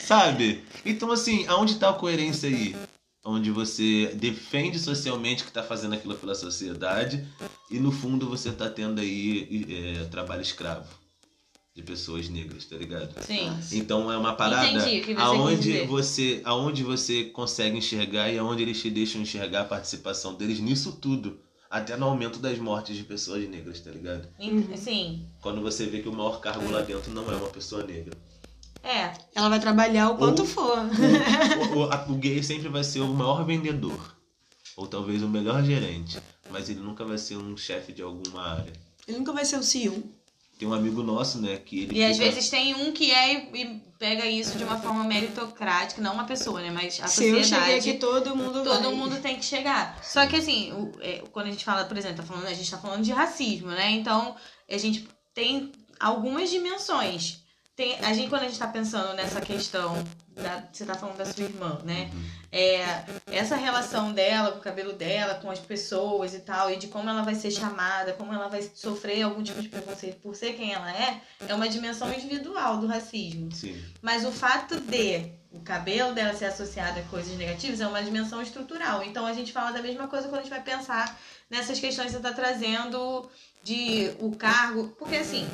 Sabe? 0.00 0.64
Então, 0.84 1.10
assim, 1.12 1.46
aonde 1.46 1.76
tá 1.76 1.90
a 1.90 1.92
coerência 1.94 2.48
aí? 2.48 2.74
Onde 3.28 3.50
você 3.50 4.14
defende 4.14 4.78
socialmente 4.78 5.44
que 5.44 5.50
tá 5.50 5.62
fazendo 5.62 5.94
aquilo 5.94 6.14
pela 6.14 6.34
sociedade 6.34 7.26
e 7.68 7.80
no 7.80 7.90
fundo 7.90 8.28
você 8.28 8.52
tá 8.52 8.70
tendo 8.70 9.00
aí 9.00 9.66
é, 9.68 10.04
trabalho 10.04 10.42
escravo 10.42 10.86
de 11.74 11.82
pessoas 11.82 12.28
negras, 12.28 12.64
tá 12.64 12.76
ligado? 12.76 13.12
Sim. 13.22 13.50
Então 13.72 14.10
é 14.10 14.16
uma 14.16 14.32
parada 14.32 14.68
Entendi 14.68 14.80
você 14.80 15.00
quis 15.00 15.18
aonde 15.18 15.56
dizer. 15.56 15.86
você, 15.86 16.40
aonde 16.44 16.82
você 16.82 17.24
consegue 17.24 17.76
enxergar 17.76 18.30
e 18.30 18.38
aonde 18.38 18.62
eles 18.62 18.80
te 18.80 18.88
deixam 18.90 19.20
enxergar 19.20 19.62
a 19.62 19.64
participação 19.64 20.34
deles 20.34 20.58
nisso 20.58 20.92
tudo, 20.92 21.38
até 21.68 21.96
no 21.96 22.06
aumento 22.06 22.38
das 22.38 22.58
mortes 22.58 22.96
de 22.96 23.02
pessoas 23.02 23.46
negras, 23.48 23.80
tá 23.80 23.90
ligado? 23.90 24.26
Sim. 24.76 25.26
Quando 25.42 25.60
você 25.60 25.84
vê 25.84 26.00
que 26.00 26.08
o 26.08 26.12
maior 26.14 26.40
cargo 26.40 26.70
lá 26.70 26.80
dentro 26.80 27.12
não 27.12 27.30
é 27.30 27.36
uma 27.36 27.48
pessoa 27.48 27.82
negra. 27.84 28.16
É. 28.86 29.12
Ela 29.34 29.48
vai 29.48 29.58
trabalhar 29.58 30.10
o 30.10 30.16
quanto 30.16 30.40
Ou- 30.42 30.46
for. 30.46 30.78
O, 31.74 32.12
o- 32.12 32.16
gay 32.16 32.42
sempre 32.42 32.68
vai 32.68 32.84
ser 32.84 33.00
o 33.00 33.08
maior 33.08 33.44
vendedor, 33.44 34.16
ou 34.76 34.86
talvez 34.86 35.22
o 35.22 35.28
melhor 35.28 35.62
gerente, 35.64 36.18
mas 36.50 36.68
ele 36.68 36.80
nunca 36.80 37.04
vai 37.04 37.18
ser 37.18 37.36
um 37.36 37.56
chefe 37.56 37.92
de 37.92 38.02
alguma 38.02 38.42
área. 38.58 38.72
Ele 39.08 39.18
nunca 39.18 39.32
vai 39.32 39.44
ser 39.44 39.58
o 39.58 39.62
CEO. 39.62 40.02
Tem 40.58 40.66
um 40.66 40.72
amigo 40.72 41.02
nosso, 41.02 41.38
né, 41.38 41.56
que 41.58 41.80
ele 41.82 41.98
E 41.98 42.02
às 42.04 42.16
fica- 42.16 42.30
vezes 42.30 42.48
tem 42.48 42.74
um 42.74 42.90
que 42.90 43.10
é 43.10 43.34
e 43.54 43.82
pega 43.98 44.24
isso 44.24 44.56
de 44.56 44.64
uma 44.64 44.78
forma 44.78 45.04
meritocrática, 45.04 46.00
não 46.00 46.14
uma 46.14 46.24
pessoa, 46.24 46.62
né? 46.62 46.70
Mas 46.70 46.98
a 47.02 47.06
Se 47.08 47.24
eu 47.24 47.28
cheguei 47.28 47.42
sociedade. 47.44 47.90
aqui, 47.90 47.94
todo 47.98 48.34
mundo 48.34 48.64
vai. 48.64 48.82
Todo 48.82 48.96
mundo 48.96 49.20
tem 49.20 49.36
que 49.36 49.44
chegar. 49.44 49.98
Só 50.02 50.26
que 50.26 50.36
assim, 50.36 50.72
o- 50.72 50.92
é, 51.00 51.22
quando 51.30 51.48
a 51.48 51.50
gente 51.50 51.62
fala, 51.64 51.84
por 51.84 51.96
exemplo, 51.98 52.18
tá 52.18 52.22
falando, 52.22 52.46
a 52.46 52.54
gente 52.54 52.70
tá 52.70 52.78
falando 52.78 53.02
de 53.02 53.12
racismo, 53.12 53.68
né? 53.68 53.90
Então, 53.90 54.34
a 54.70 54.78
gente 54.78 55.06
tem 55.34 55.72
algumas 56.00 56.48
dimensões. 56.48 57.44
Tem, 57.76 57.98
a 58.00 58.14
gente, 58.14 58.30
quando 58.30 58.44
a 58.44 58.48
gente 58.48 58.58
tá 58.58 58.66
pensando 58.66 59.12
nessa 59.12 59.38
questão, 59.38 60.02
da, 60.34 60.64
você 60.72 60.86
tá 60.86 60.94
falando 60.94 61.18
da 61.18 61.26
sua 61.26 61.44
irmã, 61.44 61.78
né? 61.84 62.10
É, 62.50 63.04
essa 63.26 63.54
relação 63.54 64.14
dela 64.14 64.52
com 64.52 64.58
o 64.60 64.62
cabelo 64.62 64.94
dela, 64.94 65.34
com 65.34 65.50
as 65.50 65.58
pessoas 65.58 66.32
e 66.32 66.38
tal, 66.38 66.70
e 66.70 66.76
de 66.76 66.88
como 66.88 67.10
ela 67.10 67.20
vai 67.20 67.34
ser 67.34 67.50
chamada, 67.50 68.14
como 68.14 68.32
ela 68.32 68.48
vai 68.48 68.62
sofrer 68.74 69.20
algum 69.20 69.42
tipo 69.42 69.60
de 69.60 69.68
preconceito 69.68 70.22
por 70.22 70.34
ser 70.34 70.54
quem 70.54 70.72
ela 70.72 70.90
é, 70.90 71.20
é 71.46 71.54
uma 71.54 71.68
dimensão 71.68 72.10
individual 72.10 72.78
do 72.78 72.86
racismo. 72.86 73.52
Sim. 73.52 73.78
Mas 74.00 74.24
o 74.24 74.32
fato 74.32 74.80
de 74.80 75.30
o 75.52 75.60
cabelo 75.60 76.14
dela 76.14 76.32
ser 76.32 76.46
associado 76.46 76.98
a 76.98 77.02
coisas 77.04 77.36
negativas 77.36 77.82
é 77.82 77.86
uma 77.86 78.02
dimensão 78.02 78.40
estrutural. 78.40 79.02
Então 79.02 79.26
a 79.26 79.34
gente 79.34 79.52
fala 79.52 79.70
da 79.70 79.82
mesma 79.82 80.08
coisa 80.08 80.28
quando 80.28 80.40
a 80.40 80.42
gente 80.44 80.50
vai 80.50 80.62
pensar 80.62 81.18
nessas 81.50 81.78
questões 81.78 82.06
que 82.06 82.12
você 82.12 82.16
está 82.16 82.32
trazendo 82.32 83.28
de 83.62 84.12
o 84.18 84.34
cargo. 84.34 84.94
Porque 84.98 85.16
assim, 85.16 85.46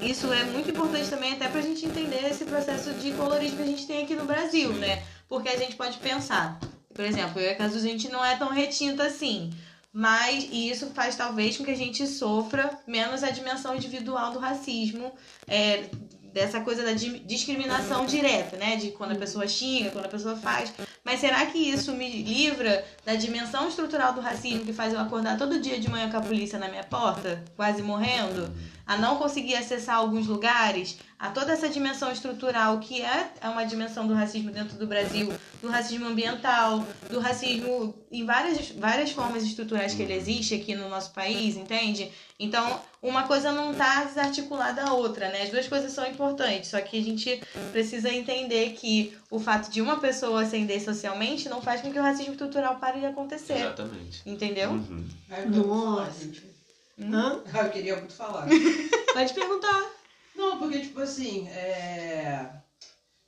isso 0.00 0.32
é 0.32 0.44
muito 0.44 0.70
importante 0.70 1.08
também 1.08 1.32
até 1.32 1.48
pra 1.48 1.60
gente 1.60 1.84
entender 1.86 2.24
esse 2.30 2.44
processo 2.44 2.92
de 2.94 3.12
colorismo 3.12 3.56
que 3.58 3.62
a 3.62 3.66
gente 3.66 3.86
tem 3.86 4.02
aqui 4.04 4.14
no 4.14 4.24
Brasil, 4.24 4.72
Sim. 4.72 4.78
né? 4.80 5.02
Porque 5.28 5.48
a 5.48 5.56
gente 5.56 5.76
pode 5.76 5.98
pensar, 5.98 6.58
por 6.94 7.04
exemplo, 7.04 7.40
eu 7.40 7.46
e 7.48 7.50
a 7.50 7.54
Casu, 7.56 7.78
a 7.78 7.80
gente 7.80 8.08
não 8.08 8.24
é 8.24 8.36
tão 8.36 8.48
retinta 8.48 9.04
assim. 9.04 9.50
Mas 9.94 10.48
isso 10.50 10.86
faz 10.94 11.16
talvez 11.16 11.56
com 11.58 11.64
que 11.64 11.70
a 11.70 11.76
gente 11.76 12.06
sofra 12.06 12.78
menos 12.86 13.22
a 13.22 13.30
dimensão 13.30 13.76
individual 13.76 14.32
do 14.32 14.38
racismo, 14.38 15.12
é, 15.46 15.84
dessa 16.32 16.62
coisa 16.62 16.82
da 16.82 16.94
di- 16.94 17.18
discriminação 17.18 18.06
direta, 18.06 18.56
né? 18.56 18.76
De 18.76 18.90
quando 18.92 19.12
a 19.12 19.16
pessoa 19.16 19.46
xinga, 19.46 19.90
quando 19.90 20.06
a 20.06 20.08
pessoa 20.08 20.34
faz. 20.34 20.72
Mas 21.04 21.20
será 21.20 21.44
que 21.44 21.58
isso 21.58 21.92
me 21.92 22.22
livra 22.22 22.82
da 23.04 23.14
dimensão 23.16 23.68
estrutural 23.68 24.14
do 24.14 24.22
racismo 24.22 24.64
que 24.64 24.72
faz 24.72 24.94
eu 24.94 25.00
acordar 25.00 25.36
todo 25.36 25.60
dia 25.60 25.78
de 25.78 25.90
manhã 25.90 26.10
com 26.10 26.16
a 26.16 26.22
polícia 26.22 26.58
na 26.58 26.68
minha 26.68 26.84
porta, 26.84 27.44
quase 27.54 27.82
morrendo? 27.82 28.50
A 28.86 28.96
não 28.96 29.16
conseguir 29.16 29.54
acessar 29.54 29.96
alguns 29.96 30.26
lugares? 30.26 30.98
A 31.18 31.30
toda 31.30 31.52
essa 31.52 31.68
dimensão 31.68 32.10
estrutural 32.10 32.80
que 32.80 33.00
é 33.00 33.30
é 33.40 33.48
uma 33.48 33.64
dimensão 33.64 34.08
do 34.08 34.12
racismo 34.12 34.50
dentro 34.50 34.76
do 34.76 34.88
Brasil, 34.88 35.32
do 35.60 35.68
racismo 35.68 36.08
ambiental, 36.08 36.84
do 37.08 37.20
racismo 37.20 37.94
em 38.10 38.26
várias, 38.26 38.70
várias 38.70 39.12
formas 39.12 39.44
estruturais 39.44 39.94
que 39.94 40.02
ele 40.02 40.14
existe 40.14 40.54
aqui 40.54 40.74
no 40.74 40.88
nosso 40.88 41.12
país, 41.12 41.56
entende? 41.56 42.10
Então, 42.40 42.80
uma 43.00 43.22
coisa 43.22 43.52
não 43.52 43.70
está 43.70 44.02
desarticulada 44.02 44.82
da 44.82 44.92
outra, 44.92 45.28
né? 45.28 45.42
As 45.42 45.50
duas 45.50 45.68
coisas 45.68 45.92
são 45.92 46.04
importantes, 46.04 46.70
só 46.70 46.80
que 46.80 46.98
a 46.98 47.02
gente 47.02 47.40
precisa 47.70 48.12
entender 48.12 48.72
que 48.72 49.16
o 49.30 49.38
fato 49.38 49.70
de 49.70 49.80
uma 49.80 50.00
pessoa 50.00 50.42
ascender 50.42 50.82
socialmente 50.82 51.48
não 51.48 51.62
faz 51.62 51.80
com 51.80 51.92
que 51.92 51.98
o 52.00 52.02
racismo 52.02 52.32
estrutural 52.32 52.76
pare 52.80 52.98
de 52.98 53.06
acontecer, 53.06 53.58
Exatamente. 53.58 54.22
entendeu? 54.26 54.72
Uhum. 54.72 55.06
Nossa. 55.46 56.51
Gente. 56.98 57.14
Hã? 57.14 57.42
Ah, 57.52 57.66
eu 57.66 57.70
queria 57.70 57.96
muito 57.96 58.14
falar. 58.14 58.46
Pode 59.12 59.34
perguntar. 59.34 59.90
Não, 60.34 60.58
porque, 60.58 60.80
tipo 60.80 61.00
assim, 61.00 61.48
é... 61.48 62.50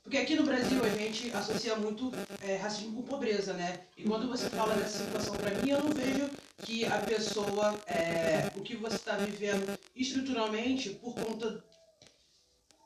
Porque 0.03 0.17
aqui 0.17 0.35
no 0.35 0.43
Brasil 0.43 0.83
a 0.83 0.89
gente 0.89 1.31
associa 1.35 1.75
muito 1.75 2.11
é, 2.43 2.57
racismo 2.57 2.95
com 2.95 3.01
pobreza, 3.01 3.53
né? 3.53 3.81
E 3.97 4.03
quando 4.03 4.27
você 4.27 4.47
fala 4.51 4.75
dessa 4.75 5.03
situação 5.03 5.35
pra 5.35 5.49
mim, 5.49 5.67
eu 5.67 5.83
não 5.83 5.89
vejo 5.89 6.29
que 6.61 6.85
a 6.85 6.99
pessoa, 6.99 7.73
é, 7.87 8.51
o 8.55 8.61
que 8.61 8.75
você 8.75 8.99
tá 8.99 9.17
vivendo 9.17 9.77
estruturalmente 9.95 10.91
por 10.91 11.15
conta 11.15 11.63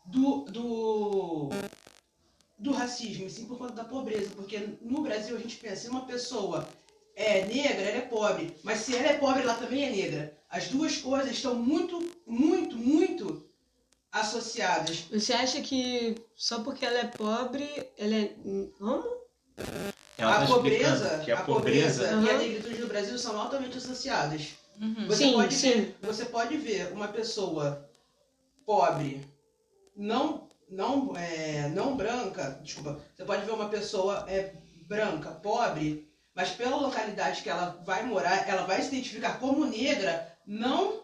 do, 0.05 0.45
do, 0.45 1.49
do 2.57 2.71
racismo, 2.71 3.27
e 3.27 3.29
sim 3.29 3.45
por 3.47 3.57
conta 3.57 3.73
da 3.73 3.83
pobreza. 3.83 4.31
Porque 4.33 4.57
no 4.81 5.01
Brasil 5.01 5.35
a 5.35 5.39
gente 5.39 5.57
pensa, 5.57 5.75
se 5.75 5.89
uma 5.89 6.05
pessoa 6.05 6.65
é 7.17 7.43
negra, 7.45 7.81
ela 7.81 7.97
é 7.97 8.01
pobre. 8.01 8.55
Mas 8.63 8.79
se 8.79 8.95
ela 8.95 9.09
é 9.09 9.17
pobre, 9.17 9.41
ela 9.41 9.55
também 9.55 9.83
é 9.83 9.89
negra. 9.89 10.38
As 10.49 10.67
duas 10.67 10.97
coisas 10.97 11.31
estão 11.31 11.55
muito, 11.55 11.99
muito, 12.25 12.75
muito 12.75 13.47
associadas. 14.11 15.05
Você 15.11 15.31
acha 15.33 15.61
que 15.61 16.15
só 16.35 16.63
porque 16.63 16.85
ela 16.85 16.99
é 16.99 17.05
pobre, 17.05 17.67
ela 17.97 18.15
é. 18.15 18.35
Como? 18.77 19.19
Ela 20.17 20.35
a 20.35 20.39
tá 20.41 20.47
pobreza, 20.47 21.21
que 21.23 21.31
a 21.31 21.43
pobreza 21.43 22.09
Aham. 22.09 22.23
e 22.23 22.29
a 22.29 22.37
negritude 22.37 22.81
no 22.81 22.87
Brasil 22.87 23.17
são 23.17 23.39
altamente 23.39 23.77
associadas. 23.77 24.55
Uhum. 24.81 25.07
Você 25.07 25.25
Sim, 25.25 25.33
pode 25.33 25.55
sim. 25.55 25.69
ver, 25.69 25.97
você 26.01 26.25
pode 26.25 26.57
ver 26.57 26.91
uma 26.93 27.09
pessoa 27.09 27.89
pobre, 28.65 29.25
não 29.95 30.47
não 30.69 31.15
é, 31.17 31.67
não 31.69 31.97
branca, 31.97 32.59
desculpa, 32.63 32.99
você 33.15 33.25
pode 33.25 33.43
ver 33.45 33.51
uma 33.51 33.69
pessoa 33.69 34.25
é, 34.27 34.53
branca, 34.87 35.31
pobre, 35.31 36.07
mas 36.35 36.51
pela 36.51 36.75
localidade 36.77 37.41
que 37.41 37.49
ela 37.49 37.81
vai 37.85 38.03
morar, 38.05 38.47
ela 38.47 38.65
vai 38.65 38.81
se 38.81 38.89
identificar 38.89 39.39
como 39.39 39.65
negra, 39.65 40.37
não 40.47 41.01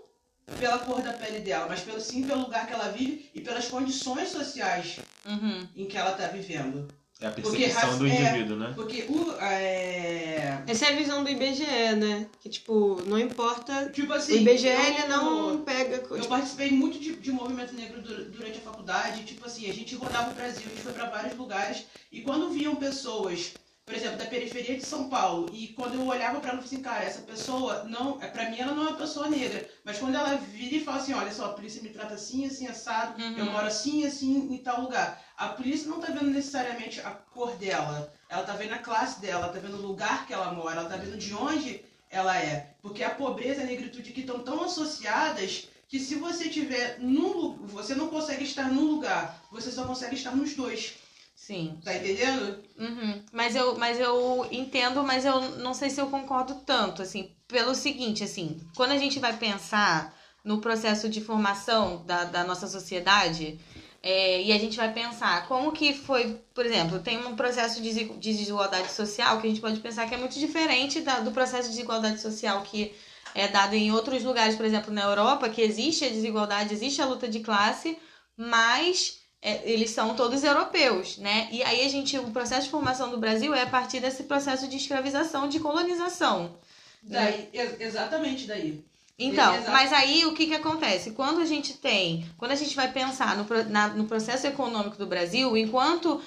pela 0.59 0.77
cor 0.79 1.01
da 1.01 1.13
pele 1.13 1.39
dela, 1.39 1.65
mas 1.67 1.81
pelo, 1.81 1.99
sim 1.99 2.23
pelo 2.23 2.41
lugar 2.41 2.67
que 2.67 2.73
ela 2.73 2.89
vive 2.89 3.29
e 3.33 3.41
pelas 3.41 3.67
condições 3.67 4.29
sociais 4.29 4.97
Uhum. 5.25 5.67
em 5.75 5.85
que 5.85 5.97
ela 5.97 6.11
tá 6.11 6.27
vivendo. 6.27 6.87
É 7.19 7.27
a 7.27 7.31
Porque 7.31 7.49
percepção 7.57 7.89
raci- 7.91 7.99
do 7.99 8.07
é- 8.07 8.09
indivíduo, 8.09 8.57
né? 8.57 8.73
Porque 8.75 9.05
o. 9.07 9.31
É... 9.39 10.61
Essa 10.67 10.87
é 10.87 10.93
a 10.93 10.95
visão 10.97 11.23
do 11.23 11.29
IBGE, 11.29 11.95
né? 11.97 12.27
Que, 12.41 12.49
tipo, 12.49 13.01
não 13.07 13.17
importa. 13.17 13.89
Tipo 13.89 14.11
O 14.11 14.15
assim. 14.15 14.41
IBGE, 14.41 14.67
eu- 14.67 14.79
ele 14.81 15.07
não 15.07 15.61
pega. 15.63 15.95
Eu 15.95 16.15
tipo, 16.17 16.27
participei 16.27 16.71
muito 16.71 16.99
de, 16.99 17.15
de 17.15 17.31
movimento 17.31 17.73
negro 17.73 18.01
du- 18.01 18.25
durante 18.25 18.57
a 18.57 18.61
faculdade. 18.61 19.23
Tipo 19.23 19.45
assim, 19.45 19.69
a 19.69 19.73
gente 19.73 19.95
rodava 19.95 20.31
o 20.31 20.33
Brasil, 20.35 20.63
a 20.65 20.69
gente 20.69 20.81
foi 20.81 20.91
pra 20.91 21.09
vários 21.09 21.37
lugares. 21.37 21.85
E 22.11 22.21
quando 22.21 22.49
viam 22.49 22.75
pessoas, 22.75 23.53
por 23.85 23.93
exemplo, 23.93 24.17
da 24.17 24.25
periferia 24.25 24.75
de 24.77 24.83
São 24.83 25.07
Paulo, 25.09 25.47
e 25.53 25.67
quando 25.69 25.93
eu 25.93 26.07
olhava 26.07 26.39
pra 26.39 26.49
ela, 26.49 26.57
eu 26.59 26.63
falei 26.63 26.75
assim, 26.75 26.81
cara, 26.81 27.03
essa 27.03 27.21
pessoa, 27.21 27.83
não, 27.83 28.19
é, 28.19 28.27
pra 28.27 28.49
mim 28.49 28.57
ela 28.57 28.73
não 28.73 28.87
é 28.87 28.89
uma 28.89 28.97
pessoa 28.97 29.29
negra. 29.29 29.69
Mas 29.83 29.99
quando 29.99 30.15
ela 30.15 30.35
vira 30.37 30.75
e 30.75 30.83
fala 30.83 30.97
assim, 30.97 31.13
olha 31.13 31.31
só, 31.31 31.45
a 31.45 31.53
polícia 31.53 31.83
me 31.83 31.89
trata 31.89 32.15
assim, 32.15 32.47
assim, 32.47 32.65
assado, 32.65 33.21
Uhum. 33.21 33.37
eu 33.37 33.45
moro 33.45 33.67
assim, 33.67 34.03
assim, 34.03 34.51
em 34.51 34.57
tal 34.57 34.81
lugar. 34.81 35.23
A 35.37 35.49
polícia 35.49 35.87
não 35.87 35.99
tá 35.99 36.07
vendo 36.07 36.31
necessariamente 36.31 36.99
a 37.01 37.11
cor 37.11 37.55
dela. 37.57 38.11
Ela 38.27 38.41
tá 38.41 38.53
vendo 38.53 38.73
a 38.73 38.79
classe 38.79 39.21
dela, 39.21 39.43
ela 39.45 39.53
tá 39.53 39.59
vendo 39.59 39.77
o 39.77 39.85
lugar 39.87 40.25
que 40.25 40.33
ela 40.33 40.51
mora, 40.51 40.79
ela 40.79 40.89
tá 40.89 40.97
vendo 40.97 41.17
de 41.17 41.33
onde 41.35 41.85
ela 42.09 42.35
é. 42.35 42.71
Porque 42.81 43.03
a 43.03 43.11
pobreza 43.11 43.61
e 43.61 43.63
a 43.65 43.67
negritude 43.67 44.09
aqui 44.09 44.21
estão 44.21 44.39
tão 44.39 44.63
associadas 44.63 45.67
que 45.87 45.99
se 45.99 46.15
você 46.15 46.49
tiver 46.49 46.97
num 46.99 47.55
você 47.67 47.93
não 47.93 48.07
consegue 48.07 48.43
estar 48.45 48.63
num 48.71 48.85
lugar, 48.85 49.45
você 49.51 49.69
só 49.69 49.85
consegue 49.85 50.15
estar 50.15 50.35
nos 50.35 50.55
dois. 50.55 50.95
Sim. 51.35 51.79
Tá 51.83 51.93
entendendo? 51.93 52.63
Uhum. 52.77 53.23
Mas 53.31 53.55
eu, 53.55 53.77
mas 53.77 53.99
eu 53.99 54.45
entendo, 54.51 55.01
mas 55.03 55.23
eu 55.23 55.39
não 55.59 55.73
sei 55.73 55.89
se 55.89 55.99
eu 56.01 56.07
concordo 56.07 56.55
tanto, 56.65 57.01
assim, 57.01 57.31
pelo 57.47 57.73
seguinte, 57.73 58.23
assim, 58.23 58.59
quando 58.75 58.91
a 58.91 58.97
gente 58.97 59.17
vai 59.19 59.35
pensar 59.37 60.13
no 60.43 60.59
processo 60.59 61.07
de 61.09 61.21
formação 61.21 62.03
da, 62.05 62.25
da 62.25 62.43
nossa 62.43 62.67
sociedade, 62.67 63.57
é, 64.03 64.41
e 64.43 64.51
a 64.51 64.57
gente 64.59 64.75
vai 64.77 64.91
pensar 64.93 65.47
como 65.47 65.71
que 65.71 65.93
foi, 65.93 66.39
por 66.53 66.65
exemplo, 66.65 66.99
tem 66.99 67.17
um 67.25 67.35
processo 67.35 67.77
de 67.81 67.83
desi- 67.89 68.13
de 68.19 68.33
desigualdade 68.33 68.91
social 68.91 69.39
que 69.39 69.47
a 69.47 69.49
gente 69.49 69.61
pode 69.61 69.79
pensar 69.79 70.07
que 70.07 70.13
é 70.13 70.17
muito 70.17 70.37
diferente 70.37 70.99
da- 71.01 71.21
do 71.21 71.31
processo 71.31 71.69
de 71.69 71.75
desigualdade 71.75 72.19
social 72.21 72.61
que 72.63 72.93
é 73.33 73.47
dado 73.47 73.73
em 73.73 73.91
outros 73.91 74.23
lugares, 74.23 74.55
por 74.55 74.65
exemplo, 74.65 74.93
na 74.93 75.03
Europa, 75.03 75.49
que 75.49 75.61
existe 75.61 76.05
a 76.05 76.09
desigualdade, 76.09 76.73
existe 76.73 77.01
a 77.01 77.05
luta 77.05 77.27
de 77.27 77.39
classe, 77.39 77.97
mas 78.37 79.24
é, 79.41 79.61
eles 79.69 79.91
são 79.91 80.15
todos 80.15 80.43
europeus, 80.43 81.17
né? 81.17 81.47
E 81.51 81.61
aí 81.63 81.85
a 81.85 81.89
gente, 81.89 82.17
o 82.17 82.31
processo 82.31 82.63
de 82.63 82.69
formação 82.71 83.09
do 83.11 83.17
Brasil 83.17 83.53
é 83.53 83.61
a 83.61 83.67
partir 83.67 83.99
desse 83.99 84.23
processo 84.23 84.67
de 84.67 84.77
escravização, 84.77 85.47
de 85.47 85.59
colonização. 85.59 86.55
Daí, 87.03 87.49
ex- 87.53 87.79
exatamente 87.79 88.47
daí. 88.47 88.83
Então, 89.17 89.53
Exato. 89.55 89.71
mas 89.71 89.93
aí 89.93 90.25
o 90.25 90.33
que 90.33 90.47
que 90.47 90.55
acontece? 90.55 91.11
Quando 91.11 91.39
a 91.39 91.45
gente 91.45 91.73
tem, 91.77 92.27
quando 92.37 92.51
a 92.51 92.55
gente 92.55 92.75
vai 92.75 92.91
pensar 92.91 93.37
no, 93.37 93.45
na- 93.69 93.87
no 93.89 94.05
processo 94.05 94.45
econômico 94.47 94.97
do 94.97 95.05
Brasil, 95.05 95.55
enquanto 95.55 96.19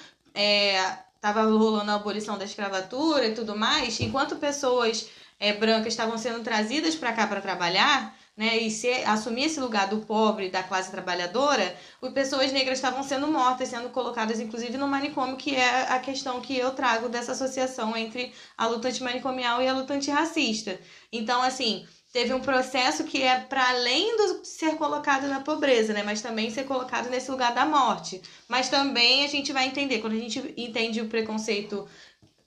estava 1.15 1.43
rolando 1.43 1.91
a 1.91 1.95
abolição 1.95 2.37
da 2.37 2.45
escravatura 2.45 3.27
e 3.27 3.33
tudo 3.35 3.55
mais, 3.55 3.99
enquanto 3.99 4.37
pessoas 4.37 5.07
é, 5.39 5.53
brancas 5.53 5.93
estavam 5.93 6.17
sendo 6.17 6.41
trazidas 6.43 6.95
para 6.95 7.13
cá 7.13 7.27
para 7.27 7.41
trabalhar, 7.41 8.17
né, 8.39 8.57
e 8.57 8.71
ser, 8.71 9.03
assumir 9.05 9.47
esse 9.47 9.59
lugar 9.59 9.89
do 9.89 9.97
pobre, 9.97 10.47
da 10.47 10.63
classe 10.63 10.89
trabalhadora, 10.89 11.75
as 12.01 12.13
pessoas 12.13 12.53
negras 12.53 12.77
estavam 12.77 13.03
sendo 13.03 13.27
mortas, 13.27 13.67
sendo 13.67 13.89
colocadas 13.89 14.39
inclusive 14.39 14.77
no 14.77 14.87
manicômio, 14.87 15.35
que 15.35 15.53
é 15.53 15.91
a 15.91 15.99
questão 15.99 16.39
que 16.39 16.57
eu 16.57 16.71
trago 16.71 17.09
dessa 17.09 17.33
associação 17.33 17.97
entre 17.97 18.31
a 18.57 18.65
luta 18.65 18.87
antimanicomial 18.87 19.61
e 19.61 19.67
a 19.67 19.73
luta 19.73 19.93
antirracista. 19.93 20.79
Então, 21.11 21.41
assim, 21.41 21.85
teve 22.13 22.33
um 22.33 22.39
processo 22.39 23.03
que 23.03 23.21
é 23.21 23.41
para 23.41 23.71
além 23.71 24.15
do 24.15 24.45
ser 24.45 24.77
colocado 24.77 25.27
na 25.27 25.41
pobreza, 25.41 25.91
né? 25.91 26.01
Mas 26.01 26.21
também 26.21 26.49
ser 26.49 26.63
colocado 26.63 27.09
nesse 27.09 27.29
lugar 27.29 27.53
da 27.53 27.65
morte. 27.65 28.21
Mas 28.47 28.69
também 28.69 29.25
a 29.25 29.27
gente 29.27 29.51
vai 29.51 29.67
entender, 29.67 29.99
quando 29.99 30.13
a 30.13 30.19
gente 30.19 30.53
entende 30.55 31.01
o 31.01 31.09
preconceito 31.09 31.85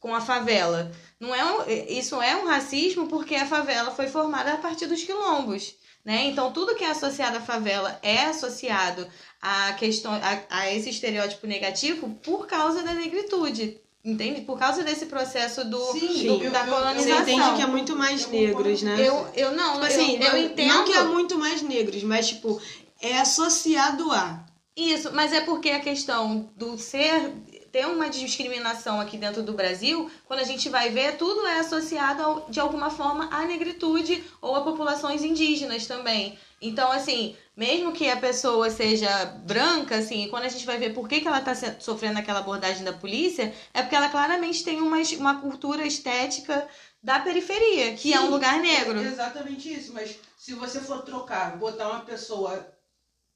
com 0.00 0.14
a 0.14 0.22
favela, 0.22 0.90
não 1.20 1.34
é 1.34 1.44
um, 1.44 1.70
isso 1.86 2.20
é 2.22 2.34
um 2.34 2.46
racismo 2.46 3.08
porque 3.08 3.34
a 3.34 3.46
favela 3.46 3.90
foi 3.90 4.08
formada 4.08 4.54
a 4.54 4.56
partir 4.56 4.86
dos 4.86 5.04
quilombos. 5.04 5.81
Né? 6.04 6.24
Então, 6.26 6.50
tudo 6.52 6.74
que 6.74 6.82
é 6.82 6.90
associado 6.90 7.36
à 7.36 7.40
favela 7.40 7.96
é 8.02 8.24
associado 8.24 9.06
a, 9.40 9.72
questão, 9.74 10.12
a, 10.12 10.40
a 10.50 10.72
esse 10.74 10.90
estereótipo 10.90 11.46
negativo 11.46 12.08
por 12.24 12.46
causa 12.46 12.82
da 12.82 12.92
negritude. 12.92 13.78
Entende? 14.04 14.40
Por 14.40 14.58
causa 14.58 14.82
desse 14.82 15.06
processo 15.06 15.64
do, 15.64 15.78
Sim, 15.92 16.26
do- 16.26 16.42
eu- 16.44 16.50
da 16.50 16.66
eu- 16.66 16.66
eu- 16.66 16.74
Você 16.74 16.82
colonização. 16.82 17.22
entende 17.22 17.54
que 17.54 17.62
é 17.62 17.66
muito 17.68 17.94
mais 17.94 18.26
negros, 18.26 18.82
né? 18.82 18.96
Eu, 18.98 19.28
eu 19.36 19.52
não, 19.52 19.74
Tipo 19.74 19.84
assim, 19.86 20.16
eu, 20.16 20.22
eu 20.22 20.32
não, 20.32 20.38
entendo. 20.38 20.68
não 20.74 20.84
que 20.84 20.92
é 20.92 21.04
muito 21.04 21.38
mais 21.38 21.62
negros, 21.62 22.02
mas, 22.02 22.26
tipo, 22.30 22.60
é 23.00 23.18
associado 23.20 24.10
a. 24.10 24.44
Isso, 24.76 25.12
mas 25.14 25.32
é 25.32 25.42
porque 25.42 25.70
a 25.70 25.78
questão 25.78 26.50
do 26.56 26.76
ser 26.78 27.30
ter 27.72 27.86
uma 27.86 28.10
discriminação 28.10 29.00
aqui 29.00 29.16
dentro 29.16 29.42
do 29.42 29.54
Brasil, 29.54 30.10
quando 30.26 30.40
a 30.40 30.44
gente 30.44 30.68
vai 30.68 30.90
ver, 30.90 31.16
tudo 31.16 31.46
é 31.46 31.60
associado 31.60 32.22
ao- 32.22 32.50
de 32.50 32.60
alguma 32.60 32.90
forma 32.90 33.28
à 33.32 33.46
negritude 33.46 34.22
ou 34.42 34.54
a 34.54 34.60
populações 34.62 35.22
indígenas 35.24 35.86
também. 35.86 36.38
Então, 36.60 36.92
assim, 36.92 37.34
mesmo 37.56 37.90
que 37.92 38.08
a 38.10 38.16
pessoa 38.16 38.70
seja 38.70 39.24
branca, 39.44 39.96
assim, 39.96 40.28
quando 40.28 40.44
a 40.44 40.48
gente 40.48 40.66
vai 40.66 40.78
ver 40.78 40.92
por 40.94 41.08
que, 41.08 41.20
que 41.22 41.26
ela 41.26 41.38
está 41.38 41.54
sofrendo 41.80 42.18
aquela 42.18 42.40
abordagem 42.40 42.84
da 42.84 42.92
polícia, 42.92 43.52
é 43.72 43.80
porque 43.82 43.96
ela 43.96 44.10
claramente 44.10 44.62
tem 44.62 44.80
uma, 44.80 44.98
uma 45.18 45.40
cultura 45.40 45.84
estética 45.86 46.68
da 47.02 47.18
periferia, 47.20 47.94
que 47.94 48.12
é 48.12 48.20
um 48.20 48.26
Sim, 48.26 48.30
lugar 48.30 48.60
negro. 48.60 49.00
é 49.00 49.06
Exatamente 49.06 49.72
isso, 49.72 49.92
mas 49.94 50.16
se 50.38 50.52
você 50.54 50.78
for 50.78 51.02
trocar, 51.02 51.56
botar 51.56 51.88
uma 51.88 52.00
pessoa 52.00 52.70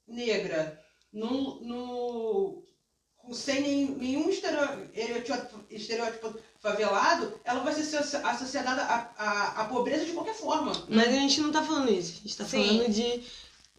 negra 0.06 0.78
no, 1.12 1.60
no 1.62 2.62
sem 3.34 3.60
nenhum, 3.98 4.28
estereótipo, 4.28 5.60
estereótipo 5.70 6.34
favelado, 6.60 7.34
ela 7.44 7.60
vai 7.60 7.72
ser 7.74 7.96
asso- 7.96 8.16
associada 8.18 8.70
à, 8.82 9.10
à, 9.18 9.60
à 9.62 9.64
pobreza 9.64 10.04
de 10.04 10.12
qualquer 10.12 10.34
forma. 10.34 10.72
Mas 10.88 11.08
a 11.08 11.12
gente 11.12 11.40
não 11.40 11.52
tá 11.52 11.62
falando 11.62 11.90
isso. 11.92 12.14
A 12.18 12.22
gente 12.28 12.36
tá 12.36 12.44
Sim. 12.44 12.66
falando 12.66 12.90
de 12.92 13.22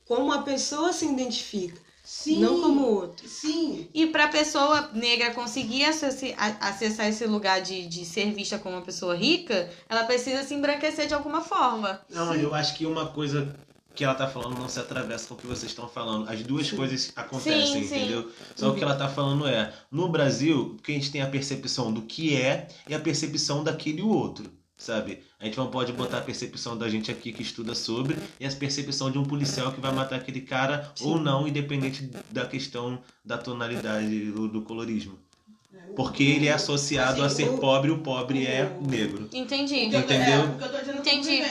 como 0.06 0.32
a 0.32 0.42
pessoa 0.44 0.94
se 0.94 1.06
identifica, 1.06 1.80
Sim. 2.04 2.40
não 2.40 2.62
como 2.62 2.82
o 2.82 2.94
outro. 2.96 3.28
Sim. 3.28 3.90
E 3.94 4.08
para 4.08 4.26
a 4.26 4.30
pessoa 4.30 4.90
negra 4.94 5.34
conseguir 5.34 5.84
acessar 5.84 7.08
esse 7.10 7.26
lugar 7.26 7.62
de, 7.62 7.86
de 7.88 8.06
ser 8.06 8.32
vista 8.32 8.58
como 8.58 8.76
uma 8.76 8.82
pessoa 8.86 9.16
rica, 9.16 9.70
ela 9.90 10.06
precisa 10.06 10.44
se 10.44 10.54
embranquecer 10.54 11.08
de 11.08 11.14
alguma 11.14 11.42
forma. 11.42 12.02
Não, 12.10 12.34
eu 12.36 12.54
acho 12.56 12.76
que 12.78 12.86
uma 12.86 13.08
coisa 13.08 13.54
que 13.98 14.04
ela 14.04 14.14
tá 14.14 14.28
falando 14.28 14.60
não 14.60 14.70
se 14.70 14.80
atravessa 14.80 15.28
com 15.28 15.34
o 15.34 15.38
que 15.38 15.48
vocês 15.48 15.72
estão 15.72 15.90
falando. 15.90 16.30
As 16.30 16.44
duas 16.44 16.70
coisas 16.72 17.12
acontecem, 17.16 17.82
Sim, 17.82 17.88
sim. 17.90 17.96
entendeu? 17.98 18.32
Só 18.56 18.70
o 18.70 18.76
que 18.76 18.84
ela 18.84 18.96
tá 18.96 19.10
falando 19.10 19.48
é, 19.48 19.74
no 19.92 20.08
Brasil, 20.08 20.78
que 20.84 20.92
a 20.92 20.96
gente 20.96 21.12
tem 21.12 21.24
a 21.24 21.28
percepção 21.28 21.92
do 21.92 22.04
que 22.04 22.36
é 22.36 22.68
e 22.88 22.94
a 22.94 23.00
percepção 23.00 23.64
daquele 23.64 24.04
outro, 24.04 24.46
sabe? 24.78 25.24
A 25.40 25.46
gente 25.46 25.58
não 25.58 25.68
pode 25.72 25.92
botar 25.94 26.20
a 26.20 26.22
percepção 26.22 26.78
da 26.78 26.88
gente 26.88 27.10
aqui 27.10 27.32
que 27.34 27.42
estuda 27.42 27.74
sobre 27.74 28.16
e 28.40 28.46
a 28.46 28.52
percepção 28.52 29.10
de 29.10 29.18
um 29.18 29.24
policial 29.26 29.72
que 29.72 29.82
vai 29.82 29.92
matar 29.92 30.18
aquele 30.18 30.42
cara 30.42 30.94
ou 31.02 31.20
não, 31.20 31.48
independente 31.48 32.08
da 32.32 32.46
questão 32.46 33.02
da 33.26 33.36
tonalidade 33.40 34.32
do, 34.32 34.48
do 34.48 34.62
colorismo. 34.62 35.18
Porque 35.96 36.22
ele 36.22 36.48
é 36.48 36.54
associado 36.54 37.24
a 37.24 37.26
Assim, 37.26 37.46
ser 37.46 37.50
o- 37.50 37.58
pobre, 37.58 37.90
o 37.90 37.98
pobre 38.00 38.46
é 38.46 38.78
negro. 38.80 39.28
Entendi. 39.34 39.86
Entendeu? 39.86 40.42
É, 40.42 40.46
o 40.46 40.58
que 40.58 40.64
eu 40.64 40.72
tô 40.72 40.78
dizendo 40.78 40.98
é 40.98 41.00
Entendi. 41.00 41.44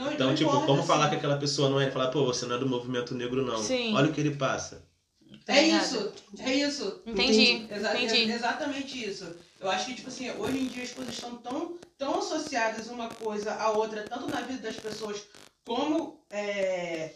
Não, 0.00 0.12
Então, 0.12 0.26
não 0.28 0.34
tipo, 0.34 0.48
importa, 0.50 0.66
como 0.66 0.82
falar 0.82 1.04
assim. 1.04 1.10
que 1.10 1.16
aquela 1.16 1.36
pessoa 1.36 1.68
não 1.68 1.80
é? 1.80 1.90
Falar, 1.90 2.08
pô, 2.08 2.24
você 2.24 2.46
não 2.46 2.56
é 2.56 2.58
do 2.58 2.66
movimento 2.68 3.14
negro, 3.14 3.44
não. 3.44 3.62
Sim. 3.62 3.94
Olha 3.94 4.08
o 4.10 4.12
que 4.12 4.20
ele 4.20 4.34
passa. 4.34 4.82
Tá 5.44 5.54
É 5.56 5.62
isso, 5.68 6.12
é 6.38 6.54
isso. 6.54 7.02
Entendi. 7.06 7.66
Exa- 7.70 7.94
Entendi. 8.00 8.30
é 8.32 8.34
exatamente 8.34 9.08
isso. 9.08 9.26
Eu 9.60 9.70
acho 9.70 9.86
que, 9.86 9.94
tipo 9.94 10.08
assim, 10.08 10.30
hoje 10.30 10.58
em 10.58 10.66
dia 10.66 10.82
as 10.84 10.90
coisas 10.92 11.14
estão 11.14 11.36
tão, 11.36 11.78
tão 11.98 12.18
associadas 12.18 12.88
uma 12.88 13.08
coisa 13.08 13.52
à 13.54 13.70
outra, 13.70 14.02
tanto 14.08 14.26
na 14.28 14.40
vida 14.40 14.60
das 14.62 14.76
pessoas 14.76 15.22
como 15.74 16.18
é, 16.32 17.12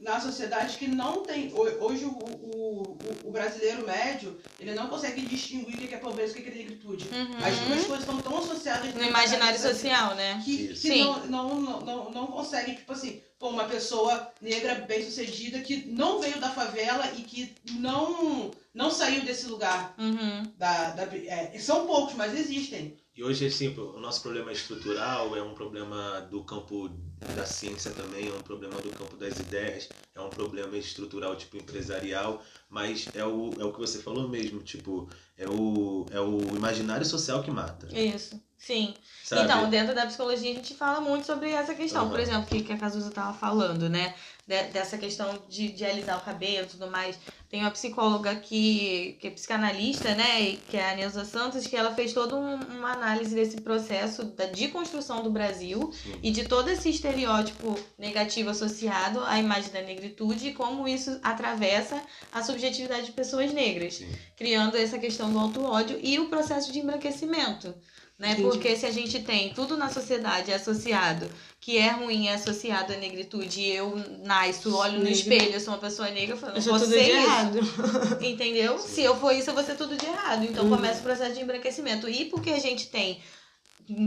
na 0.00 0.18
sociedade, 0.18 0.78
que 0.78 0.88
não 0.88 1.22
tem. 1.24 1.52
ho- 1.52 1.84
Hoje 1.84 2.06
o, 2.06 2.08
o, 2.10 2.98
o- 3.24 3.30
brasileiro 3.30 3.84
médio, 3.86 4.38
ele 4.58 4.72
não 4.74 4.86
consegue 4.88 5.20
distinguir 5.26 5.74
o 5.84 5.88
que 5.88 5.94
é 5.94 5.98
pobreza 5.98 6.38
e 6.38 6.40
o 6.40 6.42
que 6.42 6.48
é 6.50 6.54
negritude. 6.54 7.04
As 7.44 7.58
duas 7.58 7.80
Uhum. 7.82 7.86
coisas 7.88 8.00
estão 8.00 8.18
tão 8.18 8.38
associadas 8.38 8.94
No 8.94 9.02
imaginário 9.02 9.60
social, 9.60 10.14
né? 10.14 10.40
que, 10.42 10.68
que 10.68 10.76
Sim. 10.76 11.00
não, 11.04 11.26
não, 11.26 11.60
não, 11.60 11.80
não, 11.84 12.10
não 12.10 12.26
consegue, 12.28 12.76
tipo 12.76 12.90
assim, 12.94 13.20
pô, 13.38 13.50
uma 13.50 13.64
pessoa 13.64 14.32
negra 14.40 14.74
bem 14.76 15.04
sucedida 15.04 15.60
que 15.60 15.84
não 15.88 16.18
veio 16.18 16.40
da 16.40 16.48
favela 16.48 17.12
e 17.12 17.22
que 17.22 17.54
não, 17.72 18.50
não 18.72 18.90
saiu 18.90 19.22
desse 19.22 19.46
lugar. 19.48 19.94
Uhum. 19.98 20.44
Da, 20.56 20.92
da, 20.92 21.02
é, 21.14 21.58
são 21.58 21.86
poucos, 21.86 22.14
mas 22.14 22.32
existem. 22.32 22.96
E 23.14 23.22
hoje, 23.22 23.46
assim, 23.46 23.68
o 23.76 23.98
nosso 24.00 24.22
problema 24.22 24.50
estrutural 24.52 25.36
é 25.36 25.42
um 25.42 25.52
problema 25.52 26.20
do 26.30 26.42
campo 26.44 26.88
da 27.34 27.44
ciência 27.44 27.90
também, 27.92 28.28
é 28.28 28.32
um 28.32 28.42
problema 28.42 28.80
do 28.80 28.90
campo 28.90 29.16
das 29.16 29.38
ideias, 29.38 29.88
é 30.14 30.20
um 30.20 30.30
problema 30.30 30.76
estrutural, 30.76 31.36
tipo, 31.36 31.56
empresarial, 31.56 32.42
mas 32.68 33.08
é 33.14 33.24
o, 33.24 33.50
é 33.58 33.64
o 33.64 33.72
que 33.72 33.78
você 33.78 33.98
falou 33.98 34.28
mesmo, 34.28 34.60
tipo, 34.62 35.08
é 35.36 35.48
o, 35.48 36.06
é 36.10 36.20
o 36.20 36.38
imaginário 36.56 37.04
social 37.04 37.42
que 37.42 37.50
mata, 37.50 37.88
Isso. 37.92 38.40
Sim. 38.56 38.94
sabe? 39.22 39.42
Então, 39.42 39.70
dentro 39.70 39.94
da 39.94 40.04
psicologia 40.04 40.50
a 40.50 40.54
gente 40.54 40.74
fala 40.74 41.00
muito 41.00 41.24
sobre 41.24 41.50
essa 41.50 41.74
questão. 41.74 42.02
Aham. 42.02 42.10
Por 42.10 42.20
exemplo, 42.20 42.46
que, 42.46 42.62
que 42.64 42.72
a 42.72 42.78
Cazuza 42.78 43.08
estava 43.08 43.32
falando, 43.32 43.88
né? 43.88 44.14
De- 44.48 44.62
dessa 44.72 44.96
questão 44.96 45.38
de, 45.48 45.68
de 45.68 45.84
alisar 45.84 46.16
o 46.18 46.22
cabelo 46.24 46.64
e 46.64 46.70
tudo 46.70 46.90
mais. 46.90 47.18
Tem 47.50 47.60
uma 47.60 47.70
psicóloga 47.70 48.34
que, 48.36 49.16
que 49.20 49.28
é 49.28 49.30
psicanalista, 49.30 50.14
né? 50.14 50.56
Que 50.68 50.76
é 50.76 50.90
a 50.90 50.96
Neuza 50.96 51.24
Santos, 51.24 51.66
que 51.66 51.76
ela 51.76 51.94
fez 51.94 52.12
toda 52.12 52.34
um- 52.34 52.54
uma 52.78 52.92
análise 52.92 53.34
desse 53.34 53.60
processo 53.60 54.24
da 54.24 54.46
deconstrução 54.46 55.22
do 55.22 55.30
Brasil 55.30 55.90
Sim. 55.92 56.14
e 56.22 56.30
de 56.30 56.44
todo 56.44 56.68
esse 56.68 56.88
estereótipo 56.90 57.78
negativo 57.98 58.50
associado 58.50 59.22
à 59.24 59.38
imagem 59.38 59.70
da 59.70 59.82
negritude 59.82 60.48
e 60.48 60.52
como 60.54 60.88
isso 60.88 61.18
atravessa 61.22 62.02
a 62.32 62.42
subjetividade 62.42 63.06
de 63.06 63.12
pessoas 63.12 63.52
negras 63.52 63.94
Sim. 63.94 64.08
criando 64.36 64.76
essa 64.76 64.98
questão 64.98 65.30
do 65.32 65.38
auto-ódio 65.38 65.98
e 66.02 66.18
o 66.18 66.28
processo 66.28 66.72
de 66.72 66.78
embranquecimento. 66.80 67.74
Né? 68.18 68.32
Entendi. 68.32 68.48
Porque 68.48 68.74
se 68.76 68.84
a 68.84 68.90
gente 68.90 69.20
tem 69.20 69.54
tudo 69.54 69.76
na 69.76 69.88
sociedade 69.88 70.52
associado, 70.52 71.30
que 71.60 71.76
é 71.76 71.90
ruim, 71.90 72.28
é 72.28 72.34
associado 72.34 72.92
à 72.92 72.96
negritude, 72.96 73.60
e 73.60 73.72
eu 73.72 73.94
nasço, 74.24 74.74
olho 74.76 75.00
no 75.00 75.08
espelho, 75.08 75.52
eu 75.52 75.60
sou 75.60 75.74
uma 75.74 75.80
pessoa 75.80 76.08
negra, 76.10 76.34
eu 76.34 76.38
falo, 76.38 76.52
Eu 76.56 76.78
de 76.78 76.86
ser 76.86 77.10
errado. 77.10 77.58
Entendeu? 78.22 78.78
Sim. 78.78 78.88
Se 78.88 79.02
eu 79.02 79.16
for 79.18 79.32
isso, 79.34 79.50
eu 79.50 79.54
vou 79.54 79.64
ser 79.64 79.74
tudo 79.76 79.96
de 79.96 80.06
errado. 80.06 80.44
Então 80.44 80.64
Uhum. 80.64 80.70
começa 80.70 81.00
o 81.00 81.02
processo 81.02 81.34
de 81.34 81.40
embranquecimento. 81.42 82.08
E 82.08 82.26
porque 82.26 82.50
a 82.50 82.58
gente 82.60 82.86
tem 82.88 83.20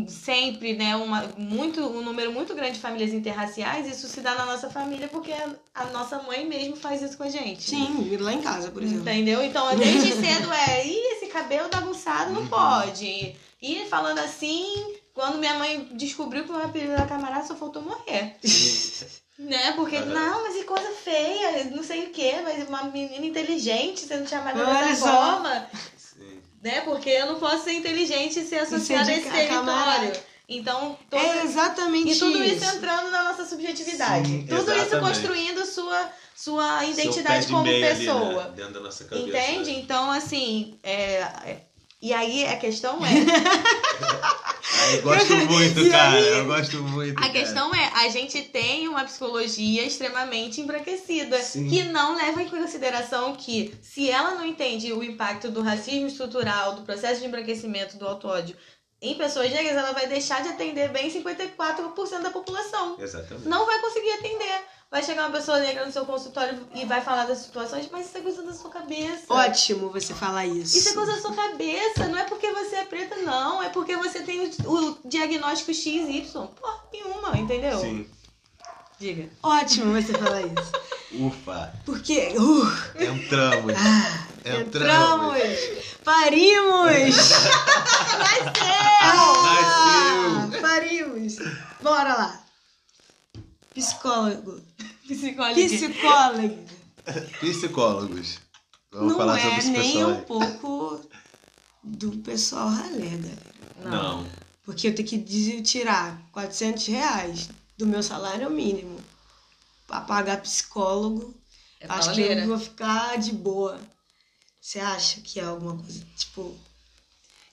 sempre, 0.08 0.74
né, 0.74 0.96
uma, 0.96 1.24
muito, 1.38 1.82
um 1.82 2.04
número 2.04 2.32
muito 2.32 2.54
grande 2.54 2.74
de 2.74 2.80
famílias 2.80 3.14
interraciais, 3.14 3.88
isso 3.88 4.08
se 4.08 4.22
dá 4.22 4.36
na 4.36 4.46
nossa 4.46 4.70
família 4.70 5.08
porque 5.08 5.32
a, 5.34 5.50
a 5.74 5.86
nossa 5.86 6.22
mãe 6.22 6.46
mesmo 6.46 6.76
faz 6.76 7.02
isso 7.02 7.18
com 7.18 7.24
a 7.24 7.30
gente. 7.30 7.64
Sim, 7.64 8.16
lá 8.20 8.32
em 8.34 8.42
casa, 8.42 8.70
por 8.70 8.84
exemplo. 8.84 9.02
Entendeu? 9.02 9.44
Então, 9.44 9.76
desde 9.76 10.12
cedo 10.14 10.54
é, 10.54 10.86
ih, 10.86 11.14
esse 11.16 11.28
cabelo 11.28 11.68
bagunçado 11.70 12.32
não 12.32 12.42
Uhum. 12.42 12.48
pode. 12.48 13.36
E 13.62 13.86
falando 13.90 14.20
assim, 14.20 14.96
quando 15.14 15.38
minha 15.38 15.56
mãe 15.56 15.90
descobriu 15.94 16.44
que 16.44 16.50
o 16.52 16.54
meu 16.56 16.66
apelido 16.66 16.94
era 16.94 17.06
camarada, 17.06 17.46
só 17.46 17.56
faltou 17.56 17.82
morrer. 17.82 18.36
Né? 19.40 19.72
Porque, 19.72 19.98
não, 19.98 20.44
mas 20.44 20.54
que 20.56 20.66
coisa 20.66 20.88
feia, 21.04 21.64
não 21.72 21.82
sei 21.82 22.04
o 22.06 22.10
quê, 22.12 22.36
mas 22.44 22.68
uma 22.70 22.84
menina 22.84 23.26
inteligente 23.26 24.02
sendo 24.02 24.30
chamada 24.30 24.64
dessa 24.64 24.96
só. 24.98 25.12
forma, 25.34 25.68
Sim. 25.98 26.40
né? 26.62 26.82
Porque 26.82 27.10
eu 27.10 27.26
não 27.26 27.40
posso 27.40 27.64
ser 27.64 27.72
inteligente 27.74 28.40
e 28.40 28.46
ser 28.46 28.60
associada 28.60 29.10
a 29.10 29.14
esse 29.16 29.24
território. 29.28 29.50
camarada. 29.50 30.24
Então, 30.48 30.96
todo- 31.10 31.20
É 31.20 31.44
exatamente 31.44 32.12
e 32.12 32.20
tudo 32.20 32.44
isso. 32.44 32.64
isso. 32.64 32.76
entrando 32.76 33.10
na 33.10 33.24
nossa 33.24 33.44
subjetividade. 33.44 34.28
Sim, 34.30 34.46
tudo 34.48 34.62
isso 34.62 34.72
exatamente. 34.74 35.00
construindo 35.08 35.66
sua, 35.66 36.10
sua 36.36 36.86
identidade 36.86 37.48
como 37.48 37.64
meia 37.64 37.90
ali, 37.90 38.06
pessoa. 38.06 38.44
né, 38.44 38.52
dentro 38.56 38.74
da 38.74 38.80
nossa 38.82 39.06
cabeça. 39.06 39.28
Entende? 39.28 39.72
Então, 39.72 40.12
assim, 40.12 40.78
é, 40.84 40.94
é- 41.46 41.62
e 42.00 42.14
aí 42.14 42.46
a 42.46 42.58
questão 42.58 43.00
é, 43.04 43.10
Eu 44.94 45.02
gosto 45.02 45.36
muito, 45.36 45.90
cara. 45.90 46.18
aí? 46.18 46.28
Eu 46.28 46.46
gosto 46.46 46.84
muito. 46.84 47.18
a 47.18 47.22
cara. 47.22 47.34
questão 47.34 47.74
é, 47.74 47.92
a 47.96 48.10
gente 48.10 48.42
tem 48.44 48.88
uma 48.88 49.04
psicologia 49.04 49.84
extremamente 49.84 50.62
embranquecida, 50.62 51.38
Sim. 51.42 51.68
que 51.68 51.84
não 51.84 52.16
leva 52.16 52.42
em 52.42 52.50
consideração 52.50 53.36
que 53.36 53.74
se 53.82 54.10
ela 54.10 54.36
não 54.36 54.46
entende 54.46 54.92
o 54.94 55.04
impacto 55.04 55.50
do 55.50 55.62
racismo 55.62 56.08
estrutural, 56.08 56.76
do 56.76 56.82
processo 56.84 57.22
de 57.22 57.28
embranquecimento, 57.28 57.98
do 57.98 58.08
auto-ódio 58.08 58.56
em 59.02 59.16
pessoas 59.16 59.50
negras, 59.50 59.76
ela 59.76 59.94
vai 59.94 60.08
deixar 60.08 60.44
de 60.44 60.50
atender 60.50 60.90
bem 60.90 61.10
54% 61.10 62.22
da 62.22 62.30
população. 62.30 62.98
Exatamente. 63.00 63.48
Não 63.48 63.66
vai 63.66 63.80
conseguir 63.80 64.12
atender. 64.12 64.62
Vai 64.92 65.02
chegar 65.02 65.24
uma 65.28 65.38
pessoa 65.38 65.58
negra 65.58 65.86
no 65.86 65.92
seu 65.92 66.06
consultório 66.06 66.68
e 66.76 66.86
vai 66.86 67.02
falar 67.02 67.26
das 67.26 67.40
situações, 67.40 67.88
mas 67.90 68.08
isso 68.08 68.18
é 68.18 68.22
coisa 68.22 68.44
da 68.44 68.54
sua 68.54 68.70
cabeça. 68.70 69.24
Ótimo 69.30 69.90
você 69.90 70.14
falar 70.14 70.46
isso. 70.46 70.78
Isso 70.78 70.90
é 70.90 70.94
coisa 70.94 71.14
da 71.14 71.22
sua 71.22 71.34
cabeça, 71.34 72.08
não 72.10 72.18
é 72.18 72.26
porque 72.26 72.52
você 72.52 72.76
é 72.76 72.84
preta, 72.84 73.16
não. 73.18 73.64
É 73.64 73.70
porque 73.70 73.96
você 73.96 74.20
tem 74.20 74.42
o, 74.42 74.72
o 74.72 74.98
diagnóstico 75.06 75.74
XY. 75.74 76.30
Porra 76.60 76.84
nenhuma, 76.92 77.38
entendeu? 77.38 77.80
Sim. 77.80 78.06
Diga. 79.00 79.30
Ótimo 79.42 79.94
você 79.94 80.14
falar 80.14 80.42
isso. 80.42 80.72
Ufa. 81.26 81.74
Porque. 81.86 82.34
Uh, 82.38 83.04
Entramos. 83.04 83.74
ah, 83.76 84.28
Entramos. 84.46 85.38
entramos! 85.38 85.98
Parimos! 86.04 87.16
Ah, 89.04 90.48
parimos! 90.62 91.36
Bora 91.82 92.14
lá! 92.14 92.44
Psicólogo. 93.74 94.62
Psicóloga. 95.08 95.56
Psicólogo. 95.56 96.66
Psicólogos. 97.40 98.40
Vamos 98.92 99.12
não 99.14 99.18
falar 99.18 99.40
é 99.40 99.42
sobre 99.42 99.64
nem 99.70 99.94
pessoal 99.94 100.12
um 100.12 100.22
pouco 100.22 101.02
do 101.84 102.12
pessoal 102.18 102.70
ralé, 102.70 103.18
galera. 103.18 103.52
Não. 103.84 104.28
Porque 104.64 104.88
eu 104.88 104.96
tenho 104.96 105.08
que 105.08 105.62
tirar 105.62 106.22
400 106.32 106.86
reais 106.88 107.50
do 107.78 107.88
meu 107.88 108.04
salário 108.04 108.50
mínimo 108.50 109.00
pra 109.88 110.02
pagar 110.02 110.42
psicólogo. 110.42 111.34
É 111.80 111.88
Acho 111.90 112.14
que 112.14 112.22
eu 112.22 112.48
vou 112.48 112.60
ficar 112.60 113.18
de 113.18 113.32
boa. 113.32 113.80
Você 114.62 114.80
acha 114.80 115.20
que 115.22 115.40
é 115.40 115.44
alguma 115.44 115.76
coisa, 115.76 116.06
tipo, 116.16 116.56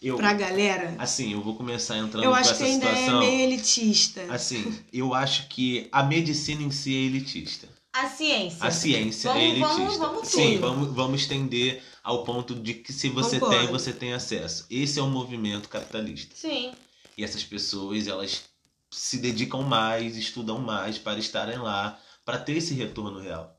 Eu, 0.00 0.16
pra 0.18 0.34
galera? 0.34 0.94
assim, 0.98 1.32
eu 1.32 1.40
vou 1.42 1.56
começar 1.56 1.96
entrando 1.96 2.22
Eu 2.22 2.30
com 2.30 2.36
acho 2.36 2.50
essa 2.50 2.64
que 2.64 2.70
ainda 2.70 2.86
situação. 2.86 3.22
é 3.22 3.26
meio 3.26 3.40
elitista. 3.40 4.22
Assim, 4.32 4.78
eu 4.92 5.14
acho 5.14 5.48
que 5.48 5.88
a 5.90 6.02
medicina 6.02 6.62
em 6.62 6.70
si 6.70 6.94
é 6.94 6.98
elitista. 7.06 7.68
A 7.94 8.08
ciência. 8.08 8.58
A 8.64 8.70
ciência 8.70 9.30
Vamos- 9.32 9.42
é 9.42 9.46
elitista. 9.48 9.74
vamos- 9.74 9.96
vamos 9.96 10.28
Sim, 10.28 10.52
tudo. 10.52 10.60
vamos, 10.60 10.94
vamos 10.94 11.20
estender 11.22 11.82
ao 12.04 12.22
ponto 12.24 12.54
de 12.54 12.74
que 12.74 12.92
se 12.92 13.08
você 13.08 13.40
Concordo. 13.40 13.58
tem, 13.64 13.72
você 13.72 13.92
tem 13.92 14.12
acesso. 14.12 14.66
Esse 14.70 14.98
é 14.98 15.02
o 15.02 15.08
movimento 15.08 15.68
capitalista. 15.68 16.36
Sim. 16.36 16.72
E 17.16 17.24
essas 17.24 17.42
pessoas, 17.42 18.06
elas 18.06 18.42
se 18.90 19.18
dedicam 19.18 19.62
mais, 19.62 20.16
estudam 20.16 20.58
mais 20.60 20.98
para 20.98 21.18
estarem 21.18 21.58
lá, 21.58 21.98
para 22.24 22.38
ter 22.38 22.58
esse 22.58 22.74
retorno 22.74 23.18
real. 23.18 23.57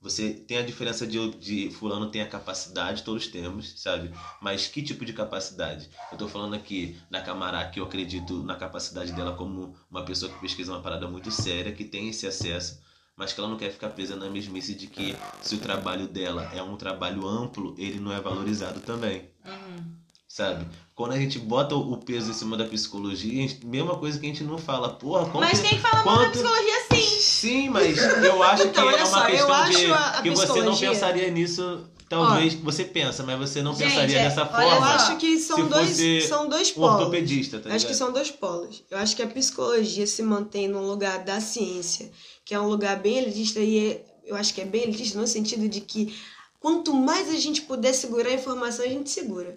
Você 0.00 0.30
tem 0.32 0.58
a 0.58 0.62
diferença 0.62 1.04
de, 1.06 1.30
de 1.36 1.70
fulano 1.70 2.08
tem 2.10 2.22
a 2.22 2.28
capacidade, 2.28 3.02
todos 3.02 3.26
temos, 3.26 3.80
sabe? 3.80 4.12
Mas 4.40 4.68
que 4.68 4.80
tipo 4.80 5.04
de 5.04 5.12
capacidade? 5.12 5.90
Eu 6.12 6.18
tô 6.18 6.28
falando 6.28 6.54
aqui 6.54 6.96
da 7.10 7.20
Camará, 7.20 7.68
que 7.68 7.80
eu 7.80 7.84
acredito 7.84 8.42
na 8.44 8.54
capacidade 8.54 9.12
dela 9.12 9.32
como 9.34 9.74
uma 9.90 10.04
pessoa 10.04 10.32
que 10.32 10.40
pesquisa 10.40 10.72
uma 10.72 10.80
parada 10.82 11.08
muito 11.08 11.30
séria, 11.32 11.72
que 11.72 11.84
tem 11.84 12.08
esse 12.08 12.26
acesso, 12.28 12.80
mas 13.16 13.32
que 13.32 13.40
ela 13.40 13.48
não 13.48 13.56
quer 13.56 13.72
ficar 13.72 13.88
presa 13.88 14.14
na 14.14 14.30
mesmice 14.30 14.72
de 14.74 14.86
que 14.86 15.16
se 15.42 15.56
o 15.56 15.58
trabalho 15.58 16.06
dela 16.06 16.48
é 16.54 16.62
um 16.62 16.76
trabalho 16.76 17.26
amplo, 17.26 17.74
ele 17.76 17.98
não 17.98 18.12
é 18.12 18.20
valorizado 18.20 18.80
também 18.80 19.28
Uhum. 19.44 19.84
sabe? 20.28 20.64
Quando 20.98 21.12
a 21.12 21.16
gente 21.16 21.38
bota 21.38 21.76
o 21.76 21.96
peso 21.96 22.32
em 22.32 22.34
cima 22.34 22.56
da 22.56 22.64
psicologia, 22.64 23.30
gente- 23.32 23.64
mesma 23.64 23.96
coisa 23.96 24.18
que 24.18 24.26
a 24.26 24.28
gente 24.28 24.42
não 24.42 24.58
fala, 24.58 24.88
porra, 24.94 25.26
como 25.26 25.38
Mas 25.44 25.60
que- 25.60 25.68
quem 25.68 25.78
fala 25.78 26.04
mal 26.04 26.16
da 26.18 26.24
quanto- 26.24 26.32
psicologia, 26.32 26.74
sim. 26.92 27.20
Sim, 27.20 27.68
mas 27.68 27.96
eu 28.24 28.42
acho 28.42 28.64
Então, 28.64 28.88
que 28.88 28.94
é 28.94 28.96
uma 28.96 29.06
só, 29.06 29.20
eu 29.20 29.26
questão 29.30 29.52
acho 29.54 29.78
de 29.78 29.92
a- 29.92 29.96
a 30.18 30.22
que 30.22 30.30
você 30.30 30.46
não 30.46 30.54
psicologia- 30.54 30.90
pensaria 30.90 31.30
nisso, 31.30 31.84
talvez 32.08 32.54
você 32.54 32.84
pensa, 32.84 33.22
mas 33.22 33.38
você 33.38 33.62
não 33.62 33.76
Gente, 33.76 33.90
pensaria 33.90 34.18
é- 34.18 34.24
dessa 34.24 34.40
olha 34.42 34.50
forma. 34.50 34.74
Eu 34.74 34.80
só, 34.80 34.88
acho 34.88 35.16
que 35.18 35.38
são 35.38 35.68
dois, 35.68 36.24
são 36.26 36.48
dois 36.48 36.70
um 36.70 36.74
polos. 36.74 36.94
ortopedista, 36.96 37.60
tá 37.60 37.72
Acho 37.72 37.86
que 37.86 37.94
são 37.94 38.12
dois 38.12 38.32
polos. 38.32 38.82
Eu 38.90 38.98
acho 38.98 39.14
que 39.14 39.22
a 39.22 39.28
psicologia 39.28 40.04
se 40.04 40.20
mantém 40.24 40.66
no 40.66 40.84
lugar 40.84 41.20
da 41.22 41.40
ciência, 41.40 42.10
que 42.44 42.52
é 42.52 42.58
um 42.60 42.66
lugar 42.68 42.96
bem 42.96 43.18
elitista, 43.18 43.60
e 43.60 43.88
é- 43.92 44.04
eu 44.26 44.34
acho 44.34 44.52
que 44.52 44.60
é 44.60 44.64
bem 44.64 44.82
elitista 44.82 45.16
no 45.20 45.28
sentido 45.28 45.68
de 45.68 45.80
que 45.80 46.12
quanto 46.58 46.92
mais 46.92 47.28
a 47.30 47.36
gente 47.36 47.60
puder 47.60 47.92
segurar 47.92 48.30
a 48.30 48.34
informação, 48.34 48.84
a 48.84 48.88
gente 48.88 49.08
segura. 49.10 49.56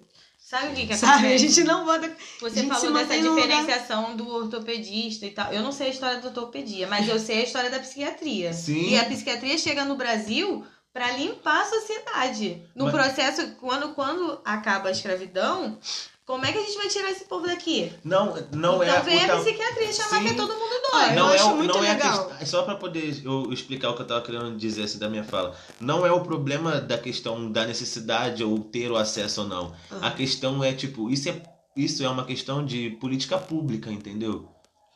Sabe 0.52 0.68
o 0.68 0.76
que, 0.76 0.86
que 0.88 0.98
Sabe? 0.98 1.14
A 1.14 1.18
acontece? 1.30 1.48
gente 1.48 1.64
não 1.64 1.86
bota. 1.86 2.14
Você 2.42 2.64
falou 2.68 2.92
dessa 2.94 3.16
num 3.16 3.30
lugar- 3.30 3.48
diferenciação 3.48 4.18
do 4.18 4.28
ortopedista 4.28 5.26
e 5.26 5.32
tal. 5.32 5.54
Eu 5.54 5.62
não 5.64 5.72
sei 5.72 5.88
a 5.88 5.92
história 5.92 6.20
da 6.20 6.28
ortopedia, 6.28 6.88
mas 6.88 7.08
eu 7.08 7.18
sei 7.18 7.40
a 7.40 7.44
história 7.44 7.70
da 7.70 7.80
psiquiatria. 7.80 8.52
Sim. 8.52 8.90
E 8.90 9.00
a 9.00 9.06
psiquiatria 9.06 9.58
chega 9.58 9.86
no 9.86 9.96
Brasil 9.96 10.66
para 10.92 11.10
limpar 11.12 11.62
a 11.62 11.66
sociedade. 11.70 12.62
No 12.76 12.84
Mas- 12.84 12.94
processo, 12.94 13.56
quando, 13.62 13.94
quando 13.94 14.42
acaba 14.44 14.90
a 14.90 14.92
escravidão, 14.92 15.80
como 16.26 16.46
é 16.46 16.52
que 16.52 16.58
a 16.60 16.62
gente 16.62 16.78
vai 16.78 16.88
tirar 16.88 17.12
esse 17.12 17.26
povo 17.26 17.46
daqui? 17.46 17.92
Não, 18.04 18.36
não 18.54 18.82
então 18.82 18.84
é 18.84 19.02
vem 19.02 19.18
o 19.20 19.24
a 19.24 19.28
ta- 19.28 19.38
psiquiatria 19.40 19.92
chamar 19.94 20.18
Sim. 20.20 20.24
que 20.24 20.30
é 20.30 20.34
todo 20.36 20.54
mundo 20.54 20.72
Ah, 20.94 20.98
doido. 21.00 21.10
eu 21.12 21.16
não 21.16 21.32
é, 21.32 21.36
acho 21.36 21.56
muito 21.56 21.74
não 21.74 21.84
é 21.84 21.90
a 21.90 21.94
legal. 21.94 22.26
questão. 22.28 22.46
Só 22.48 22.64
pra 22.64 22.76
poder 22.76 23.22
eu 23.26 23.52
explicar 23.52 23.90
o 23.90 23.96
que 23.96 24.02
eu 24.02 24.08
tava 24.08 24.22
querendo 24.22 24.56
dizer 24.58 24.84
assim, 24.84 24.98
da 25.00 25.10
minha 25.10 25.24
fala. 25.24 25.56
Não 25.80 26.06
é 26.06 26.12
o 26.12 26.22
problema 26.22 26.80
da 26.80 26.98
questão 26.98 27.52
da 27.52 27.66
necessidade 27.66 28.44
ou 28.44 28.58
ter 28.60 28.92
o 28.92 28.98
acesso 28.98 29.42
ou 29.42 29.48
não. 29.48 29.74
Ah. 29.92 30.08
A 30.08 30.12
questão 30.12 30.64
é, 30.64 30.72
tipo, 30.74 31.10
isso 31.10 31.28
é, 31.30 31.42
isso 31.76 32.04
é 32.04 32.10
uma 32.10 32.24
questão 32.26 32.64
de 32.66 32.92
política 32.92 33.38
pública, 33.38 33.92
entendeu? 33.92 34.48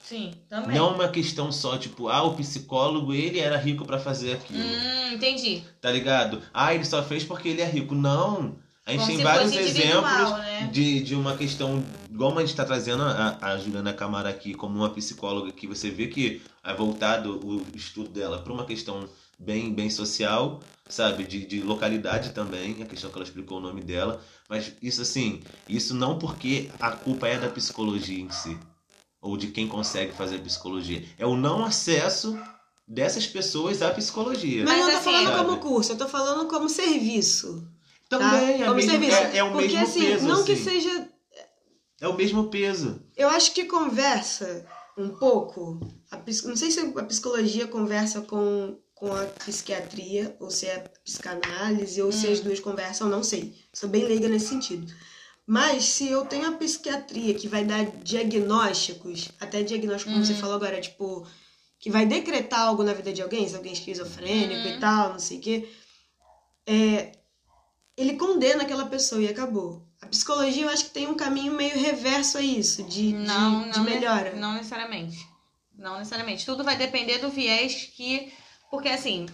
Sim, 0.02 0.32
também. 0.48 0.78
Não 0.78 0.94
uma 0.94 1.08
questão 1.08 1.52
só, 1.52 1.78
tipo, 1.80 2.08
ah, 2.10 2.22
o 2.24 2.36
psicólogo, 2.36 3.12
ele 3.12 3.40
era 3.40 3.58
rico 3.58 3.84
pra 3.86 3.98
fazer 3.98 4.34
aquilo. 4.34 4.60
Hum, 4.64 5.14
entendi. 5.14 5.64
Tá 5.82 5.90
ligado? 5.92 6.42
Ah, 6.54 6.76
ele 6.76 6.86
só 6.86 7.02
fez 7.02 7.24
porque 7.24 7.50
ele 7.50 7.62
é 7.62 7.66
rico. 7.66 7.96
Não! 7.96 8.64
A 8.86 8.92
gente 8.92 9.00
Como 9.02 9.16
tem 9.16 9.24
vários 9.24 9.52
exemplos 9.52 10.32
né? 10.38 10.70
de, 10.72 11.00
de 11.02 11.16
uma 11.16 11.36
questão, 11.36 11.84
igual 12.08 12.38
a 12.38 12.42
gente 12.42 12.52
está 12.52 12.64
trazendo 12.64 13.02
a, 13.02 13.38
a 13.42 13.58
Juliana 13.58 13.92
Camara 13.92 14.30
aqui 14.30 14.54
como 14.54 14.78
uma 14.78 14.92
psicóloga 14.92 15.52
que 15.52 15.66
você 15.66 15.90
vê 15.90 16.06
que 16.08 16.40
é 16.64 16.74
voltado 16.74 17.40
o 17.44 17.66
estudo 17.76 18.10
dela 18.10 18.38
para 18.38 18.54
uma 18.54 18.64
questão 18.64 19.10
bem, 19.40 19.74
bem 19.74 19.90
social, 19.90 20.60
sabe? 20.88 21.24
De, 21.24 21.48
de 21.48 21.62
localidade 21.62 22.30
também, 22.30 22.84
a 22.84 22.86
questão 22.86 23.10
que 23.10 23.18
ela 23.18 23.26
explicou 23.26 23.58
o 23.58 23.62
nome 23.62 23.82
dela. 23.82 24.22
Mas 24.48 24.74
isso 24.80 25.02
assim, 25.02 25.42
isso 25.68 25.96
não 25.96 26.20
porque 26.20 26.70
a 26.80 26.92
culpa 26.92 27.28
é 27.28 27.40
da 27.40 27.50
psicologia 27.50 28.22
em 28.22 28.30
si, 28.30 28.56
ou 29.20 29.36
de 29.36 29.48
quem 29.48 29.68
consegue 29.68 30.14
fazer 30.14 30.38
psicologia. 30.40 31.04
É 31.18 31.26
o 31.26 31.36
não 31.36 31.66
acesso 31.66 32.38
dessas 32.88 33.26
pessoas 33.26 33.82
à 33.82 33.90
psicologia. 33.90 34.64
Mas, 34.64 34.78
Mas 34.78 34.80
eu 34.80 34.86
não 34.86 34.92
tô 34.92 34.98
assim, 34.98 35.12
falando 35.12 35.26
sabe? 35.26 35.50
como 35.50 35.58
curso, 35.60 35.92
eu 35.92 35.98
tô 35.98 36.08
falando 36.08 36.48
como 36.48 36.70
serviço. 36.70 37.68
Tá? 38.20 38.32
Também 38.32 38.62
é, 38.62 38.66
como 38.66 38.76
mesmo, 38.76 38.92
serviço. 38.92 39.18
é, 39.18 39.38
é 39.38 39.44
o 39.44 39.52
Porque 39.52 39.68
mesmo 39.68 39.84
assim, 39.84 40.02
peso. 40.02 40.28
não 40.28 40.44
que 40.44 40.52
assim. 40.54 40.64
seja. 40.64 41.10
É 42.02 42.08
o 42.08 42.14
mesmo 42.16 42.50
peso. 42.50 43.02
Eu 43.16 43.30
acho 43.30 43.54
que 43.54 43.66
conversa 43.66 44.66
um 44.98 45.10
pouco. 45.10 45.80
a 46.12 46.18
não 46.48 46.56
sei 46.56 46.72
se 46.72 46.80
a 46.80 47.04
psicologia 47.04 47.68
conversa 47.68 48.22
com, 48.22 48.78
com 48.94 49.14
a 49.14 49.26
psiquiatria, 49.26 50.36
ou 50.40 50.50
se 50.50 50.66
é 50.66 50.80
psicanálise, 51.04 52.02
ou 52.02 52.12
se 52.12 52.28
as 52.28 52.40
duas 52.40 52.60
conversam, 52.60 53.10
não 53.10 53.24
sei. 53.24 53.56
Sou 53.74 53.90
bem 53.90 54.04
leiga 54.04 54.28
nesse 54.28 54.48
sentido. 54.48 54.92
Mas 55.48 55.86
se 55.86 56.10
eu 56.10 56.26
tenho 56.26 56.48
a 56.48 56.54
psiquiatria 56.54 57.34
que 57.36 57.48
vai 57.48 57.64
dar 57.64 57.86
diagnósticos, 57.86 59.30
até 59.40 59.62
diagnóstico, 59.62 60.12
como 60.12 60.26
você 60.26 60.34
falou 60.34 60.56
agora, 60.56 60.82
tipo, 60.82 61.26
que 61.80 61.92
vai 61.92 62.06
decretar 62.06 62.62
algo 62.62 62.84
na 62.84 62.94
vida 62.94 63.14
de 63.14 63.22
alguém, 63.22 63.48
se 63.48 63.56
alguém 63.56 63.72
é 63.72 63.76
esquizofrênico 63.76 64.68
e 64.68 64.80
tal, 64.80 65.12
não 65.12 65.20
sei 65.20 65.38
o 65.38 65.42
quê, 65.42 65.70
é, 66.66 67.12
ele 67.98 68.16
condena 68.18 68.64
aquela 68.64 68.86
pessoa 68.88 69.22
e 69.22 69.28
acabou. 69.28 69.86
A 70.02 70.08
psicologia 70.08 70.64
eu 70.64 70.70
acho 70.70 70.86
que 70.86 70.92
tem 70.92 71.08
um 71.08 71.16
caminho 71.16 71.54
meio 71.54 71.78
reverso 71.80 72.38
a 72.38 72.42
isso, 72.42 72.84
de, 72.84 73.12
de- 73.12 73.14
Não, 73.14 73.70
de, 73.70 73.78
não, 73.78 73.84
melhora. 73.84 74.34
Não 74.36 74.54
necessariamente. 74.54 75.18
Não 75.78 75.98
necessariamente. 75.98 76.46
Tudo 76.46 76.64
vai 76.64 76.76
depender 76.76 77.18
do 77.20 77.30
viés 77.30 77.90
que. 77.96 78.32
Porque 78.70 78.90
assim, 78.90 79.26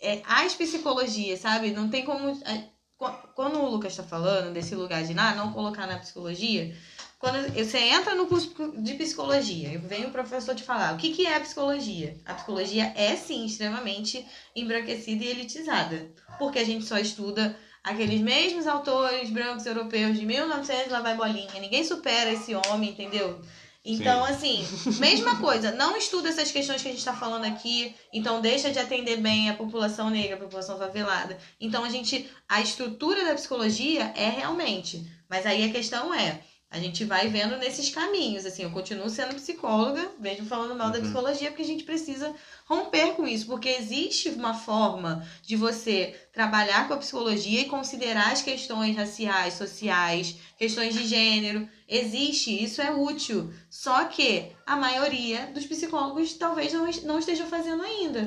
é, 0.00 0.22
as 0.24 0.54
psicologias, 0.54 1.40
sabe? 1.40 1.70
Não 1.70 1.88
tem 1.88 2.04
como. 2.04 2.28
é, 2.44 2.64
qu- 2.98 3.10
Quando 3.34 3.58
o 3.58 3.68
Lucas 3.70 3.96
tá 3.96 4.02
falando 4.02 4.52
desse 4.52 4.74
lugar 4.74 5.02
de 5.04 5.18
ah, 5.18 5.34
não 5.34 5.52
colocar 5.52 5.86
na 5.86 5.98
psicologia, 5.98 6.76
quando 7.18 7.52
você 7.54 7.78
entra 7.78 8.14
no 8.14 8.26
curso 8.26 8.54
de 8.78 8.94
psicologia, 8.94 9.78
vem 9.80 10.04
o 10.06 10.10
professor 10.10 10.54
te 10.54 10.62
falar 10.62 10.94
o 10.94 10.98
que, 10.98 11.12
que 11.14 11.26
é 11.26 11.34
a 11.36 11.40
psicologia. 11.40 12.16
A 12.26 12.34
psicologia 12.34 12.92
é 12.96 13.16
sim 13.16 13.46
extremamente 13.46 14.24
embranquecida 14.54 15.24
e 15.24 15.28
elitizada. 15.28 16.10
Porque 16.38 16.58
a 16.58 16.64
gente 16.64 16.84
só 16.84 16.98
estuda 16.98 17.58
aqueles 17.86 18.20
mesmos 18.20 18.66
autores 18.66 19.30
brancos 19.30 19.64
europeus 19.64 20.18
de 20.18 20.26
1900, 20.26 20.90
lá 20.90 21.00
vai 21.00 21.14
bolinha. 21.14 21.60
Ninguém 21.60 21.84
supera 21.84 22.32
esse 22.32 22.52
homem, 22.52 22.90
entendeu? 22.90 23.40
Então, 23.84 24.24
assim, 24.24 24.66
mesma 24.98 25.38
coisa, 25.38 25.70
não 25.70 25.96
estuda 25.96 26.28
essas 26.28 26.50
questões 26.50 26.82
que 26.82 26.88
a 26.88 26.90
gente 26.90 26.98
está 26.98 27.12
falando 27.12 27.44
aqui, 27.44 27.94
então 28.12 28.40
deixa 28.40 28.72
de 28.72 28.80
atender 28.80 29.18
bem 29.18 29.48
a 29.48 29.54
população 29.54 30.10
negra, 30.10 30.34
a 30.34 30.40
população 30.40 30.76
favelada. 30.76 31.38
Então, 31.60 31.84
a 31.84 31.88
gente, 31.88 32.28
a 32.48 32.60
estrutura 32.60 33.24
da 33.24 33.34
psicologia 33.34 34.12
é 34.16 34.28
realmente, 34.28 35.08
mas 35.30 35.46
aí 35.46 35.62
a 35.62 35.72
questão 35.72 36.12
é, 36.12 36.40
a 36.68 36.78
gente 36.80 37.04
vai 37.04 37.28
vendo 37.28 37.56
nesses 37.58 37.90
caminhos, 37.90 38.44
assim, 38.44 38.64
eu 38.64 38.70
continuo 38.70 39.08
sendo 39.08 39.34
psicóloga, 39.36 40.10
mesmo 40.18 40.46
falando 40.46 40.74
mal 40.74 40.90
da 40.90 40.98
Uhum. 40.98 41.04
psicologia, 41.04 41.48
porque 41.50 41.62
a 41.62 41.66
gente 41.66 41.84
precisa 41.84 42.34
romper 42.66 43.12
com 43.14 43.26
isso, 43.26 43.46
porque 43.46 43.68
existe 43.68 44.30
uma 44.30 44.52
forma 44.52 45.26
de 45.42 45.54
você 45.54 46.14
trabalhar 46.32 46.88
com 46.88 46.94
a 46.94 46.98
psicologia 46.98 47.60
e 47.60 47.66
considerar 47.66 48.32
as 48.32 48.42
questões 48.42 48.96
raciais, 48.96 49.54
sociais, 49.54 50.36
questões 50.58 50.92
de 50.94 51.06
gênero. 51.06 51.68
Existe, 51.88 52.62
isso 52.62 52.82
é 52.82 52.90
útil. 52.90 53.52
Só 53.70 54.04
que 54.06 54.50
a 54.66 54.74
maioria 54.74 55.46
dos 55.54 55.64
psicólogos 55.66 56.34
talvez 56.34 56.72
não, 56.72 56.88
est- 56.88 57.04
não 57.04 57.18
estejam 57.20 57.46
fazendo 57.46 57.82
ainda. 57.84 58.26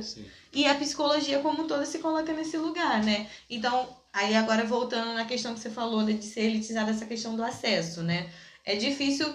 E 0.54 0.66
a 0.66 0.74
psicologia 0.76 1.40
como 1.40 1.64
um 1.64 1.68
todo 1.68 1.86
se 1.86 2.00
coloca 2.00 2.32
nesse 2.34 2.58
lugar, 2.58 3.04
né? 3.04 3.28
Então, 3.50 3.99
aí 4.14 4.36
agora 4.36 4.66
voltando 4.66 5.14
na 5.14 5.26
questão 5.26 5.54
que 5.54 5.60
você 5.60 5.70
falou 5.70 6.04
de 6.04 6.22
ser 6.24 6.42
elitizada 6.42 6.92
essa 6.92 7.06
questão 7.06 7.36
do 7.36 7.44
acesso, 7.44 8.04
né? 8.04 8.30
É 8.66 8.76
difícil. 8.76 9.28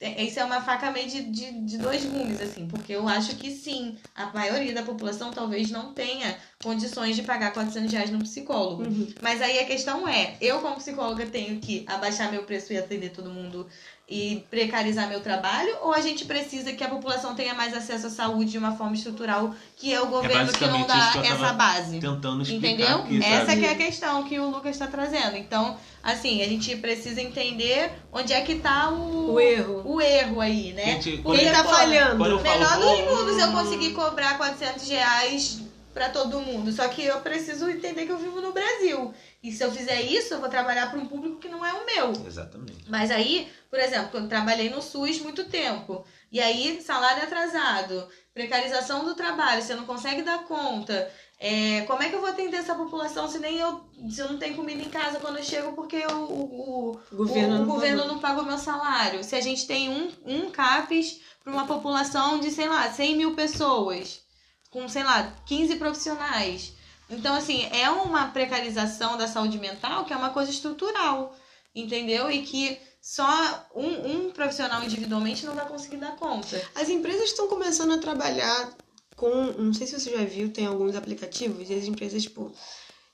é- 0.00 0.24
Isso 0.24 0.38
é 0.38 0.44
uma 0.44 0.60
faca 0.60 0.90
meio 0.90 1.08
de, 1.08 1.22
de, 1.30 1.60
de 1.64 1.78
dois 1.78 2.04
gumes, 2.04 2.40
assim, 2.40 2.68
porque 2.68 2.92
eu 2.92 3.08
acho 3.08 3.36
que 3.36 3.50
sim, 3.50 3.96
a 4.14 4.26
maioria 4.26 4.74
da 4.74 4.82
população 4.82 5.32
talvez 5.32 5.70
não 5.70 5.94
tenha 5.94 6.36
condições 6.62 7.16
de 7.16 7.22
pagar 7.22 7.52
400 7.52 7.90
reais 7.92 8.10
no 8.10 8.18
psicólogo. 8.18 8.82
Uhum. 8.82 9.08
Mas 9.22 9.40
aí 9.40 9.58
a 9.58 9.64
questão 9.66 10.06
é, 10.06 10.36
eu 10.40 10.60
como 10.60 10.76
psicóloga 10.76 11.26
tenho 11.26 11.58
que 11.60 11.84
abaixar 11.88 12.30
meu 12.30 12.44
preço 12.44 12.72
e 12.72 12.78
atender 12.78 13.10
todo 13.10 13.30
mundo 13.30 13.66
e 14.08 14.44
precarizar 14.48 15.08
meu 15.08 15.20
trabalho? 15.20 15.76
Ou 15.82 15.92
a 15.92 16.00
gente 16.00 16.24
precisa 16.24 16.72
que 16.72 16.84
a 16.84 16.88
população 16.88 17.34
tenha 17.34 17.54
mais 17.54 17.76
acesso 17.76 18.06
à 18.06 18.10
saúde 18.10 18.52
de 18.52 18.58
uma 18.58 18.76
forma 18.76 18.94
estrutural, 18.94 19.52
que 19.76 19.92
é 19.92 20.00
o 20.00 20.06
governo 20.06 20.52
que 20.52 20.66
não 20.66 20.86
dá 20.86 21.10
que 21.12 21.18
eu 21.18 21.24
essa 21.24 21.52
base? 21.52 21.98
Tentando 21.98 22.42
explicar 22.42 22.68
Entendeu? 22.68 22.98
aqui, 22.98 23.24
Essa 23.24 23.56
que 23.56 23.64
é 23.64 23.70
a 23.72 23.74
questão 23.74 24.22
que 24.22 24.38
o 24.38 24.48
Lucas 24.48 24.70
está 24.72 24.86
trazendo. 24.86 25.36
Então, 25.36 25.76
assim, 26.02 26.40
a 26.40 26.46
gente 26.46 26.76
precisa 26.76 27.20
entender 27.20 27.90
onde 28.12 28.32
é 28.32 28.40
que 28.42 28.54
tá 28.56 28.90
o, 28.90 29.32
O 29.32 29.40
erro. 29.40 29.82
o 29.84 30.00
erro 30.00 30.40
aí, 30.40 30.72
né? 30.72 30.84
Gente, 30.84 31.18
Porque 31.18 31.40
Quem 31.40 31.52
tá 31.52 31.64
pô, 31.64 31.70
falhando? 31.70 32.24
Eu 32.24 32.38
falo, 32.38 32.58
Melhor 32.58 32.78
dos 32.78 33.12
mundos 33.12 33.38
eu 33.38 33.50
conseguir 33.50 33.92
cobrar 33.92 34.38
400 34.38 34.88
reais 34.88 35.62
pra 35.92 36.10
todo 36.10 36.40
mundo. 36.40 36.70
Só 36.70 36.86
que 36.88 37.02
eu 37.02 37.18
preciso 37.20 37.68
entender 37.70 38.04
que 38.04 38.12
eu 38.12 38.18
vivo 38.18 38.40
no 38.40 38.52
Brasil. 38.52 39.12
E 39.46 39.52
se 39.52 39.62
eu 39.62 39.70
fizer 39.70 40.00
isso, 40.02 40.34
eu 40.34 40.40
vou 40.40 40.48
trabalhar 40.48 40.90
para 40.90 40.98
um 40.98 41.06
público 41.06 41.38
que 41.38 41.48
não 41.48 41.64
é 41.64 41.72
o 41.72 41.86
meu. 41.86 42.26
Exatamente. 42.26 42.84
Mas 42.88 43.10
aí, 43.12 43.48
por 43.70 43.78
exemplo, 43.78 44.18
eu 44.18 44.28
trabalhei 44.28 44.68
no 44.70 44.82
SUS 44.82 45.20
muito 45.20 45.44
tempo. 45.44 46.04
E 46.32 46.40
aí, 46.40 46.82
salário 46.82 47.22
atrasado, 47.22 48.08
precarização 48.34 49.04
do 49.04 49.14
trabalho, 49.14 49.62
você 49.62 49.74
não 49.76 49.86
consegue 49.86 50.22
dar 50.22 50.44
conta. 50.44 51.10
É, 51.38 51.82
como 51.82 52.02
é 52.02 52.08
que 52.08 52.14
eu 52.16 52.20
vou 52.20 52.30
atender 52.30 52.56
essa 52.56 52.74
população 52.74 53.28
se 53.28 53.38
nem 53.38 53.58
eu, 53.58 53.84
se 54.10 54.20
eu 54.20 54.28
não 54.32 54.38
tenho 54.38 54.56
comida 54.56 54.82
em 54.82 54.88
casa 54.88 55.20
quando 55.20 55.36
eu 55.38 55.44
chego 55.44 55.72
porque 55.74 55.96
eu- 55.96 56.22
o, 56.22 56.98
O 57.12 57.16
governo 57.16 57.54
o, 57.56 57.58
não 57.58 57.66
governo 57.66 57.98
pagou. 58.02 58.14
não 58.14 58.20
paga 58.20 58.40
o 58.42 58.46
meu 58.46 58.58
salário. 58.58 59.22
Se 59.22 59.36
a 59.36 59.40
gente 59.40 59.66
tem 59.66 59.88
um, 59.90 60.10
um 60.24 60.50
CAPES 60.50 61.20
para 61.44 61.52
uma 61.52 61.66
população 61.66 62.40
de, 62.40 62.50
sei 62.50 62.68
lá, 62.68 62.90
100 62.90 63.16
mil 63.16 63.34
pessoas, 63.36 64.22
com, 64.70 64.88
sei 64.88 65.04
lá, 65.04 65.32
15 65.46 65.76
profissionais. 65.76 66.74
Então, 67.08 67.34
assim, 67.34 67.64
é 67.72 67.88
uma 67.88 68.28
precarização 68.28 69.16
da 69.16 69.28
saúde 69.28 69.58
mental 69.58 70.04
que 70.04 70.12
é 70.12 70.16
uma 70.16 70.30
coisa 70.30 70.50
estrutural, 70.50 71.36
entendeu? 71.74 72.30
E 72.30 72.42
que 72.42 72.78
só 73.00 73.68
um, 73.74 74.26
um 74.26 74.30
profissional 74.32 74.82
individualmente 74.82 75.46
não 75.46 75.54
vai 75.54 75.68
conseguir 75.68 75.98
dar 75.98 76.16
conta. 76.16 76.60
As 76.74 76.88
empresas 76.88 77.30
estão 77.30 77.46
começando 77.46 77.92
a 77.92 77.98
trabalhar 77.98 78.76
com. 79.14 79.30
Não 79.58 79.72
sei 79.72 79.86
se 79.86 79.98
você 79.98 80.10
já 80.10 80.24
viu, 80.24 80.52
tem 80.52 80.66
alguns 80.66 80.96
aplicativos, 80.96 81.70
e 81.70 81.74
as 81.74 81.84
empresas, 81.84 82.24
tipo, 82.24 82.52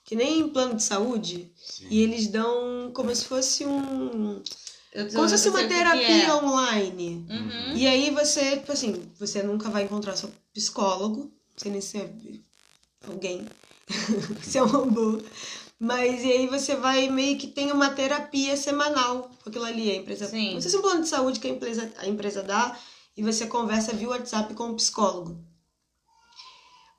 que 0.05 0.17
nem 0.17 0.49
plano 0.49 0.77
de 0.77 0.83
saúde, 0.83 1.53
Sim. 1.57 1.87
e 1.91 2.03
eles 2.03 2.27
dão 2.27 2.91
como 2.95 3.15
se 3.15 3.25
fosse 3.27 3.67
um. 3.67 4.43
Eu, 4.93 5.11
Como 5.11 5.27
se 5.27 5.35
fosse 5.37 5.49
uma 5.49 5.65
terapia 5.65 6.27
é. 6.27 6.35
online. 6.35 7.27
Uhum. 7.31 7.77
E 7.77 7.87
aí 7.87 8.11
você, 8.11 8.59
tipo 8.59 8.73
assim, 8.73 9.11
você 9.19 9.43
nunca 9.43 9.71
vai 9.71 9.85
encontrar 9.85 10.17
seu 10.17 10.31
psicólogo, 10.53 11.25
não 11.25 11.57
sei 11.57 11.73
nem 11.73 11.81
se 11.81 11.97
alguém, 13.09 13.47
se 14.43 14.59
é 14.59 14.63
um 14.63 14.67
robô. 14.67 15.21
Mas 15.79 16.23
e 16.23 16.31
aí 16.31 16.47
você 16.47 16.77
vai 16.77 17.09
meio 17.09 17.37
que 17.37 17.49
tem 17.49 17.73
uma 17.73 17.91
terapia 17.91 18.57
semanal 18.57 19.31
com 19.43 19.51
aquilo 19.51 19.65
ali. 19.65 19.91
A 19.91 19.97
empresa. 19.97 20.27
Sim. 20.29 20.49
Como 20.51 20.61
se 20.63 20.69
fosse 20.69 20.77
um 20.77 20.83
plano 20.83 21.03
de 21.03 21.09
saúde 21.09 21.41
que 21.41 21.49
a 21.49 21.51
empresa, 21.51 21.93
a 21.99 22.07
empresa 22.07 22.43
dá 22.43 22.77
e 23.17 23.23
você 23.23 23.47
conversa 23.47 23.93
via 23.93 24.09
WhatsApp 24.09 24.55
com 24.55 24.71
o 24.71 24.75
psicólogo. 24.77 25.37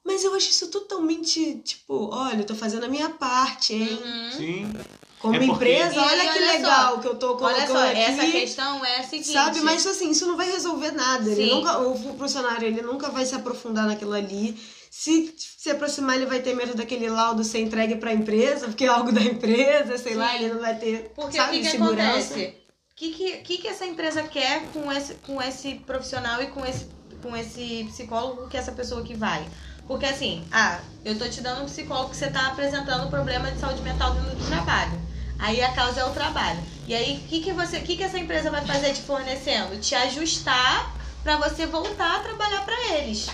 Mas 0.06 0.24
eu 0.24 0.36
acho 0.36 0.50
isso 0.50 0.68
totalmente, 0.68 1.60
tipo, 1.64 2.10
olha, 2.14 2.40
eu 2.42 2.46
tô 2.46 2.54
fazendo 2.56 2.84
a 2.84 2.90
minha 2.90 3.10
parte, 3.10 3.74
hein? 3.74 4.00
Uhum. 4.04 4.32
Sim. 4.38 4.74
Como 5.20 5.36
É 5.36 5.40
porque- 5.40 5.54
empresa, 5.54 6.02
olha 6.02 6.22
que 6.34 6.40
olha 6.40 6.52
legal 6.52 7.00
que 7.00 7.08
eu 7.08 7.16
tô 7.16 7.38
colocando 7.38 7.56
Olha 7.56 7.68
só, 7.68 7.88
aqui. 7.90 8.00
essa 8.00 8.26
questão 8.30 8.84
é 8.84 8.98
a 9.00 9.04
seguinte. 9.04 9.32
Sabe, 9.32 9.62
mas 9.62 9.88
assim, 9.88 10.10
isso 10.12 10.28
não 10.28 10.36
vai 10.36 10.52
resolver 10.52 10.92
nada. 10.92 11.30
Ele 11.30 11.50
nunca, 11.50 11.80
o 11.80 12.18
funcionário 12.18 12.68
ele 12.68 12.82
nunca 12.82 13.10
vai 13.10 13.26
se 13.26 13.34
aprofundar 13.34 13.88
naquilo 13.88 14.12
ali. 14.12 14.60
Se 14.96 15.34
se 15.36 15.72
aproximar, 15.72 16.18
ele 16.18 16.28
vai 16.28 16.40
ter 16.40 16.54
medo 16.54 16.76
daquele 16.76 17.10
laudo 17.10 17.44
ser 17.44 17.62
entregue 17.62 17.96
pra 17.96 18.14
empresa, 18.14 18.68
porque 18.68 18.86
é 18.86 18.90
algo 18.90 19.12
da 19.12 19.22
empresa, 19.22 19.98
sei 19.98 20.14
lá, 20.14 20.30
Sim. 20.30 20.36
ele 20.36 20.54
não 20.54 20.62
vai 20.62 20.76
ter 20.76 21.12
Porque 21.16 21.36
sabe, 21.36 21.50
o 21.50 21.54
que, 21.54 21.66
que 21.66 21.72
segurança. 21.72 22.34
acontece? 22.36 22.58
O 22.92 22.96
que, 22.96 23.10
que, 23.12 23.38
que, 23.38 23.58
que 23.58 23.68
essa 23.68 23.88
empresa 23.88 24.22
quer 24.22 24.62
com 24.72 24.92
esse, 24.92 25.16
com 25.16 25.42
esse 25.42 25.76
profissional 25.80 26.44
e 26.44 26.48
com 26.48 26.64
esse, 26.64 26.88
com 27.24 27.36
esse 27.36 27.86
psicólogo 27.90 28.48
que 28.48 28.56
essa 28.56 28.72
pessoa 28.72 29.04
que 29.04 29.16
vai? 29.16 29.44
Porque 29.88 30.06
assim, 30.06 30.46
ah, 30.52 30.80
eu 31.04 31.18
tô 31.18 31.28
te 31.28 31.42
dando 31.42 31.64
um 31.64 31.66
psicólogo 31.66 32.12
que 32.12 32.18
você 32.18 32.30
tá 32.30 32.50
apresentando 32.50 33.08
um 33.08 33.10
problema 33.10 33.52
de 33.52 33.60
saúde 33.60 33.82
mental 33.82 34.14
dentro 34.14 34.36
do 34.36 34.46
trabalho. 34.46 35.02
Aí 35.40 35.60
a 35.64 35.74
causa 35.74 36.02
é 36.02 36.06
o 36.06 36.12
trabalho. 36.12 36.64
E 36.88 36.94
aí, 36.94 37.18
o 37.18 37.28
que, 37.28 37.42
que, 37.42 37.52
você, 37.52 37.80
que, 37.80 37.98
que 37.98 38.04
essa 38.04 38.20
empresa 38.20 38.52
vai 38.52 38.64
fazer 38.64 38.94
te 38.94 39.02
fornecendo? 39.02 39.76
Te 39.80 39.96
ajustar 39.96 40.96
pra 41.24 41.38
você 41.38 41.66
voltar 41.66 42.18
a 42.18 42.20
trabalhar 42.20 42.64
pra 42.64 42.94
eles. 42.94 43.28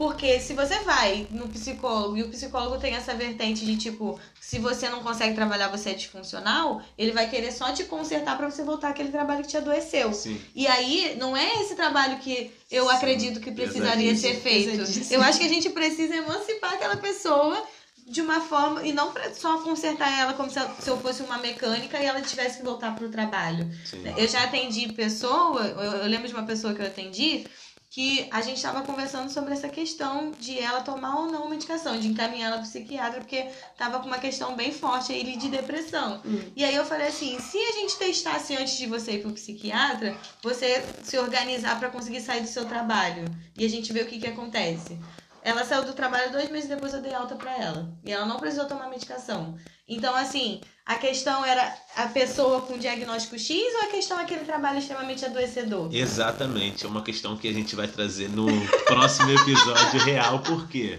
Porque 0.00 0.40
se 0.40 0.54
você 0.54 0.78
vai 0.78 1.26
no 1.30 1.46
psicólogo 1.46 2.16
e 2.16 2.22
o 2.22 2.30
psicólogo 2.30 2.78
tem 2.78 2.94
essa 2.94 3.12
vertente 3.12 3.66
de 3.66 3.76
tipo, 3.76 4.18
se 4.40 4.58
você 4.58 4.88
não 4.88 5.02
consegue 5.02 5.34
trabalhar, 5.34 5.68
você 5.68 5.90
é 5.90 5.92
disfuncional, 5.92 6.80
ele 6.96 7.12
vai 7.12 7.28
querer 7.28 7.52
só 7.52 7.70
te 7.70 7.84
consertar 7.84 8.34
pra 8.38 8.50
você 8.50 8.62
voltar 8.64 8.88
àquele 8.88 9.10
trabalho 9.10 9.42
que 9.42 9.48
te 9.48 9.58
adoeceu. 9.58 10.10
Sim. 10.14 10.40
E 10.54 10.66
aí, 10.66 11.16
não 11.20 11.36
é 11.36 11.60
esse 11.60 11.74
trabalho 11.74 12.18
que 12.20 12.50
eu 12.70 12.88
Sim, 12.88 12.94
acredito 12.94 13.40
que 13.40 13.50
precisaria 13.52 14.16
ser 14.16 14.36
feito. 14.40 14.70
pesadíssimo. 14.70 15.16
Eu 15.16 15.22
acho 15.22 15.38
que 15.38 15.44
a 15.44 15.50
gente 15.50 15.68
precisa 15.68 16.16
emancipar 16.16 16.72
aquela 16.72 16.96
pessoa 16.96 17.62
de 18.06 18.22
uma 18.22 18.40
forma, 18.40 18.82
e 18.82 18.94
não 18.94 19.12
pra 19.12 19.34
só 19.34 19.58
consertar 19.58 20.18
ela 20.18 20.32
como 20.32 20.50
se 20.50 20.58
eu, 20.58 20.68
se 20.80 20.88
eu 20.88 20.96
fosse 20.96 21.22
uma 21.22 21.36
mecânica 21.36 21.98
e 22.00 22.06
ela 22.06 22.22
tivesse 22.22 22.56
que 22.56 22.64
voltar 22.64 22.96
pro 22.96 23.10
trabalho. 23.10 23.70
Sim. 23.84 24.02
Eu 24.16 24.26
já 24.26 24.44
atendi 24.44 24.90
pessoa, 24.94 25.60
eu, 25.60 25.92
eu 26.02 26.08
lembro 26.08 26.26
de 26.26 26.32
uma 26.32 26.46
pessoa 26.46 26.72
que 26.72 26.80
eu 26.80 26.86
atendi 26.86 27.44
que 27.90 28.28
a 28.30 28.40
gente 28.40 28.56
estava 28.56 28.82
conversando 28.82 29.28
sobre 29.30 29.52
essa 29.52 29.68
questão 29.68 30.30
de 30.38 30.56
ela 30.60 30.80
tomar 30.80 31.16
ou 31.16 31.26
não 31.26 31.50
medicação, 31.50 31.98
de 31.98 32.06
encaminhar 32.06 32.46
ela 32.46 32.58
para 32.58 32.66
psiquiatra, 32.66 33.20
porque 33.20 33.48
tava 33.76 33.98
com 33.98 34.06
uma 34.06 34.20
questão 34.20 34.54
bem 34.54 34.70
forte 34.70 35.12
aí 35.12 35.36
de 35.36 35.48
depressão. 35.48 36.22
Hum. 36.24 36.40
E 36.54 36.64
aí 36.64 36.76
eu 36.76 36.84
falei 36.84 37.08
assim, 37.08 37.36
se 37.40 37.58
a 37.58 37.72
gente 37.72 37.98
testasse 37.98 38.56
antes 38.56 38.78
de 38.78 38.86
você 38.86 39.14
ir 39.14 39.22
pro 39.22 39.32
psiquiatra, 39.32 40.16
você 40.40 40.84
se 41.02 41.18
organizar 41.18 41.80
para 41.80 41.90
conseguir 41.90 42.20
sair 42.20 42.42
do 42.42 42.46
seu 42.46 42.64
trabalho 42.64 43.24
e 43.58 43.64
a 43.64 43.68
gente 43.68 43.92
ver 43.92 44.04
o 44.04 44.06
que 44.06 44.20
que 44.20 44.28
acontece. 44.28 44.96
Ela 45.42 45.64
saiu 45.64 45.84
do 45.84 45.92
trabalho 45.92 46.30
dois 46.30 46.48
meses 46.48 46.68
depois 46.68 46.94
eu 46.94 47.00
dei 47.00 47.12
alta 47.12 47.34
para 47.34 47.56
ela. 47.56 47.92
E 48.04 48.12
ela 48.12 48.26
não 48.26 48.38
precisou 48.38 48.66
tomar 48.66 48.88
medicação. 48.88 49.56
Então, 49.88 50.14
assim, 50.14 50.60
a 50.90 50.96
questão 50.96 51.44
era 51.44 51.72
a 51.94 52.08
pessoa 52.08 52.62
com 52.62 52.76
diagnóstico 52.76 53.38
X 53.38 53.56
ou 53.74 53.82
a 53.82 53.92
questão 53.92 54.18
é 54.18 54.22
aquele 54.22 54.44
trabalho 54.44 54.80
extremamente 54.80 55.24
adoecedor? 55.24 55.88
Exatamente, 55.94 56.84
é 56.84 56.88
uma 56.88 57.00
questão 57.00 57.36
que 57.36 57.46
a 57.46 57.52
gente 57.52 57.76
vai 57.76 57.86
trazer 57.86 58.28
no 58.28 58.48
próximo 58.86 59.30
episódio 59.30 60.00
real, 60.02 60.40
por 60.40 60.66
quê? 60.66 60.98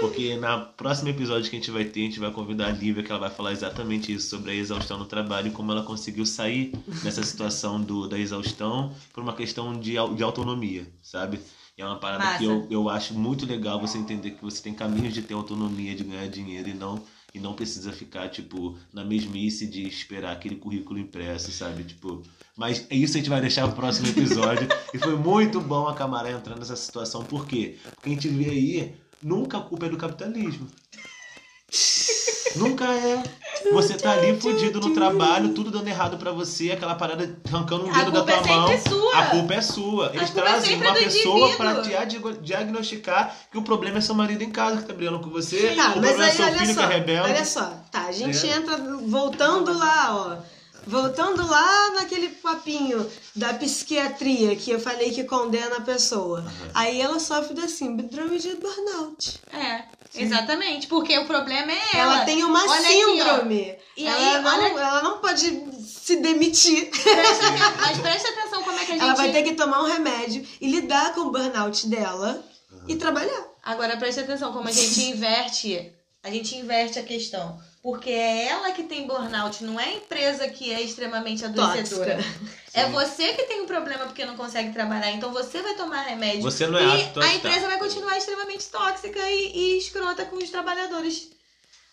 Porque 0.00 0.36
na 0.36 0.58
próximo 0.58 1.08
episódio 1.08 1.48
que 1.48 1.56
a 1.56 1.58
gente 1.58 1.70
vai 1.70 1.86
ter, 1.86 2.00
a 2.00 2.04
gente 2.04 2.20
vai 2.20 2.30
convidar 2.30 2.66
a 2.66 2.70
Lívia, 2.72 3.02
que 3.02 3.10
ela 3.10 3.20
vai 3.20 3.30
falar 3.30 3.52
exatamente 3.52 4.12
isso, 4.12 4.28
sobre 4.28 4.50
a 4.50 4.54
exaustão 4.54 4.98
no 4.98 5.06
trabalho 5.06 5.48
e 5.48 5.50
como 5.50 5.72
ela 5.72 5.82
conseguiu 5.82 6.26
sair 6.26 6.70
dessa 7.02 7.22
situação 7.22 7.80
do, 7.80 8.06
da 8.06 8.18
exaustão 8.18 8.94
por 9.14 9.22
uma 9.22 9.32
questão 9.32 9.72
de, 9.72 9.92
de 10.14 10.22
autonomia, 10.22 10.86
sabe? 11.02 11.40
E 11.78 11.80
é 11.80 11.86
uma 11.86 11.96
parada 11.98 12.22
Massa. 12.22 12.38
que 12.38 12.44
eu, 12.44 12.66
eu 12.70 12.90
acho 12.90 13.14
muito 13.14 13.46
legal 13.46 13.80
você 13.80 13.96
entender 13.96 14.32
que 14.32 14.42
você 14.42 14.62
tem 14.62 14.74
caminhos 14.74 15.14
de 15.14 15.22
ter 15.22 15.32
autonomia, 15.32 15.94
de 15.94 16.04
ganhar 16.04 16.28
dinheiro 16.28 16.68
e 16.68 16.74
não, 16.74 17.02
e 17.34 17.40
não 17.40 17.54
precisa 17.54 17.92
ficar, 17.92 18.28
tipo, 18.28 18.76
na 18.92 19.04
mesmice 19.04 19.66
de 19.66 19.86
esperar 19.86 20.32
aquele 20.32 20.56
currículo 20.56 20.98
impresso, 20.98 21.50
sabe? 21.50 21.84
Tipo, 21.84 22.22
mas 22.56 22.86
é 22.90 22.96
isso 22.96 23.16
a 23.16 23.20
gente 23.20 23.30
vai 23.30 23.40
deixar 23.40 23.66
pro 23.66 23.76
próximo 23.76 24.08
episódio. 24.08 24.68
e 24.92 24.98
foi 24.98 25.16
muito 25.16 25.60
bom 25.60 25.88
a 25.88 25.94
Camará 25.94 26.30
entrar 26.30 26.58
nessa 26.58 26.76
situação. 26.76 27.24
Por 27.24 27.46
quê? 27.46 27.78
Porque 27.94 28.10
a 28.10 28.12
gente 28.12 28.28
vê 28.28 28.50
aí, 28.50 28.94
nunca 29.22 29.58
a 29.58 29.62
culpa 29.62 29.86
é 29.86 29.88
do 29.88 29.96
capitalismo. 29.96 30.66
Nunca 32.56 32.84
é. 32.84 33.22
Você 33.72 33.94
tá 33.94 34.12
ali 34.12 34.38
fudido 34.40 34.80
no 34.80 34.92
trabalho, 34.92 35.50
tudo 35.54 35.70
dando 35.70 35.88
errado 35.88 36.18
pra 36.18 36.30
você, 36.32 36.70
aquela 36.72 36.94
parada 36.94 37.34
arrancando 37.50 37.86
um 37.86 37.92
dedo 37.92 38.10
da 38.10 38.20
culpa 38.22 38.42
tua 38.42 38.52
é 38.52 38.56
mão. 38.56 38.80
sua. 38.88 39.18
A 39.18 39.26
culpa 39.26 39.54
é 39.54 39.60
sua. 39.62 40.10
Eles 40.14 40.30
é 40.30 40.32
trazem 40.34 40.70
sempre 40.72 40.88
uma 40.88 40.94
pessoa 40.94 41.56
pra 41.56 41.72
dia- 41.80 42.04
diagnosticar 42.42 43.34
que 43.50 43.56
o 43.56 43.62
problema 43.62 43.98
é 43.98 44.00
seu 44.00 44.14
marido 44.14 44.42
em 44.42 44.50
casa 44.50 44.78
que 44.82 44.84
tá 44.88 44.92
brigando 44.92 45.20
com 45.20 45.30
você. 45.30 45.74
Tá, 45.74 45.88
o 45.88 45.92
problema 45.92 46.24
é 46.24 46.28
aí 46.30 46.36
seu 46.36 46.44
olha 46.46 46.58
filho 46.58 46.74
só, 46.74 46.86
que 46.86 46.92
é 46.92 46.96
rebelde. 46.96 47.30
olha 47.30 47.44
só, 47.44 47.72
tá, 47.90 48.06
a 48.06 48.12
gente 48.12 48.46
É. 48.50 48.56
entra 48.56 48.76
voltando 49.06 49.78
lá, 49.78 50.08
ó. 50.14 50.51
Voltando 50.86 51.46
lá 51.46 51.90
naquele 51.90 52.28
papinho 52.28 53.08
da 53.36 53.54
psiquiatria 53.54 54.56
que 54.56 54.70
eu 54.70 54.80
falei 54.80 55.10
que 55.12 55.24
condena 55.24 55.76
a 55.76 55.80
pessoa. 55.80 56.44
Aí 56.74 57.00
ela 57.00 57.20
sofre 57.20 57.54
da 57.54 57.68
síndrome 57.68 58.38
de 58.38 58.54
burnout. 58.56 59.40
É, 59.52 59.84
exatamente. 60.14 60.88
Porque 60.88 61.16
o 61.18 61.26
problema 61.26 61.70
é 61.70 61.96
ela. 61.96 62.16
Ela, 62.16 62.24
tem 62.24 62.42
uma 62.44 62.62
Olha 62.62 62.80
aqui, 62.88 63.04
síndrome. 63.04 63.78
E 63.96 64.06
ela, 64.06 64.36
aí, 64.38 64.42
não, 64.42 64.50
olha- 64.58 64.80
ela 64.80 65.02
não 65.02 65.18
pode 65.18 65.62
se 65.86 66.16
demitir. 66.16 66.90
Presta 66.90 67.50
Mas 67.80 67.98
presta 67.98 68.28
atenção 68.30 68.62
como 68.62 68.78
é 68.78 68.84
que 68.84 68.92
a 68.92 68.94
gente. 68.94 69.02
Ela 69.04 69.14
vai 69.14 69.30
ter 69.32 69.42
que 69.44 69.54
tomar 69.54 69.82
um 69.82 69.86
remédio 69.86 70.44
e 70.60 70.68
lidar 70.68 71.14
com 71.14 71.20
o 71.22 71.30
burnout 71.30 71.86
dela 71.86 72.44
e 72.88 72.96
trabalhar. 72.96 73.46
Agora 73.62 73.96
presta 73.96 74.22
atenção 74.22 74.52
como 74.52 74.68
a 74.68 74.72
gente 74.72 75.00
inverte. 75.04 75.92
A 76.24 76.30
gente 76.30 76.56
inverte 76.56 76.98
a 76.98 77.02
questão. 77.02 77.60
Porque 77.82 78.10
é 78.10 78.46
ela 78.46 78.70
que 78.70 78.84
tem 78.84 79.08
burnout, 79.08 79.64
não 79.64 79.78
é 79.78 79.84
a 79.84 79.96
empresa 79.96 80.48
que 80.48 80.72
é 80.72 80.80
extremamente 80.80 81.44
adoecedora. 81.44 82.18
É 82.72 82.88
você 82.88 83.34
que 83.34 83.42
tem 83.42 83.60
um 83.60 83.66
problema 83.66 84.06
porque 84.06 84.24
não 84.24 84.36
consegue 84.36 84.72
trabalhar. 84.72 85.10
Então 85.10 85.32
você 85.32 85.60
vai 85.60 85.74
tomar 85.74 86.02
remédio. 86.02 86.42
Você 86.42 86.66
não 86.66 86.78
é 86.78 86.84
e 86.84 87.02
apto 87.02 87.20
a 87.20 87.26
estar. 87.26 87.36
empresa 87.36 87.66
vai 87.66 87.78
continuar 87.78 88.16
extremamente 88.16 88.68
tóxica 88.68 89.18
e, 89.18 89.52
e 89.54 89.78
escrota 89.78 90.24
com 90.24 90.36
os 90.36 90.48
trabalhadores. 90.48 91.32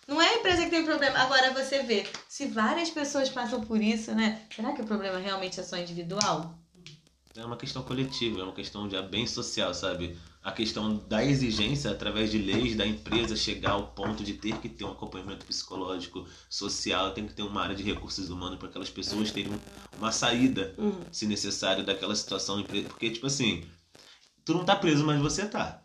Não 0.08 0.22
é 0.22 0.30
a 0.30 0.36
empresa 0.38 0.64
que 0.64 0.70
tem 0.70 0.86
problema. 0.86 1.20
Agora 1.20 1.52
você 1.52 1.84
vê, 1.84 2.06
se 2.28 2.46
várias 2.48 2.90
pessoas 2.90 3.30
passam 3.30 3.62
por 3.62 3.82
isso, 3.82 4.14
né? 4.14 4.42
Será 4.56 4.74
que 4.74 4.82
o 4.82 4.86
problema 4.86 5.18
realmente 5.20 5.60
é 5.60 5.64
só 5.64 5.76
individual? 5.76 6.54
É 7.36 7.44
uma 7.46 7.58
questão 7.58 7.84
coletiva, 7.84 8.40
é 8.40 8.44
uma 8.44 8.54
questão 8.54 8.88
de 8.88 9.00
bem 9.04 9.28
social, 9.28 9.74
sabe? 9.74 10.18
A 10.50 10.52
questão 10.52 10.96
da 11.08 11.24
exigência, 11.24 11.92
através 11.92 12.32
de 12.32 12.40
leis, 12.40 12.76
da 12.76 12.84
empresa 12.84 13.36
chegar 13.36 13.74
ao 13.74 13.86
ponto 13.90 14.24
de 14.24 14.34
ter 14.34 14.58
que 14.58 14.68
ter 14.68 14.84
um 14.84 14.90
acompanhamento 14.92 15.46
psicológico, 15.46 16.28
social, 16.50 17.12
tem 17.12 17.28
que 17.28 17.34
ter 17.36 17.44
uma 17.44 17.62
área 17.62 17.76
de 17.76 17.84
recursos 17.84 18.32
humanos 18.32 18.58
para 18.58 18.68
aquelas 18.68 18.90
pessoas 18.90 19.30
terem 19.32 19.52
um- 19.54 19.60
uma 20.00 20.12
saída, 20.12 20.74
Uhum. 20.76 21.02
se 21.12 21.28
necessário, 21.28 21.86
daquela 21.86 22.16
situação. 22.16 22.64
Porque, 22.64 23.12
tipo 23.12 23.28
assim, 23.28 23.64
tu 24.44 24.56
não 24.56 24.66
tá 24.66 24.76
preso, 24.76 25.06
mas 25.06 25.22
você 25.22 25.46
tá. 25.46 25.84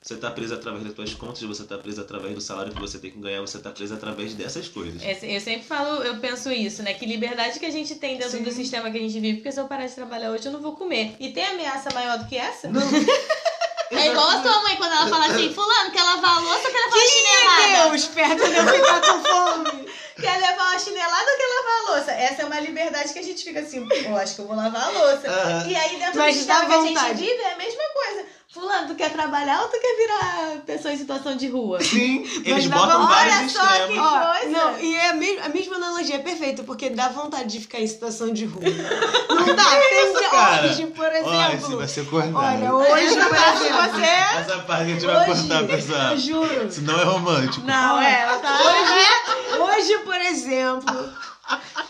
Você 0.00 0.16
tá 0.16 0.30
preso 0.30 0.54
através 0.54 0.84
das 0.84 0.94
tuas 0.94 1.12
contas, 1.12 1.42
você 1.42 1.64
tá 1.64 1.76
preso 1.76 2.00
através 2.00 2.32
do 2.34 2.40
salário 2.40 2.72
que 2.72 2.80
você 2.80 2.96
tem 2.98 3.10
que 3.10 3.18
ganhar, 3.18 3.40
você 3.40 3.58
tá 3.58 3.70
preso 3.70 3.92
através 3.92 4.32
dessas 4.34 4.68
coisas. 4.68 5.02
É, 5.02 5.18
Eu 5.36 5.40
sempre 5.40 5.66
falo, 5.66 6.02
eu 6.04 6.16
penso 6.20 6.48
isso, 6.52 6.82
né? 6.84 6.94
Que 6.94 7.04
liberdade 7.04 7.58
que 7.58 7.66
a 7.66 7.70
gente 7.70 7.96
tem 7.96 8.16
dentro 8.16 8.38
Sim. 8.38 8.44
do 8.44 8.52
sistema 8.52 8.88
que 8.88 8.96
a 8.96 9.00
gente 9.00 9.18
vive, 9.18 9.38
porque 9.38 9.50
se 9.52 9.60
eu 9.60 9.66
parar 9.66 9.86
de 9.88 9.94
trabalhar 9.96 10.30
hoje, 10.30 10.46
eu 10.46 10.52
não 10.52 10.60
vou 10.62 10.76
comer. 10.76 11.16
E 11.18 11.32
tem 11.32 11.44
ameaça 11.44 11.92
maior 11.92 12.18
do 12.20 12.26
que 12.28 12.36
essa? 12.36 12.70
Não. 12.70 12.80
É 13.90 14.06
igual 14.06 14.28
a 14.28 14.38
tua 14.38 14.62
mãe 14.62 14.76
quando 14.76 14.92
ela 14.92 15.08
fala 15.08 15.26
assim, 15.26 15.52
fulano, 15.52 15.90
quer 15.90 16.02
lavar 16.02 16.36
a 16.36 16.40
louça 16.40 16.68
ou 16.68 16.72
quer 16.72 16.78
levar 16.78 16.96
uma 16.96 17.06
chinelada? 17.06 17.90
Deus, 17.90 18.06
perto 18.06 18.48
de 18.48 18.56
eu 18.56 18.66
ficar 18.66 19.00
com 19.00 19.24
fome. 19.24 19.92
Quer 20.20 20.38
levar 20.40 20.64
uma 20.70 20.78
chinelada 20.78 21.30
ou 21.30 21.36
quer 21.36 21.46
lavar 21.56 21.78
a 21.78 21.96
louça? 21.96 22.10
Essa 22.12 22.42
é 22.42 22.44
uma 22.44 22.60
liberdade 22.60 23.12
que 23.12 23.18
a 23.18 23.22
gente 23.22 23.42
fica 23.44 23.60
assim, 23.60 23.86
eu 24.06 24.16
acho 24.16 24.34
que 24.34 24.40
eu 24.40 24.46
vou 24.46 24.56
lavar 24.56 24.84
a 24.84 24.90
louça. 24.90 25.28
Aham. 25.28 25.66
E 25.66 25.76
aí 25.76 25.96
dentro 25.98 26.18
Mas 26.18 26.34
do 26.34 26.38
sistema 26.38 26.66
que 26.66 26.72
a 26.72 26.82
gente 26.82 27.14
vive 27.14 27.40
é 27.42 27.52
a 27.52 27.56
mesma 27.56 27.82
coisa. 27.94 28.24
Fulano, 28.52 28.88
tu 28.88 28.96
quer 28.96 29.12
trabalhar 29.12 29.60
ou 29.62 29.68
tu 29.68 29.78
quer 29.80 29.96
virar 29.96 30.62
pessoa 30.66 30.92
em 30.92 30.98
situação 30.98 31.36
de 31.36 31.46
rua? 31.48 31.80
Sim, 31.80 32.24
eles 32.44 32.66
botam 32.66 33.00
vontade. 33.02 33.30
vários 33.30 33.54
Olha 33.56 33.78
só 33.78 33.86
que- 33.86 33.98
Ó, 34.00 34.26
coisa. 34.40 34.48
não, 34.58 34.78
e 34.80 34.96
é 34.96 35.08
a, 35.10 35.14
me- 35.14 35.38
a 35.38 35.48
mesma 35.50 35.76
analogia, 35.76 36.16
é 36.16 36.18
perfeita, 36.18 36.64
porque 36.64 36.90
dá 36.90 37.08
vontade 37.10 37.44
de 37.44 37.60
ficar 37.60 37.78
em 37.78 37.86
situação 37.86 38.32
de 38.32 38.46
rua. 38.46 38.64
Não 39.28 39.54
dá, 39.54 39.64
tem 39.88 40.12
dia- 40.18 40.30
cara? 40.30 40.66
hoje, 40.66 40.86
por 40.86 41.12
exemplo. 41.12 41.76
vai 41.78 41.86
ser 41.86 42.06
cortado. 42.06 42.36
Olha, 42.36 42.74
hoje, 42.74 43.06
de 43.06 43.06
exemplo. 43.06 43.28
você. 43.30 44.06
Essa 44.40 44.58
parte 44.66 44.82
a 44.82 44.86
gente 44.86 45.06
vai 45.06 45.26
cortar, 45.26 45.66
pessoal. 45.68 46.10
eu 46.10 46.18
juro. 46.18 46.66
Isso 46.66 46.82
não 46.82 47.00
é 47.00 47.04
romântico. 47.04 47.64
Não, 47.64 48.02
é, 48.02 48.36
tá. 48.42 48.58
Hoje, 48.64 49.60
hoje, 49.62 49.98
por 50.10 50.20
exemplo, 50.22 51.12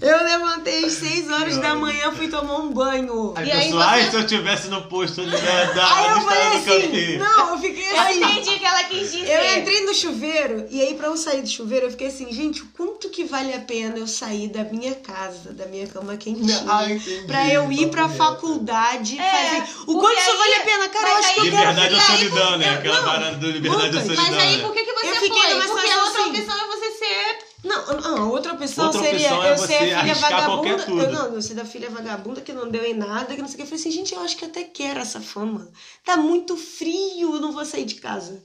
eu 0.00 0.24
levantei 0.24 0.84
às 0.84 0.92
6 0.94 1.30
horas 1.30 1.56
da 1.58 1.74
manhã, 1.74 2.12
fui 2.12 2.28
tomar 2.28 2.56
um 2.58 2.70
banho. 2.72 3.32
Aí 3.36 3.48
E 3.48 3.52
aí 3.52 3.64
pessoal, 3.66 3.82
você- 3.82 3.88
ai, 3.94 4.10
se 4.10 4.16
eu 4.16 4.26
tivesse 4.26 4.68
no 4.68 4.82
posto 4.82 5.20
ali 5.20 5.30
né, 5.30 5.72
da 5.74 5.96
Aí 5.96 6.10
eu 6.10 6.20
falei 6.20 6.46
assim, 6.48 7.16
não, 7.18 7.50
eu 7.54 7.58
fiquei 7.58 7.90
Eu 7.90 8.00
assim. 8.00 8.22
entendi 8.24 8.58
que 8.58 8.64
ela 8.64 8.84
quis 8.84 9.12
dizer. 9.12 9.28
Eu 9.30 9.58
entrei 9.60 9.84
no 9.84 9.94
chuveiro 9.94 10.66
e 10.70 10.80
aí 10.80 10.94
pra 10.94 11.08
eu 11.08 11.16
sair 11.16 11.42
do 11.42 11.48
chuveiro 11.48 11.86
eu 11.86 11.90
fiquei 11.90 12.08
assim, 12.08 12.32
gente, 12.32 12.62
o 12.62 12.66
quanto 12.76 13.08
que 13.10 13.24
vale 13.24 13.52
a 13.52 13.60
pena 13.60 13.98
eu 13.98 14.06
sair 14.06 14.48
da 14.48 14.64
minha 14.64 14.94
casa, 14.94 15.52
da 15.52 15.66
minha 15.66 15.86
cama 15.86 16.16
quentinha, 16.16 16.64
Ah, 16.68 16.84
entendi. 16.90 17.26
pra 17.26 17.48
eu 17.48 17.70
ir 17.70 17.88
pra 17.90 18.08
faculdade, 18.08 19.18
É, 19.18 19.30
fazer. 19.60 19.74
O 19.86 19.98
quanto 19.98 20.18
isso 20.18 20.30
aí- 20.30 20.36
vale 20.38 20.54
a 20.54 20.60
pena, 20.60 20.88
cara? 20.88 21.08
Eu 21.10 21.16
acho 21.16 21.34
que 21.34 21.40
eu 21.40 21.44
aí- 21.44 21.50
quero 21.50 21.68
Liberdade 21.70 21.94
ou 21.94 22.00
ficar. 22.00 22.16
solidão, 22.16 22.58
né? 22.58 22.68
eu- 22.68 22.74
Aquela 22.78 23.02
parada 23.02 23.36
do 23.36 23.50
liberdade 23.50 23.82
ou 23.96 24.02
Lucas, 24.02 24.02
solidão. 24.16 24.24
Mas 24.24 24.42
aí 24.42 24.56
né? 24.56 24.62
por 24.62 24.72
que, 24.74 24.84
que 24.84 24.92
você 24.92 25.06
Eu 25.08 25.14
fiquei 25.16 25.30
foi? 25.30 25.62
Porque 25.68 25.90
a 25.90 26.04
outra 26.04 26.20
assim. 26.22 26.30
opção 26.30 26.56
é 26.56 26.66
você 26.76 26.90
ser. 26.98 27.53
Não, 27.64 27.86
não, 28.00 28.30
outra 28.30 28.52
opção 28.52 28.86
Outra 28.86 29.00
seria 29.00 29.34
opção 29.34 29.42
é 29.42 29.52
eu 29.52 29.58
ser 29.58 29.94
a 29.94 30.00
filha 30.00 30.14
vagabunda. 30.14 30.84
Eu, 30.86 31.12
não, 31.12 31.34
eu 31.34 31.42
ser 31.42 31.54
da 31.54 31.64
filha 31.64 31.88
vagabunda 31.88 32.40
que 32.42 32.52
não 32.52 32.68
deu 32.68 32.84
em 32.84 32.94
nada, 32.94 33.34
que 33.34 33.40
não 33.40 33.48
sei 33.48 33.54
o 33.54 33.56
que. 33.56 33.62
Eu 33.62 33.66
falei 33.66 33.80
assim, 33.80 33.90
gente, 33.90 34.14
eu 34.14 34.20
acho 34.20 34.36
que 34.36 34.44
eu 34.44 34.48
até 34.48 34.64
quero 34.64 35.00
essa 35.00 35.20
fama. 35.20 35.72
Tá 36.04 36.16
muito 36.16 36.56
frio, 36.56 37.34
eu 37.34 37.40
não 37.40 37.52
vou 37.52 37.64
sair 37.64 37.86
de 37.86 37.96
casa. 37.96 38.42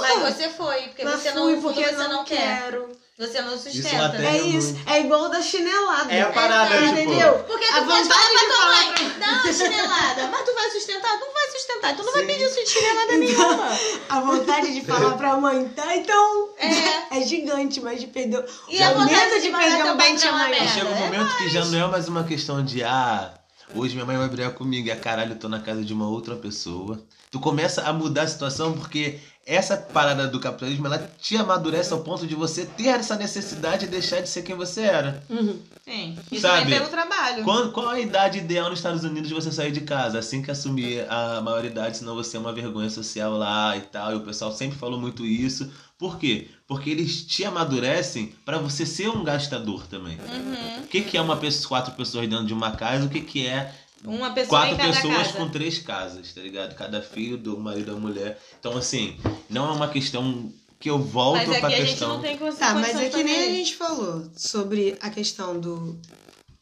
Mas 0.00 0.34
você 0.34 0.48
foi, 0.48 0.82
porque 0.88 1.04
Mas 1.04 1.20
você 1.20 1.32
fui 1.32 1.54
não, 1.54 1.62
porque 1.62 1.84
você 1.84 2.08
não 2.08 2.24
quer. 2.24 2.72
Você 3.16 3.40
não 3.42 3.54
Isso 3.54 3.70
sustenta. 3.70 4.06
até- 4.06 4.26
É 4.26 4.38
isso. 4.42 4.72
não- 4.84 4.92
É 4.92 5.00
igual 5.02 5.28
da 5.30 5.40
chinelada. 5.40 6.12
É 6.12 6.22
a 6.22 6.32
parada, 6.32 6.74
É, 6.74 6.78
tipo- 6.88 6.98
Entendeu? 6.98 7.32
Porque 7.44 7.64
A 7.64 7.80
tu 7.80 7.86
pode 7.86 8.02
vontade 8.02 8.08
falar 8.08 8.28
pra 8.28 8.40
de 8.40 8.46
tua 8.46 8.56
falar 8.56 8.84
mãe, 8.84 9.18
dá 9.20 9.26
uma 9.28 9.52
chinelada, 9.54 10.26
mas 10.32 10.44
tu 10.44 10.54
vai 10.54 10.70
sustentar? 10.70 11.18
Tu 11.20 11.24
não 11.24 11.32
vai 11.32 11.50
sustentar, 11.52 11.96
tu 11.96 12.02
não 12.02 12.12
vai 12.12 12.22
Sim. 12.22 12.26
pedir 12.26 12.48
sua 12.50 12.66
chinelada 12.66 13.14
Então, 13.14 13.48
nenhuma. 13.48 13.78
A 14.08 14.20
vontade 14.20 14.74
de 14.74 14.80
falar 14.84 15.16
pra 15.16 15.36
mãe, 15.36 15.68
tá? 15.68 15.96
Então. 15.96 16.48
É. 16.58 17.04
É 17.14 17.22
gigante, 17.22 17.80
mas 17.80 18.00
de 18.00 18.08
perder. 18.08 18.44
E 18.68 18.76
Já 18.76 18.88
a 18.88 18.94
vontade 18.94 19.14
medo 19.14 19.34
de 19.36 19.40
de 19.42 19.50
perder 19.56 19.84
um 19.92 19.96
dente 19.96 20.26
a 20.26 20.30
amanhã. 20.30 20.66
Chega 20.66 20.88
um 20.88 20.96
É 20.96 21.00
momento 21.00 21.36
que 21.36 21.48
já 21.50 21.64
não 21.66 21.78
é 21.78 21.86
mais 21.88 22.08
uma 22.08 22.24
questão 22.24 22.64
de 22.64 22.82
ah, 22.82 23.32
hoje 23.72 23.94
minha 23.94 24.04
mãe 24.04 24.16
vai 24.18 24.28
brigar 24.28 24.50
comigo 24.54 24.88
e 24.88 24.90
a 24.90 24.96
caralho, 24.96 25.34
eu 25.34 25.38
tô 25.38 25.48
na 25.48 25.60
casa 25.60 25.84
de 25.84 25.92
uma 25.92 26.08
outra 26.08 26.34
pessoa. 26.34 27.00
Tu 27.30 27.38
começa 27.38 27.82
a 27.82 27.92
mudar 27.92 28.22
a 28.22 28.26
situação 28.28 28.72
porque 28.72 29.20
essa 29.46 29.76
parada 29.76 30.26
do 30.26 30.40
capitalismo 30.40 30.86
ela 30.86 30.98
te 31.20 31.36
amadurece 31.36 31.92
ao 31.92 32.00
ponto 32.00 32.26
de 32.26 32.34
você 32.34 32.64
ter 32.64 32.88
essa 32.88 33.16
necessidade 33.16 33.84
de 33.84 33.90
deixar 33.90 34.20
de 34.20 34.28
ser 34.28 34.42
quem 34.42 34.56
você 34.56 34.82
era. 34.82 35.22
Uhum. 35.28 35.58
Sim, 35.84 36.18
isso 36.32 36.42
Sabe? 36.42 36.70
pelo 36.70 36.88
trabalho. 36.88 37.44
Qual, 37.44 37.70
qual 37.70 37.88
a 37.90 38.00
idade 38.00 38.38
ideal 38.38 38.70
nos 38.70 38.78
Estados 38.78 39.04
Unidos 39.04 39.28
de 39.28 39.34
você 39.34 39.52
sair 39.52 39.70
de 39.70 39.82
casa? 39.82 40.18
Assim 40.18 40.42
que 40.42 40.50
assumir 40.50 41.06
a 41.10 41.40
maioridade, 41.42 41.98
senão 41.98 42.14
você 42.14 42.36
é 42.36 42.40
uma 42.40 42.52
vergonha 42.52 42.88
social 42.88 43.32
lá 43.32 43.76
e 43.76 43.82
tal. 43.82 44.12
E 44.12 44.16
o 44.16 44.20
pessoal 44.20 44.50
sempre 44.52 44.78
falou 44.78 44.98
muito 44.98 45.24
isso. 45.26 45.70
Por 45.98 46.18
quê? 46.18 46.48
Porque 46.66 46.90
eles 46.90 47.24
te 47.24 47.44
amadurecem 47.44 48.34
pra 48.44 48.58
você 48.58 48.84
ser 48.84 49.08
um 49.08 49.22
gastador 49.22 49.86
também. 49.86 50.18
Uhum. 50.18 50.84
O 50.84 50.86
que, 50.86 51.02
que 51.02 51.16
é 51.16 51.20
uma 51.20 51.36
pessoa, 51.36 51.68
quatro 51.68 51.94
pessoas 51.94 52.28
dentro 52.28 52.46
de 52.46 52.54
uma 52.54 52.72
casa? 52.72 53.04
O 53.04 53.08
que, 53.08 53.20
que 53.20 53.46
é 53.46 53.72
Uma 54.04 54.32
pessoa 54.32 54.60
quatro 54.60 54.74
em 54.74 54.76
cada 54.78 54.92
pessoas 54.92 55.16
casa. 55.16 55.32
com 55.32 55.48
três 55.48 55.78
casas, 55.78 56.32
tá 56.32 56.40
ligado? 56.40 56.74
Cada 56.74 57.00
filho 57.00 57.38
do 57.38 57.58
marido 57.58 57.94
da 57.94 57.98
mulher. 57.98 58.38
Então, 58.58 58.76
assim, 58.76 59.18
não 59.48 59.68
é 59.68 59.72
uma 59.72 59.88
questão 59.88 60.52
que 60.78 60.90
eu 60.90 60.98
volto 60.98 61.46
Mas 61.46 61.58
pra 61.58 61.68
aqui 61.68 61.74
a 61.74 61.78
gente 61.78 61.88
questão. 61.90 62.08
não 62.08 62.20
tem 62.20 62.36
condição 62.36 62.68
Tá, 62.68 62.74
mas 62.74 62.96
é 62.96 63.08
que 63.08 63.24
nem 63.24 63.40
a 63.40 63.48
gente 63.48 63.74
falou 63.76 64.30
sobre 64.36 64.96
a 65.00 65.08
questão 65.08 65.58
do 65.58 65.98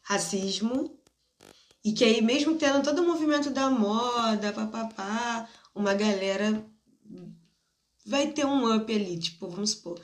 racismo 0.02 0.96
e 1.84 1.92
que 1.92 2.04
aí 2.04 2.22
mesmo 2.22 2.54
tendo 2.54 2.82
todo 2.84 3.02
o 3.02 3.06
movimento 3.06 3.50
da 3.50 3.68
moda, 3.68 4.52
papapá, 4.52 5.48
uma 5.74 5.94
galera 5.94 6.64
vai 8.06 8.28
ter 8.28 8.44
um 8.46 8.74
up 8.74 8.94
ali, 8.94 9.18
tipo, 9.18 9.48
vamos 9.48 9.70
supor. 9.70 10.00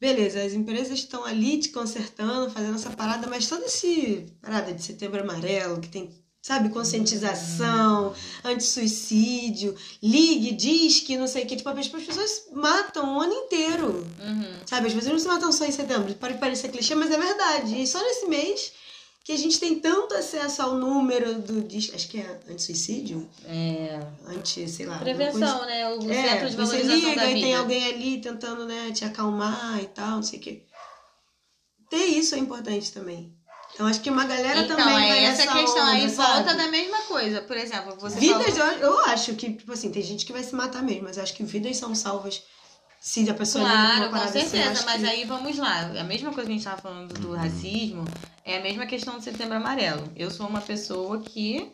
Beleza, 0.00 0.42
as 0.42 0.52
empresas 0.52 0.98
estão 0.98 1.24
ali 1.24 1.58
te 1.58 1.70
consertando, 1.70 2.50
fazendo 2.50 2.76
essa 2.76 2.90
parada, 2.90 3.26
mas 3.26 3.48
toda 3.48 3.66
esse 3.66 4.32
parada 4.40 4.72
de 4.72 4.82
setembro 4.82 5.20
amarelo, 5.20 5.80
que 5.80 5.88
tem, 5.88 6.10
sabe, 6.48 6.70
conscientização, 6.70 8.14
anti-suicídio, 8.42 9.76
ligue, 10.02 10.52
diz 10.52 11.00
que 11.00 11.14
não 11.14 11.26
sei 11.26 11.44
o 11.44 11.46
que, 11.46 11.56
tipo, 11.56 11.68
as 11.68 11.88
pessoas 11.88 12.46
matam 12.52 13.18
o 13.18 13.20
ano 13.20 13.34
inteiro. 13.34 14.06
Uhum. 14.18 14.54
Sabe, 14.64 14.86
as 14.86 14.94
pessoas 14.94 15.12
não 15.12 15.18
se 15.18 15.28
matam 15.28 15.52
só 15.52 15.66
em 15.66 15.70
setembro. 15.70 16.14
Pode 16.14 16.38
parecer 16.38 16.70
clichê, 16.70 16.94
mas 16.94 17.10
é 17.10 17.18
verdade. 17.18 17.82
E 17.82 17.86
só 17.86 18.02
nesse 18.02 18.26
mês 18.28 18.72
que 19.22 19.32
a 19.32 19.36
gente 19.36 19.60
tem 19.60 19.78
tanto 19.78 20.14
acesso 20.14 20.62
ao 20.62 20.74
número 20.74 21.34
do. 21.34 21.66
Acho 21.94 22.08
que 22.08 22.18
é 22.18 22.40
anti-suicídio? 22.48 23.28
É. 23.44 24.00
Anti, 24.26 24.66
sei 24.70 24.86
lá. 24.86 24.96
Prevenção, 25.00 25.66
né? 25.66 25.86
O 25.90 26.10
É, 26.10 26.30
centro 26.30 26.48
de 26.48 26.56
você 26.56 26.82
valorização 26.82 27.10
liga 27.10 27.14
da 27.14 27.30
e 27.30 27.42
tem 27.42 27.54
alguém 27.54 27.84
ali 27.84 28.20
tentando, 28.22 28.64
né, 28.64 28.90
te 28.90 29.04
acalmar 29.04 29.82
e 29.82 29.86
tal, 29.88 30.12
não 30.12 30.22
sei 30.22 30.38
o 30.38 30.42
quê. 30.42 30.62
Ter 31.90 32.06
isso 32.06 32.34
é 32.34 32.38
importante 32.38 32.90
também. 32.90 33.37
Então 33.78 33.86
acho 33.86 34.00
que 34.00 34.10
uma 34.10 34.24
galera 34.24 34.62
Então, 34.62 34.76
também 34.76 34.92
vai 34.92 35.18
é 35.20 35.22
essa 35.26 35.44
nessa 35.46 35.56
questão. 35.56 35.82
onda, 35.82 35.90
aí 35.92 36.08
volta 36.08 36.32
sabe? 36.46 36.54
da 36.58 36.66
mesma 36.66 36.98
coisa. 37.02 37.40
Por 37.42 37.56
exemplo, 37.56 37.94
você 37.96 38.18
Vidas, 38.18 38.58
falou... 38.58 38.72
eu, 38.72 38.78
eu 38.80 38.98
acho 39.04 39.34
que, 39.36 39.52
tipo 39.52 39.72
assim, 39.72 39.92
tem 39.92 40.02
gente 40.02 40.26
que 40.26 40.32
vai 40.32 40.42
se 40.42 40.52
matar 40.52 40.82
mesmo, 40.82 41.04
mas 41.04 41.16
eu 41.16 41.22
acho 41.22 41.32
que 41.32 41.44
vidas 41.44 41.76
são 41.76 41.94
salvas 41.94 42.42
se 43.00 43.30
a 43.30 43.34
pessoa 43.34 43.64
pra 43.64 43.72
Claro, 43.76 44.10
com 44.10 44.16
assim, 44.16 44.40
certeza, 44.40 44.70
acho 44.72 44.84
mas 44.84 45.00
que- 45.00 45.06
aí 45.08 45.24
vamos 45.24 45.56
lá. 45.58 45.92
A 45.96 46.02
mesma 46.02 46.32
coisa 46.32 46.46
que 46.48 46.52
a 46.52 46.56
gente 46.56 46.64
tava 46.64 46.82
falando 46.82 47.14
do 47.20 47.36
racismo 47.36 48.04
é 48.44 48.56
a 48.56 48.60
mesma 48.60 48.84
questão 48.84 49.16
do 49.16 49.22
setembro 49.22 49.54
amarelo. 49.54 50.12
Eu 50.16 50.28
sou 50.28 50.48
uma 50.48 50.60
pessoa 50.60 51.20
que 51.22 51.70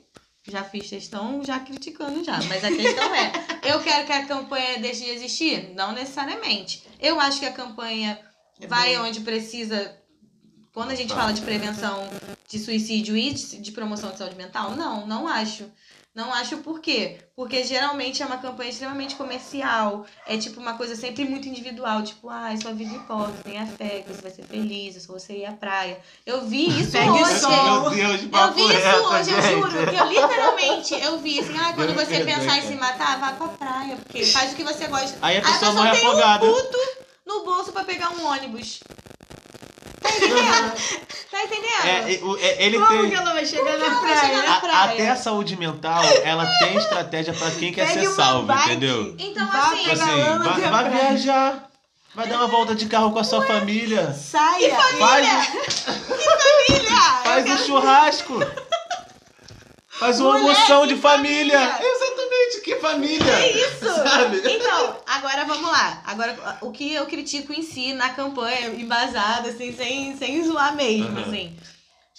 já 0.47 0.63
fiz 0.63 0.87
questão 0.91 1.43
já 1.43 1.59
criticando 1.59 2.23
já, 2.23 2.39
mas 2.51 2.63
a 2.63 2.69
questão 2.71 3.15
é, 3.15 3.33
eu 3.65 3.81
quero 3.81 4.05
que 4.05 4.13
a 4.13 4.27
campanha 4.27 4.79
deixe 4.79 5.05
de 5.05 5.11
existir? 5.11 5.73
Não 5.75 5.93
necessariamente. 5.93 6.85
Eu 7.01 7.19
acho 7.19 7.41
que 7.41 7.47
a 7.47 7.53
campanha 7.53 8.21
É 8.61 8.67
vai 8.67 8.95
bom. 8.99 9.05
onde 9.05 9.21
precisa. 9.21 10.04
Quando 10.75 10.91
a 10.91 10.95
gente 10.97 11.15
fala 11.15 11.33
de 11.33 11.41
prevenção 11.41 12.09
de 12.49 12.59
suicídio 12.59 13.17
e 13.17 13.33
de, 13.33 13.71
promoção 13.71 14.11
de 14.11 14.19
saúde 14.19 14.35
mental, 14.37 14.73
não, 14.73 15.07
não 15.07 15.29
acho. 15.29 15.71
Não 16.13 16.33
acho 16.33 16.59
por 16.59 16.81
quê? 16.81 17.19
Porque 17.35 17.65
geralmente 17.65 18.23
é 18.23 18.27
uma 18.27 18.39
campanha 18.39 18.71
extremamente 18.71 19.17
comercial. 19.17 20.05
É 20.27 20.37
tipo 20.37 20.61
uma 20.61 20.75
coisa 20.75 20.95
sempre 20.95 21.25
muito 21.25 21.49
individual. 21.49 22.03
Tipo, 22.03 22.29
ah, 22.29 22.51
sua 22.61 22.73
vida 22.73 22.95
importa, 22.95 23.33
tenha 23.43 23.67
fé, 23.67 24.01
que 24.03 24.13
você 24.13 24.23
vai 24.23 24.31
ser 24.31 24.45
feliz, 24.45 24.97
é 24.97 25.01
só 25.01 25.13
você 25.13 25.39
ir 25.39 25.45
à 25.47 25.53
praia. 25.53 25.99
Eu 26.25 26.45
vi 26.47 26.67
isso 26.81 26.97
hoje. 26.97 27.39
sol. 27.41 27.91
Deus, 27.91 28.21
Eu 28.23 28.53
vi 28.53 28.63
isso 28.63 29.07
hoje, 29.09 29.31
eu 29.31 29.43
gente. 29.43 29.55
juro. 29.55 29.91
Que 29.91 29.97
eu 29.97 30.07
literalmente, 30.09 30.95
eu 30.95 31.19
vi 31.19 31.41
assim, 31.41 31.57
ah, 31.59 31.73
quando 31.73 31.95
Deus 31.95 32.07
você 32.09 32.17
perdoe, 32.25 32.35
pensar 32.35 32.57
em 32.59 32.61
cara. 32.63 32.69
se 32.69 32.75
matar, 32.77 33.19
vá 33.21 33.33
pra 33.33 33.49
praia. 33.49 33.97
Porque 33.97 34.25
faz 34.27 34.53
o 34.53 34.57
que 34.57 34.63
você 34.65 34.87
gosta. 34.87 35.19
Aí 35.23 35.37
a 35.39 35.41
Aí 35.41 35.53
pessoa 35.53 35.73
morre 35.73 35.91
tem 35.93 36.07
afogada. 36.07 36.47
um 36.47 36.53
puto 36.53 36.79
no 37.27 37.45
bolso 37.45 37.73
pra 37.73 37.83
pegar 37.85 38.11
um 38.11 38.25
ônibus. 38.27 38.81
Tá 40.15 40.25
entendendo? 40.27 40.75
tá 41.31 41.45
entendendo? 41.45 42.41
É, 42.41 42.47
é, 42.47 42.65
ele 42.65 42.79
Como 42.79 43.01
tem. 43.01 43.11
que 43.11 43.17
ela 43.17 43.33
vai 43.33 43.45
chegar 43.47 43.77
na 43.79 43.89
vai 43.89 44.01
praia? 44.01 44.21
chegar 44.21 44.43
na 44.45 44.57
a- 44.57 44.61
praia? 44.61 44.85
até 44.93 45.11
a 45.11 45.17
saúde 45.17 45.57
mental, 45.57 46.03
ela 46.23 46.47
tem 46.59 46.77
estratégia 46.77 47.33
pra 47.35 47.51
quem 47.51 47.73
quer 47.73 47.87
Pegue 47.89 48.07
ser 48.07 48.13
salvo, 48.13 48.47
bike, 48.47 48.71
entendeu? 48.71 49.15
Então, 49.19 49.47
vá 49.47 49.59
assim, 49.59 49.77
Tipo 49.79 49.91
assim, 49.93 50.23
vai, 50.39 50.65
a 50.65 50.71
vai 50.71 50.91
viajar. 50.91 51.71
Vai 52.15 52.29
dar 52.29 52.37
uma 52.37 52.47
volta 52.47 52.77
de 52.77 52.87
carro 52.87 53.11
com 53.11 53.19
a 53.19 53.25
sua 53.25 53.45
família. 53.45 54.13
Saia! 54.15 54.77
Faz, 54.77 55.49
Filha, 56.67 57.01
faz 57.25 57.45
um 57.51 57.57
churrasco. 57.67 58.35
Faz 59.99 60.19
uma 60.21 60.33
Mulher 60.39 60.51
almoção 60.55 60.85
e 60.85 60.89
de 60.89 60.97
família. 60.97 61.59
família. 61.59 61.93
Exatamente, 61.93 62.61
que 62.65 62.77
família. 62.77 63.33
É 63.33 63.53
isso! 63.53 63.85
Sabe? 63.85 64.39
Então, 64.45 64.97
agora 65.07 65.45
vamos 65.45 65.71
lá. 65.71 66.03
Agora, 66.05 66.59
o 66.63 66.73
que 66.73 66.93
eu 66.93 67.07
critico 67.07 67.53
em 67.53 67.63
si 67.63 67.93
na 67.93 68.11
campanha, 68.11 68.69
embasada, 68.71 69.49
assim, 69.51 69.73
sem, 69.75 70.17
sem 70.17 70.43
zoar 70.45 70.75
mesmo, 70.75 71.19
Aham. 71.19 71.29
assim. 71.29 71.57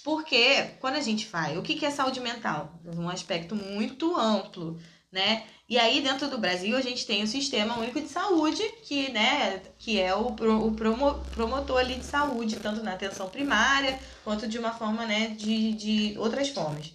Porque 0.04 0.62
quando 0.80 0.94
a 0.96 1.00
gente 1.00 1.26
faz, 1.26 1.56
o 1.58 1.62
que 1.62 1.74
que 1.74 1.84
é 1.84 1.90
saúde 1.90 2.20
mental? 2.20 2.72
Um 2.96 3.08
aspecto 3.10 3.54
muito 3.56 4.16
amplo, 4.16 4.78
né? 5.12 5.42
E 5.68 5.76
aí, 5.78 6.00
dentro 6.00 6.28
do 6.28 6.38
Brasil, 6.38 6.76
a 6.76 6.80
gente 6.80 7.04
tem 7.04 7.24
o 7.24 7.26
Sistema 7.26 7.76
Único 7.76 8.00
de 8.00 8.08
Saúde, 8.08 8.62
que, 8.84 9.10
né, 9.10 9.60
que 9.78 10.00
é 10.00 10.14
o, 10.14 10.26
pro- 10.32 10.64
o 10.64 10.70
promo- 10.72 11.20
promotor 11.34 11.78
ali 11.80 11.96
de 11.96 12.04
saúde, 12.04 12.54
tanto 12.56 12.84
na 12.84 12.92
atenção 12.92 13.28
primária, 13.28 13.98
quanto 14.22 14.46
de 14.46 14.60
uma 14.60 14.72
forma, 14.72 15.04
né, 15.04 15.34
de, 15.36 15.72
de 15.72 16.14
outras 16.18 16.48
formas. 16.50 16.92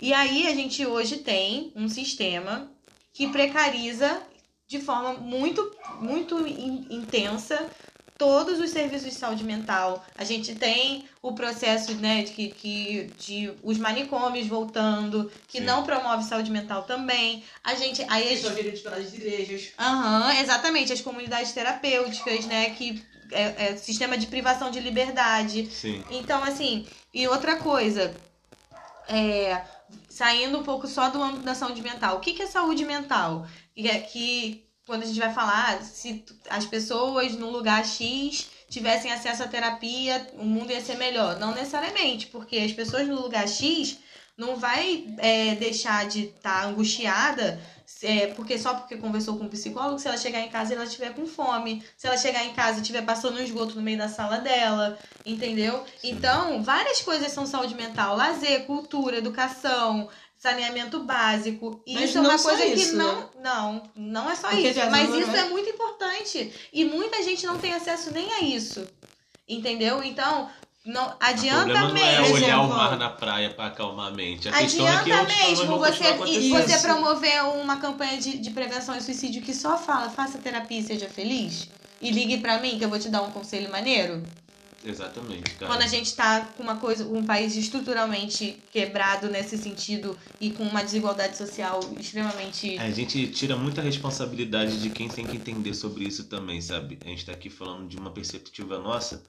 E 0.00 0.12
aí, 0.14 0.46
a 0.46 0.54
gente 0.54 0.84
hoje 0.86 1.18
tem 1.18 1.72
um 1.74 1.88
sistema 1.88 2.70
que 3.12 3.28
precariza 3.28 4.22
de 4.66 4.80
forma 4.80 5.14
muito, 5.14 5.72
muito 6.00 6.46
in- 6.46 6.86
intensa 6.90 7.70
todos 8.16 8.58
os 8.60 8.70
serviços 8.70 9.10
de 9.10 9.14
saúde 9.14 9.44
mental. 9.44 10.04
A 10.16 10.24
gente 10.24 10.54
tem 10.56 11.08
o 11.22 11.32
processo, 11.32 11.94
né, 11.94 12.22
de, 12.22 12.32
que, 12.32 12.48
que- 12.48 13.04
de 13.16 13.52
os 13.62 13.78
manicômios 13.78 14.46
voltando, 14.46 15.30
que 15.48 15.58
Sim. 15.58 15.64
não 15.64 15.84
promove 15.84 16.24
saúde 16.24 16.50
mental 16.50 16.82
também. 16.82 17.44
A 17.64 17.74
gente, 17.74 18.02
aí 18.08 18.28
a 18.28 18.32
é 18.32 18.36
gente, 18.36 18.54
direito 18.54 18.82
pelas 18.82 19.14
igrejas. 19.14 19.72
Aham, 19.78 20.32
exatamente, 20.40 20.92
as 20.92 21.00
comunidades 21.00 21.52
terapêuticas, 21.52 22.44
né, 22.46 22.70
que 22.70 23.02
é, 23.30 23.70
é 23.72 23.76
sistema 23.76 24.18
de 24.18 24.26
privação 24.26 24.70
de 24.70 24.80
liberdade. 24.80 25.70
Sim. 25.70 26.04
Então, 26.10 26.42
assim, 26.42 26.86
e 27.14 27.26
outra 27.28 27.56
coisa, 27.56 28.16
é, 29.08 29.62
saindo 30.18 30.58
um 30.58 30.64
pouco 30.64 30.88
só 30.88 31.10
do 31.10 31.22
âmbito 31.22 31.44
da 31.44 31.54
saúde 31.54 31.80
mental. 31.80 32.16
O 32.16 32.20
que, 32.20 32.32
que 32.32 32.42
é 32.42 32.46
saúde 32.48 32.84
mental? 32.84 33.46
Que, 33.72 33.86
é 33.86 34.00
que 34.00 34.66
quando 34.84 35.04
a 35.04 35.06
gente 35.06 35.20
vai 35.20 35.32
falar, 35.32 35.80
se 35.80 36.24
as 36.50 36.66
pessoas 36.66 37.34
no 37.34 37.48
lugar 37.50 37.84
X 37.86 38.48
tivessem 38.68 39.12
acesso 39.12 39.44
à 39.44 39.46
terapia, 39.46 40.26
o 40.34 40.44
mundo 40.44 40.72
ia 40.72 40.80
ser 40.80 40.96
melhor. 40.96 41.38
Não 41.38 41.54
necessariamente, 41.54 42.26
porque 42.26 42.56
as 42.56 42.72
pessoas 42.72 43.06
no 43.06 43.20
lugar 43.20 43.46
X 43.46 43.98
não 44.36 44.56
vai 44.56 45.06
é, 45.18 45.54
deixar 45.54 46.08
de 46.08 46.24
estar 46.24 46.66
angustiada 46.66 47.60
é, 48.02 48.28
porque 48.28 48.58
só 48.58 48.74
porque 48.74 48.96
conversou 48.96 49.36
com 49.38 49.44
um 49.44 49.48
psicólogo, 49.48 49.98
se 49.98 50.06
ela 50.08 50.16
chegar 50.16 50.40
em 50.40 50.48
casa 50.48 50.72
e 50.72 50.76
ela 50.76 50.84
estiver 50.84 51.14
com 51.14 51.26
fome, 51.26 51.82
se 51.96 52.06
ela 52.06 52.16
chegar 52.16 52.44
em 52.44 52.52
casa 52.52 52.78
e 52.78 52.82
estiver 52.82 53.02
passando 53.02 53.36
um 53.38 53.42
esgoto 53.42 53.74
no 53.74 53.82
meio 53.82 53.98
da 53.98 54.08
sala 54.08 54.38
dela, 54.38 54.98
entendeu? 55.24 55.84
Então, 56.04 56.62
várias 56.62 57.00
coisas 57.02 57.32
são 57.32 57.46
saúde 57.46 57.74
mental, 57.74 58.16
lazer, 58.16 58.64
cultura, 58.66 59.16
educação, 59.18 60.08
saneamento 60.36 61.00
básico. 61.00 61.82
E 61.86 61.94
Mas 61.94 62.10
isso 62.10 62.18
é 62.18 62.20
uma 62.20 62.38
coisa 62.38 62.62
que 62.62 62.74
isso, 62.74 62.96
não, 62.96 63.20
né? 63.20 63.26
não, 63.42 63.82
não 63.96 64.30
é 64.30 64.36
só 64.36 64.48
Porque 64.48 64.68
isso, 64.68 64.78
mas 64.90 65.08
namorou- 65.08 65.20
isso 65.20 65.36
é 65.36 65.48
muito 65.48 65.70
importante 65.70 66.52
e 66.72 66.84
muita 66.84 67.22
gente 67.22 67.46
não 67.46 67.58
tem 67.58 67.72
acesso 67.74 68.12
nem 68.12 68.32
a 68.34 68.40
isso. 68.42 68.86
Entendeu? 69.48 70.02
Então, 70.02 70.50
não 70.88 71.08
O 71.08 71.16
adianta 71.20 71.64
problema 71.64 71.88
não 71.88 71.96
é 71.96 72.20
mesmo. 72.20 72.34
olhar 72.34 72.60
o 72.62 72.68
mar 72.68 72.96
na 72.98 73.10
praia 73.10 73.50
pra 73.50 73.66
acalmar 73.66 74.08
a 74.08 74.10
mente. 74.10 74.48
A 74.48 74.50
é 74.50 74.66
que 74.66 74.80
Adianta 74.80 75.04
problemas 75.04 75.48
mesmo 75.48 75.78
você, 75.78 76.04
e 76.26 76.50
você 76.50 76.78
promover 76.78 77.44
uma 77.62 77.76
campanha 77.76 78.18
de, 78.18 78.38
de 78.38 78.50
prevenção 78.50 78.96
e 78.96 79.00
suicídio 79.00 79.42
que 79.42 79.54
só 79.54 79.76
fala 79.78 80.08
faça 80.10 80.38
terapia 80.38 80.78
e 80.80 80.82
seja 80.82 81.08
feliz? 81.08 81.68
E 82.00 82.10
ligue 82.10 82.38
pra 82.38 82.58
mim 82.58 82.78
que 82.78 82.84
eu 82.84 82.88
vou 82.88 82.98
te 82.98 83.08
dar 83.08 83.22
um 83.22 83.30
conselho 83.30 83.70
maneiro? 83.70 84.22
Exatamente, 84.84 85.50
cara. 85.56 85.66
Quando 85.72 85.82
a 85.82 85.86
gente 85.88 86.14
tá 86.14 86.40
com 86.56 86.62
uma 86.62 86.76
coisa, 86.76 87.04
um 87.04 87.24
país 87.24 87.56
estruturalmente 87.56 88.62
quebrado 88.70 89.28
nesse 89.28 89.58
sentido 89.58 90.16
e 90.40 90.50
com 90.50 90.62
uma 90.62 90.82
desigualdade 90.84 91.36
social 91.36 91.80
extremamente. 91.98 92.76
É, 92.76 92.82
A 92.82 92.90
gente 92.90 93.26
tira 93.28 93.56
muita 93.56 93.82
responsabilidade 93.82 94.80
de 94.80 94.88
quem 94.90 95.08
tem 95.08 95.26
que 95.26 95.36
entender 95.36 95.74
sobre 95.74 96.04
isso 96.04 96.24
também, 96.24 96.60
sabe? 96.60 96.98
A 97.04 97.08
gente 97.08 97.26
tá 97.26 97.32
aqui 97.32 97.50
falando 97.50 97.88
de 97.88 97.96
uma 97.96 98.10
perspectiva 98.10 98.78
nossa, 98.78 99.22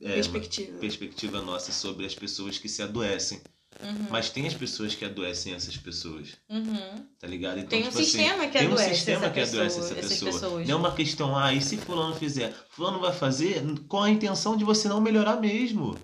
é, 0.00 0.14
Perspectiva. 0.14 0.78
perspectiva 0.78 1.42
nossa 1.42 1.72
sobre 1.72 2.06
as 2.06 2.14
pessoas 2.14 2.58
que 2.58 2.68
se 2.68 2.82
adoecem. 2.82 3.40
Uhum, 3.82 4.06
Mas 4.10 4.28
tem 4.28 4.46
as 4.46 4.52
pessoas 4.54 4.94
que 4.94 5.04
adoecem 5.04 5.54
essas 5.54 5.76
pessoas, 5.76 6.36
uhum. 6.50 7.06
tá 7.18 7.26
ligado? 7.26 7.58
Então, 7.58 7.70
Tem 7.70 7.80
um 7.80 7.84
tipo 7.84 7.98
assim, 7.98 8.04
sistema 8.04 8.46
que 8.46 8.58
tem 8.58 8.68
um 8.68 8.72
adoece 8.72 8.94
sistema 8.94 9.26
essa 9.26 9.30
que 9.34 9.40
adoece 9.40 9.56
pessoa, 9.76 9.84
essa 9.84 9.94
essas 9.98 10.10
pessoa. 10.10 10.32
pessoas. 10.32 10.68
Não 10.68 10.74
é 10.74 10.78
uma 10.78 10.94
questão, 10.94 11.36
ah, 11.36 11.54
e 11.54 11.62
se 11.62 11.76
fulano 11.78 12.14
fizer? 12.14 12.52
Fulano 12.70 13.00
vai 13.00 13.12
fazer 13.12 13.62
com 13.88 14.02
a 14.02 14.10
intenção 14.10 14.56
de 14.56 14.64
você 14.64 14.88
não 14.88 15.00
melhorar 15.00 15.40
mesmo. 15.40 15.96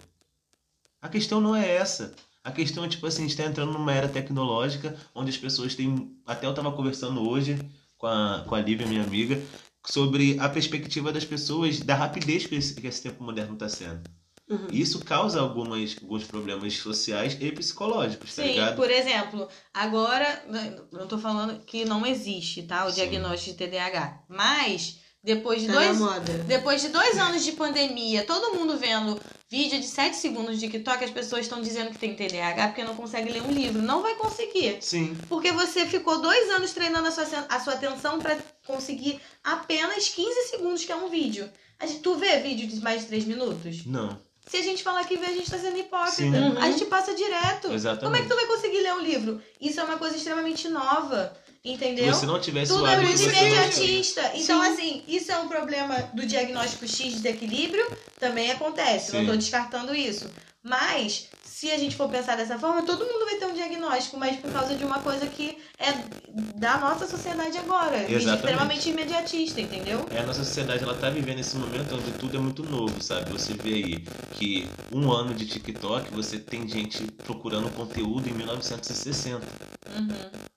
A 1.02 1.08
questão 1.08 1.40
não 1.40 1.54
é 1.54 1.68
essa. 1.68 2.14
A 2.42 2.52
questão 2.52 2.84
é, 2.84 2.88
tipo 2.88 3.06
assim, 3.06 3.24
a 3.24 3.28
gente 3.28 3.36
tá 3.36 3.44
entrando 3.44 3.72
numa 3.72 3.92
era 3.92 4.08
tecnológica 4.08 4.96
onde 5.14 5.30
as 5.30 5.36
pessoas 5.36 5.74
têm. 5.74 6.16
Até 6.24 6.46
eu 6.46 6.54
tava 6.54 6.70
conversando 6.72 7.28
hoje 7.28 7.58
com 7.98 8.06
a, 8.06 8.44
com 8.46 8.54
a 8.54 8.60
Lívia, 8.60 8.86
minha 8.86 9.02
amiga, 9.02 9.42
sobre 9.88 10.38
a 10.38 10.48
perspectiva 10.48 11.12
das 11.12 11.24
pessoas, 11.24 11.80
da 11.80 11.94
rapidez 11.94 12.46
que 12.46 12.54
esse, 12.54 12.74
que 12.74 12.86
esse 12.86 13.02
tempo 13.02 13.22
moderno 13.22 13.56
tá 13.56 13.68
sendo. 13.68 14.02
Uhum. 14.48 14.68
Isso 14.70 15.04
causa 15.04 15.40
algumas, 15.40 15.96
alguns 16.00 16.22
problemas 16.24 16.76
sociais 16.76 17.36
e 17.40 17.50
psicológicos, 17.50 18.34
tá 18.34 18.42
Sim, 18.42 18.50
ligado? 18.50 18.76
por 18.76 18.88
exemplo, 18.88 19.48
agora, 19.74 20.44
não 20.92 21.08
tô 21.08 21.18
falando 21.18 21.64
que 21.64 21.84
não 21.84 22.06
existe, 22.06 22.62
tá? 22.62 22.86
O 22.86 22.90
Sim. 22.90 22.96
diagnóstico 22.96 23.56
de 23.56 23.66
TDAH. 23.66 24.24
Mas, 24.28 25.00
depois 25.26 25.60
de 25.60 25.66
Tá 25.66 25.74
dois, 25.74 25.98
depois 26.46 26.80
de 26.80 26.88
dois 26.88 27.18
anos 27.18 27.44
de 27.44 27.50
pandemia, 27.50 28.24
todo 28.24 28.56
mundo 28.56 28.78
vendo 28.78 29.20
vídeo 29.50 29.80
de 29.80 29.86
7 29.86 30.16
segundos 30.16 30.58
de 30.60 30.68
TikTok, 30.68 31.04
as 31.04 31.10
pessoas 31.10 31.42
estão 31.42 31.60
dizendo 31.60 31.90
que 31.90 31.98
tem 31.98 32.14
TDAH 32.14 32.68
porque 32.68 32.84
não 32.84 32.94
consegue 32.94 33.32
ler 33.32 33.42
um 33.42 33.50
livro. 33.50 33.82
Não 33.82 34.02
vai 34.02 34.14
conseguir. 34.14 34.78
Sim. 34.80 35.16
Porque 35.28 35.50
você 35.50 35.84
ficou 35.84 36.20
dois 36.20 36.48
anos 36.50 36.72
treinando 36.72 37.08
a 37.08 37.10
sua, 37.10 37.24
a 37.48 37.58
sua 37.58 37.72
atenção 37.72 38.20
pra 38.20 38.38
conseguir 38.64 39.20
apenas 39.42 40.08
15 40.08 40.48
segundos, 40.48 40.84
que 40.84 40.92
é 40.92 40.96
um 40.96 41.08
vídeo. 41.08 41.50
A 41.80 41.86
gente, 41.86 42.00
tu 42.00 42.14
vê 42.14 42.38
vídeo 42.38 42.68
de 42.68 42.80
mais 42.80 43.00
de 43.00 43.08
3 43.08 43.24
minutos? 43.24 43.84
Não. 43.84 44.16
Se 44.46 44.58
a 44.58 44.62
gente 44.62 44.84
falar 44.84 45.04
que 45.04 45.16
vê, 45.16 45.26
a 45.26 45.34
gente 45.34 45.50
tá 45.50 45.58
sendo 45.58 45.76
hipócrita. 45.76 46.14
Sim. 46.14 46.32
Uhum. 46.32 46.58
A 46.58 46.70
gente 46.70 46.84
passa 46.84 47.12
direto. 47.14 47.72
Exatamente. 47.72 48.04
Como 48.04 48.16
é 48.16 48.22
que 48.22 48.28
tu 48.28 48.36
vai 48.36 48.46
conseguir 48.46 48.80
ler 48.80 48.94
um 48.94 49.00
livro? 49.00 49.42
Isso 49.60 49.80
é 49.80 49.82
uma 49.82 49.98
coisa 49.98 50.16
extremamente 50.16 50.68
nova. 50.68 51.36
Entendeu? 51.66 52.14
Se 52.14 52.24
não 52.26 52.40
tivesse 52.40 52.70
Tudo 52.72 52.84
o 52.84 52.86
é 52.86 52.96
muito 53.00 53.20
não- 53.20 53.28
imediatista. 53.28 54.30
Então, 54.34 54.62
Sim. 54.64 54.72
assim, 54.72 55.02
isso 55.08 55.32
é 55.32 55.38
um 55.38 55.48
problema 55.48 55.98
do 56.14 56.24
diagnóstico 56.24 56.86
X 56.86 56.96
de 56.98 57.10
desequilíbrio, 57.20 57.84
também 58.20 58.50
acontece. 58.52 59.12
Não 59.12 59.20
Sim. 59.20 59.26
tô 59.26 59.36
descartando 59.36 59.92
isso. 59.94 60.30
Mas, 60.62 61.26
se 61.56 61.70
a 61.70 61.78
gente 61.78 61.96
for 61.96 62.06
pensar 62.10 62.36
dessa 62.36 62.58
forma, 62.58 62.82
todo 62.82 63.02
mundo 63.06 63.24
vai 63.24 63.36
ter 63.36 63.46
um 63.46 63.54
diagnóstico, 63.54 64.18
mas 64.18 64.36
por 64.36 64.52
causa 64.52 64.74
de 64.74 64.84
uma 64.84 64.98
coisa 64.98 65.26
que 65.26 65.56
é 65.78 65.90
da 66.54 66.76
nossa 66.76 67.06
sociedade 67.06 67.56
agora. 67.56 67.96
Exatamente. 68.02 68.34
Extremamente 68.34 68.90
imediatista, 68.90 69.60
entendeu? 69.62 70.04
É, 70.10 70.18
a 70.18 70.26
nossa 70.26 70.44
sociedade 70.44 70.82
ela 70.82 70.92
tá 70.92 71.08
vivendo 71.08 71.38
esse 71.38 71.56
momento 71.56 71.94
onde 71.94 72.10
tudo 72.18 72.36
é 72.36 72.40
muito 72.40 72.62
novo, 72.62 73.02
sabe? 73.02 73.32
Você 73.32 73.54
vê 73.54 73.72
aí 73.72 74.04
que 74.32 74.68
um 74.92 75.10
ano 75.10 75.32
de 75.32 75.46
TikTok 75.46 76.12
você 76.12 76.38
tem 76.38 76.68
gente 76.68 77.02
procurando 77.24 77.70
conteúdo 77.70 78.28
em 78.28 78.32
1960. 78.32 79.40
Uhum. 79.96 80.08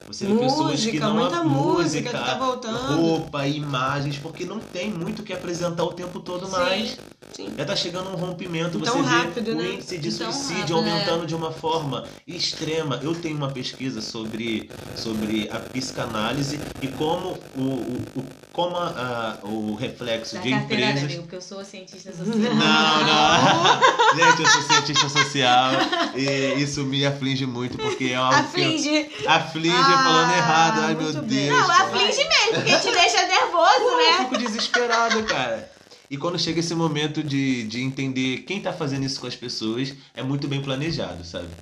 Você 0.07 0.25
vê 0.25 0.33
pessoas 0.37 0.81
que 0.81 0.87
Música, 0.87 1.07
não 1.07 1.15
muita 1.15 1.43
música 1.45 2.09
que 2.09 2.25
tá 2.25 2.37
voltando. 2.37 2.95
roupa, 2.97 3.47
imagens, 3.47 4.17
porque 4.17 4.43
não 4.43 4.59
tem 4.59 4.91
muito 4.91 5.21
o 5.21 5.23
que 5.23 5.31
apresentar 5.31 5.83
o 5.85 5.93
tempo 5.93 6.19
todo 6.19 6.45
Sim. 6.45 6.51
mais. 6.51 6.97
Sim. 7.33 7.53
Já 7.55 7.63
tá 7.63 7.75
chegando 7.75 8.09
um 8.09 8.15
rompimento, 8.15 8.79
Tão 8.79 8.97
você 8.97 9.07
rápido, 9.07 9.45
vê 9.45 9.51
o 9.51 9.55
né? 9.55 9.73
índice 9.73 9.97
de 9.97 10.11
Tão 10.11 10.31
suicídio 10.31 10.77
rápido, 10.77 10.88
aumentando 10.91 11.25
de 11.25 11.35
uma 11.35 11.51
forma 11.51 12.05
extrema. 12.27 12.99
Eu 13.01 13.13
tenho 13.15 13.35
uma 13.37 13.49
pesquisa 13.51 14.01
sobre, 14.01 14.69
sobre 14.95 15.49
a 15.51 15.59
psicanálise 15.59 16.59
e 16.81 16.87
como 16.87 17.37
o, 17.55 17.61
o, 17.61 18.03
o- 18.17 18.25
como 18.51 18.75
a- 18.75 19.37
a- 19.41 19.45
o 19.47 19.75
reflexo 19.75 20.35
Da 20.35 20.41
de 20.41 20.49
carteira, 20.49 20.81
né, 20.85 20.89
empresas. 20.91 21.03
amigo? 21.09 21.21
Porque 21.23 21.35
eu 21.37 21.41
sou 21.41 21.63
cientista 21.63 22.11
social. 22.11 22.35
Não, 22.35 22.53
não. 22.53 23.79
Gente, 24.17 24.41
eu 24.41 24.47
sou 24.49 24.61
cientista 24.63 25.09
social 25.09 25.71
e 26.15 26.61
isso 26.61 26.83
me 26.83 27.05
aflige 27.05 27.45
muito 27.45 27.77
porque 27.77 28.05
é 28.05 28.15
algo 28.15 28.35
Aflige. 28.35 29.03
que 29.05 29.23
eu... 29.23 29.29
aflige 29.31 29.75
Ah, 29.75 30.03
falando 30.03 30.33
errado. 30.33 30.79
Ai, 30.81 30.95
meu 30.95 31.13
bem. 31.13 31.21
Deus. 31.47 31.59
Não, 31.59 31.67
cara. 31.67 31.83
aflige 31.85 32.17
mesmo, 32.27 32.53
porque 32.55 32.77
te 32.79 32.91
deixa 32.91 33.27
nervoso, 33.27 33.81
Eu 33.83 33.97
né? 33.97 34.17
fico 34.19 34.37
desesperado, 34.39 35.23
cara. 35.23 35.71
E 36.09 36.17
quando 36.17 36.39
chega 36.39 36.59
esse 36.59 36.73
momento 36.75 37.23
de, 37.23 37.63
de 37.67 37.81
entender 37.81 38.39
quem 38.43 38.61
tá 38.61 38.73
fazendo 38.73 39.05
isso 39.05 39.19
com 39.21 39.27
as 39.27 39.35
pessoas, 39.35 39.95
é 40.13 40.23
muito 40.23 40.47
bem 40.47 40.61
planejado, 40.61 41.23
sabe? 41.23 41.55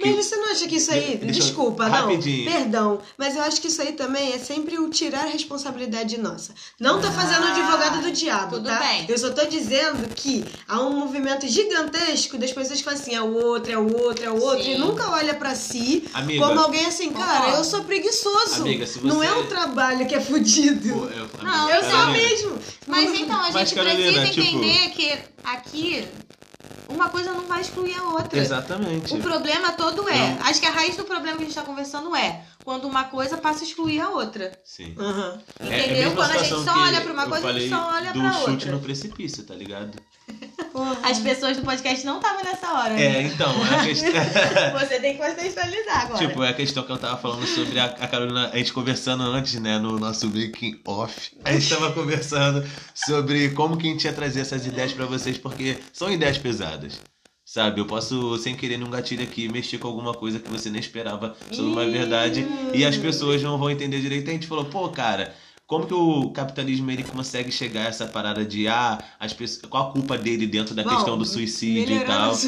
Mas 0.00 0.14
você 0.26 0.36
não 0.36 0.50
acha 0.52 0.66
que 0.68 0.76
isso 0.76 0.92
aí. 0.92 1.00
De- 1.00 1.16
deixa 1.26 1.40
eu- 1.40 1.44
Desculpa, 1.44 1.84
não. 1.88 1.90
rapidinho. 2.08 2.50
Perdão. 2.50 3.00
Mas 3.16 3.34
eu 3.36 3.42
acho 3.42 3.60
que 3.60 3.68
isso 3.68 3.82
aí 3.82 3.92
também 3.92 4.32
é 4.32 4.38
sempre 4.38 4.78
o 4.78 4.88
tirar 4.88 5.24
a 5.24 5.28
responsabilidade 5.28 6.18
nossa. 6.18 6.54
Não 6.78 7.00
tô 7.00 7.10
fazendo 7.10 7.42
o 7.42 7.46
Ah, 7.46 7.50
advogado 7.50 8.02
do 8.02 8.10
diabo, 8.12 8.56
tudo 8.56 8.68
tá? 8.68 8.78
bem. 8.78 9.06
Eu 9.08 9.18
só 9.18 9.30
tô 9.30 9.44
dizendo 9.46 10.08
que 10.14 10.44
há 10.68 10.80
um 10.80 11.00
movimento 11.00 11.46
gigantesco 11.48 12.38
das 12.38 12.52
pessoas 12.52 12.78
que 12.78 12.84
falam 12.84 12.98
assim: 13.00 13.14
é 13.14 13.20
o 13.22 13.34
outro, 13.34 13.72
é 13.72 13.78
o 13.78 13.96
outro, 14.00 14.24
é 14.24 14.30
o 14.30 14.40
outro, 14.40 14.64
Sim. 14.64 14.74
e 14.74 14.78
nunca 14.78 15.10
olha 15.10 15.34
pra 15.34 15.54
si 15.54 16.04
Amiga, 16.14 16.46
como 16.46 16.60
alguém 16.60 16.86
assim, 16.86 17.10
cara, 17.12 17.56
eu 17.56 17.64
sou 17.64 17.82
preguiçoso. 17.84 18.62
Amiga, 18.62 18.86
se 18.86 19.00
Não 19.04 19.16
você- 19.16 19.26
é 19.26 19.32
um 19.34 19.46
trabalho 19.46 20.06
que 20.06 20.14
é 20.14 20.20
fudido. 20.20 20.88
pô, 20.94 21.04
eu, 21.06 21.28
Não, 21.42 21.70
eu 21.70 21.82
sou 21.90 22.06
mesmo. 22.08 22.58
Mas 22.86 23.18
então, 23.18 23.36
a 23.36 23.50
Mas, 23.50 23.68
gente 23.70 23.74
Carolina, 23.74 24.12
precisa 24.22 24.42
tipo- 24.42 24.56
entender 24.56 24.90
que 24.90 25.18
aqui 25.44 26.08
uma 26.88 27.08
coisa 27.10 27.32
não 27.32 27.46
vai 27.46 27.60
excluir 27.60 27.94
a 27.94 28.02
outra. 28.04 28.38
Exatamente. 28.38 29.14
O 29.14 29.18
problema 29.18 29.72
todo 29.72 30.08
é, 30.08 30.34
Não. 30.34 30.46
acho 30.46 30.60
que 30.60 30.66
a 30.66 30.70
raiz 30.70 30.96
do 30.96 31.04
problema 31.04 31.36
que 31.36 31.42
a 31.42 31.46
gente 31.46 31.54
tá 31.54 31.62
conversando 31.62 32.14
é 32.16 32.42
quando 32.64 32.86
uma 32.86 33.04
coisa 33.04 33.36
passa 33.36 33.64
a 33.64 33.66
excluir 33.66 34.00
a 34.00 34.10
outra. 34.10 34.52
Sim. 34.64 34.94
Aham. 34.98 35.38
É- 35.60 35.64
é 35.68 35.74
a 35.74 35.78
Entendeu? 35.78 35.96
mesma 35.96 36.14
quando 36.16 36.30
a 36.30 36.38
gente 36.42 36.64
só 36.64 36.78
olha 36.78 37.00
pra 37.00 37.12
uma 37.12 37.26
coisa, 37.26 37.48
a 37.48 37.52
gente 37.52 37.68
só 37.68 37.90
olha 37.94 38.12
do 38.12 38.20
pra 38.20 38.32
chute 38.32 38.50
outra. 38.50 38.72
no 38.72 38.80
precipício, 38.80 39.44
tá 39.44 39.54
ligado? 39.54 39.98
As 41.02 41.18
pessoas 41.18 41.56
do 41.56 41.62
podcast 41.64 42.04
não 42.06 42.18
estavam 42.18 42.44
nessa 42.44 42.70
hora. 42.72 42.92
É, 43.00 43.08
né? 43.08 43.22
então, 43.22 43.50
a 43.62 43.84
questão... 43.84 44.10
Você 44.78 45.00
tem 45.00 45.16
que 45.16 45.24
contextualizar 45.26 46.02
agora. 46.02 46.26
Tipo, 46.26 46.42
é 46.44 46.50
a 46.50 46.54
questão 46.54 46.82
que 46.84 46.92
eu 46.92 46.98
tava 46.98 47.16
falando 47.16 47.46
sobre 47.46 47.80
a, 47.80 47.86
a 47.86 48.06
Carolina, 48.06 48.50
a 48.52 48.56
gente 48.56 48.72
conversando 48.72 49.22
antes, 49.24 49.54
né, 49.54 49.78
no 49.78 49.98
nosso 49.98 50.26
making 50.26 50.80
off. 50.86 51.32
A 51.44 51.52
gente 51.52 51.68
tava 51.68 51.90
conversando 51.92 52.64
sobre 52.94 53.50
como 53.50 53.76
que 53.76 53.88
a 53.88 53.90
gente 53.90 54.04
ia 54.04 54.12
trazer 54.12 54.40
essas 54.40 54.66
ideias 54.66 54.92
pra 54.92 55.06
vocês, 55.06 55.38
porque 55.38 55.78
são 55.92 56.12
ideias 56.12 56.38
pesadas. 56.38 56.77
Sabe, 57.44 57.80
eu 57.80 57.86
posso, 57.86 58.36
sem 58.36 58.54
querer 58.54 58.76
num 58.76 58.90
gatilho 58.90 59.22
aqui, 59.22 59.48
mexer 59.48 59.78
com 59.78 59.88
alguma 59.88 60.12
coisa 60.12 60.38
que 60.38 60.50
você 60.50 60.68
nem 60.68 60.80
esperava 60.80 61.34
sobre 61.50 61.72
uma 61.72 61.86
verdade 61.86 62.46
e 62.74 62.84
as 62.84 62.96
pessoas 62.98 63.42
não 63.42 63.56
vão 63.56 63.70
entender 63.70 64.02
direito. 64.02 64.28
A 64.28 64.32
gente 64.34 64.46
falou, 64.46 64.66
pô, 64.66 64.86
cara, 64.90 65.34
como 65.66 65.86
que 65.86 65.94
o 65.94 66.30
capitalismo 66.30 66.90
ele 66.90 67.02
consegue 67.04 67.50
chegar 67.50 67.86
a 67.86 67.88
essa 67.88 68.06
parada 68.06 68.44
de, 68.44 68.68
ah, 68.68 69.02
as 69.18 69.32
pessoas, 69.32 69.62
qual 69.70 69.88
a 69.88 69.92
culpa 69.92 70.18
dele 70.18 70.46
dentro 70.46 70.74
da 70.74 70.82
Bom, 70.82 70.90
questão 70.90 71.16
do 71.16 71.24
suicídio 71.24 71.96
e 71.96 72.04
tal? 72.04 72.32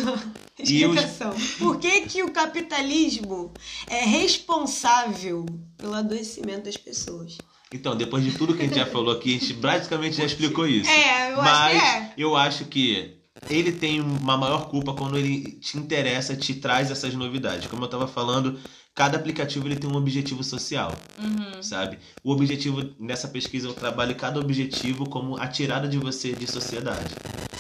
E 0.63 0.85
os- 0.85 0.95
explicação. 0.95 1.35
Por 1.59 1.79
que, 1.79 2.03
que 2.03 2.23
o 2.23 2.31
capitalismo 2.33 3.51
é 3.89 4.05
responsável 4.05 5.47
pelo 5.79 5.95
adoecimento 5.95 6.65
das 6.65 6.77
pessoas? 6.77 7.39
Então, 7.73 7.97
depois 7.97 8.23
de 8.25 8.33
tudo 8.37 8.55
que 8.55 8.63
a 8.63 8.67
gente 8.67 8.77
já 8.77 8.85
falou 8.85 9.15
aqui, 9.15 9.37
a 9.37 9.39
gente 9.39 9.55
basicamente 9.55 10.17
já 10.17 10.25
explicou 10.25 10.67
isso. 10.67 10.91
É, 10.91 11.33
eu 11.33 11.37
Mas 11.39 11.49
acho 11.49 11.81
que 11.81 11.87
é. 11.87 12.15
eu 12.19 12.37
acho 12.37 12.65
que 12.67 13.20
ele 13.49 13.73
tem 13.73 14.01
uma 14.01 14.37
maior 14.37 14.69
culpa 14.69 14.95
quando 14.95 15.17
ele 15.17 15.53
te 15.53 15.79
interessa, 15.79 16.37
te 16.37 16.55
traz 16.55 16.91
essas 16.91 17.15
novidades. 17.15 17.67
Como 17.69 17.85
eu 17.85 17.89
tava 17.89 18.07
falando, 18.07 18.59
cada 18.95 19.17
aplicativo 19.17 19.67
ele 19.67 19.77
tem 19.77 19.91
um 19.91 19.97
objetivo 19.97 20.43
social, 20.45 20.93
Uhum. 21.19 21.63
sabe? 21.63 21.99
O 22.23 22.33
objetivo 22.33 22.91
nessa 22.99 23.29
pesquisa 23.29 23.69
eu 23.69 23.75
trabalho 23.75 24.15
cada 24.15 24.39
objetivo 24.41 25.09
como 25.09 25.37
a 25.37 25.47
tirada 25.47 25.89
de 25.89 25.99
você 25.99 26.33
de 26.33 26.47
sociedade. 26.47 27.09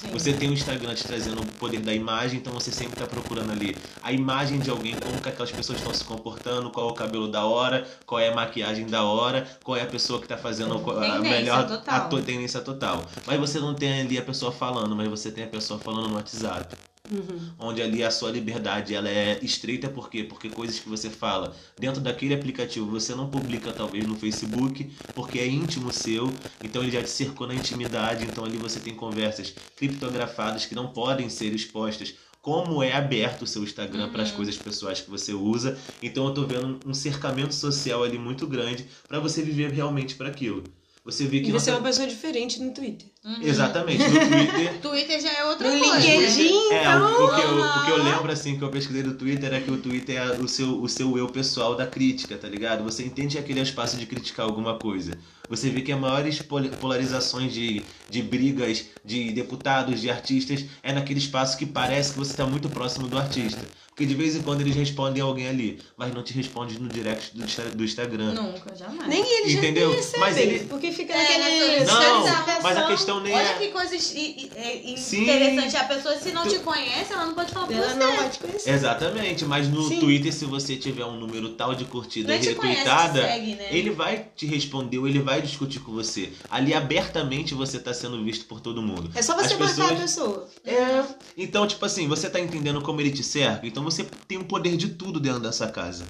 Sim. 0.00 0.10
Você 0.12 0.32
tem 0.32 0.48
o 0.48 0.52
Instagram 0.52 0.94
te 0.94 1.04
trazendo 1.04 1.40
o 1.42 1.46
poder 1.46 1.80
da 1.80 1.94
imagem, 1.94 2.38
então 2.40 2.52
você 2.52 2.70
sempre 2.72 2.96
tá 2.96 3.06
procurando 3.06 3.52
ali 3.52 3.76
a 4.02 4.12
imagem 4.12 4.58
de 4.58 4.70
alguém, 4.70 4.94
como 4.96 5.20
que 5.20 5.28
aquelas 5.28 5.50
pessoas 5.50 5.78
estão 5.78 5.92
se 5.94 6.04
comportando, 6.04 6.70
qual 6.70 6.88
é 6.88 6.90
o 6.92 6.94
cabelo 6.94 7.28
da 7.28 7.44
hora, 7.44 7.86
qual 8.06 8.18
é 8.18 8.28
a 8.30 8.34
maquiagem 8.34 8.86
da 8.86 9.02
hora, 9.04 9.46
qual 9.62 9.76
é 9.76 9.82
a 9.82 9.86
pessoa 9.86 10.20
que 10.20 10.26
tá 10.26 10.36
fazendo 10.38 10.74
a 10.74 10.78
Tendência 10.78 11.20
melhor 11.20 11.66
total. 11.66 11.94
a 11.96 12.22
tendência 12.22 12.60
total. 12.60 13.04
Mas 13.26 13.38
você 13.38 13.60
não 13.60 13.74
tem 13.74 14.00
ali 14.00 14.18
a 14.18 14.22
pessoa 14.22 14.50
falando, 14.50 14.96
mas 14.96 15.08
você 15.08 15.30
tem 15.30 15.44
a 15.44 15.48
pessoa 15.48 15.78
falando 15.78 16.08
no 16.08 16.14
WhatsApp. 16.16 16.74
Uhum. 17.10 17.50
Onde 17.58 17.82
ali 17.82 18.04
a 18.04 18.10
sua 18.10 18.30
liberdade 18.30 18.94
ela 18.94 19.08
é 19.08 19.38
estreita, 19.42 19.88
por 19.88 20.08
quê? 20.08 20.22
Porque 20.22 20.48
coisas 20.48 20.78
que 20.78 20.88
você 20.88 21.10
fala 21.10 21.54
dentro 21.78 22.00
daquele 22.00 22.34
aplicativo 22.34 22.86
você 22.86 23.14
não 23.14 23.28
publica 23.28 23.72
talvez 23.72 24.06
no 24.06 24.16
Facebook, 24.16 24.90
porque 25.14 25.38
é 25.38 25.46
íntimo 25.46 25.92
seu, 25.92 26.32
então 26.62 26.82
ele 26.82 26.92
já 26.92 27.02
te 27.02 27.10
cercou 27.10 27.46
na 27.46 27.54
intimidade, 27.54 28.24
então 28.24 28.44
ali 28.44 28.56
você 28.56 28.78
tem 28.78 28.94
conversas 28.94 29.54
criptografadas 29.76 30.66
que 30.66 30.74
não 30.74 30.88
podem 30.88 31.28
ser 31.28 31.52
expostas. 31.52 32.14
Como 32.40 32.82
é 32.82 32.94
aberto 32.94 33.42
o 33.42 33.46
seu 33.46 33.62
Instagram 33.62 34.10
para 34.10 34.22
as 34.22 34.30
coisas 34.30 34.56
pessoais 34.56 35.00
que 35.02 35.10
você 35.10 35.34
usa, 35.34 35.78
então 36.02 36.26
eu 36.26 36.32
tô 36.32 36.46
vendo 36.46 36.80
um 36.86 36.94
cercamento 36.94 37.54
social 37.54 38.02
ali 38.02 38.18
muito 38.18 38.46
grande 38.46 38.86
para 39.06 39.20
você 39.20 39.42
viver 39.42 39.70
realmente 39.70 40.14
para 40.14 40.28
aquilo. 40.28 40.64
Você 41.04 41.24
vê 41.24 41.40
que 41.40 41.48
E 41.48 41.52
você 41.52 41.70
é 41.70 41.72
uma 41.74 41.82
pessoa 41.82 42.06
diferente 42.06 42.60
no 42.60 42.72
Twitter. 42.72 43.08
Uhum. 43.24 43.42
exatamente 43.42 44.02
no 44.02 44.18
Twitter 44.18 44.80
Twitter 44.80 45.20
já 45.20 45.30
é 45.32 45.44
outra 45.44 45.70
No 45.70 45.78
coisa. 45.78 45.96
LinkedIn, 45.98 46.72
é, 46.72 46.80
então. 46.80 47.02
o, 47.02 47.24
o 47.26 47.34
que 47.34 47.40
eu, 47.42 47.60
o 47.60 47.84
que 47.84 47.90
eu 47.90 48.02
lembro, 48.02 48.32
assim, 48.32 48.56
que 48.56 48.62
eu 48.64 48.70
pesquisei 48.70 49.02
do 49.02 49.14
Twitter 49.14 49.52
é 49.52 49.60
que 49.60 49.70
o 49.70 49.76
Twitter 49.78 50.16
é 50.16 50.32
o 50.38 50.48
seu, 50.48 50.80
o 50.80 50.88
seu 50.88 51.18
eu 51.18 51.26
pessoal 51.28 51.74
da 51.74 51.86
crítica, 51.86 52.36
tá 52.38 52.48
ligado? 52.48 52.82
Você 52.84 53.02
entende 53.04 53.36
que 53.36 53.38
aquele 53.38 53.58
é 53.58 53.62
o 53.62 53.64
espaço 53.64 53.96
de 53.96 54.06
criticar 54.06 54.46
alguma 54.46 54.76
coisa. 54.78 55.12
Você 55.48 55.68
vê 55.68 55.80
que 55.80 55.90
as 55.90 55.98
maiores 55.98 56.40
polarizações 56.80 57.52
de, 57.52 57.82
de 58.08 58.22
brigas 58.22 58.86
de 59.04 59.32
deputados, 59.32 60.00
de 60.00 60.10
artistas, 60.10 60.64
é 60.82 60.92
naquele 60.92 61.18
espaço 61.18 61.58
que 61.58 61.66
parece 61.66 62.12
que 62.12 62.18
você 62.18 62.30
está 62.30 62.46
muito 62.46 62.68
próximo 62.68 63.08
do 63.08 63.18
artista. 63.18 63.60
Porque 64.00 64.14
de 64.14 64.14
vez 64.18 64.34
em 64.34 64.40
quando 64.40 64.62
eles 64.62 64.74
respondem 64.74 65.22
alguém 65.22 65.46
ali, 65.46 65.78
mas 65.94 66.14
não 66.14 66.22
te 66.22 66.32
responde 66.32 66.80
no 66.80 66.88
direct 66.88 67.36
do, 67.36 67.44
Insta- 67.44 67.64
do 67.64 67.84
Instagram. 67.84 68.32
Nunca, 68.32 68.74
jamais. 68.74 69.06
Nem 69.06 69.20
eles 69.40 69.52
Entendeu? 69.52 69.92
recebem, 69.94 70.20
Mas 70.20 70.36
ele- 70.38 70.60
porque 70.60 70.90
fica 70.90 71.12
É, 71.12 71.38
naquele... 71.38 71.84
na 71.84 72.00
Não, 72.00 72.24
mas 72.62 72.76
a 72.78 72.86
questão 72.86 73.20
nem 73.20 73.34
Olha 73.34 73.42
é. 73.46 73.58
que 73.58 73.68
coisa 73.68 73.94
é 73.94 73.98
Sim. 73.98 75.22
interessante. 75.22 75.76
A 75.76 75.84
pessoa, 75.84 76.16
se 76.16 76.32
não 76.32 76.44
Tu- 76.44 76.48
te 76.48 76.58
conhece, 76.60 77.12
ela 77.12 77.26
não 77.26 77.34
pode 77.34 77.52
falar 77.52 77.70
Ela 77.70 77.88
você. 77.88 77.94
não 77.98 78.16
vai 78.16 78.30
te 78.30 78.38
conhecer. 78.38 78.70
Exatamente, 78.70 79.44
mas 79.44 79.68
no 79.68 79.86
Sim. 79.86 80.00
Twitter, 80.00 80.32
se 80.32 80.46
você 80.46 80.76
tiver 80.76 81.04
um 81.04 81.18
número 81.20 81.50
tal 81.50 81.74
de 81.74 81.84
curtida 81.84 82.32
Não 82.34 82.42
e 82.42 82.46
retweetada, 82.46 83.20
segue, 83.20 83.54
né? 83.56 83.68
ele 83.70 83.90
vai 83.90 84.28
te 84.34 84.46
responder 84.46 84.96
ou 84.98 85.06
ele 85.06 85.18
vai 85.18 85.42
discutir 85.42 85.80
com 85.80 85.92
você. 85.92 86.32
Ali 86.50 86.72
abertamente 86.72 87.52
você 87.52 87.78
tá 87.78 87.92
sendo 87.92 88.24
visto 88.24 88.46
por 88.46 88.60
todo 88.60 88.80
mundo. 88.80 89.10
É 89.14 89.20
só 89.20 89.34
você 89.36 89.52
As 89.52 89.58
marcar 89.60 89.92
a 89.92 89.96
pessoas- 89.96 90.00
pessoa. 90.00 90.48
É. 90.64 91.04
Então, 91.36 91.66
tipo 91.66 91.84
assim, 91.84 92.08
você 92.08 92.30
tá 92.30 92.40
entendendo 92.40 92.80
como 92.80 92.98
ele 93.02 93.10
te 93.10 93.22
cerca? 93.22 93.66
Então 93.66 93.82
você 93.90 94.04
tem 94.04 94.38
o 94.38 94.44
poder 94.44 94.76
de 94.76 94.90
tudo 94.90 95.18
dentro 95.18 95.40
dessa 95.40 95.68
casa. 95.68 96.04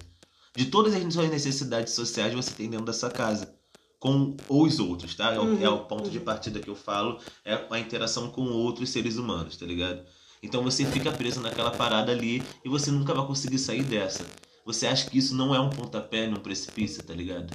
De 0.57 0.67
todas 0.67 0.95
as 0.95 1.15
suas 1.15 1.31
necessidades 1.31 1.95
sociais 1.95 2.35
você 2.35 2.53
tem 2.53 2.69
dentro 2.69 2.87
dessa 2.87 3.09
casa. 3.09 3.55
Com 3.99 4.35
os 4.49 4.79
outros, 4.79 5.15
tá? 5.15 5.35
É 5.35 5.39
o, 5.39 5.43
Uhum, 5.43 5.63
é 5.63 5.69
o 5.69 5.85
ponto 5.85 6.09
de 6.11 6.19
partida 6.19 6.59
que 6.59 6.69
eu 6.69 6.75
falo, 6.75 7.19
é 7.45 7.67
a 7.71 7.79
interação 7.79 8.31
com 8.31 8.43
outros 8.45 8.89
seres 8.89 9.17
humanos, 9.17 9.57
tá 9.59 9.67
ligado? 9.67 10.03
Então 10.43 10.63
você 10.63 10.87
fica 10.87 11.13
preso 11.13 11.41
naquela 11.41 11.71
parada 11.71 12.11
ali 12.11 12.43
e 12.65 12.69
você 12.69 12.91
nunca 12.91 13.13
vai 13.13 13.27
conseguir 13.27 13.59
sair 13.59 13.83
dessa. 13.83 14.25
Você 14.65 14.87
acha 14.87 15.09
que 15.09 15.19
isso 15.19 15.35
não 15.35 15.55
é 15.55 15.61
um 15.61 15.69
pontapé 15.69 16.27
num 16.27 16.41
precipício, 16.41 17.03
tá 17.03 17.13
ligado? 17.13 17.55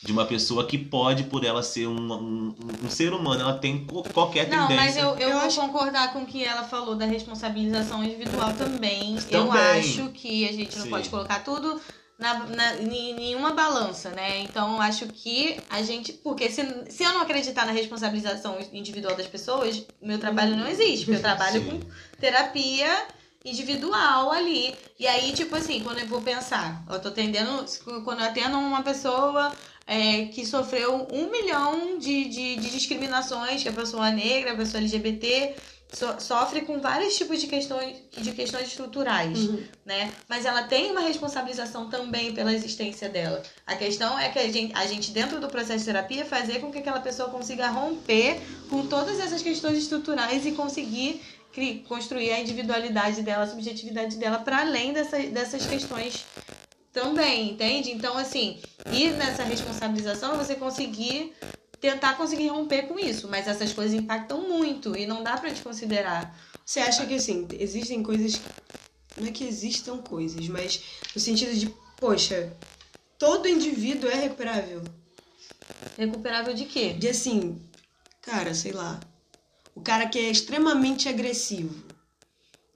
De 0.00 0.12
uma 0.12 0.24
pessoa 0.26 0.64
que 0.64 0.78
pode, 0.78 1.24
por 1.24 1.44
ela 1.44 1.60
ser 1.62 1.88
um, 1.88 2.12
um, 2.12 2.54
um 2.84 2.88
ser 2.88 3.12
humano, 3.12 3.40
ela 3.40 3.58
tem 3.58 3.84
qualquer 4.14 4.48
Não, 4.48 4.68
tendência. 4.68 4.76
mas 4.84 4.96
eu, 4.96 5.08
eu, 5.16 5.28
Eu 5.30 5.38
vou 5.38 5.46
acho- 5.46 5.60
concordar 5.60 6.12
com 6.12 6.20
o 6.22 6.26
que 6.26 6.44
ela 6.44 6.62
falou 6.62 6.94
da 6.94 7.04
responsabilização 7.04 8.04
individual 8.04 8.52
também. 8.54 9.16
Eu 9.28 9.46
Também. 9.48 9.80
acho 9.80 10.08
que 10.10 10.48
a 10.48 10.52
gente 10.52 10.76
não 10.76 10.84
Sim. 10.84 10.90
pode 10.90 11.08
colocar 11.08 11.40
tudo 11.42 11.80
na, 12.16 12.34
na, 12.46 12.76
em 12.76 13.12
nenhuma 13.14 13.50
balança, 13.54 14.10
né? 14.10 14.38
Então 14.42 14.74
eu 14.76 14.80
acho 14.82 15.06
que 15.08 15.60
a 15.68 15.82
gente. 15.82 16.12
Porque 16.12 16.48
se, 16.48 16.62
se 16.90 17.02
eu 17.02 17.12
não 17.12 17.22
acreditar 17.22 17.66
na 17.66 17.72
responsabilização 17.72 18.56
individual 18.72 19.16
das 19.16 19.26
pessoas, 19.26 19.84
meu 20.00 20.18
trabalho 20.20 20.56
não 20.56 20.68
existe. 20.68 21.06
Porque 21.06 21.18
eu 21.18 21.22
trabalho 21.22 21.58
Sim. 21.64 21.80
com 21.80 21.80
terapia 22.20 23.06
individual 23.44 24.30
ali. 24.30 24.74
E 24.98 25.06
aí, 25.06 25.32
tipo 25.32 25.54
assim, 25.56 25.80
quando 25.82 25.98
eu 25.98 26.06
vou 26.06 26.20
pensar, 26.20 26.84
eu 26.88 27.00
tô 27.00 27.08
atendendo. 27.08 27.64
Quando 28.04 28.20
eu 28.20 28.26
atendo 28.26 28.58
uma 28.58 28.82
pessoa 28.82 29.52
é, 29.88 30.26
que 30.26 30.44
sofreu 30.44 31.08
um 31.10 31.30
milhão 31.30 31.98
de, 31.98 32.26
de, 32.26 32.56
de 32.56 32.70
discriminações, 32.70 33.62
que 33.62 33.68
a 33.70 33.72
pessoa 33.72 34.10
negra, 34.10 34.52
a 34.52 34.56
pessoa 34.56 34.82
LGBT 34.82 35.54
so- 35.90 36.20
sofre 36.20 36.60
com 36.60 36.78
vários 36.78 37.16
tipos 37.16 37.40
de 37.40 37.46
questões, 37.46 37.96
de 38.14 38.32
questões 38.32 38.66
estruturais, 38.68 39.38
Uhum. 39.38 39.64
né? 39.86 40.12
Mas 40.28 40.44
ela 40.44 40.64
tem 40.64 40.90
uma 40.90 41.00
responsabilização 41.00 41.88
também 41.88 42.34
pela 42.34 42.52
existência 42.52 43.08
dela. 43.08 43.42
A 43.66 43.74
questão 43.76 44.18
é 44.18 44.28
que 44.28 44.38
a 44.38 44.52
gente, 44.52 44.74
a 44.76 44.86
gente 44.86 45.10
dentro 45.10 45.40
do 45.40 45.48
processo 45.48 45.78
de 45.78 45.84
terapia, 45.86 46.26
fazer 46.26 46.60
com 46.60 46.70
que 46.70 46.78
aquela 46.80 47.00
pessoa 47.00 47.30
consiga 47.30 47.68
romper 47.70 48.38
com 48.68 48.86
todas 48.86 49.18
essas 49.18 49.40
questões 49.40 49.78
estruturais 49.78 50.44
e 50.44 50.52
conseguir 50.52 51.22
construir 51.88 52.30
a 52.30 52.38
individualidade 52.40 53.22
dela, 53.22 53.42
a 53.44 53.46
subjetividade 53.48 54.16
dela 54.16 54.38
para 54.38 54.58
além 54.60 54.92
dessa, 54.92 55.18
dessas 55.18 55.66
questões 55.66 56.24
também, 56.92 57.50
entende? 57.50 57.90
Então, 57.90 58.16
assim, 58.16 58.60
ir 58.92 59.12
nessa 59.12 59.42
responsabilização 59.42 60.34
é 60.34 60.36
você 60.36 60.54
conseguir 60.54 61.34
tentar 61.80 62.14
conseguir 62.14 62.48
romper 62.48 62.88
com 62.88 62.98
isso, 62.98 63.28
mas 63.28 63.46
essas 63.46 63.72
coisas 63.72 63.94
impactam 63.94 64.48
muito 64.48 64.96
e 64.96 65.06
não 65.06 65.22
dá 65.22 65.36
pra 65.36 65.50
desconsiderar. 65.50 66.36
Você 66.64 66.80
acha 66.80 67.06
que, 67.06 67.14
assim, 67.14 67.46
existem 67.52 68.02
coisas... 68.02 68.40
Não 69.16 69.28
é 69.28 69.30
que 69.30 69.44
existam 69.44 69.98
coisas, 69.98 70.46
mas 70.48 70.82
no 71.14 71.20
sentido 71.20 71.54
de, 71.54 71.74
poxa, 71.96 72.52
todo 73.18 73.48
indivíduo 73.48 74.10
é 74.10 74.14
recuperável. 74.14 74.82
Recuperável 75.96 76.54
de 76.54 76.64
quê? 76.64 76.92
De 76.92 77.08
assim, 77.08 77.60
cara, 78.22 78.54
sei 78.54 78.72
lá. 78.72 79.00
O 79.74 79.80
cara 79.80 80.08
que 80.08 80.18
é 80.18 80.30
extremamente 80.30 81.08
agressivo. 81.08 81.74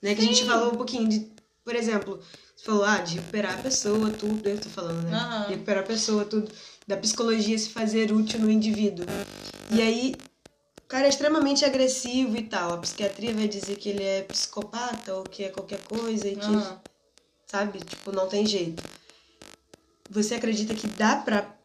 Né? 0.00 0.14
Que 0.14 0.20
a 0.20 0.24
gente 0.24 0.44
falou 0.44 0.72
um 0.72 0.76
pouquinho 0.76 1.08
de. 1.08 1.30
Por 1.64 1.76
exemplo, 1.76 2.20
falou, 2.62 2.84
ah, 2.84 2.98
de 2.98 3.16
recuperar 3.16 3.58
a 3.58 3.62
pessoa, 3.62 4.10
tudo, 4.10 4.48
eu 4.48 4.60
tô 4.60 4.68
falando, 4.68 5.02
né? 5.02 5.16
Aham. 5.16 5.46
De 5.46 5.52
recuperar 5.54 5.82
a 5.82 5.86
pessoa, 5.86 6.24
tudo. 6.24 6.50
Da 6.86 6.96
psicologia 6.96 7.58
se 7.58 7.70
fazer 7.70 8.12
útil 8.12 8.40
no 8.40 8.50
indivíduo. 8.50 9.04
E 9.70 9.82
aí, 9.82 10.16
o 10.84 10.88
cara 10.88 11.06
é 11.06 11.08
extremamente 11.08 11.64
agressivo 11.64 12.36
e 12.36 12.42
tal. 12.44 12.74
A 12.74 12.78
psiquiatria 12.78 13.34
vai 13.34 13.48
dizer 13.48 13.76
que 13.76 13.88
ele 13.88 14.02
é 14.02 14.22
psicopata 14.22 15.14
ou 15.14 15.24
que 15.24 15.44
é 15.44 15.48
qualquer 15.48 15.82
coisa 15.84 16.28
e 16.28 16.36
que, 16.36 16.46
Aham. 16.46 16.80
sabe, 17.46 17.78
tipo, 17.80 18.12
não 18.12 18.28
tem 18.28 18.46
jeito. 18.46 18.82
Você 20.08 20.34
acredita 20.34 20.74
que 20.74 20.86
dá 20.86 21.16
pra 21.16 21.56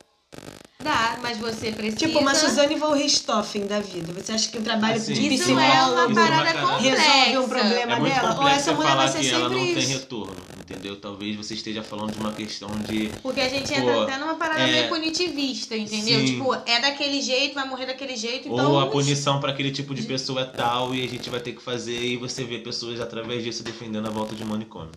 Dá, 0.83 1.17
mas 1.23 1.37
você 1.39 1.71
precisa. 1.71 1.97
Tipo, 1.97 2.19
uma 2.19 2.35
Suzane 2.35 2.75
von 2.75 2.93
Richthofen 2.93 3.65
da 3.65 3.79
vida. 3.79 4.13
Você 4.13 4.31
acha 4.31 4.47
que 4.49 4.59
o 4.59 4.61
trabalho 4.61 4.95
Assim, 4.97 5.13
de 5.13 5.33
Isso 5.33 5.49
é 5.49 5.53
uma 5.53 5.63
isso 5.65 6.11
é 6.11 6.13
parada 6.13 6.53
complexa. 6.53 7.01
resolve 7.01 7.37
um 7.39 7.49
problema 7.49 7.93
É 7.93 7.99
dela? 7.99 8.39
Ou 8.39 8.47
essa 8.47 8.63
você 8.71 8.73
mulher 8.75 8.95
vai 8.95 9.07
ser 9.07 9.19
que 9.21 9.29
ela 9.31 9.49
não 9.49 9.57
tem 9.57 9.73
isso? 9.79 9.89
retorno, 9.89 10.35
entendeu? 10.59 10.95
Talvez 10.97 11.35
você 11.35 11.55
esteja 11.55 11.81
falando 11.81 12.11
de 12.13 12.19
uma 12.19 12.31
questão 12.31 12.69
de. 12.87 13.09
Porque 13.23 13.41
a 13.41 13.49
gente 13.49 13.73
Pô, 13.73 13.79
entra 13.79 14.03
até 14.03 14.17
numa 14.19 14.35
parada 14.35 14.61
é- 14.61 14.71
meio 14.71 14.87
punitivista, 14.89 15.75
entendeu? 15.75 16.19
Sim. 16.19 16.25
Tipo, 16.27 16.53
é 16.67 16.79
daquele 16.79 17.23
jeito, 17.23 17.55
vai 17.55 17.67
morrer 17.67 17.87
daquele 17.87 18.15
jeito, 18.15 18.47
então. 18.47 18.71
Ou 18.73 18.79
a 18.79 18.85
punição 18.85 19.39
para 19.39 19.53
aquele 19.53 19.71
tipo 19.71 19.95
de 19.95 20.03
pessoa 20.03 20.41
é 20.41 20.45
tal 20.45 20.93
e 20.93 21.03
a 21.03 21.07
gente 21.09 21.27
vai 21.27 21.39
ter 21.39 21.53
que 21.53 21.61
fazer 21.61 21.99
e 21.99 22.17
você 22.17 22.43
vê 22.43 22.59
pessoas 22.59 23.01
através 23.01 23.43
disso 23.43 23.63
defendendo 23.63 24.05
a 24.05 24.11
volta 24.11 24.35
de 24.35 24.45
manicômio. 24.45 24.91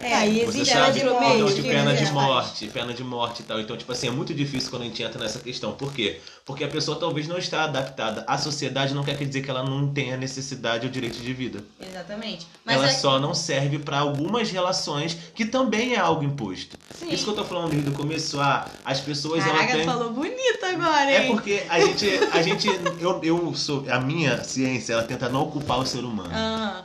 É, 0.00 0.14
aí 0.14 0.34
Você 0.44 0.58
existe 0.58 0.72
sabe, 0.74 1.00
pena 1.00 1.10
de 1.12 1.58
então, 1.58 1.62
pena 1.72 1.94
de 1.94 2.04
é. 2.04 2.10
morte, 2.12 2.66
pena 2.68 2.94
de 2.94 3.02
morte 3.02 3.40
e 3.40 3.44
tal. 3.44 3.58
Então, 3.60 3.76
tipo 3.76 3.90
assim, 3.90 4.06
é 4.06 4.10
muito 4.10 4.32
difícil 4.32 4.70
quando 4.70 4.82
a 4.82 4.84
gente 4.84 5.02
entra 5.02 5.15
nessa 5.22 5.40
questão. 5.40 5.72
Por 5.72 5.92
quê? 5.92 6.20
Porque 6.44 6.64
a 6.64 6.68
pessoa 6.68 6.98
talvez 6.98 7.26
não 7.26 7.38
está 7.38 7.64
adaptada 7.64 8.24
à 8.26 8.38
sociedade, 8.38 8.94
não 8.94 9.02
quer 9.02 9.16
dizer 9.16 9.42
que 9.42 9.50
ela 9.50 9.64
não 9.64 9.92
tenha 9.92 10.16
necessidade 10.16 10.86
ou 10.86 10.92
direito 10.92 11.18
de 11.18 11.32
vida. 11.32 11.64
Exatamente. 11.80 12.46
Mas 12.64 12.76
ela 12.76 12.86
é... 12.86 12.90
só 12.90 13.18
não 13.18 13.34
serve 13.34 13.78
para 13.78 13.98
algumas 13.98 14.50
relações 14.50 15.16
que 15.34 15.44
também 15.44 15.94
é 15.94 15.98
algo 15.98 16.22
imposto. 16.22 16.76
Sim. 16.94 17.12
Isso 17.12 17.24
que 17.24 17.30
eu 17.30 17.34
tô 17.34 17.44
falando 17.44 17.70
desde 17.70 17.90
o 17.90 17.92
começo, 17.92 18.40
ah, 18.40 18.68
as 18.84 19.00
pessoas 19.00 19.44
ela 19.44 19.54
Caraca, 19.54 19.72
têm... 19.74 19.84
falou 19.84 20.12
bonito 20.12 20.64
agora, 20.64 21.10
É 21.10 21.26
hein? 21.26 21.32
porque 21.32 21.62
a 21.68 21.80
gente, 21.80 22.08
a 22.32 22.42
gente, 22.42 22.68
eu, 23.00 23.20
eu 23.22 23.54
sou, 23.54 23.84
a 23.90 24.00
minha 24.00 24.42
ciência, 24.44 24.92
ela 24.92 25.02
tenta 25.02 25.28
não 25.28 25.42
ocupar 25.42 25.78
o 25.78 25.86
ser 25.86 26.04
humano, 26.04 26.30
Aham. 26.32 26.84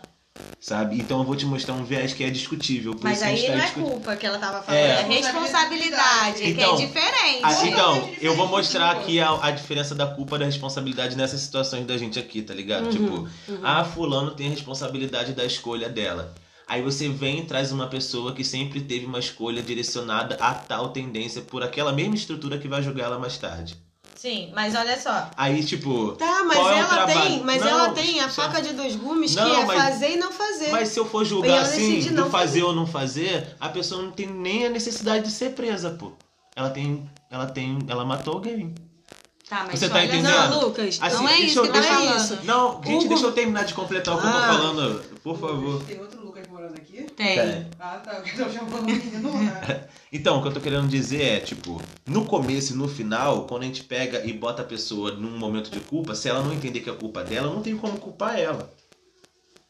Sabe? 0.62 0.96
Então 0.98 1.20
eu 1.20 1.26
vou 1.26 1.36
te 1.36 1.46
mostrar 1.46 1.74
um 1.74 1.84
viés 1.84 2.14
que 2.14 2.24
é 2.24 2.30
discutível. 2.30 2.94
Por 2.94 3.04
Mas 3.04 3.18
isso 3.18 3.26
que 3.26 3.30
a 3.30 3.34
aí 3.34 3.42
tá 3.42 3.52
não 3.52 3.58
é 3.58 3.62
discutindo. 3.66 3.90
culpa 3.92 4.16
que 4.16 4.26
ela 4.26 4.38
tava 4.38 4.62
falando, 4.62 4.80
É. 4.80 5.02
é, 5.02 5.08
responsabilidade, 5.08 6.50
Então, 6.50 6.78
que 6.78 6.84
é 6.84 6.86
diferente. 6.88 7.40
Ah, 7.44 7.68
então, 7.68 7.94
Totalmente 7.96 8.26
eu 8.26 8.36
vou 8.36 8.48
mostrar 8.48 8.92
aqui 8.92 9.20
a, 9.20 9.32
a 9.44 9.52
diferença 9.52 9.96
da 9.96 10.06
culpa 10.08 10.36
e 10.36 10.40
da 10.40 10.46
responsabilidade 10.46 11.18
nessas 11.18 11.42
situações 11.42 11.86
da 11.86 11.98
gente 11.98 12.20
aqui, 12.20 12.42
tá 12.42 12.54
ligado? 12.54 12.86
Uhum, 12.86 12.90
tipo, 12.92 13.52
uhum. 13.52 13.60
ah, 13.64 13.84
fulano 13.84 14.32
tem 14.32 14.48
a 14.48 14.52
responsabilidade 14.52 15.34
da 15.34 15.44
escolha 15.44 15.90
dela. 15.90 16.34
Aí 16.68 16.82
você 16.82 17.10
vem 17.10 17.40
e 17.40 17.46
traz 17.46 17.72
uma 17.74 17.88
pessoa 17.88 18.34
que 18.34 18.46
sempre 18.46 18.80
teve 18.80 19.06
uma 19.06 19.20
escolha 19.20 19.62
direcionada 19.62 20.36
a 20.40 20.54
tal 20.54 20.90
tendência 20.90 21.42
por 21.42 21.64
aquela 21.64 21.92
mesma 21.92 22.16
estrutura 22.16 22.58
que 22.58 22.68
vai 22.68 22.82
julgar 22.82 23.06
ela 23.06 23.20
mais 23.20 23.38
tarde. 23.38 23.76
Sim, 24.16 24.52
mas 24.54 24.76
olha 24.76 25.00
só. 25.00 25.30
Aí, 25.36 25.64
tipo, 25.64 26.12
Tá, 26.14 26.44
mas 26.46 26.58
Qual 26.58 26.70
é 26.70 26.74
o 26.76 26.78
ela 26.78 26.88
trabalho? 26.88 27.22
tem, 27.22 27.44
mas 27.44 27.62
Não, 27.62 27.68
ela 27.68 27.90
tem 27.90 28.20
a 28.20 28.30
faca 28.30 28.62
de 28.62 28.74
dois 28.74 28.96
gumes 28.96 29.36
Não, 29.36 29.44
que 29.46 29.52
é 29.62 29.66
mas- 29.66 29.82
fazer 29.84 30.12
e 30.12 30.18
não 30.18 30.32
fazer. 30.32 30.70
Mas 30.70 30.90
se 30.90 31.00
eu 31.00 31.06
for 31.06 31.26
julgar 31.26 31.62
assim, 31.62 32.00
do 32.02 32.26
fazer 32.26 32.30
fazer. 32.30 32.64
ou 32.64 32.74
não 32.76 32.86
fazer, 32.86 33.56
a 33.60 33.70
pessoa 33.70 34.02
não 34.04 34.12
tem 34.12 34.28
nem 34.28 34.66
a 34.68 34.70
necessidade 34.70 35.26
de 35.26 35.32
ser 35.32 35.52
presa, 35.54 35.90
pô. 35.92 36.12
Ela 36.56 36.70
tem. 36.70 37.10
Ela 37.32 37.48
tem. 37.48 37.80
Ela 37.88 38.06
matou 38.06 38.36
alguém. 38.36 38.76
Tá, 39.50 39.66
mas 39.68 39.80
Você 39.80 39.90
tá 39.90 39.96
olha 39.96 40.06
entendendo? 40.06 40.32
Não, 40.50 40.62
Lucas, 40.62 40.98
Assim, 41.02 41.16
Não 41.18 41.28
é 41.28 41.40
isso 41.42 41.60
eu- 41.60 41.64
que 41.64 41.70
tá 41.74 41.84
falando. 41.84 42.44
Não, 42.46 42.82
gente, 42.84 42.96
Hugo- 43.06 43.08
deixa 43.10 43.26
eu 43.26 43.32
terminar 43.34 43.66
de 43.66 43.74
completar 43.74 44.16
o 44.16 44.22
que 44.22 44.26
eu 44.28 44.32
tô 44.32 44.38
Ah. 44.38 44.42
falando, 44.48 45.04
por 45.24 45.38
favor. 45.38 45.84
Tem 45.84 46.00
outro 46.00 46.21
Tem. 47.22 47.40
É. 47.40 47.66
Ah, 47.80 47.98
tá. 47.98 48.14
Eu 48.14 48.46
tô 48.46 48.52
chamando 48.52 48.82
o 48.82 48.86
menino 48.86 49.32
lá. 49.32 49.86
Então, 50.12 50.40
o 50.40 50.42
que 50.42 50.48
eu 50.48 50.54
tô 50.54 50.60
querendo 50.60 50.88
dizer 50.88 51.22
é, 51.22 51.40
tipo, 51.40 51.82
no 52.06 52.26
começo 52.26 52.74
e 52.74 52.76
no 52.76 52.88
final, 52.88 53.46
quando 53.46 53.64
a 53.64 53.66
gente 53.66 53.84
pega 53.84 54.26
e 54.26 54.34
bota 54.34 54.62
a 54.62 54.66
pessoa 54.66 55.12
num 55.12 55.38
momento 55.38 55.70
de 55.70 55.80
culpa, 55.80 56.16
se 56.16 56.28
ela 56.28 56.44
não 56.44 56.52
entender 56.52 56.82
que 56.82 56.90
é 56.90 56.94
culpa 56.94 57.24
dela, 57.24 57.54
não 57.54 57.62
tem 57.62 57.78
como 57.78 57.98
culpar 57.98 58.38
ela. 58.38 58.74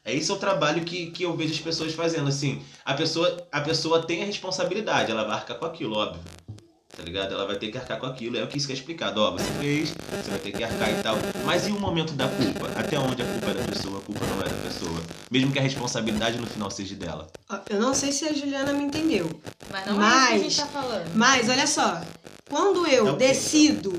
É 0.04 0.16
esse 0.16 0.32
o 0.32 0.38
trabalho 0.38 0.84
que, 0.84 1.12
que 1.12 1.24
eu 1.24 1.36
vejo 1.38 1.54
as 1.54 1.60
pessoas 1.60 1.94
fazendo, 1.94 2.28
assim, 2.28 2.64
a 2.84 2.96
pessoa, 2.96 3.48
a 3.52 3.62
pessoa 3.62 4.02
tem 4.02 4.24
a 4.24 4.26
responsabilidade, 4.26 5.12
ela 5.12 5.26
vai 5.26 5.36
arcar 5.36 5.60
com 5.60 5.66
aquilo, 5.66 5.96
óbvio. 5.96 6.24
Tá 6.96 7.04
ligado? 7.04 7.34
Ela 7.34 7.46
vai 7.46 7.56
ter 7.56 7.72
que 7.72 7.78
arcar 7.78 7.98
com 8.00 8.06
aquilo, 8.06 8.38
é 8.38 8.44
o 8.44 8.48
que 8.48 8.58
isso 8.58 8.68
que 8.68 8.74
é 8.74 8.76
explicado. 8.76 9.22
Ó, 9.22 9.32
você 9.32 9.50
fez, 9.60 9.90
você 9.92 10.30
vai 10.30 10.40
ter 10.40 10.52
que 10.52 10.64
arcar 10.64 10.90
e 10.92 11.02
tal. 11.02 11.16
Mas 11.46 11.68
e 11.68 11.72
o 11.72 11.80
momento 11.80 12.14
da 12.14 12.28
culpa? 12.28 12.68
Até 12.76 13.00
onde 13.00 13.22
a 13.22 13.26
culpa 13.26 13.48
é 13.50 13.54
da 13.54 13.64
pessoa, 13.64 13.98
a 14.00 14.02
culpa 14.02 14.26
não 14.26 14.42
é 14.42 14.50
da 14.50 14.68
pessoa? 14.70 15.02
Mesmo 15.32 15.52
que 15.52 15.60
a 15.60 15.62
responsabilidade 15.62 16.38
no 16.38 16.46
final 16.46 16.70
seja 16.70 16.94
dela. 16.96 17.28
Ó, 17.50 17.58
Eu 17.70 17.80
não 17.80 17.94
sei 17.94 18.12
se 18.12 18.26
a 18.26 18.34
Juliana 18.34 18.74
me 18.74 18.84
entendeu. 18.84 19.30
Mas 19.72 19.86
não 19.86 20.02
é 20.04 20.06
isso 20.06 20.28
que 20.28 20.34
a 20.34 20.38
gente 20.38 20.44
Mas- 20.44 20.58
tá 20.58 20.66
falando. 20.68 21.12
Mas 21.16 21.50
olha 21.50 21.68
só, 21.68 22.02
quando 22.50 22.86
eu 22.88 23.08
É 23.08 23.12
o 23.12 23.16
decido 23.16 23.94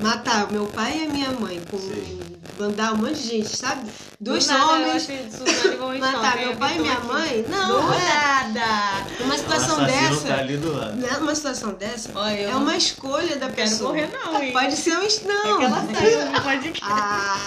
matar 0.00 0.50
meu 0.50 0.66
pai 0.66 0.98
e 0.98 1.04
a 1.06 1.08
minha 1.08 1.30
mãe, 1.30 1.60
com 1.70 1.78
Sim. 1.78 2.18
Mandar 2.58 2.92
um 2.92 2.96
monte 2.98 3.14
de 3.14 3.28
gente, 3.28 3.56
sabe? 3.56 3.90
Dois 4.20 4.46
Do 4.46 4.54
homens 4.54 5.08
matar 6.00 6.36
meu 6.38 6.56
pai 6.56 6.76
e 6.76 6.80
minha 6.80 6.92
habitou 6.94 7.14
mãe. 7.14 7.40
aqui. 7.40 7.50
Não, 7.50 7.68
Do 7.88 7.92
é. 7.94 7.98
nada! 7.98 9.06
Uma 9.20 9.38
situação 9.38 9.80
assassino 9.84 10.10
dessa. 10.16 10.28
tá 10.28 10.38
ali 10.38 10.56
do 10.56 10.72
lado. 10.76 10.96
né, 10.96 11.08
Uma 11.20 11.34
situação 11.34 11.72
dessa 11.74 12.10
Olha, 12.14 12.40
eu 12.40 12.50
é 12.50 12.54
uma 12.54 12.76
escolha 12.76 13.36
da 13.36 13.48
quero 13.50 13.68
pessoa. 13.70 13.90
morrer 13.90 14.08
não, 14.12 14.42
hein? 14.42 14.52
Pode 14.52 14.76
ser 14.76 14.96
um. 14.98 15.02
É 15.02 15.08
Não. 15.26 15.58
que 15.58 15.64
ela 15.64 15.86
saiu 15.94 16.42
podcast. 16.42 16.80
Ah, 16.84 17.46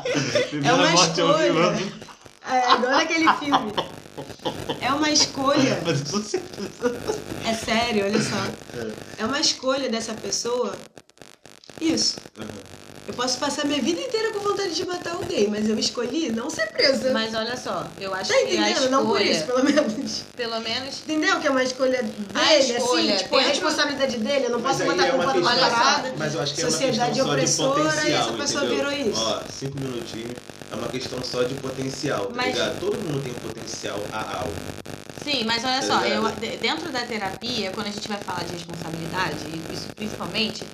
Primeira 0.48 0.74
uma 0.76 0.88
ao 0.88 0.94
escolha. 0.94 1.90
é, 2.50 2.72
igual 2.74 2.94
aquele 2.98 3.32
filme. 3.34 3.72
É 4.80 4.92
uma 4.92 5.10
escolha. 5.10 5.78
É 7.46 7.54
sério, 7.54 8.04
olha 8.04 8.20
só. 8.22 8.90
É 9.18 9.24
uma 9.24 9.40
escolha 9.40 9.88
dessa 9.88 10.12
pessoa. 10.14 10.74
Isso. 11.80 12.16
Eu 13.08 13.14
posso 13.14 13.38
passar 13.38 13.64
minha 13.66 13.82
vida 13.82 14.00
inteira 14.00 14.30
com 14.32 14.38
vontade 14.40 14.72
de 14.74 14.84
matar 14.86 15.14
alguém, 15.14 15.48
mas 15.48 15.68
eu 15.68 15.76
escolhi 15.78 16.30
não 16.30 16.48
ser 16.48 16.66
presa. 16.70 17.10
Mas 17.12 17.34
olha 17.34 17.56
só, 17.56 17.86
eu 17.98 18.14
acho 18.14 18.30
tá 18.30 18.34
que 18.38 18.40
a 18.40 18.44
entendendo? 18.44 18.68
escolha, 18.70 18.90
Não 18.90 19.06
por 19.06 19.20
isso, 19.20 19.44
pelo 19.46 19.64
menos. 19.64 20.22
pelo 20.36 20.60
menos, 20.60 20.98
Entendeu 21.00 21.40
que 21.40 21.46
é 21.46 21.50
uma 21.50 21.62
escolha 21.64 22.02
dele, 22.02 22.72
escolha, 22.78 23.14
assim? 23.14 23.24
Tipo, 23.24 23.36
a 23.36 23.42
responsabilidade 23.42 24.16
dele. 24.18 24.44
Eu 24.46 24.50
não 24.50 24.60
Mas 24.60 24.76
posso 24.76 24.82
aí 24.82 24.96
botar 24.96 25.06
é 25.06 25.10
a 25.10 25.14
uma 25.14 25.24
culpa 25.24 25.38
numa 25.40 25.56
parada. 25.70 26.14
Mas 26.16 26.34
eu 26.34 26.40
acho 26.42 26.54
que 26.54 26.60
é 26.60 26.64
uma 26.64 26.70
Sociedade 26.70 27.10
questão 27.10 27.26
só 27.26 27.34
de 27.34 27.40
opressora, 27.40 27.82
potencial, 27.82 28.06
e 28.08 28.12
essa 28.12 28.32
pessoa 28.34 28.64
entendeu? 28.64 28.90
virou 28.90 29.08
isso. 29.10 29.20
Ó, 29.20 29.40
cinco 29.58 29.80
minutinhos. 29.80 30.32
É 30.70 30.74
uma 30.76 30.88
questão 30.88 31.18
só 31.24 31.42
de 31.42 31.54
potencial, 31.54 32.26
tá 32.26 32.32
Mas- 32.36 32.46
ligado? 32.54 32.78
Todo 32.78 32.96
mundo 33.00 33.22
tem 33.24 33.32
potencial 33.32 33.98
a 34.12 34.38
algo. 34.40 34.54
Sim, 35.24 35.44
mas 35.44 35.64
olha 35.64 35.80
Tá 35.80 35.82
só, 35.82 36.04
eu, 36.06 36.22
dentro 36.60 36.90
da 36.92 37.00
terapia, 37.00 37.72
quando 37.72 37.88
a 37.88 37.90
gente 37.90 38.08
vai 38.08 38.18
falar 38.18 38.44
de 38.44 38.52
responsabilidade, 38.52 39.36
e 39.48 39.74
isso 39.74 39.88
principalmente, 39.96 40.64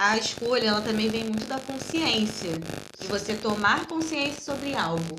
a 0.00 0.16
escolha 0.16 0.68
ela 0.68 0.80
também 0.80 1.10
vem 1.10 1.24
muito 1.24 1.44
da 1.44 1.60
consciência, 1.60 2.52
de 2.98 3.06
você 3.06 3.34
tomar 3.34 3.84
consciência 3.86 4.42
sobre 4.42 4.74
algo. 4.74 5.14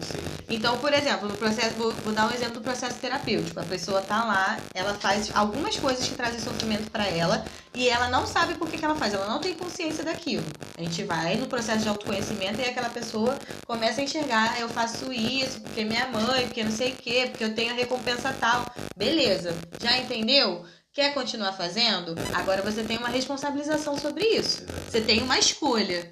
Então, 0.50 0.76
por 0.80 0.92
exemplo, 0.92 1.30
no 1.30 1.36
processo, 1.36 1.76
vou, 1.76 1.92
vou 1.92 2.12
dar 2.12 2.28
um 2.28 2.34
exemplo 2.34 2.56
do 2.56 2.62
processo 2.62 2.98
terapêutico. 2.98 3.60
A 3.60 3.64
pessoa 3.64 4.02
tá 4.02 4.26
lá, 4.26 4.58
ela 4.74 4.96
faz 4.96 5.30
algumas 5.36 5.78
coisas 5.78 6.08
que 6.08 6.16
trazem 6.16 6.40
sofrimento 6.40 6.90
pra 6.90 7.08
ela 7.08 7.46
e 7.76 7.88
ela 7.88 8.10
não 8.10 8.26
sabe 8.26 8.56
por 8.56 8.68
que, 8.68 8.80
que 8.80 8.84
ela 8.84 8.96
faz, 8.96 9.14
ela 9.14 9.28
não 9.28 9.40
tem 9.40 9.54
consciência 9.54 10.04
daquilo. 10.04 10.44
A 10.76 10.82
gente 10.82 11.04
vai 11.04 11.36
no 11.36 11.46
processo 11.46 11.84
de 11.84 11.90
autoconhecimento 11.90 12.60
e 12.60 12.66
aquela 12.66 12.90
pessoa 12.90 13.38
começa 13.68 14.02
a 14.02 14.04
enxergar, 14.04 14.60
eu 14.60 14.68
faço 14.68 15.14
isso 15.14 15.62
porque 15.62 15.84
minha 15.84 16.08
mãe, 16.08 16.48
porque 16.48 16.64
não 16.64 16.72
sei 16.72 16.94
o 16.94 16.96
quê, 16.96 17.28
porque 17.30 17.44
eu 17.44 17.54
tenho 17.54 17.72
a 17.72 17.76
recompensa 17.76 18.36
tal. 18.40 18.74
Beleza, 18.98 19.56
já 19.80 19.96
entendeu? 20.00 20.66
Quer 20.94 21.14
continuar 21.14 21.54
fazendo? 21.54 22.14
Agora 22.34 22.62
você 22.62 22.84
tem 22.84 22.98
uma 22.98 23.08
responsabilização 23.08 23.98
sobre 23.98 24.26
isso. 24.26 24.66
Você 24.90 25.00
tem 25.00 25.24
uma 25.24 25.40
escolha. 25.40 26.12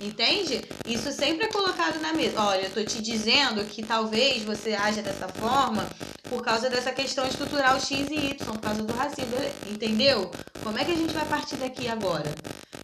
Entende? 0.00 0.62
Isso 0.86 1.10
sempre 1.10 1.46
é 1.46 1.48
colocado 1.48 2.00
na 2.00 2.12
mesa. 2.12 2.40
Olha, 2.40 2.62
eu 2.62 2.70
tô 2.70 2.82
te 2.84 3.02
dizendo 3.02 3.64
que 3.64 3.82
talvez 3.84 4.44
você 4.44 4.72
haja 4.74 5.02
dessa 5.02 5.26
forma 5.28 5.86
por 6.28 6.42
causa 6.42 6.70
dessa 6.70 6.92
questão 6.92 7.26
estrutural 7.26 7.80
X 7.80 8.06
e 8.10 8.14
Y, 8.30 8.34
por 8.46 8.58
causa 8.60 8.82
do 8.82 8.92
racismo. 8.94 9.34
Entendeu? 9.68 10.30
Como 10.62 10.78
é 10.78 10.84
que 10.84 10.92
a 10.92 10.96
gente 10.96 11.12
vai 11.12 11.24
partir 11.26 11.56
daqui 11.56 11.88
agora? 11.88 12.32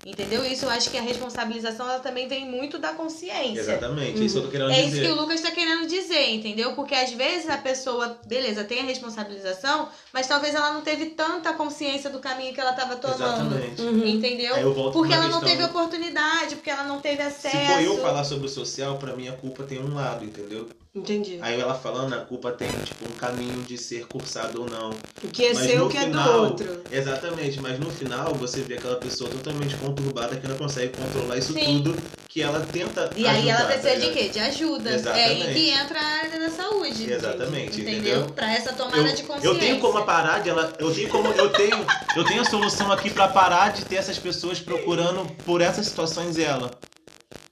Entendeu? 0.07 0.45
Isso 0.45 0.67
eu 0.67 0.71
acho 0.71 0.91
que 0.91 0.99
a 0.99 1.01
responsabilização 1.01 1.89
ela 1.89 1.99
também 1.99 2.29
vem 2.29 2.47
muito 2.47 2.79
da 2.79 2.93
consciência. 2.93 3.61
Exatamente, 3.61 4.21
é 4.21 4.25
isso 4.25 4.35
que 4.35 4.39
eu 4.41 4.45
tô 4.45 4.51
querendo 4.51 4.71
É 4.71 4.81
isso 4.81 4.91
dizer. 4.91 5.07
que 5.07 5.13
o 5.13 5.15
Lucas 5.15 5.41
tá 5.41 5.51
querendo 5.51 5.87
dizer, 5.89 6.29
entendeu? 6.31 6.75
Porque 6.75 6.95
às 6.95 7.11
vezes 7.13 7.49
a 7.49 7.57
pessoa, 7.57 8.19
beleza, 8.27 8.65
tem 8.65 8.81
a 8.81 8.83
responsabilização, 8.83 9.89
mas 10.13 10.27
talvez 10.27 10.55
ela 10.55 10.75
não 10.75 10.83
teve 10.83 11.07
tanta 11.07 11.55
consciência 11.55 12.11
do 12.11 12.19
caminho 12.19 12.53
que 12.53 12.61
ela 12.61 12.75
tava 12.75 12.97
tomando. 12.97 13.17
Exatamente. 13.57 13.81
Uhum. 13.81 14.07
Entendeu? 14.07 14.75
Porque 14.93 15.11
ela 15.15 15.23
não 15.29 15.41
questão- 15.41 15.49
teve 15.49 15.65
oportunidade, 15.65 16.57
porque 16.57 16.71
ela 16.71 16.85
não 16.85 17.01
teve 17.05 17.17
Se 17.31 17.47
acesso. 17.49 17.73
for 17.73 17.83
eu 17.83 17.99
falar 17.99 18.25
sobre 18.25 18.47
o 18.47 18.49
social, 18.49 18.97
pra 18.97 19.15
mim 19.15 19.29
a 19.29 19.33
culpa 19.33 19.63
tem 19.65 19.79
um 19.79 19.95
lado, 19.95 20.25
entendeu? 20.25 20.67
Entendi. 20.95 21.39
Aí 21.43 21.61
ela 21.61 21.75
falando, 21.75 22.15
a 22.15 22.19
culpa 22.19 22.53
tem 22.53 22.69
tipo 22.85 23.05
um 23.05 23.17
caminho 23.17 23.63
de 23.65 23.77
ser 23.77 24.07
cursado 24.07 24.63
ou 24.63 24.71
não. 24.71 24.91
O 25.25 25.29
que 25.29 25.45
é 25.47 25.53
Mas 25.53 25.67
seu, 25.67 25.85
o 25.87 25.89
que 25.91 25.97
é 25.99 26.03
do 26.03 26.07
final- 26.07 26.41
outro. 26.45 26.83
Exatamente, 26.91 27.61
mas 27.61 27.79
no 27.81 27.91
final 27.91 28.33
você 28.35 28.61
vê 28.63 28.75
aquela 28.75 28.95
pessoa 28.97 29.29
totalmente 29.29 29.77
conturbada 29.77 30.37
que 30.37 30.47
não 30.47 30.57
consegue 30.57 30.97
controlar 30.97 31.37
isso 31.37 31.53
Sim. 31.53 31.83
tudo 31.83 31.97
que 32.29 32.41
ela 32.41 32.61
tenta 32.73 33.11
E 33.17 33.27
aí 33.27 33.49
ela 33.49 33.65
precisa 33.65 33.91
de 33.91 34.01
ligado? 34.07 34.15
quê? 34.15 34.29
De 34.29 34.39
ajuda. 34.39 34.91
É 34.91 34.95
Exatamente. 34.95 35.43
aí 35.49 35.55
que 35.55 35.69
entra 35.71 35.99
a 36.01 36.05
área 36.05 36.41
da 36.41 36.51
saúde. 36.51 37.13
Exatamente, 37.13 37.81
Entendeu? 37.81 37.99
entendeu? 38.21 38.27
Pra 38.33 38.53
essa 38.55 38.73
tomada 38.73 38.97
Eu, 38.99 39.15
de 39.17 39.23
consciência. 39.25 39.49
eu 39.49 39.59
tenho 39.59 39.81
como 39.81 40.01
parar 40.05 40.39
de 40.39 40.49
ela, 40.51 40.73
eu 40.79 40.95
tenho 40.95 41.09
como 41.11 41.27
eu 41.33 41.51
tenho, 41.51 41.85
eu 42.17 42.25
tenho 42.25 42.41
a 42.41 42.45
solução 42.45 42.91
aqui 42.93 43.11
pra 43.11 43.27
parar 43.29 43.73
de 43.73 43.85
ter 43.85 43.97
essas 43.97 44.17
pessoas 44.19 44.61
procurando 44.61 45.27
por 45.45 45.61
essas 45.61 45.87
situações 45.89 46.39
ela. 46.39 46.71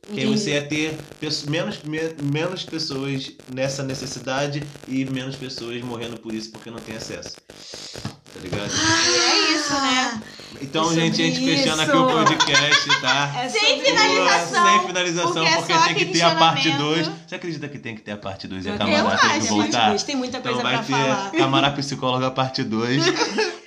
Que 0.05 0.19
aí 0.21 0.27
Entendi. 0.27 0.39
você 0.41 0.51
ia 0.51 0.63
ter 0.63 0.99
menos, 1.49 1.79
me- 1.85 2.15
menos 2.23 2.65
pessoas 2.65 3.31
nessa 3.55 3.83
necessidade 3.85 4.63
e 4.89 5.05
menos 5.05 5.37
pessoas 5.37 5.81
morrendo 5.83 6.19
por 6.19 6.35
isso 6.35 6.51
porque 6.51 6.71
não 6.71 6.79
tem 6.79 6.97
acesso. 6.97 7.37
Tá 8.35 8.41
ligado? 8.43 8.71
E 8.73 9.19
é 9.19 9.55
isso, 9.55 9.73
né? 9.75 10.23
Então, 10.61 10.85
sobre 10.85 11.01
gente, 11.03 11.23
a 11.23 11.25
gente 11.27 11.45
fechando 11.45 11.83
aqui 11.83 11.91
isso. 11.93 12.03
o 12.05 12.09
podcast, 12.13 13.01
tá? 13.01 13.33
É 13.45 13.49
Sem 13.49 13.81
finalização. 13.83 14.65
Sem 14.79 14.87
finalização, 14.87 15.33
porque 15.33 15.49
é 15.49 15.57
porque, 15.57 15.73
só 15.73 15.83
tem 15.85 15.95
que 15.95 16.05
ter 16.07 16.23
a 16.23 16.35
parte 16.35 16.63
questionamento. 16.63 17.05
2. 17.07 17.11
Você 17.29 17.35
acredita 17.37 17.69
que 17.69 17.79
tem 17.79 17.95
que 17.95 18.03
ter 18.03 18.13
a 18.13 18.17
parte 18.17 18.49
2 18.49 18.67
e 18.67 18.71
a 18.71 18.77
Camará 18.79 19.17
tem 19.19 19.41
que 19.41 19.47
voltar? 19.47 19.99
Tem 20.01 20.17
muita 20.17 20.39
Então 20.39 20.53
coisa 20.53 20.63
vai 20.69 20.75
pra 20.79 20.85
ter 20.85 20.93
falar. 20.93 21.31
Camará 21.31 21.71
Psicóloga 21.71 22.31
parte 22.31 22.65
2. 22.65 23.05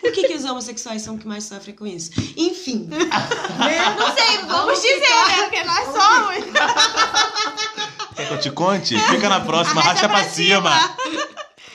Por 0.02 0.12
que, 0.12 0.28
que 0.28 0.34
os 0.46 0.52
homossexuais 0.52 1.02
são 1.02 1.16
os 1.16 1.22
que 1.22 1.28
mais 1.28 1.44
sofrem 1.44 1.76
com 1.76 1.86
isso? 1.88 2.12
Enfim. 2.38 2.88
né? 2.90 3.00
Não 4.00 4.14
sei, 4.16 4.38
vamos 4.48 4.82
dizer, 4.82 5.02
ficar- 5.02 5.28
né? 5.28 5.44
Porque 5.44 5.64
nós 5.64 5.86
somos. 5.86 6.36
Quer 8.16 8.28
que 8.28 8.34
eu 8.34 8.40
te 8.40 8.52
conte? 8.52 8.98
Fica 8.98 9.28
na 9.30 9.42
próxima, 9.42 9.82
racha 9.82 10.08
pra 10.08 10.20
pra 10.22 10.30
cima. 10.30 10.72
cima. 10.72 11.30